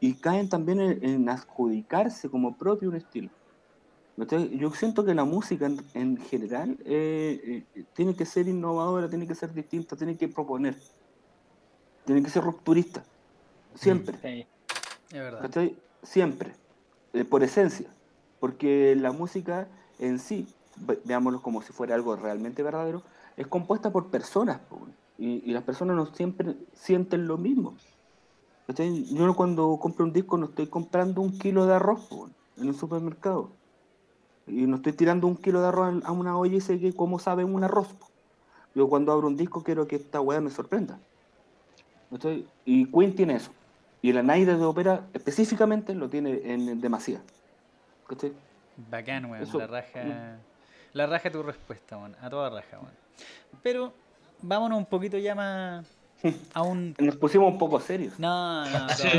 [0.00, 3.30] Y caen también en, en adjudicarse como propio un estilo.
[4.52, 9.26] Yo siento que la música en, en general eh, eh, tiene que ser innovadora, tiene
[9.26, 10.76] que ser distinta, tiene que proponer.
[12.04, 13.02] Tiene que ser rupturista.
[13.74, 14.18] Siempre.
[14.22, 14.46] Sí.
[15.08, 15.70] Es verdad.
[16.02, 16.52] Siempre.
[17.14, 17.88] Eh, por esencia.
[18.40, 19.68] Porque la música
[19.98, 20.46] en sí,
[20.76, 23.02] ve- veámoslo como si fuera algo realmente verdadero,
[23.36, 24.60] es compuesta por personas.
[25.18, 27.74] y las personas no siempre sienten lo mismo.
[28.72, 32.74] Yo cuando compro un disco no estoy comprando un kilo de arroz po, en el
[32.74, 33.50] supermercado.
[34.46, 37.18] Y no estoy tirando un kilo de arroz a una olla y sé que cómo
[37.18, 37.92] sabe un arroz.
[37.94, 38.06] po.
[38.74, 40.98] Yo cuando abro un disco quiero que esta weá me sorprenda.
[42.10, 42.46] ¿Cachai?
[42.64, 43.52] Y Queen tiene eso.
[44.02, 47.20] Y la Naida de ópera específicamente lo tiene en demasía.
[48.08, 48.32] ¿Cachai?
[48.90, 49.42] Bacán, weón.
[49.42, 50.38] Eso- La raja.
[50.92, 52.16] La raja tu respuesta, weón.
[52.20, 52.94] A toda raja, weón.
[53.62, 53.92] Pero
[54.42, 55.86] vámonos un poquito ya más
[56.54, 56.94] a un.
[56.98, 58.18] Nos pusimos un poco serios.
[58.18, 59.08] No, no, todo Sí,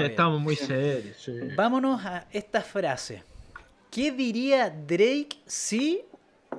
[0.00, 0.10] bien.
[0.10, 1.16] estamos muy serios.
[1.18, 1.32] sí.
[1.56, 3.22] Vámonos a esta frase.
[3.90, 6.02] ¿Qué diría Drake si...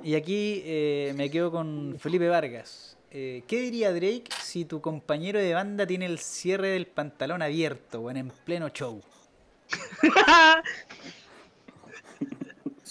[0.02, 2.96] Y aquí eh, me quedo con Felipe Vargas.
[3.10, 8.00] Eh, ¿Qué diría Drake si tu compañero de banda tiene el cierre del pantalón abierto,
[8.00, 9.00] weón, en pleno show?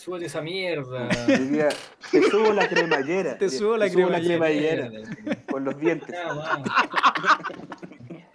[0.04, 1.08] Súbete esa mierda.
[1.28, 1.70] Diría,
[2.12, 3.38] te subo la cremallera.
[3.38, 4.88] Te subo la cremallera.
[4.90, 5.42] cremallera.
[5.52, 6.16] Con los dientes.
[6.26, 6.68] Vamos.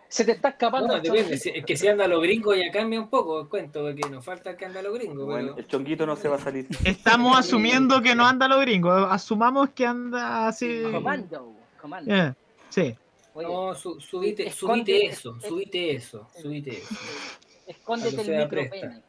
[0.09, 0.97] Se te está escapando.
[0.97, 1.35] No, depende.
[1.35, 4.57] Es que si anda lo gringo ya cambia un poco el cuento, porque nos falta
[4.57, 5.25] que anda lo gringo.
[5.27, 6.69] Bueno, pero- el chonguito no se va a salir.
[6.85, 8.93] Estamos asumiendo que no anda lo gringo.
[8.93, 10.83] Asumamos que anda así.
[10.93, 12.15] Comando, comando.
[12.15, 12.33] Eh,
[12.69, 12.95] sí.
[13.35, 16.95] Oye, No, su- subite, Esconde- subite eso, es- subite eso, subite eso.
[17.67, 19.03] escóndete el micropene.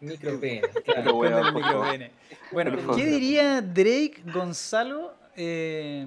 [0.00, 1.24] Micropene, claro.
[1.24, 2.10] el micropene.
[2.52, 2.96] Bueno, favor.
[2.96, 6.06] ¿qué diría Drake Gonzalo eh,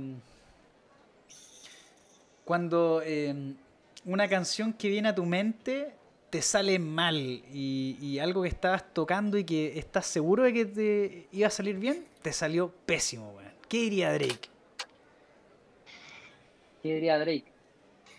[2.46, 3.54] cuando eh,
[4.06, 5.94] una canción que viene a tu mente
[6.30, 10.66] te sale mal y, y algo que estabas tocando y que estás seguro de que
[10.66, 13.52] te iba a salir bien, te salió pésimo, weón?
[13.68, 14.50] ¿Qué diría Drake?
[16.82, 17.46] ¿Qué diría Drake?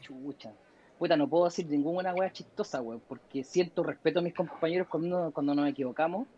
[0.02, 0.52] Chucha.
[1.00, 5.30] Puta, no puedo decir ninguna wea chistosa, weón, porque siento respeto a mis compañeros cuando,
[5.32, 6.28] cuando nos equivocamos.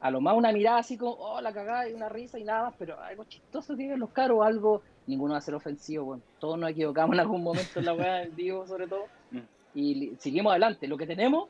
[0.00, 2.64] A lo más una mirada así como, oh, la cagada y una risa y nada
[2.64, 6.22] más, pero algo chistoso que digan los caros, algo, ninguno va a ser ofensivo, weón.
[6.40, 9.04] Todos nos equivocamos en algún momento en la wea en vivo, sobre todo.
[9.30, 9.38] Mm.
[9.76, 10.88] Y seguimos adelante.
[10.88, 11.48] Lo que tenemos,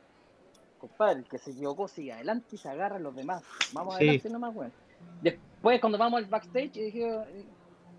[0.79, 3.41] compadre, el que se equivocó sigue adelante y se agarra a los demás.
[3.73, 4.03] Vamos Sí.
[4.03, 4.71] adelante nomás, weón.
[5.23, 7.17] Después, cuando vamos al backstage, dije,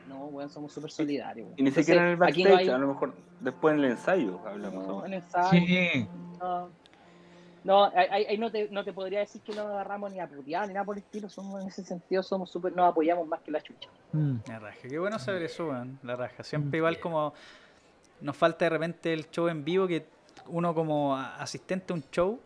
[0.09, 1.47] no, weón, somos súper solidarios.
[1.47, 1.59] weón.
[1.59, 3.90] Y ni Entonces, siquiera en el backstage, no hay- a lo mejor después en el
[3.93, 4.86] ensayo hablamos.
[4.86, 5.06] no, ¿no?
[5.06, 6.09] en ensayo, Sí.
[6.40, 6.85] no.
[7.64, 10.68] No, ahí, no, te, no te podría decir que no nos agarramos ni a putear
[10.68, 11.31] ni nada por el estilo.
[11.31, 13.89] Somos, en ese sentido somos súper, nos apoyamos más que la chucha.
[14.12, 14.35] Mm.
[14.47, 15.98] La raja, qué bueno saber eso, weón.
[16.02, 16.43] La raja.
[16.43, 17.32] Siempre igual como
[18.20, 20.05] nos falta de repente el show en vivo que
[20.48, 22.39] uno como asistente a un show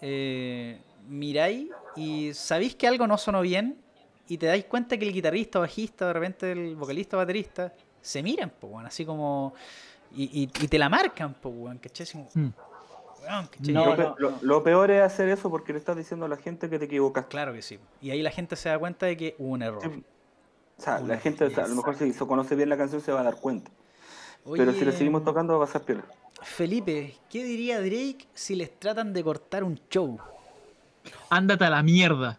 [0.00, 3.76] eh, miráis y sabéis que algo no sonó bien
[4.28, 8.52] y te dais cuenta que el guitarrista, bajista, de repente el vocalista, baterista, se miran,
[8.60, 9.54] pues, weón, así como...
[10.16, 12.06] Y, y- y te la marcan, pues, weón, ¿cachai?
[12.12, 12.52] Como, Mm.
[13.22, 13.74] weón, ¿cachai?
[13.74, 14.38] No, lo, pe- no, lo- no.
[14.42, 17.28] lo peor es hacer eso porque le estás diciendo a la gente que te equivocaste.
[17.30, 17.78] Claro que sí.
[18.00, 19.82] Y ahí la gente se da cuenta de que hubo un error.
[19.82, 20.04] Sí.
[20.78, 23.20] O sea, la gente, a lo mejor si se conoce bien la canción se va
[23.20, 23.70] a dar cuenta.
[24.52, 26.04] Pero si le seguimos tocando va a pasar piola.
[26.42, 30.18] Felipe, ¿qué diría Drake si les tratan de cortar un show?
[31.30, 32.38] Ándate a la mierda.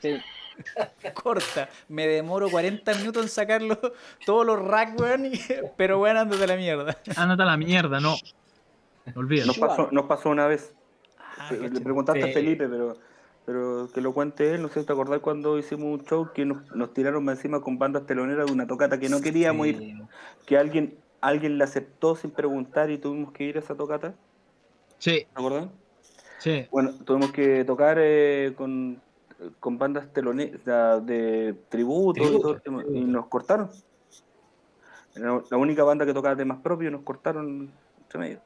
[0.00, 0.16] Sí.
[1.14, 3.78] Corta, me demoro 40 minutos en sacarlo
[4.26, 5.40] todos los racks, weón, y-
[5.76, 6.96] pero bueno, ándate a la mierda.
[7.16, 8.14] Ándate a la mierda, no.
[9.14, 9.48] Olvídalo.
[9.48, 10.74] Nos pasó, nos pasó una vez.
[11.38, 12.96] Ah, Le preguntaste a Felipe, pero,
[13.46, 14.62] pero que lo cuente él.
[14.62, 17.78] No sé si te acordás cuando hicimos un show que nos, nos tiraron encima con
[17.78, 19.94] bandas teloneras de una tocata que no queríamos ir.
[20.46, 24.14] Que alguien alguien la aceptó sin preguntar y tuvimos que ir a esa tocata.
[24.98, 25.68] Sí, ¿Te acordás?
[26.38, 26.66] sí.
[26.70, 29.00] Bueno, tuvimos que tocar eh, con,
[29.58, 33.70] con bandas teloneras de tributo, y, todo el tema, y nos cortaron.
[35.14, 37.70] Era la única banda que tocaba temas propios nos cortaron
[38.02, 38.40] entre medio.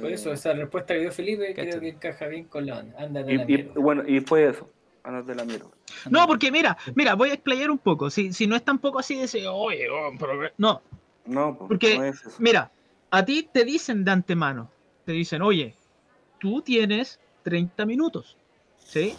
[0.00, 2.98] Por eso, esa respuesta que dio Felipe creo que encaja bien con la onda.
[2.98, 3.72] Ándate a y, la y- mierda.
[3.76, 4.68] bueno, y fue eso.
[5.04, 5.66] Andas de la mierda.
[6.10, 8.10] No, porque mira, mira, voy a explayar un poco.
[8.10, 10.10] Si, si no es tampoco así de ese, oye, oh,
[10.58, 10.80] no,
[11.26, 12.36] No, Porque- no es eso.
[12.38, 12.70] Mira,
[13.10, 14.70] a ti te dicen de antemano,
[15.04, 15.74] te dicen, oye,
[16.40, 18.36] tú tienes 30 minutos,
[18.78, 19.14] ¿sí?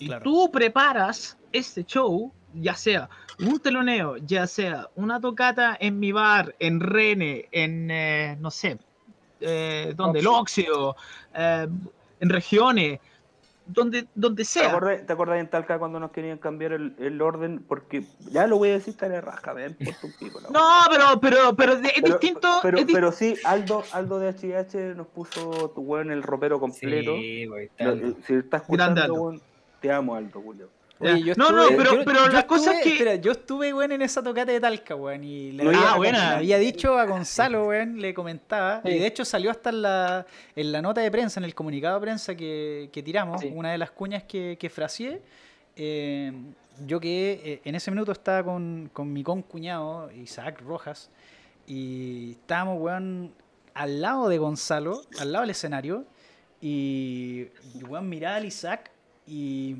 [0.00, 0.22] Y Claro.
[0.22, 3.08] tú preparas este show, ya sea
[3.40, 8.78] un teloneo, ya sea una tocata en mi bar, en Rene, en, eh, no sé,
[9.40, 10.96] eh, donde, el Oxio,
[11.34, 11.68] eh,
[12.20, 12.98] en regiones,
[13.66, 14.70] donde, donde ¿Te sea.
[14.70, 17.62] acordás, ¿Te acordás en Talca cuando nos querían cambiar el, el orden?
[17.68, 20.40] Porque ya lo voy a decir, está de raja, ven, por tu pico.
[20.40, 22.48] la No, pero, pero, pero de- es Pero- distinto.
[22.62, 26.58] Pero, es di- pero sí, Aldo, Aldo de HH nos puso tu weón el ropero
[26.58, 27.14] completo.
[27.16, 28.16] Sí, güey, Lo- tal.
[28.26, 29.42] si estás escuchando, weón,
[29.80, 30.68] te amo, Aldo, Julio.
[31.00, 33.72] Oye, yo No, no, pero- yo- pero yo la cosa es que- Espera, yo estuve,
[33.72, 36.30] weón, en esa tocata de Talca, weón, y le, No, había, ah, buena.
[36.30, 40.26] le había dicho a Gonzalo, weón, le comentaba, y de hecho salió hasta en la,
[40.56, 43.52] en la nota de prensa, en el comunicado de prensa que, que tiramos, Sí.
[43.54, 45.22] una de las cuñas que, que fraseé,
[45.76, 46.32] eh,
[46.84, 51.10] yo que eh, en ese minuto estaba con, con mi concuñado, Isaac Rojas,
[51.64, 53.32] y estábamos, weón,
[53.74, 56.04] al lado de Gonzalo, al lado del escenario,
[56.60, 57.46] y,
[57.76, 58.90] y, weón, miraba al Isaac
[59.28, 59.76] y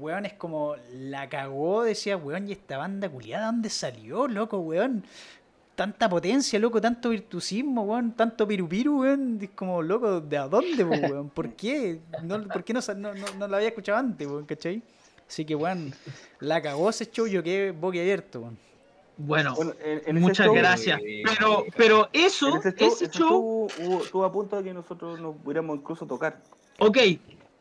[0.00, 5.04] weón, es como la cagó, decía, weón, y esta banda culiada, ¿dónde salió, loco, weón?
[5.74, 9.38] Tanta potencia, loco, tanto virtuosismo, weón, tanto pirupiru, weón.
[9.42, 11.28] Es como, loco, ¿de a dónde, weón?
[11.34, 12.00] ¿Por qué?
[12.22, 14.82] No, ¿Por qué no, no, no, no lo había escuchado antes, weón, cachai?
[15.28, 15.92] Así que, weón,
[16.40, 18.58] la cagó ese show, yo quedé boquiabierto, weón.
[19.18, 21.00] Bueno, Bueno, en, en ese muchas show- gracias.
[21.02, 24.64] Sí, Pero, pero eso, ese show, ese ese show, show hubo- estuvo a punto de
[24.64, 26.38] que nosotros nos pudiéramos incluso tocar.
[26.80, 26.98] ok,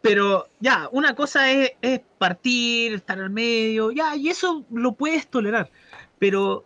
[0.05, 5.27] pero ya, una cosa es, es partir, estar al medio, ya, y eso lo puedes
[5.27, 5.71] tolerar.
[6.19, 6.63] Pero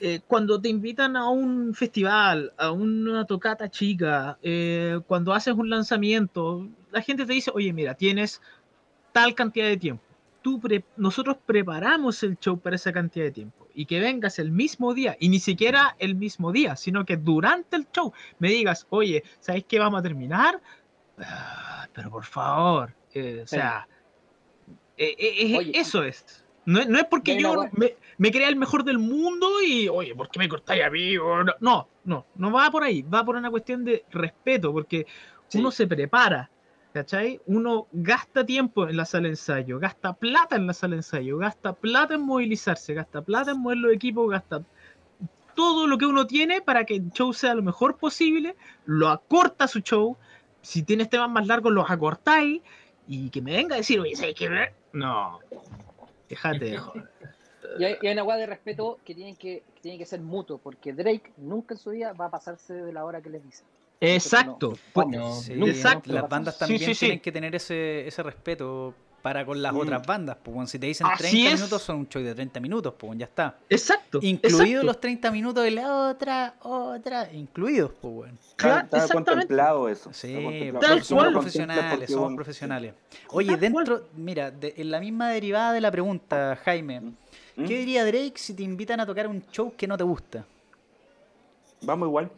[0.00, 5.70] eh, cuando te invitan a un festival, a una tocata chica, eh, cuando haces un
[5.70, 8.42] lanzamiento, la gente te dice, oye, mira, tienes
[9.12, 10.04] tal cantidad de tiempo.
[10.42, 14.50] tú pre- nosotros preparamos el show para esa cantidad de tiempo y que vengas el
[14.50, 18.86] mismo día y ni siquiera el mismo día, sino que durante el show me digas,
[18.90, 20.60] oye, ¿sabéis que vamos a terminar?
[21.18, 23.86] Ah, pero por favor, eh, o sea,
[24.96, 26.44] eh, eh, Oye, eso es.
[26.66, 30.14] No, es- no es porque yo me, me crea el mejor del mundo y, oye,
[30.14, 31.14] ¿por qué me cortáis a mí?
[31.14, 35.06] No, no, no, no va por ahí, va por una cuestión de respeto, porque
[35.48, 35.58] Sí.
[35.58, 36.50] uno se prepara,
[36.94, 37.40] ¿cachai?
[37.46, 41.36] Uno gasta tiempo en la sala de ensayo, gasta plata en la sala de ensayo,
[41.36, 44.62] gasta plata en movilizarse, gasta plata en mover los equipos, gasta
[45.54, 49.68] todo lo que uno tiene para que el show sea lo mejor posible, lo acorta
[49.68, 50.16] su show,
[50.64, 52.62] si tienes temas más largos los acortáis
[53.06, 54.48] y que me venga a decir, oye, ¿sabes qué?
[54.92, 55.38] No,
[56.28, 57.08] déjate de joder.
[57.78, 60.20] Y hay, y hay una guada de respeto que tienen que, que tiene que ser
[60.20, 63.42] mutuo, porque Drake nunca en su vida va a pasarse de la hora que les
[63.42, 63.64] dice.
[64.00, 64.70] Exacto.
[64.70, 66.12] No, Pues- no, Sí, nunca, exacto.
[66.12, 67.00] Las bandas Sí, también sí, sí.
[67.06, 69.78] tienen que tener ese, ese respeto para con las Mm.
[69.78, 70.36] otras bandas.
[70.42, 71.54] Pues, bueno, si te dicen Así 30 es.
[71.60, 73.56] minutos, son un show de 30 minutos, pues ya está.
[73.70, 74.18] Exacto.
[74.20, 74.82] Incluidos exacto.
[74.86, 78.38] los 30 minutos de la otra, otra, incluidos, pues bueno.
[78.56, 80.12] Claro, Está, contemplado eso.
[80.12, 81.02] Sí, contemplado.
[81.02, 81.32] Somos cual.
[81.32, 82.94] profesionales, somos bueno, profesionales.
[83.30, 83.84] Oye, Tal cual.
[83.86, 87.64] dentro, mira, de- en la misma derivada de la pregunta, Jaime, ¿Mm?
[87.66, 90.44] ¿qué diría Drake si te invitan a tocar un show que no te gusta?
[91.80, 92.30] Vamos igual.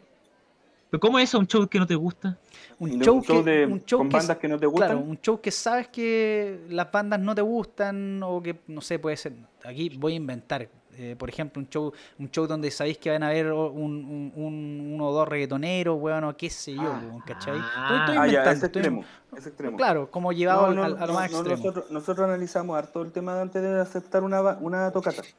[0.89, 2.37] Pero ¿Cómo es eso, un show que no te gusta?
[2.79, 4.89] Un show, que, de, un show con que- bandas que no te gustan.
[4.91, 8.99] Claro, un show que sabes que las bandas no te gustan o que, no sé,
[8.99, 9.33] puede ser,
[9.65, 10.69] aquí voy a inventar,
[10.99, 14.31] eh, por ejemplo, un show un show donde sabéis que van a haber un, un,
[14.35, 17.01] un- uno o dos reggaetoneros, weón, o qué sé yo, Ah.
[17.03, 17.57] weón, ¿cachai?
[17.59, 17.81] Ah.
[17.83, 19.05] Estoy- estoy ah, ya, inventando, ese estoy- extremo.
[19.35, 19.77] Ese extremo.
[19.77, 21.57] Claro, como llevado No, al- no, al- a lo no, más no, extremo.
[21.63, 25.21] nosotros, nosotros analizamos harto el tema antes de aceptar una, una tocata.
[25.23, 25.33] Sí.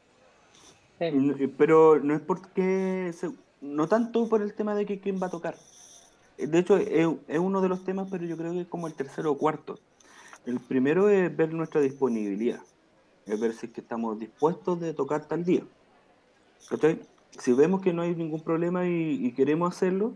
[1.57, 3.11] Pero no es porque.
[3.13, 3.31] se-
[3.61, 5.55] no tanto por el tema de que quién va a tocar.
[6.37, 8.93] De hecho, es, es uno de los temas, pero yo creo que es como el
[8.93, 9.79] tercero o cuarto.
[10.45, 12.61] El primero es ver nuestra disponibilidad.
[13.25, 15.63] Es ver si es que estamos dispuestos de tocar tal día.
[16.69, 17.01] ¿Cachai?
[17.37, 20.13] Si vemos que no hay ningún problema y, y queremos hacerlo,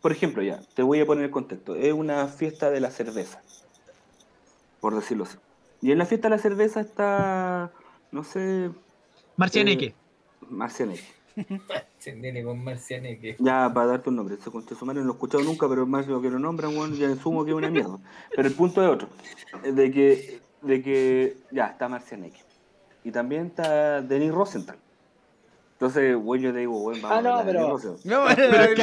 [0.00, 1.74] por ejemplo, ya, te voy a poner el contexto.
[1.74, 3.42] Es una fiesta de la cerveza,
[4.80, 5.36] por decirlo así.
[5.82, 7.72] Y en la fiesta de la cerveza está,
[8.12, 8.70] no sé,
[9.36, 9.86] Marcianeque.
[9.86, 9.94] Eh,
[10.48, 11.04] Marcianeque.
[12.20, 13.36] Viene con Marcianeque.
[13.38, 15.86] Ya, para darte un nombre, ese concha su madre no lo he escuchado nunca, pero
[15.86, 17.98] más lo que lo nombran, bueno, ya asumo que es una mierda.
[18.34, 19.08] Pero el punto es otro,
[19.62, 22.40] de que, de que ya, está Marcianeque.
[23.04, 24.76] Y también está Denis Rosenthal.
[25.74, 28.00] Entonces, güey, yo te digo, güey, vamos Ah, no, a pero- Rosenthal.
[28.04, 28.82] No, Pero es que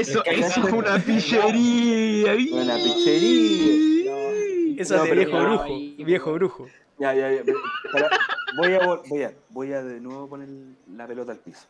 [0.00, 2.32] eso, Es que eso fue una pillería.
[2.62, 4.12] Una pillería.
[4.80, 5.66] Eso No, es de viejo no, brujo,
[6.04, 6.66] viejo brujo.
[6.98, 7.42] Ya, ya, ya.
[7.44, 7.58] pero-
[7.92, 8.08] para-
[8.56, 10.48] voy, a, voy, a, voy a de nuevo poner
[10.94, 11.66] la pelota al piso.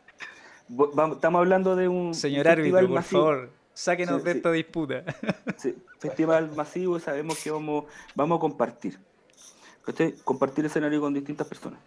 [0.69, 3.21] Vamos- estamos hablando de un, Señor un árbitro, festival por masivo.
[3.23, 4.37] favor, sáquenos Sí, de sí.
[4.39, 5.05] esta disputa.
[5.57, 7.85] Sí, festival masivo y sabemos que vamos,
[8.15, 8.99] vamos a compartir.
[9.85, 10.15] ¿Cachai?
[10.25, 11.81] Compartir escenario con distintas personas.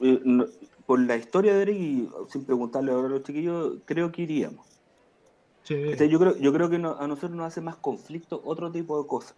[0.00, 0.46] Eh, no-
[0.86, 4.66] por la historia de Eric y sin preguntarle ahora a los chiquillos, creo que iríamos.
[5.66, 9.08] Yo creo, yo creo que no- a nosotros nos hace más conflicto otro tipo de
[9.08, 9.34] cosas.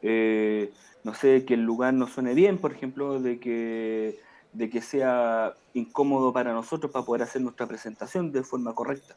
[0.00, 0.72] Eh,
[1.04, 4.18] no sé, que el lugar no suene bien, por ejemplo, de que,
[4.52, 9.16] de que sea incómodo para nosotros para poder hacer nuestra presentación de forma correcta.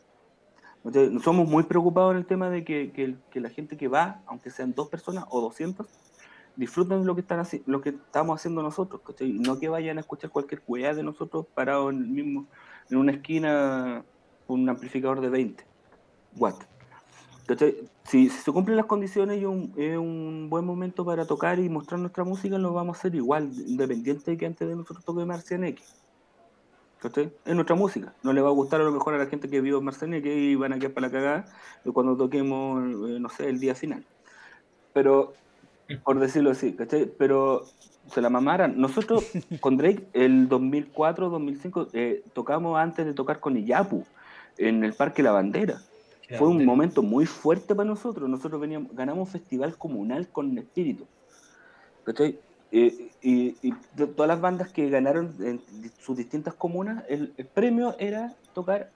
[0.84, 4.52] Entonces, somos muy preocupados en el tema de que, que la gente que va, aunque
[4.52, 5.88] sean dos personas o 200,
[6.56, 10.62] disfruten lo que están lo que estamos haciendo nosotros, no que vayan a escuchar cualquier
[10.62, 12.46] cuidad de nosotros parados en el mismo,
[12.90, 14.04] en una esquina
[14.48, 15.64] con un amplificador de 20
[16.38, 16.66] watts.
[17.48, 21.70] Si, si se cumplen las condiciones y un, es un buen momento para tocar y
[21.70, 25.26] mostrar nuestra música, lo vamos a hacer igual, independiente de que antes de nosotros toque
[25.26, 25.84] Marcianeque.
[27.00, 27.32] ¿Cachai?
[27.46, 28.14] Es nuestra música.
[28.24, 30.56] No le va a gustar a lo mejor a la gente que vio Marcianeque y
[30.56, 31.46] van a quedar para la cagada
[31.94, 34.04] cuando toquemos, eh, no sé, el día final.
[34.94, 35.34] Pero,
[36.04, 37.06] por decirlo así, ¿cachai?
[37.06, 37.66] Pero
[38.12, 38.80] se la mamaran.
[38.80, 39.24] Nosotros
[39.60, 44.04] con Drake, el 2004, 2005, eh, tocamos antes de tocar con Iyapu
[44.58, 45.82] en el Parque La Bandera.
[46.38, 48.28] Fue un momento muy fuerte para nosotros.
[48.30, 51.06] Nosotros veníamos, ganamos un festival comunal con Espíritu.
[52.04, 52.40] ¿Cachai?
[52.72, 55.62] Eh, y, y de todas las bandas que ganaron en
[56.00, 58.90] sus distintas comunas, el, el premio era tocar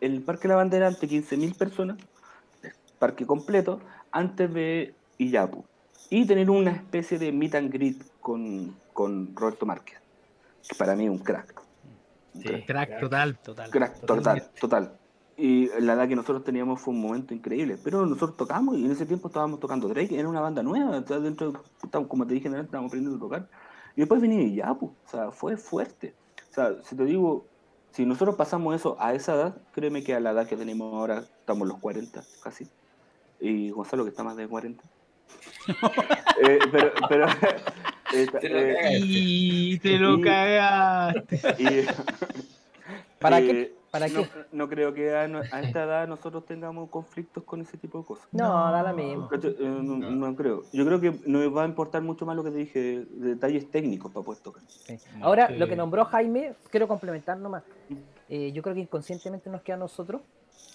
[0.00, 1.96] el Parque La Bandera ante 15.000 personas,
[2.62, 3.80] el parque completo,
[4.12, 5.64] antes de Iyapu.
[6.10, 9.98] Y tener una especie de meet and greet con, con Roberto Márquez,
[10.68, 11.62] que para mí es un crack.
[12.34, 12.48] Un Sí.
[12.48, 12.66] crack.
[12.66, 13.38] Crack total.
[13.38, 13.70] Total.
[13.70, 14.92] Crack, total, total.
[15.36, 17.76] Y la edad que nosotros teníamos fue un momento increíble.
[17.82, 21.00] Pero nosotros tocamos y en ese tiempo estábamos tocando Drake, era una banda nueva.
[21.00, 23.48] dentro, estábamos- como te dije, antes, estábamos aprendiendo a tocar.
[23.96, 26.14] Y después venía Yapu, o sea, fue fuerte.
[26.50, 27.46] O sea, si te digo,
[27.90, 31.18] si nosotros pasamos eso a esa edad, créeme que a la edad que tenemos ahora,
[31.40, 32.68] estamos los 40 casi.
[33.40, 34.82] Y Gonzalo, que está más de 40.
[36.42, 37.26] Eh, pero, pero,
[38.12, 38.98] Eh, Te lo eh, cagaste.
[39.06, 41.40] Y te lo Y- cagaste.
[41.58, 41.86] y-
[43.18, 43.74] ¿Para eh, qué?
[43.94, 44.28] ¿Para no, qué?
[44.50, 45.24] no creo que a,
[45.60, 48.26] esta edad nosotros tengamos conflictos con ese tipo de cosas.
[48.32, 49.28] No, da la misma.
[49.40, 50.10] Eh, no, No.
[50.10, 50.64] no creo.
[50.72, 54.10] Yo creo que nos va a importar mucho más lo que te dije, detalles técnicos
[54.10, 54.64] para poder tocar.
[54.66, 54.98] Sí.
[55.22, 57.62] Ahora, lo que nombró Jaime, quiero complementar nomás.
[58.28, 60.22] Eh, yo creo que inconscientemente nos queda a nosotros,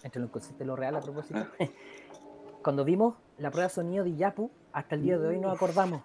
[0.02, 1.46] entre lo inconsciente y lo real a propósito,
[2.64, 6.04] cuando vimos la prueba de sonido de Yapu, hasta el día de hoy nos acordamos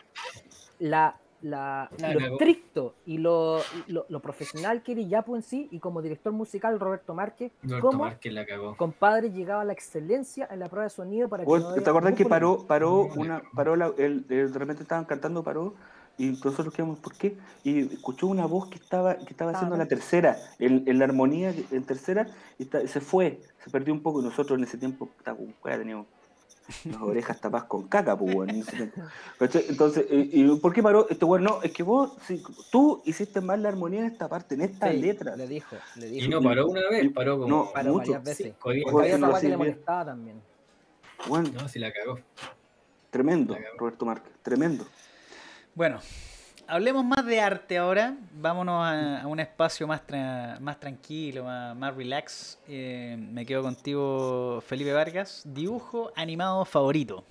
[0.81, 5.79] la, la- lo estricto y lo, lo- lo profesional que era Yapu en sí, y
[5.79, 8.77] como director musical Roberto Márquez, Roberto cómo Márquez la cagó.
[8.77, 11.89] compadre llegaba a la excelencia en la prueba de sonido para que ¿Vos no ¿Te
[11.91, 15.75] acordás que paró, paró una, paró la, el, el- de repente estaban cantando, paró,
[16.17, 17.37] y nosotros quedamos, ¿por qué?
[17.65, 21.53] Y escuchó una voz que estaba, que estaba haciendo la tercera, en, en la armonía,
[21.73, 22.27] en tercera,
[22.59, 25.77] y está- se fue, se perdió un poco, y nosotros en ese tiempo, pues, weá,
[25.77, 26.07] teníamos
[26.85, 28.49] las orejas tapadas con caca, pues.
[29.69, 31.07] Entonces, ¿y, y por qué paró?
[31.09, 34.55] Este weón, no, es que vos, sí, tú hiciste mal la armonía en esta parte,
[34.55, 35.37] en esta Ey, letra.
[35.37, 36.27] Le dijo, le dijo.
[36.27, 38.13] Y no paró una vez, paró como No, Paró mucho.
[38.13, 38.47] varias veces.
[38.47, 38.57] días.
[38.61, 40.41] Porque había que le molestaba también.
[41.29, 42.19] Weón, No, si la cagó.
[43.11, 43.77] tremendo, La cagó.
[43.79, 44.87] Roberto Márquez, tremendo.
[45.75, 46.01] Bueno,
[46.67, 48.17] hablemos más de arte ahora.
[48.33, 52.59] Vámonos a, a un espacio más, tra- más tranquilo, más, más relax.
[52.69, 55.43] Eh, me quedo contigo, Felipe Vargas.
[55.47, 57.25] Dibujo animado favorito.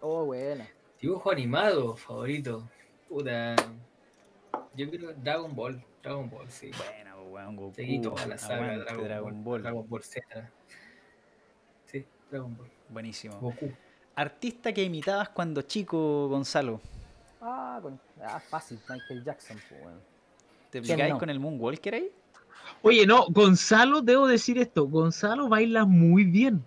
[0.00, 0.68] Oh, buena.
[1.00, 2.68] Dibujo animado favorito.
[3.08, 3.56] Puta.
[4.74, 5.82] Yo creo Dragon Ball.
[6.02, 6.70] Dragon Ball, sí.
[6.76, 7.74] Bueno, pues, weón, Goku.
[7.74, 9.42] Seguí toda la saga aguante Dragon, Dragon Ball.
[9.44, 9.62] Ball.
[9.62, 10.50] Dragon Ball Z.
[11.86, 12.70] Sí, Dragon Ball.
[12.88, 13.38] Buenísimo.
[13.40, 13.72] Goku.
[14.14, 16.80] Artista que imitabas cuando chico, Gonzalo.
[17.40, 20.00] Ah, con, ah, fácil, Michael Jackson, pues, weón.
[20.70, 21.18] ¿Te ¿Quién picáis no?
[21.18, 22.10] con el Moonwalker ahí?
[22.82, 24.86] Oye, no, Gonzalo, debo decir esto.
[24.86, 26.64] Gonzalo baila muy bien.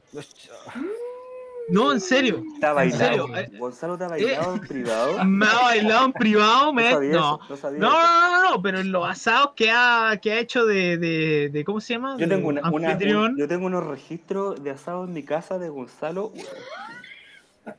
[1.69, 2.41] No, en serio.
[2.55, 3.27] Está ¿En serio?
[3.27, 3.53] bailado.
[3.53, 5.23] Eh, Gonzalo te ha bailado en privado.
[5.25, 7.39] Me ha bailado en privado, No me no.
[7.47, 10.97] no No, no, no, no, pero en los asados que ha, que ha hecho de,
[10.97, 12.15] de, de- ¿cómo se llama?
[12.17, 13.33] Yo tengo, una, una- anfitrión.
[13.33, 16.31] un- yo tengo unos registros de asado en mi casa de Gonzalo.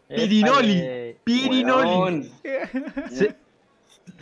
[0.09, 1.17] Pirinoli.
[1.25, 2.33] Pirinoli.
[3.11, 3.37] Se-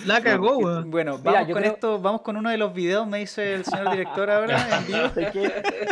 [0.04, 0.90] la cagó, weón.
[0.90, 3.64] Bueno, vamos yo con creo- esto, vamos con uno de los videos, me dice el
[3.64, 5.04] señor director ahora en vivo.
[5.16, 5.44] Es que,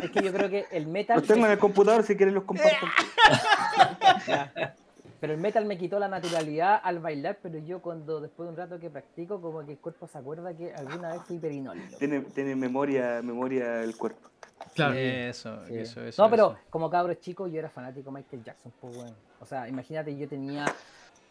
[0.05, 1.16] es que yo creo que el metal.
[1.18, 2.86] Los tengo en el computador si quieren los comparto.
[5.18, 8.56] Pero el metal me quitó la naturalidad al bailar, pero yo cuando después de un
[8.58, 11.80] rato que practico, como que el cuerpo se acuerda que alguna vez fui perinoli.
[11.80, 11.96] loco.
[11.98, 14.28] Tiene, tiene memoria, memoria el cuerpo.
[14.74, 14.94] Claro.
[14.94, 15.78] Eso, Sí.
[15.78, 16.22] eso, eso.
[16.22, 16.58] no, pero eso.
[16.70, 19.14] como cabro chico yo era fanático de Michael Jackson, pues bueno.
[19.40, 20.64] O sea, imagínate, yo tenía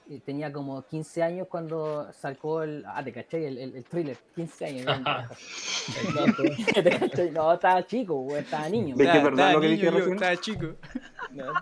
[0.10, 2.84] eh, tenía como 15 años cuando sacó el...
[2.88, 4.86] Ah, te caché, el, el, el thriller, 15 años.
[4.86, 4.94] ¿no?
[7.32, 8.96] No, estaba chico, güey, estaba niño.
[8.96, 10.14] ¿Ves que es Estaba- verdad estaba lo que niño dije recién?
[10.16, 10.68] Estaba chico.
[11.32, 11.54] ¿no?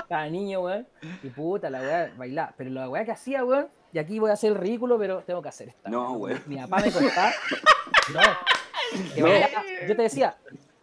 [0.00, 0.86] Estaba niño, weón.
[1.22, 2.54] Y puta, la weá bailaba.
[2.56, 5.42] Pero la weá que hacía, weón, y aquí voy a hacer el ridículo, pero tengo
[5.42, 5.88] que hacer esta.
[5.90, 6.40] No, weón.
[6.46, 7.32] Mi papá me contaba.
[8.14, 8.20] No.
[9.14, 9.26] que No.
[9.28, 9.62] bailaba.
[9.86, 10.36] Yo te decía,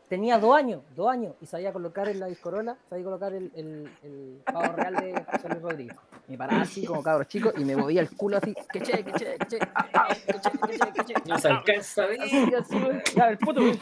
[0.07, 3.89] tenía dos años, dos años, y sabía colocar en la discorola, sabía colocar el, el,
[4.03, 5.97] el pavo real de José Luis Rodríguez.
[6.27, 9.11] Me paraba así como cabros chicos y me movía el culo así, que che, que
[9.13, 11.13] che, que che, que che, que che, que che.
[11.25, 13.01] No se alcanza a weón.
[13.15, 13.61] Ya, el puto.
[13.61, 13.73] No a.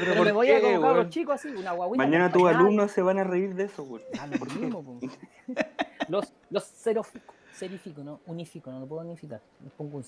[0.00, 1.10] Pero, ¿por me movía qué, como cabros weón?
[1.10, 1.98] chicos así, una guaguita.
[1.98, 4.02] Mañana tus alumnos se van a reír de eso, güey.
[4.18, 4.98] Ah, lo mismo.
[6.08, 6.64] Los, los
[7.52, 9.40] serifico, no, unifico, no lo puedo unificar.
[9.62, 10.04] Les pongo un.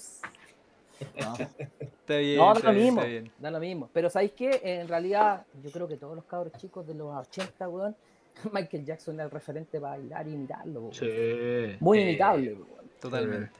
[1.20, 1.34] No,
[1.80, 2.36] Está bien.
[2.38, 3.90] no da está lo bien, mismo, da lo mismo.
[3.92, 4.60] Pero ¿sabéis qué?
[4.62, 7.96] En realidad, yo creo que todos los cabros chicos de los 80, weón,
[8.52, 10.94] Michael Jackson era el referente para bailar y imitarlo, weón.
[10.94, 11.76] Sí.
[11.80, 12.90] Muy Eh, imitable, weón.
[13.00, 13.50] Totalmente.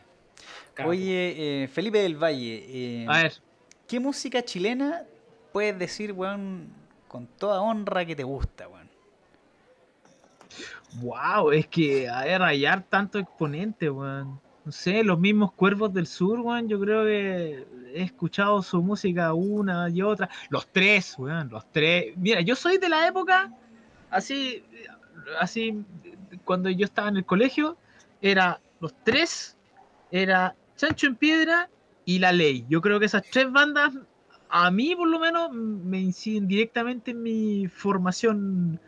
[0.84, 3.32] Oye, eh, Felipe del Valle, eh, A ver,
[3.86, 5.04] ¿qué música chilena
[5.52, 6.68] puedes decir, weón,
[7.08, 8.88] con toda honra que te gusta, weón?
[11.00, 14.40] wow, es que ver, hallar tanto exponente, weón.
[14.64, 16.68] No sé, los mismos cuervos del sur, weón.
[16.68, 20.30] Yo creo que he escuchado su música una y otra.
[20.50, 22.16] Los tres, weón, los tres.
[22.16, 23.52] Mira, yo soy de la época,
[24.10, 24.62] así,
[25.40, 25.84] así,
[26.44, 27.76] cuando yo estaba en el colegio,
[28.20, 29.56] era los tres,
[30.10, 31.68] era Chancho en Piedra
[32.04, 32.64] y La Ley.
[32.68, 33.94] Yo creo que esas tres bandas,
[34.48, 38.80] a mí por lo menos, me inciden directamente en mi formación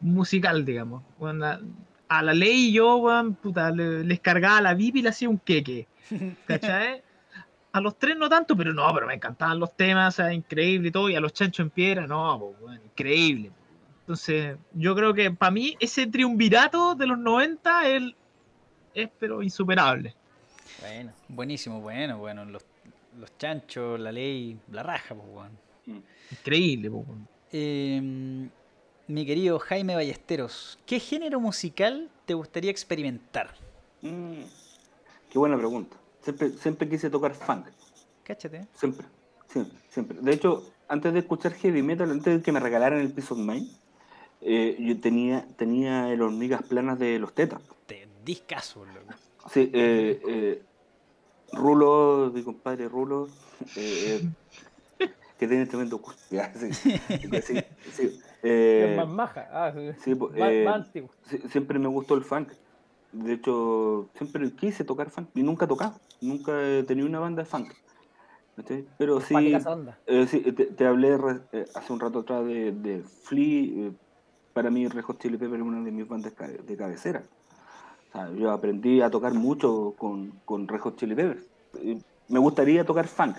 [0.00, 1.02] musical, digamos.
[1.18, 1.58] Bueno,
[2.08, 5.38] a, la ley yo, weón, puta, le- les cargaba la VIP y le hacía un
[5.38, 5.86] queque.
[6.46, 7.02] ¿Cachai?
[7.72, 10.88] A los tres no tanto, pero no, pero me encantaban los temas, o sea, increíble
[10.88, 11.10] y todo.
[11.10, 13.50] Y a los chanchos en piedra, no, pues, weón, increíble.
[14.00, 18.02] Entonces, yo creo que para mí ese triunvirato de los 90 es,
[18.94, 20.14] es pero insuperable.
[20.80, 21.12] Bueno.
[21.28, 22.64] Buenísimo, bueno, bueno, los,
[23.18, 26.02] los chanchos, la ley, la raja, pues, weón.
[26.30, 27.28] Increíble, pues, weón.
[27.52, 28.48] Eh,
[29.08, 33.54] mi querido Jaime Ballesteros, ¿qué género musical te gustaría experimentar?
[34.02, 34.42] Mm,
[35.30, 35.96] ¿Qué buena pregunta.
[36.22, 37.66] Siempre, siempre quise tocar funk.
[38.24, 38.66] Cáchate.
[38.74, 39.06] Siempre,
[39.48, 40.18] siempre, siempre.
[40.20, 43.38] De hecho, antes de escuchar heavy metal, antes de que me regalaran el Peace of
[43.38, 43.70] Mind,
[44.40, 47.60] eh, yo tenía, tenía el hormigas planas de los tetas.
[47.86, 49.14] Te discaso, loco.
[49.52, 50.62] Sí, eh, eh,
[51.52, 53.28] Rulo, mi compadre Rulo,
[53.76, 54.20] eh,
[54.98, 56.02] eh, que tiene tremendo.
[56.30, 57.00] Ya, sí, sí,
[57.92, 59.48] sí, eh, Es más maja.
[59.52, 61.10] Ah, sí, más, eh, más antiguo.
[61.22, 62.52] sí, siempre me gustó el funk.
[63.12, 66.00] De hecho, siempre quise tocar funk y nunca he tocado.
[66.20, 67.72] Nunca he tenido una banda de funk.
[68.56, 68.86] ¿cachai?
[68.98, 69.34] Pero sí,
[70.06, 71.18] eh, sí, te, te hablé
[71.52, 73.88] eh, hace un rato atrás de, de Flea.
[73.88, 73.92] eh,
[74.52, 76.32] para mí, Red Hot Chili Peppers es una de mis bandas
[76.66, 77.22] de cabecera.
[78.08, 81.44] O sea, yo aprendí a tocar mucho con, con Red Hot Chili Peppers.
[81.82, 83.36] Eh, Me gustaría tocar funk.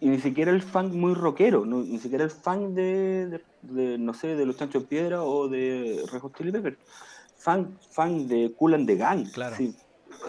[0.00, 3.98] Y ni siquiera el funk muy rockero, no- ni siquiera el funk de, de- de,
[3.98, 6.76] no sé, de los Chanchos Piedra o de Red Hot Chili Peppers.
[7.36, 9.26] Funk, funk de Cool and the Gang.
[9.32, 9.54] Claro.
[9.56, 9.74] Sí,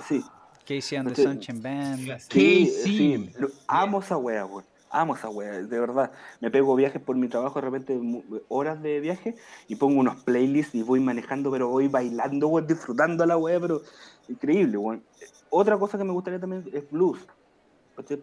[0.07, 0.23] sí,
[0.67, 1.23] Casey and the Sí.
[1.23, 1.97] Sunshine Band.
[1.99, 2.67] Sí, Casey.
[2.83, 4.65] sí, lo- amo esa wea, weón.
[4.89, 6.11] Amo esa wea, de verdad.
[6.39, 7.99] Me pego viajes por mi trabajo, de repente
[8.47, 9.35] horas de viaje
[9.67, 13.81] y pongo unos playlists y voy manejando, pero voy bailando, weón, disfrutando la wea, pero
[14.29, 15.03] increíble, weón.
[15.49, 17.19] Otra cosa que me gustaría también es blues.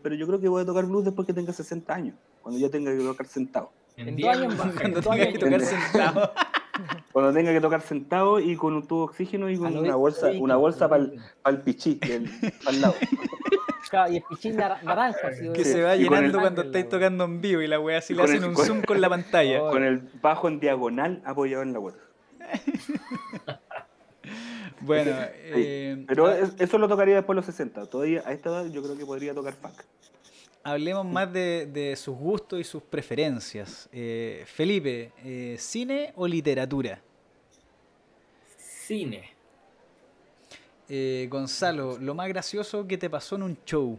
[0.03, 2.69] Pero yo creo que voy a tocar blues después que tenga 60 años, cuando ya
[2.69, 3.71] tenga que tocar sentado.
[3.97, 4.75] En En 10 dos años más.
[4.75, 6.33] Cuando Todo tengas que tocar sentado.
[7.13, 10.31] Cuando tenga que tocar sentado y con un tubo de oxígeno y con una bolsa,
[10.41, 11.97] una bolsa para el pichí,
[12.65, 12.95] pa'l lado.
[13.91, 15.29] Claro, y el pichín nar- naranja.
[15.53, 18.23] Que se va llenando el- cuando estáis tocando en vivo y la weá así le
[18.23, 19.59] hacen el- un con- zoom con la pantalla.
[19.61, 21.95] Con el bajo en diagonal apoyado en la web.
[24.83, 27.87] Bueno, Sí, eh, Pero es- eso lo tocaría después de los 60.
[27.87, 29.75] Todavía a esta edad yo creo que podría tocar funk.
[30.65, 33.89] hablemos más de, de sus gustos y sus preferencias.
[33.93, 37.01] Eh, Felipe, eh, ¿cine o literatura?
[38.59, 39.31] Cine.
[40.89, 43.99] Eh, Gonzalo, lo más gracioso que te pasó en un show.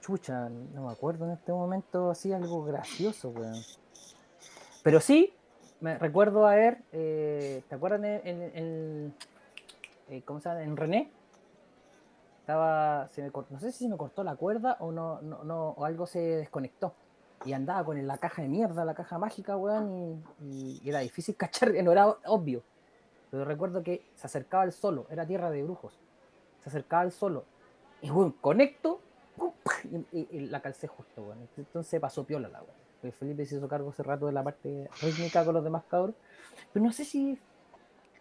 [0.00, 3.62] Chucha, no me acuerdo en este momento así algo gracioso, weón.
[4.82, 5.32] Pero sí,
[5.80, 9.14] me recuerdo haber, eh, ¿te acuerdas en,
[10.08, 10.62] eh, ¿cómo se llama?
[10.62, 11.10] En René?
[12.40, 15.68] Estaba, se me no sé si se me cortó la cuerda o no, no, no,
[15.70, 16.94] o algo se desconectó.
[17.44, 21.72] Y andaba con la caja de mierda, la caja mágica, weón, y, era difícil cachar,
[21.84, 22.62] no era obvio.
[23.30, 25.92] Pero recuerdo que se acercaba al solo, era tierra de brujos.
[26.62, 27.44] Se acercaba al solo.
[28.02, 29.00] Y weón, conecto,
[30.10, 31.48] y la calcé justo, weón.
[31.56, 32.77] Entonces pasó piola la weón.
[33.18, 36.14] Felipe se hizo cargo hace rato de la parte rítmica con los demás cabros.
[36.72, 37.38] Pero no sé si.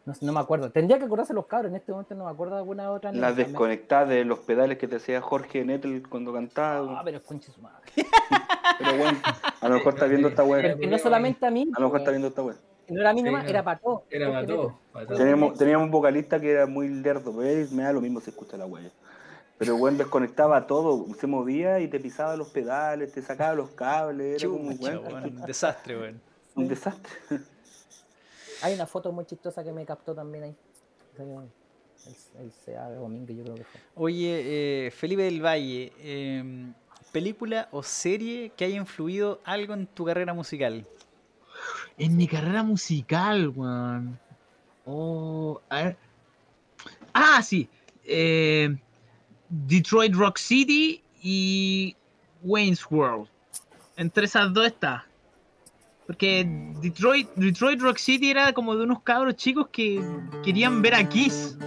[0.05, 0.69] No, sé, no me acuerdo.
[0.71, 1.69] Tendría que acordarse los cabros.
[1.71, 3.11] En este momento no me acuerdo de alguna otra.
[3.11, 7.01] Las desconectadas de los pedales que te hacía Jorge Nettel cuando Ah, cantaba.
[7.03, 7.81] pero conche su madre.
[8.79, 9.19] Pero bueno,
[9.61, 10.79] a lo mejor está viendo esta Pero web.
[10.79, 11.69] que no solamente a mí.
[11.75, 12.21] A lo mejor está weón.
[12.21, 12.55] viendo esta web.
[12.89, 13.49] No era a mí Sí, nomás, no.
[13.49, 14.01] era para todos.
[14.09, 14.79] Era para Porque todo.
[14.93, 15.17] para todo.
[15.17, 18.55] Teníamos, teníamos un vocalista que era muy lerdo, pues, me da lo mismo si escucha
[18.55, 18.89] la web.
[19.57, 24.41] Pero bueno, desconectaba todo, se movía y te pisaba los pedales, te sacaba los cables,
[24.41, 26.21] era como Chucha, weón, weón, desastre, weón.
[26.55, 27.11] un desastre.
[28.61, 30.55] Hay una foto muy chistosa que me captó también ahí.
[31.17, 33.81] El, el CA de domingo, yo creo que fue.
[33.95, 36.71] Oye, eh, Felipe del Valle, eh,
[37.11, 40.85] ¿película o serie que haya influido algo en tu carrera musical?
[41.97, 44.19] En mi carrera musical, weón.
[44.85, 45.97] Oh, a ver.
[47.13, 47.67] Ah, sí.
[48.05, 48.77] eh,
[49.49, 51.95] Detroit Rock City y
[52.43, 53.27] Wayne's World.
[53.95, 55.05] Entre esas dos está.
[56.05, 56.47] Porque
[56.81, 60.01] Detroit, Detroit Rock City era como de unos cabros chicos que
[60.43, 61.57] querían ver a Kiss.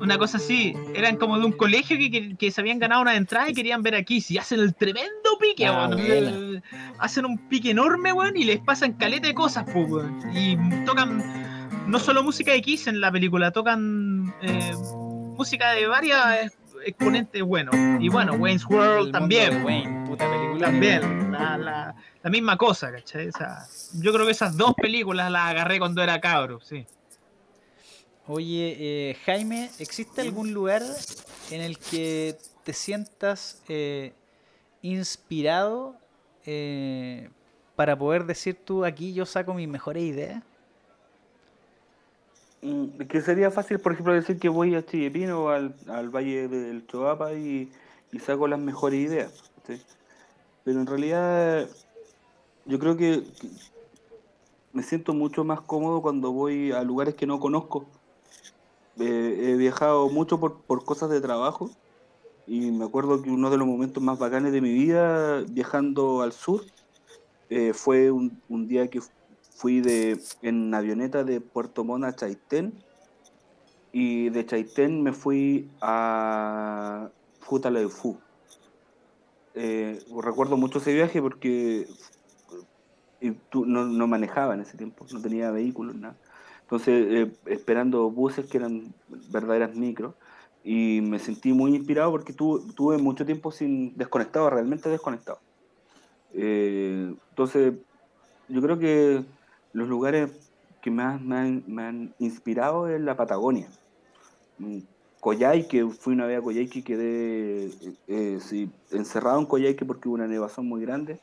[0.00, 0.74] Una cosa así.
[0.94, 3.82] Eran como de un colegio que, que- que se habían ganado una entrada y querían
[3.82, 4.30] ver a Kiss.
[4.30, 6.62] Y hacen el tremendo pique, Ah, weón.
[6.98, 10.20] Hacen un pique enorme, weón, y les pasan caleta de cosas, pues, weón.
[10.34, 10.56] Y
[10.86, 11.22] tocan
[11.90, 14.72] no solo música de Kiss en la película, tocan eh,
[15.36, 17.74] música de varias exponentes buenos.
[18.00, 19.64] Y bueno, Wayne's El World también.
[19.64, 20.66] Wayne, puta película.
[20.66, 23.28] También, la, la- la misma cosa, ¿cachai?
[23.28, 26.86] O sea, yo creo que esas dos películas las agarré cuando era cabro, sí.
[28.26, 30.82] Oye, eh, Jaime, ¿existe algún lugar
[31.50, 34.12] en el que te sientas eh,
[34.82, 35.96] inspirado
[36.44, 37.30] eh,
[37.74, 40.42] para poder decir tú aquí yo saco mis mejores ideas?
[42.62, 46.48] Mm, Que sería fácil, por ejemplo, decir que voy a Chillepino o al, al Valle
[46.48, 47.70] del Choapa y,
[48.12, 49.32] y saco las mejores ideas.
[50.64, 51.68] Pero en realidad
[52.66, 53.48] yo creo que, que
[54.72, 57.86] me siento mucho más cómodo cuando voy a lugares que no conozco.
[58.98, 61.70] Eh, he viajado mucho por, por cosas de trabajo
[62.46, 66.32] y me acuerdo que uno de los momentos más bacanes de mi vida viajando al
[66.32, 66.62] sur
[67.48, 69.00] eh, fue un, un día que
[69.58, 72.72] fui de, en avioneta de Puerto Montt a Chaitén
[73.90, 78.16] y de Chaitén me fui a Fu.
[79.54, 81.88] Eh, recuerdo mucho ese viaje porque
[83.20, 86.16] y tú, no, no, manejaba en ese tiempo, no tenía vehículos, nada.
[86.60, 90.14] Entonces, eh, esperando buses que eran verdaderas micros,
[90.62, 95.40] y me sentí muy inspirado porque tuve mucho tiempo sin desconectado, realmente desconectado.
[96.32, 97.74] Eh, entonces,
[98.48, 99.24] yo creo que
[99.72, 100.30] los lugares
[100.82, 103.68] que más me han, inspirado es la Patagonia.
[104.58, 104.78] Mm,
[105.20, 110.08] Coyhaique, fui una vez a Coyhaique y quedé eh, eh, sí, encerrado en Coyhaique porque
[110.08, 111.18] hubo una nevazón muy grande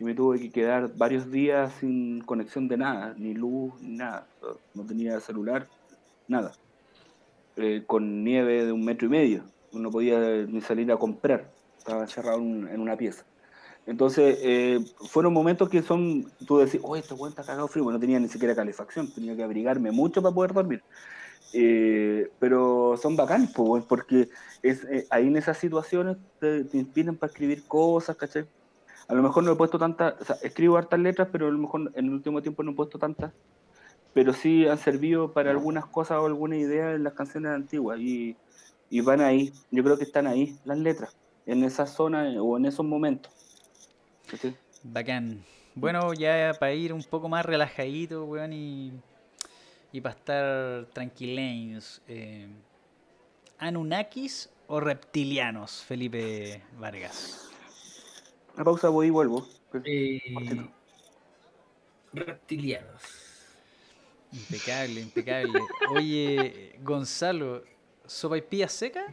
[0.00, 4.26] y me tuve que quedar varios días sin conexión de nada, ni luz, ni nada.
[4.74, 5.68] No tenía celular,
[6.28, 6.52] nada.
[7.56, 9.42] Eh, con nieve de un metro y medio.
[9.72, 11.50] No podía ni salir a comprar.
[11.76, 13.24] Estaba encerrado en, una pieza.
[13.88, 17.98] Entonces, eh, fueron momentos que son, tú decís, oh, este weón está cagado frío, no
[17.98, 20.82] tenía ni siquiera calefacción, tenía que abrigarme mucho para poder dormir.
[21.54, 23.50] Eh, pero son bacanes,
[23.88, 24.28] porque
[24.62, 28.44] es, ahí en esas situaciones te, te inspiran para escribir cosas, ¿cachai?
[29.08, 31.56] A lo mejor no he puesto tantas, o sea, escribo hartas letras, pero a lo
[31.56, 33.32] mejor en el último tiempo no he puesto tantas,
[34.12, 38.36] pero sí han servido para algunas cosas o alguna idea en las canciones antiguas y,
[38.90, 42.66] y van ahí, yo creo que están ahí las letras, en esa zona o en
[42.66, 43.32] esos momentos.
[44.82, 45.44] Bacán.
[45.74, 48.92] Bueno, ya para ir un poco más relajadito, weón, y,
[49.92, 52.48] y para estar tranquilos, eh,
[53.58, 57.50] ¿Anunnakis o reptilianos, Felipe Vargas?
[58.54, 59.46] Una pausa, voy y vuelvo.
[59.84, 60.20] Eh,
[62.12, 63.02] reptilianos.
[64.32, 65.60] Impecable, impecable.
[65.90, 67.62] Oye, Gonzalo,
[68.04, 69.06] ¿sopaipillas seca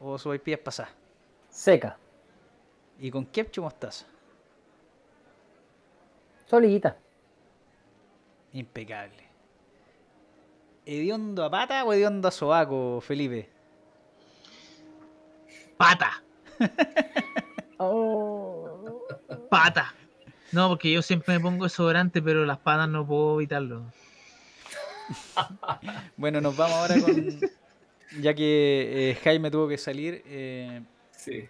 [0.00, 0.88] o sopaipillas pasá?
[1.50, 1.98] Seca.
[2.98, 4.06] ¿Y con ketchup mostaza?
[6.46, 6.96] Solita.
[8.52, 9.24] Impecable.
[10.86, 13.48] ¿Hediondo a pata o hediondo a sobaco, Felipe?
[15.76, 16.22] Pata.
[17.78, 19.06] oh.
[19.50, 19.94] Pata.
[20.52, 23.84] No, porque yo siempre me pongo desodorante, pero las patas no puedo evitarlo.
[26.16, 27.40] bueno, nos vamos ahora con.
[28.20, 30.22] Ya que eh, Jaime tuvo que salir.
[30.26, 30.82] Eh,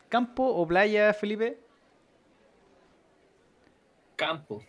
[0.09, 1.59] ¿Campo o playa, Felipe?
[4.17, 4.65] Campo.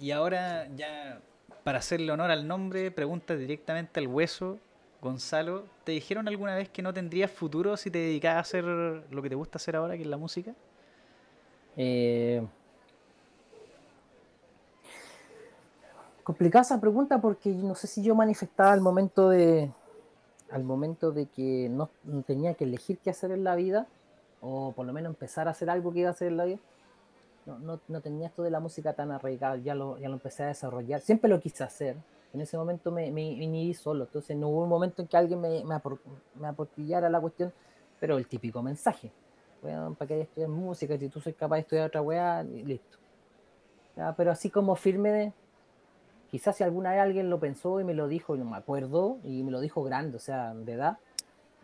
[0.00, 1.20] Y ahora, ya
[1.64, 4.58] para hacerle honor al nombre, pregunta directamente al hueso.
[5.00, 9.22] Gonzalo, ¿te dijeron alguna vez que no tendrías futuro si te dedicabas a hacer lo
[9.22, 10.54] que te gusta hacer ahora, que es la música?
[11.76, 12.44] Eh,
[16.24, 19.70] complicada esa pregunta porque no sé si yo manifestaba al momento de
[20.50, 21.90] al momento de que no,
[22.26, 23.86] tenía que elegir qué hacer en la vida
[24.40, 26.58] o por lo menos empezar a hacer algo que iba a hacer en la vida
[27.56, 30.48] no, no, tenía esto de la música tan arraigada ya lo, ya lo empecé a
[30.48, 31.00] desarrollar.
[31.00, 31.96] Siempre lo quise hacer.
[32.34, 34.04] En ese momento me, me inhibí solo.
[34.04, 37.52] Entonces no hubo un momento en que alguien me, me, aportillara la cuestión
[38.00, 39.10] pero el típico mensaje.
[39.62, 42.98] Bueno, para que estudiar música si tú soy capaz de estudiar otra weá listo.
[44.16, 45.32] Pero así como firme de
[46.30, 49.18] quizás si alguna vez alguien lo pensó y me lo dijo y no me acuerdo,
[49.24, 50.98] y me lo dijo grande, o sea, de edad,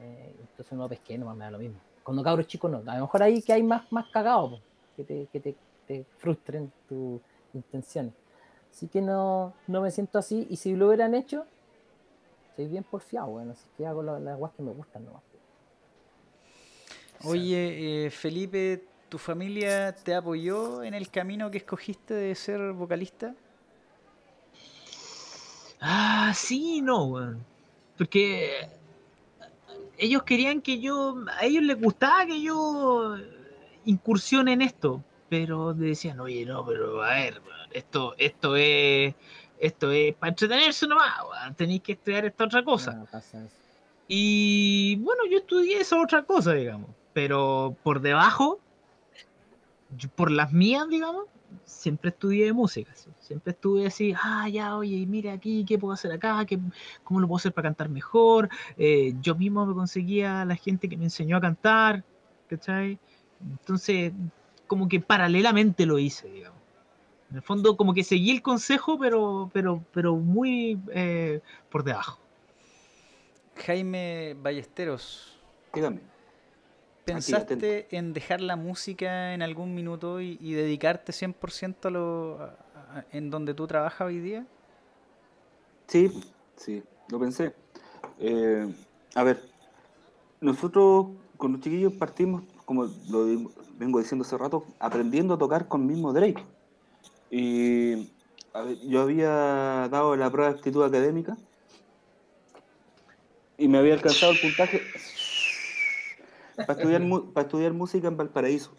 [0.01, 1.79] eh, entonces no pesqué, no me da lo mismo.
[2.03, 4.61] Cuando cabros chicos no, a lo mejor ahí que hay más, más cagados,
[4.97, 5.55] que, te, que te,
[5.87, 7.21] te, frustren tus
[7.53, 8.13] intenciones.
[8.71, 11.47] Así que no, no me siento así, y si lo hubieran hecho,
[12.57, 15.23] soy bien porfiado, bueno, así que hago las, las que me gustan nomás.
[17.25, 23.35] Oye, eh, Felipe, ¿tu familia te apoyó en el camino que escogiste de ser vocalista?
[25.81, 27.45] Ah, sí, no, weón.
[27.97, 28.69] Porque
[29.97, 33.17] ellos querían que yo, a ellos les gustaba que yo
[33.85, 35.03] incursione en esto,
[35.35, 39.13] pero decían, oye, no, pero a ver, esto, esto es,
[39.59, 41.13] esto es para entretenerse nomás,
[41.57, 43.05] tenéis que estudiar esta otra cosa.
[44.07, 48.61] y bueno, yo estudié esa otra cosa, digamos, pero por debajo,
[50.15, 51.25] por las mías, digamos,
[51.65, 56.45] siempre estudié música, siempre estuve así, ah, ya, oye, mira aquí, ¿qué puedo hacer acá?
[56.47, 56.61] ¿Qué,
[57.03, 58.49] ¿Cómo lo puedo hacer para cantar mejor?
[58.77, 62.05] Eh, yo mismo me conseguía la gente que me enseñó a cantar,
[62.47, 63.01] ¿cachai?
[63.41, 64.13] Entonces,
[64.67, 66.59] como que paralelamente lo hice, digamos.
[67.31, 72.19] En el fondo, como que seguí el consejo, pero, pero, pero muy eh, por debajo.
[73.57, 75.39] Jaime Ballesteros.
[75.73, 76.01] Dígame.
[77.05, 82.51] ¿Pensaste en dejar la música en algún minuto y, dedicarte 100% a lo
[83.13, 84.47] en donde tú trabajas hoy día?
[85.87, 86.11] Sí,
[86.57, 87.55] sí, lo pensé.
[88.21, 88.73] Eh,
[89.15, 89.43] a ver,
[90.41, 93.27] nosotros con los chiquillos partimos, como lo
[93.79, 96.45] vengo diciendo hace rato, aprendiendo a tocar con mismo Drake.
[97.31, 98.13] Y
[98.87, 101.37] yo había dado la prueba de actitud académica
[103.59, 104.81] y me había alcanzado el puntaje
[106.57, 108.73] para estudiar, para estudiar música en Valparaíso.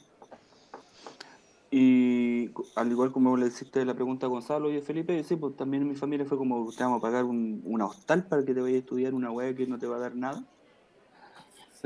[1.71, 5.57] Y al igual como le hiciste la pregunta a Gonzalo y a Felipe, sí, pues
[5.57, 8.53] también en mi familia fue como, te vamos a pagar un, una hostal para que
[8.53, 10.41] te vayas a estudiar una weá que no te va a dar nada.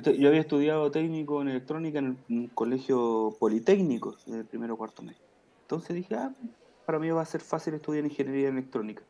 [0.02, 5.02] Yo había estudiado técnico en electrónica en el- un colegio politécnico, en el primero cuarto
[5.02, 5.20] medio.
[5.62, 6.34] Entonces dije, ah,
[6.86, 9.04] para mí va a ser fácil estudiar ingeniería electrónica.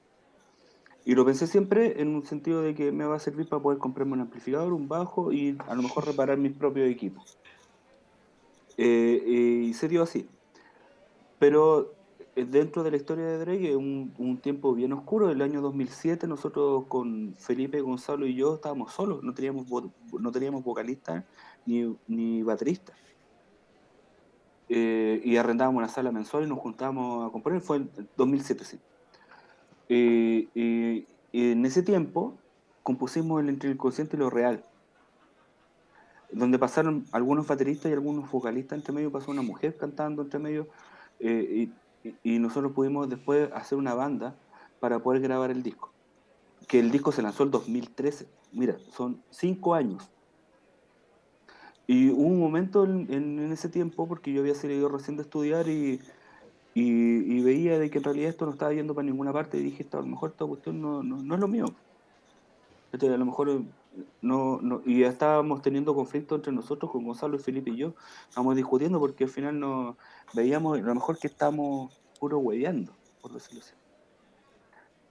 [1.06, 3.80] Y lo pensé siempre en un sentido de que me va a servir para poder
[3.80, 7.40] comprarme un amplificador, un bajo y a lo mejor reparar mis propios equipos.
[8.78, 10.28] Eh, eh, y se dio así.
[11.40, 11.94] Pero
[12.36, 15.30] dentro de la historia de Drake, es un, un tiempo bien oscuro.
[15.30, 19.24] El año 2007 nosotros con Felipe, Gonzalo y yo estábamos solos.
[19.24, 19.66] No teníamos,
[20.12, 21.26] no teníamos vocalista
[21.66, 22.94] ni, ni baterista.
[24.70, 27.62] Eh, y arrendábamos una sala mensual y nos juntábamos a componer.
[27.62, 28.80] Fue en 2007, sí.
[29.90, 32.38] Eh, eh, en ese tiempo
[32.84, 34.64] compusimos el Entre el Consciente y lo Real,
[36.32, 40.68] donde pasaron algunos bateristas y algunos vocalistas entre medio, pasó una mujer cantando entre medio,
[41.20, 41.70] eh,
[42.24, 44.36] y- nosotros pudimos después hacer una banda
[44.80, 45.92] para poder grabar el disco.
[46.68, 48.28] Que el disco se lanzó el 2013.
[48.52, 50.10] Mira, son cinco años.
[51.88, 56.00] Y hubo un momento en, ese tiempo, porque yo había salido recién de estudiar y,
[56.76, 59.88] y, veía de que en realidad esto no estaba yendo para ninguna parte y dije,
[59.94, 61.66] a lo mejor esta cuestión no, no, no es lo mío.
[62.92, 63.64] Este, a lo mejor
[64.22, 67.94] no, no, y ya estábamos teniendo conflicto entre nosotros con Gonzalo y Felipe y yo,
[68.28, 69.98] estábamos discutiendo porque al final no
[70.34, 73.74] veíamos a lo mejor que estamos puro hueveando, por decirlo así.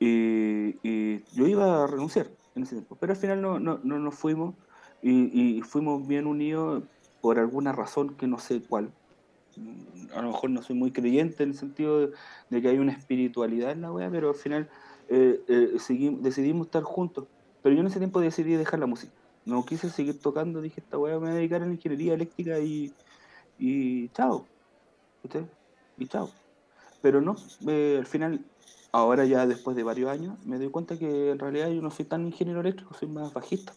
[0.00, 3.98] Y, y yo iba a renunciar en ese tiempo, pero al final no, no, no
[3.98, 4.54] nos fuimos
[5.02, 6.82] y, fuimos bien unidos
[7.20, 8.92] por alguna razón que no sé cuál.
[9.56, 12.10] Mm, A lo mejor no soy muy creyente en el sentido
[12.50, 14.68] de, que hay una espiritualidad en la wea, pero al final
[15.08, 15.76] eh, eh,
[16.20, 17.26] decidimos estar juntos.
[17.62, 19.12] Pero yo en ese tiempo decidí dejar la música.
[19.44, 22.58] No quise seguir tocando, dije, esta wea me voy a dedicar a la ingeniería eléctrica
[22.58, 22.92] y,
[23.58, 24.46] y chao.
[25.22, 25.44] ¿Usted?
[25.96, 26.30] Y chao.
[27.00, 28.40] Pero no, eh, al final,
[28.92, 32.04] ahora ya después de varios años, me doy cuenta que en realidad yo no soy
[32.04, 33.72] tan ingeniero eléctrico, soy más bajista.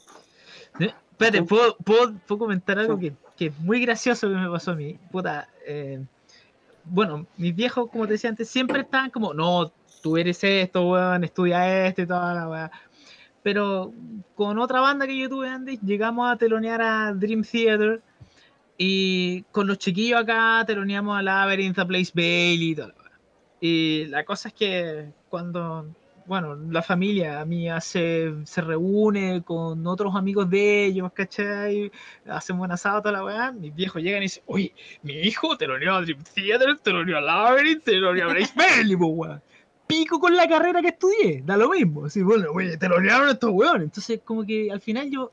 [0.79, 3.01] Eh, Espérate, ¿puedo, puedo, puedo comentar algo Sí.
[3.09, 4.97] que, que es muy gracioso que me pasó a mí?
[5.11, 6.03] Puta, eh,
[6.83, 11.23] bueno, mis viejos, como te decía antes, siempre estaban como, no, tú eres esto, weón,
[11.23, 12.71] estudia esto y toda la weá.
[13.43, 13.93] Pero
[14.35, 18.01] con otra banda que yo tuve antes, llegamos a telonear a Dream Theater
[18.77, 23.11] y con los chiquillos acá teloneamos a Labyrinth, a Place Bailey y weá.
[23.59, 25.85] Y la cosa es que cuando,
[26.25, 31.91] bueno, la familia mía se, se reúne con otros amigos de ellos, ¿cachai?
[32.27, 33.51] Hacen buen asado, toda la weá.
[33.51, 36.91] Mis viejos llegan y dicen, oye, mi hijo te lo unió a Dream Theater, te
[36.91, 39.41] lo unió a Labyrinth, te lo unió a Blaze Bailey, po, weón.
[39.91, 42.05] Pico con la carrera que estudié, da lo mismo.
[42.05, 42.47] Así, bueno,
[42.79, 43.83] te lo unieron estos weones.
[43.83, 45.31] Entonces, como que al final yo,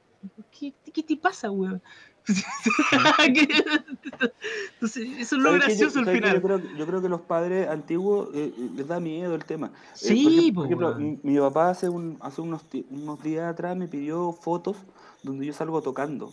[0.51, 1.83] ¿qué, qué te pasa, weón?
[4.75, 6.35] Entonces, eso es lo gracioso al final.
[6.35, 9.69] Yo creo, yo creo que los padres antiguos eh, eh, les da miedo el tema.
[9.69, 13.51] Eh, Sí, por ejemplo, por ejemplo, mi, mi papá hace, un, hace unos, unos días
[13.51, 14.77] atrás me pidió fotos
[15.23, 16.31] donde yo salgo tocando.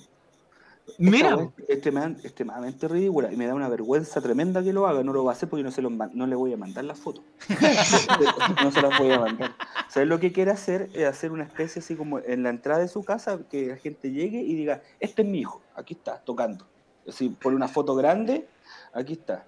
[0.98, 5.04] Mira, weá es extremadamente, ridícula y me da una vergüenza tremenda que lo haga.
[5.04, 7.00] No lo va a hacer porque no, se lo, no le voy a mandar las
[7.00, 7.24] fotos.
[8.64, 9.56] no se las voy a mandar.
[9.90, 10.90] ¿Sabes lo que quiere hacer?
[10.94, 14.12] Es hacer una especie así como en la entrada de su casa, que la gente
[14.12, 16.66] llegue y diga, este es mi hijo, aquí está, tocando.
[17.08, 18.48] Así, pone una foto grande,
[18.94, 19.46] aquí está.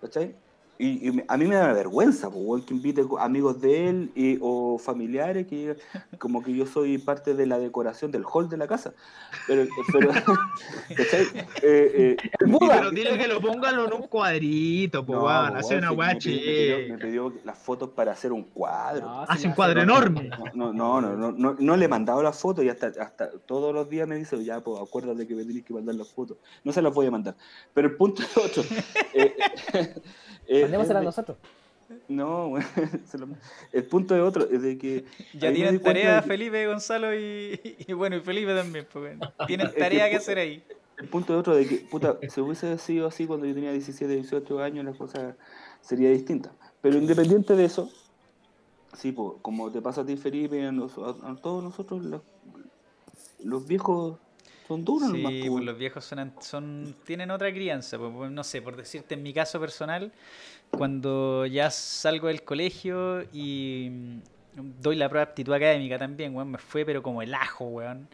[0.00, 0.34] ¿Cachai?
[0.78, 5.46] Y, a mí me da vergüenza, weón, que invite amigos de él y- o familiares
[5.46, 5.76] que
[6.18, 8.92] como que yo soy parte de la decoración del hall de la casa.
[9.46, 10.10] Pero, pero.
[11.64, 15.92] Eh, eh, pero dile que lo pongan en un cuadrito, pues, no, po, Hace una
[15.92, 16.18] weá me
[16.98, 19.06] pidió- me las fotos para hacer un cuadro.
[19.06, 20.30] No, Hace un cuadro enorme.
[20.54, 23.72] No, no, no, no, no, no le he mandado las fotos y hasta, hasta todos
[23.74, 26.36] los días me dice, ya, pues acuérdate que me tenés que mandar las fotos.
[26.64, 27.34] No se las voy a mandar.
[27.72, 28.62] Pero el punto es otro.
[29.14, 29.34] Eh,
[30.46, 31.36] eh, Mandémosela a nosotros.
[32.08, 32.54] No,
[33.18, 33.28] lo-
[33.72, 35.04] el punto es otro, es de que...
[35.34, 38.86] Ya tienen tarea de Felipe, Gonzalo y, y bueno, y Felipe también.
[38.90, 39.32] Pues, bueno.
[39.46, 40.64] Tienen tarea que hacer ahí.
[40.98, 44.14] El punto es otro de que, puta, si hubiese sido así cuando yo tenía 17,
[44.14, 45.36] 18 años, la cosa
[45.80, 46.52] sería distinta.
[46.80, 47.90] Pero independiente de eso,
[48.96, 52.22] sí, pues, como te pasa a ti, Felipe, a, nos- a- a todos nosotros, los,
[53.42, 54.18] los viejos
[54.72, 57.98] son duros Sí, nomás, pues los viejos son, son tienen otra crianza.
[57.98, 60.12] pues, pues, no sé, por decirte, en mi caso personal,
[60.70, 64.20] cuando ya salgo del colegio y mm,
[64.80, 68.08] doy la prueba de aptitud académica también, weón, me fue pero como el ajo, weón.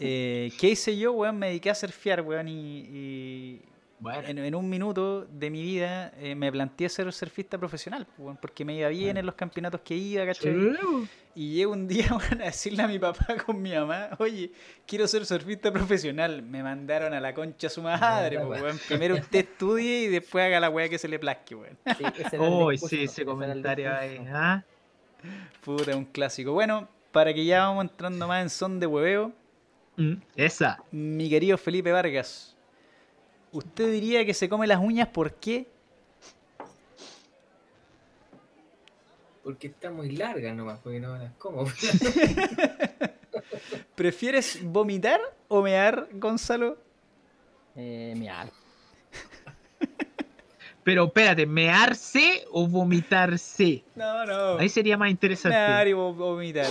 [0.00, 1.38] Eh, ¿Qué hice yo, weón?
[1.38, 3.62] Me dediqué a surfear, weón, y, y,
[4.00, 4.28] Bueno.
[4.28, 8.64] en, en un minuto de mi vida eh, me planteé ser surfista profesional, pues, porque
[8.64, 10.52] me iba bien en los campeonatos que iba, ¿cachai?
[10.52, 11.08] Sí.
[11.36, 14.52] Y llego un día a decirle a mi papá con mi mamá, oye,
[14.86, 16.42] quiero ser surfista profesional.
[16.42, 18.80] Me mandaron a la concha a su madre, pues.
[18.86, 21.76] Primero usted estudie y después haga la weá que se le plazque, weón.
[21.96, 24.20] Sí, ese discurso, sí, ese comentario ahí.
[24.30, 24.62] ¿ah?
[25.64, 26.52] Puta, un clásico.
[26.52, 29.32] Bueno, para que ya vamos entrando más en son de hueveo,
[29.96, 30.82] Mm, Esa.
[30.90, 32.53] mi querido Felipe Vargas,
[33.54, 35.66] ¿usted diría que se come las uñas por qué?
[39.42, 41.64] Porque está muy larga nomás, porque no me las como.
[43.94, 46.78] ¿Prefieres vomitar o mear, Gonzalo?
[47.76, 48.50] Eh, miar.
[50.82, 53.82] Pero espérate, ¿mearse o vomitarse?
[53.94, 54.58] No, no.
[54.58, 55.88] Ahí sería más Mear interesante.
[55.88, 56.66] y vo- vomitar.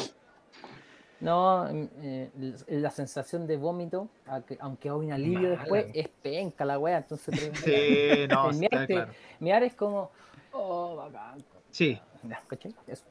[1.24, 2.30] No, mm, eh,
[2.68, 4.58] la sensación de vómito, aunque-
[4.90, 6.98] hay un alivio Mala, después, es penca la wea.
[6.98, 7.34] Entonces,
[7.66, 9.14] Sí, no, el está miar, te- claro.
[9.40, 10.12] miar es como,
[10.52, 11.44] oh, bacán.
[11.72, 12.00] Sí,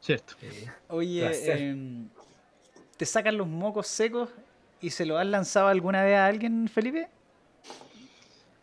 [0.00, 0.34] cierto.
[0.42, 2.08] Eh, Oye, em,
[2.96, 4.28] ¿te sacan los mocos secos
[4.80, 7.08] y se lo has lanzado alguna vez a alguien, Felipe?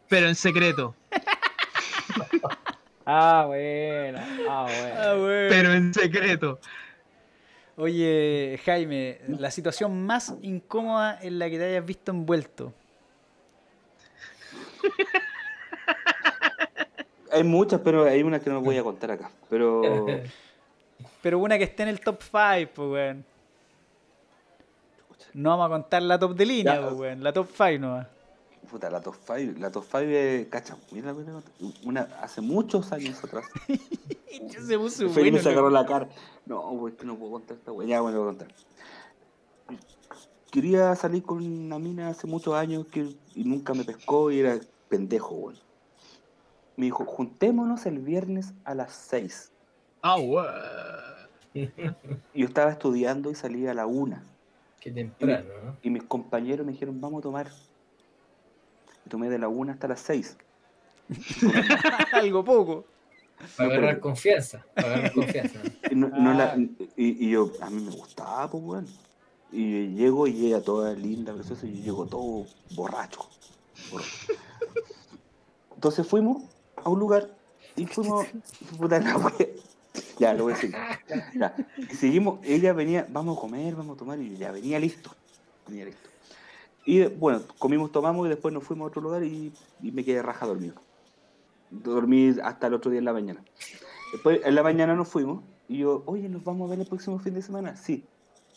[0.08, 0.95] Pero en secreto.
[3.11, 4.19] Ah, bueno.
[4.48, 4.95] Ah, bueno.
[5.02, 5.48] Ah, bueno.
[5.50, 6.60] Pero en secreto.
[7.80, 12.74] Oye, Jaime, la situación más incómoda en la que te hayas visto envuelto.
[17.32, 19.32] Hay muchas, pero hay una que no voy a contar acá.
[19.49, 19.82] Pero
[21.22, 23.25] Pero una que esté en el top 5, pues, weón.
[25.33, 27.24] No vamos a contar la top de línea, pues, weón.
[27.24, 28.08] La top 5 nomás.
[28.69, 31.41] Puta, la top 5, la top 5 es, cacha, mira, mira,
[31.83, 33.45] una, hace muchos años atrás.
[34.65, 35.39] Se puso Felipe bueno.
[35.39, 35.75] se agarró ¿no?
[35.75, 36.07] la cara.
[36.45, 37.88] No, pues que no puedo contar esta weá.
[37.88, 38.48] Ya, bueno, voy a contar.
[40.51, 44.59] Quería salir con una mina hace muchos años que, y nunca me pescó y era
[44.88, 45.59] pendejo, weón.
[46.77, 49.51] Me dijo, juntémonos el viernes a las 6.
[50.01, 50.17] Ah,
[51.53, 54.22] yo estaba estudiando y salía a la 1.
[54.80, 55.77] Qué temprano, ¿no?
[55.81, 57.49] Y mis compañeros me dijeron, vamos a tomar.
[59.10, 60.38] Tomé de la 1 hasta las 6.
[62.14, 62.86] Algo poco.
[63.58, 64.66] Para No, agarrar pero- confianza.
[64.76, 65.60] Para agarrar confianza.
[65.64, 65.72] ¿no?
[65.92, 66.58] Y, no- no la- Ah.
[66.58, 68.88] y- y yo, a mí me gustaba, pues, weón.
[69.52, 73.28] Y llego y ella toda linda, preciosa, y yo llego todo borracho.
[73.92, 74.10] borracho.
[75.76, 76.44] Entonces fuimos
[76.76, 77.30] a un lugar
[77.76, 78.28] y fuimos.
[78.78, 79.34] Puta la wea.
[80.20, 80.76] Ya, lo voy a decir.
[81.36, 81.56] Ya.
[81.78, 85.10] Y seguimos, ella venía, vamos a comer, vamos a tomar, y yo ya venía listo.
[85.68, 86.10] Venía listo.
[86.90, 89.53] Y bueno, comimos, tomamos y después nos fuimos a otro lugar y,
[89.84, 90.74] y me quedé raja dormido.
[91.69, 93.43] Dormí hasta el otro día en la mañana.
[94.11, 97.19] Después en la mañana nos fuimos y yo, oye, ¿nos vamos a ver el próximo
[97.19, 97.76] fin de semana?
[97.76, 98.03] Sí,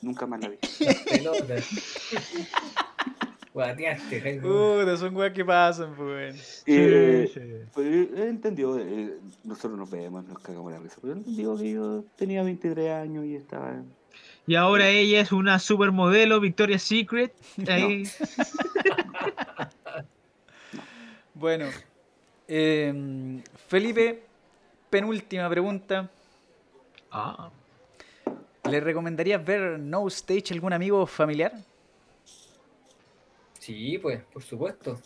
[0.01, 0.57] nunca más la vi.
[3.53, 4.41] Guateaste.
[4.41, 6.35] Puta, son weas que pasan, pues, weón.
[6.67, 7.41] Eh, Sí,
[7.75, 7.81] sí.
[7.83, 12.03] Él entendió, eh, nosotros nos vemos, nos cagamos la risa, pero él entendió que yo
[12.17, 13.83] tenía 23 años y estaba...
[14.47, 17.35] Y ahora ella es una supermodelo, Victoria's Secret.
[17.69, 18.05] Ahí.
[21.35, 21.71] Bueno,
[22.47, 24.23] em, Felipe,
[24.91, 26.09] penúltima pregunta.
[27.11, 27.51] Ah,
[28.71, 31.53] ¿Le recomendarías ver No Stage a algún amigo o familiar?
[33.59, 35.01] Sí, pues, por supuesto.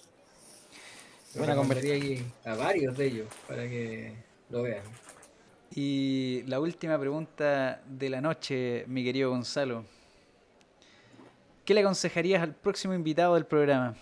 [1.34, 4.12] Buena Buena conversaría a varios de ellos para que
[4.50, 4.82] lo vean.
[5.74, 9.84] Y la última pregunta de la noche, mi querido Gonzalo.
[11.64, 13.94] ¿Qué le aconsejarías al próximo invitado del programa?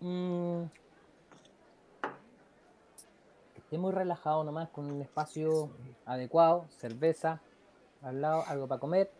[0.00, 0.64] Mm.
[3.56, 5.70] Esté muy relajado nomás, con un espacio
[6.06, 7.40] adecuado, cerveza
[8.02, 9.10] al lado, algo para comer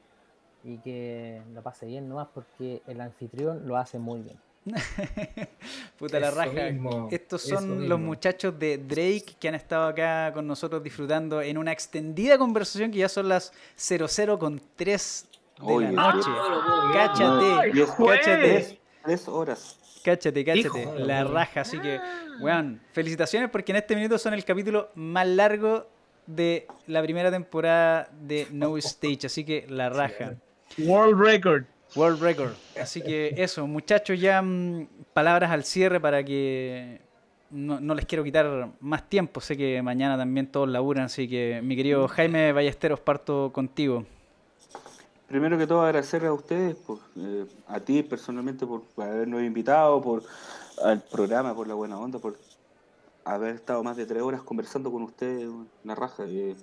[0.65, 4.39] y que lo pase bien nomás porque el anfitrión lo hace muy bien.
[5.99, 6.71] Puta la raja.
[6.71, 7.99] mismo, Estos eso son los mismo.
[7.99, 12.99] muchachos de Drake que han estado acá con nosotros disfrutando en una extendida conversación que
[12.99, 15.27] ya son las 00 con 3
[15.59, 16.29] de Oye, la noche.
[16.31, 17.07] no puedo creer.
[17.09, 18.79] Cáchate, juez.
[19.05, 19.31] cáchate.
[19.31, 20.01] Horas.
[20.05, 21.63] Cáchate, cáchate, Hijo la raja.
[21.63, 21.99] Así que,
[22.41, 25.89] weón, felicitaciones porque en este minuto son el capítulo más largo
[26.27, 29.27] de la primera temporada de No Stage.
[29.27, 30.35] Así que la raja.
[30.79, 31.65] World Record.
[31.95, 32.53] World Record.
[32.81, 37.01] Así que eso, muchachos, ya mm, palabras al cierre para que
[37.51, 39.41] no, les quiero quitar más tiempo.
[39.41, 44.05] Sé que mañana también todos laburan, así que mi querido Jaime Ballesteros, parto contigo.
[45.27, 50.23] Primero que todo agradecer a ustedes, por, eh, a ti personalmente por habernos invitado, por
[50.83, 52.39] al programa, por la buena onda, por
[53.25, 55.51] haber estado más de tres horas conversando con ustedes,
[55.85, 56.25] la raja.
[56.27, 56.57] eh.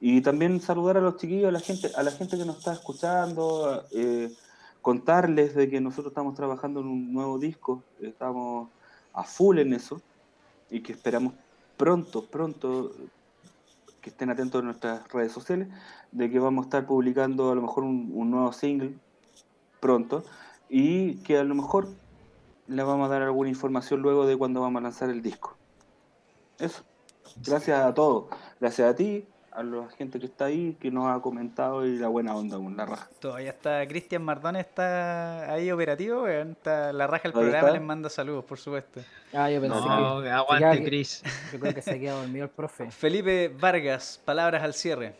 [0.00, 2.72] y también saludar a los chiquillos, a la gente, a la gente que nos está
[2.72, 4.32] escuchando, eh,
[4.82, 8.68] contarles de que nosotros estamos trabajando en un nuevo disco, estamos
[9.12, 10.00] a full en eso
[10.70, 11.34] y que esperamos
[11.76, 12.92] pronto, pronto
[14.00, 15.68] que estén atentos a nuestras redes sociales,
[16.12, 18.94] de que vamos a estar publicando a lo mejor un, un nuevo single
[19.80, 20.24] pronto
[20.68, 21.88] y que a lo mejor
[22.66, 25.56] le vamos a dar alguna información luego de cuando vamos a lanzar el disco.
[26.58, 26.84] Eso.
[27.44, 28.26] Gracias a todos.
[28.60, 32.08] Gracias a ti, a la gente que está ahí, que nos ha comentado y la
[32.08, 33.08] buena onda con la raja.
[33.20, 36.52] Todavía está Cristian Mardón, está ahí operativo, weón.
[36.52, 37.72] Está la raja del programa, está.
[37.72, 39.00] les manda saludos, por supuesto.
[39.32, 40.30] Ah, yo pensé No, que.
[40.30, 41.02] aguante, que-.
[41.52, 42.90] Yo creo que se ha quedado dormido el profe.
[42.90, 45.14] Felipe Vargas, palabras al cierre.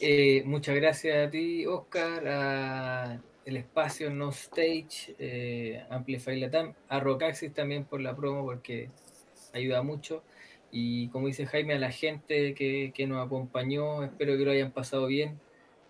[0.00, 7.00] Eh, muchas gracias a ti, Oscar, a el espacio No Stage, eh, Amplify Latam, a
[7.00, 8.90] Rocaxis también por la promo porque
[9.54, 10.22] ayuda mucho.
[10.78, 14.72] Y como dice Jaime, a la gente que, que nos acompañó, espero que lo hayan
[14.72, 15.40] pasado bien,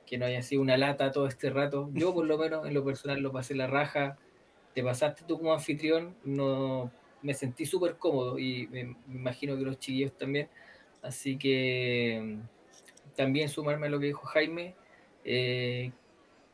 [0.07, 1.91] que no haya sido una lata todo este rato.
[1.93, 4.17] Yo por lo menos en lo personal lo pasé la raja,
[4.77, 9.65] te pasaste tú como anfitrión, no me sentí súper cómodo y me, me imagino que
[9.65, 10.49] los chiquillos también.
[11.03, 12.39] Así que
[13.17, 14.77] también sumarme a lo que dijo Jaime.
[15.25, 15.91] eh,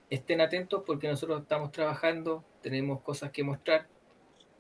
[0.08, 3.88] estén atentos porque nosotros estamos trabajando, tenemos cosas que mostrar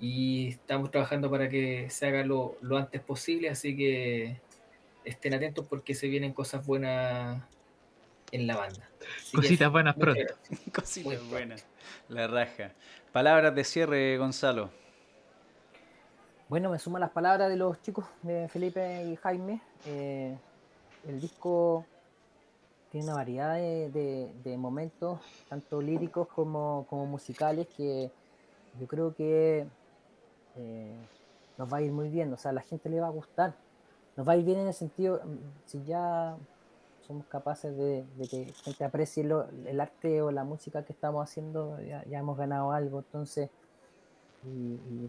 [0.02, 4.36] y estamos trabajando para que se haga lo, lo antes posible, así que
[5.04, 7.40] estén atentos porque se vienen cosas buenas
[8.32, 8.90] en la banda.
[9.16, 10.20] Así que Cositas buenas pronto.
[10.74, 11.64] Cositas buenas.
[12.08, 12.72] La raja.
[13.12, 14.70] Palabras de cierre, Gonzalo.
[16.48, 19.60] Bueno, me suman las palabras de los chicos de Felipe y Jaime.
[19.86, 20.36] Eh,
[21.06, 21.86] el disco
[22.90, 28.10] tiene una variedad de, de- de momentos, tanto líricos como, como musicales, que
[28.80, 29.64] yo creo que
[30.56, 30.96] eh,
[31.58, 32.32] nos va a ir muy bien.
[32.32, 33.54] O sea, a la gente le va a gustar.
[34.16, 36.36] Nos va a ir bien en el sentido, mm, si ya
[37.06, 39.24] somos capaces de, de que gente aprecie
[39.66, 43.00] el arte o la música que estamos haciendo, ya, hemos ganado algo.
[43.00, 43.50] Entonces,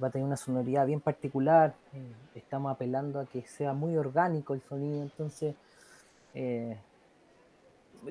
[0.01, 1.73] va a tener una sonoridad bien particular.
[1.93, 5.55] eh, estamos apelando a que sea muy orgánico el sonido, entonces
[6.33, 6.77] eh,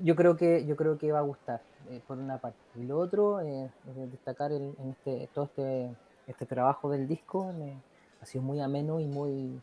[0.02, 1.60] yo creo que yo creo que va a gustar
[2.06, 2.58] por una parte.
[2.76, 5.90] Y lo otro, eh, es destacar en este todo este
[6.26, 7.76] este trabajo del disco eh,
[8.20, 9.60] ha sido muy ameno y muy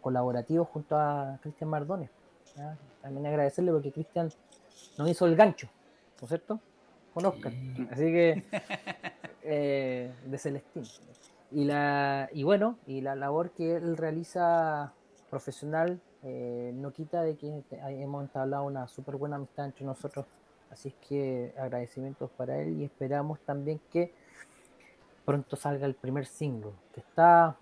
[0.00, 2.10] colaborativo junto a Cristian Mardones.
[2.56, 2.76] ¿ya?
[3.02, 4.30] También agradecerle porque Cristian
[4.96, 5.68] nos hizo el gancho,
[6.20, 6.60] ¿no es cierto?
[7.14, 7.52] Con Oscar.
[7.52, 7.88] Sí.
[7.90, 8.44] Así que
[9.42, 10.84] eh, de Celestín.
[11.50, 14.92] Y, la, y bueno, y la labor que él realiza
[15.30, 20.26] profesional eh, no quita de que hemos entablado una súper buena amistad entre nosotros.
[20.70, 24.12] Así que agradecimientos para él y esperamos también que
[25.28, 27.54] pronto salga el primer single, que está,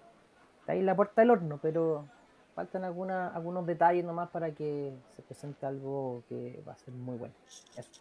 [0.61, 2.07] está ahí en la puerta del horno, pero
[2.55, 7.17] faltan alguna, algunos detalles nomás para que se presente algo que va a ser muy
[7.19, 7.35] bueno.
[7.77, 8.01] Eso.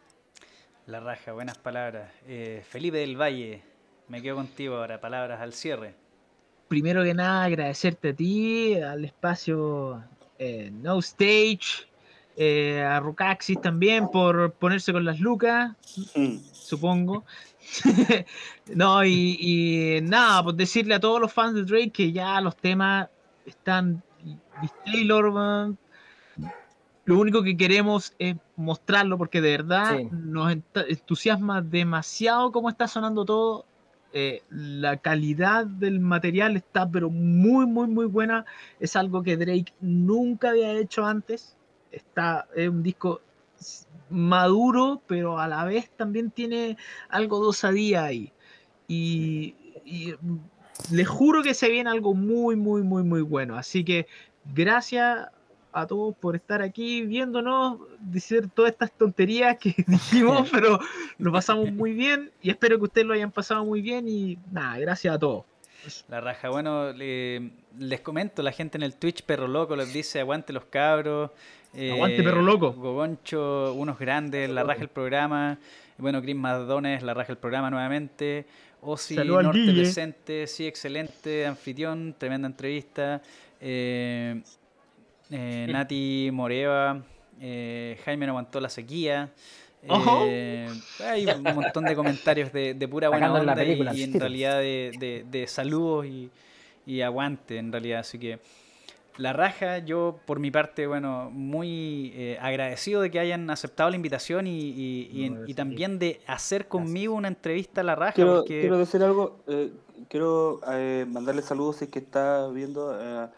[0.85, 2.11] La raja, buenas palabras.
[2.27, 3.63] Eh, Felipe del Valle,
[4.07, 5.01] me quedo contigo ahora.
[5.01, 5.95] Palabras al cierre.
[6.67, 10.03] Primero que nada, agradecerte a ti, al espacio
[10.37, 11.87] eh, No Stage,
[12.37, 15.71] eh, a Rucaxis también por ponerse con las lucas,
[16.15, 16.37] Mm.
[16.53, 17.23] supongo.
[18.75, 22.55] no, y, y nada, pues decirle a todos los fans de Drake que ya los
[22.55, 23.09] temas
[23.45, 24.01] están
[24.85, 25.77] Taylor, man.
[27.05, 30.07] Lo único que queremos es mostrarlo porque de verdad Sí.
[30.11, 33.65] nos ent- entusiasma demasiado cómo está sonando todo.
[34.11, 38.45] Eh, la calidad del material está pero muy muy muy buena.
[38.79, 41.55] Es algo que Drake nunca había hecho antes.
[41.91, 43.21] Está es un disco
[44.15, 46.77] maduro, pero a la vez también tiene
[47.09, 48.31] algo de osadía ahí.
[48.87, 50.13] Y, y,
[50.91, 53.57] les juro que se viene algo muy, muy, muy, muy bueno.
[53.57, 54.07] Así que
[54.53, 55.27] gracias
[55.71, 60.79] a todos por estar aquí viéndonos, decir todas estas tonterías que dijimos, pero
[61.17, 64.77] lo pasamos muy bien y espero que ustedes lo hayan pasado muy bien y nada,
[64.79, 65.43] gracias a todos.
[66.07, 70.19] La raja, bueno, le- les comento, la gente en el Twitch, Perro Loco, les dice
[70.19, 71.31] aguante los cabros.
[71.77, 72.73] Eh, Aguante, Perro Loco.
[72.73, 75.57] Gogoncho, unos grandes, la raja el programa.
[75.97, 78.45] Bueno, Chris Mardones, la raja el programa nuevamente.
[78.81, 83.21] Osi Norte presente, sí, excelente, anfitrión, tremenda entrevista.
[83.59, 84.41] Eh,
[85.31, 87.01] eh, Nati Moreva,
[87.41, 89.31] eh, Jaime no aguantó la sequía.
[90.27, 90.67] Eh,
[91.03, 94.59] hay un montón de comentarios de, de pura buena onda y- película, y, en realidad
[94.59, 96.29] de, de- de saludos y,
[96.85, 97.99] y aguante en realidad.
[97.99, 98.39] Así que
[99.17, 103.95] la raja, yo por mi parte, bueno, muy eh, agradecido de que hayan aceptado la
[103.95, 108.13] invitación y, y- y- No, y también de hacer conmigo una entrevista a la raja.
[108.13, 108.59] Quiero, porque...
[108.61, 109.39] quiero decir algo.
[109.47, 109.71] eh,
[110.09, 113.31] quiero eh, mandarle saludos si es que está viendo a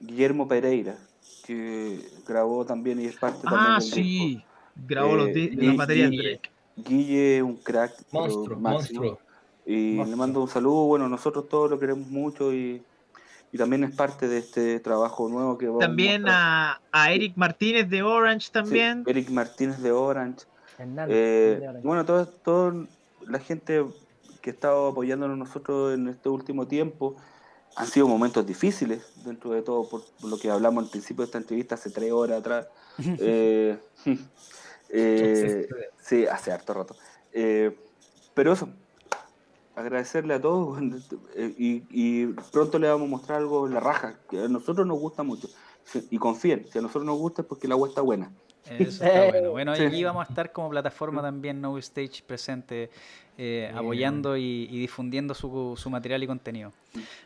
[0.00, 0.96] Guillermo Pereira,
[1.44, 3.96] que grabó también y es parte también Ah, del disco.
[3.96, 4.44] sí,
[4.86, 6.50] grabó los Eh, las baterías de Guille- Drake.
[6.76, 7.92] Guille un crack.
[8.12, 9.18] Monstruo, monstruo.
[9.66, 12.82] Y le mando un saludo, bueno, nosotros todos lo queremos mucho y,
[13.54, 17.88] y también es parte de este trabajo nuevo que vamos También a, a Eric Martínez
[17.88, 19.04] de Orange también.
[19.04, 20.44] Sí, Eric Martínez de Orange.
[20.76, 21.86] Hernández, Eh, de Orange.
[21.86, 22.88] bueno, toda todo
[23.28, 23.84] la gente
[24.42, 27.14] que ha estado apoyándonos nosotros en este último tiempo
[27.76, 31.26] han sido momentos difíciles dentro de todo, por, por lo que hablamos al principio de
[31.26, 32.66] esta entrevista hace tres horas atrás.
[33.20, 33.78] Eh,
[34.88, 35.68] eh,
[36.00, 36.96] sí, hace harto rato.
[37.32, 37.76] Eh,
[38.34, 38.68] pero eso,
[39.76, 40.78] agradecerle a todos
[41.36, 44.86] eh, y, y pronto le vamos a mostrar algo en la raja, que a nosotros
[44.86, 45.48] nos gusta mucho.
[46.10, 48.30] Y confíen, si a nosotros nos gusta es porque la agua está buena.
[48.70, 49.50] Eso está bueno.
[49.50, 49.82] Bueno, y Sí.
[49.84, 52.88] aquí vamos a estar como plataforma también No Stage presente,
[53.36, 56.72] eh, apoyando y, y difundiendo su, su material y contenido.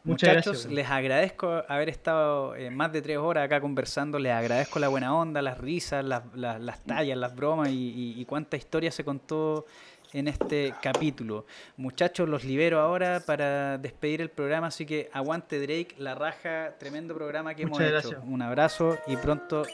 [0.02, 0.72] Muchas Muchachos, gracias.
[0.72, 4.18] les agradezco haber estado eh, más de tres horas acá conversando.
[4.18, 8.20] Les agradezco la buena onda, las risas, las, las- las tallas, las bromas y, y-
[8.20, 9.66] y cuánta historia se contó
[10.12, 11.46] en este capítulo.
[11.76, 17.14] Muchachos, los libero ahora para despedir el programa, así que aguante Drake, la raja, tremendo
[17.14, 18.12] programa que Muchas hemos gracias.
[18.14, 18.22] hecho.
[18.26, 19.64] Un abrazo y pronto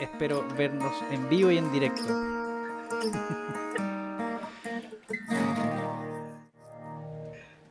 [0.00, 2.02] espero vernos en vivo y en directo.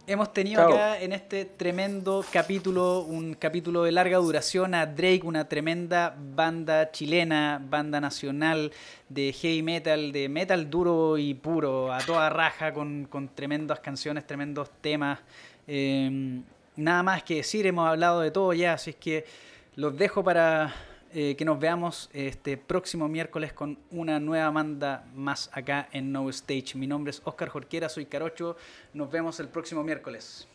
[0.10, 0.74] Hemos tenido Chao.
[0.74, 6.90] acá en este tremendo capítulo, un capítulo de larga duración, a Drake, una tremenda banda
[6.90, 8.72] chilena, banda nacional
[9.08, 14.26] de heavy metal, de metal duro y puro, a toda raja, con, con tremendas canciones,
[14.26, 15.20] tremendos temas.
[15.68, 16.42] Eh,
[16.76, 19.26] nada más que decir, hemos hablado de todo ya, así es que
[19.76, 20.74] los dejo para
[21.12, 26.30] eh, que nos veamos este próximo miércoles con una nueva banda más acá en No
[26.30, 26.76] Stage.
[26.76, 28.56] Mi nombre es Oscar Jorquera, soy Carocho.
[28.94, 30.48] Nos vemos el próximo miércoles.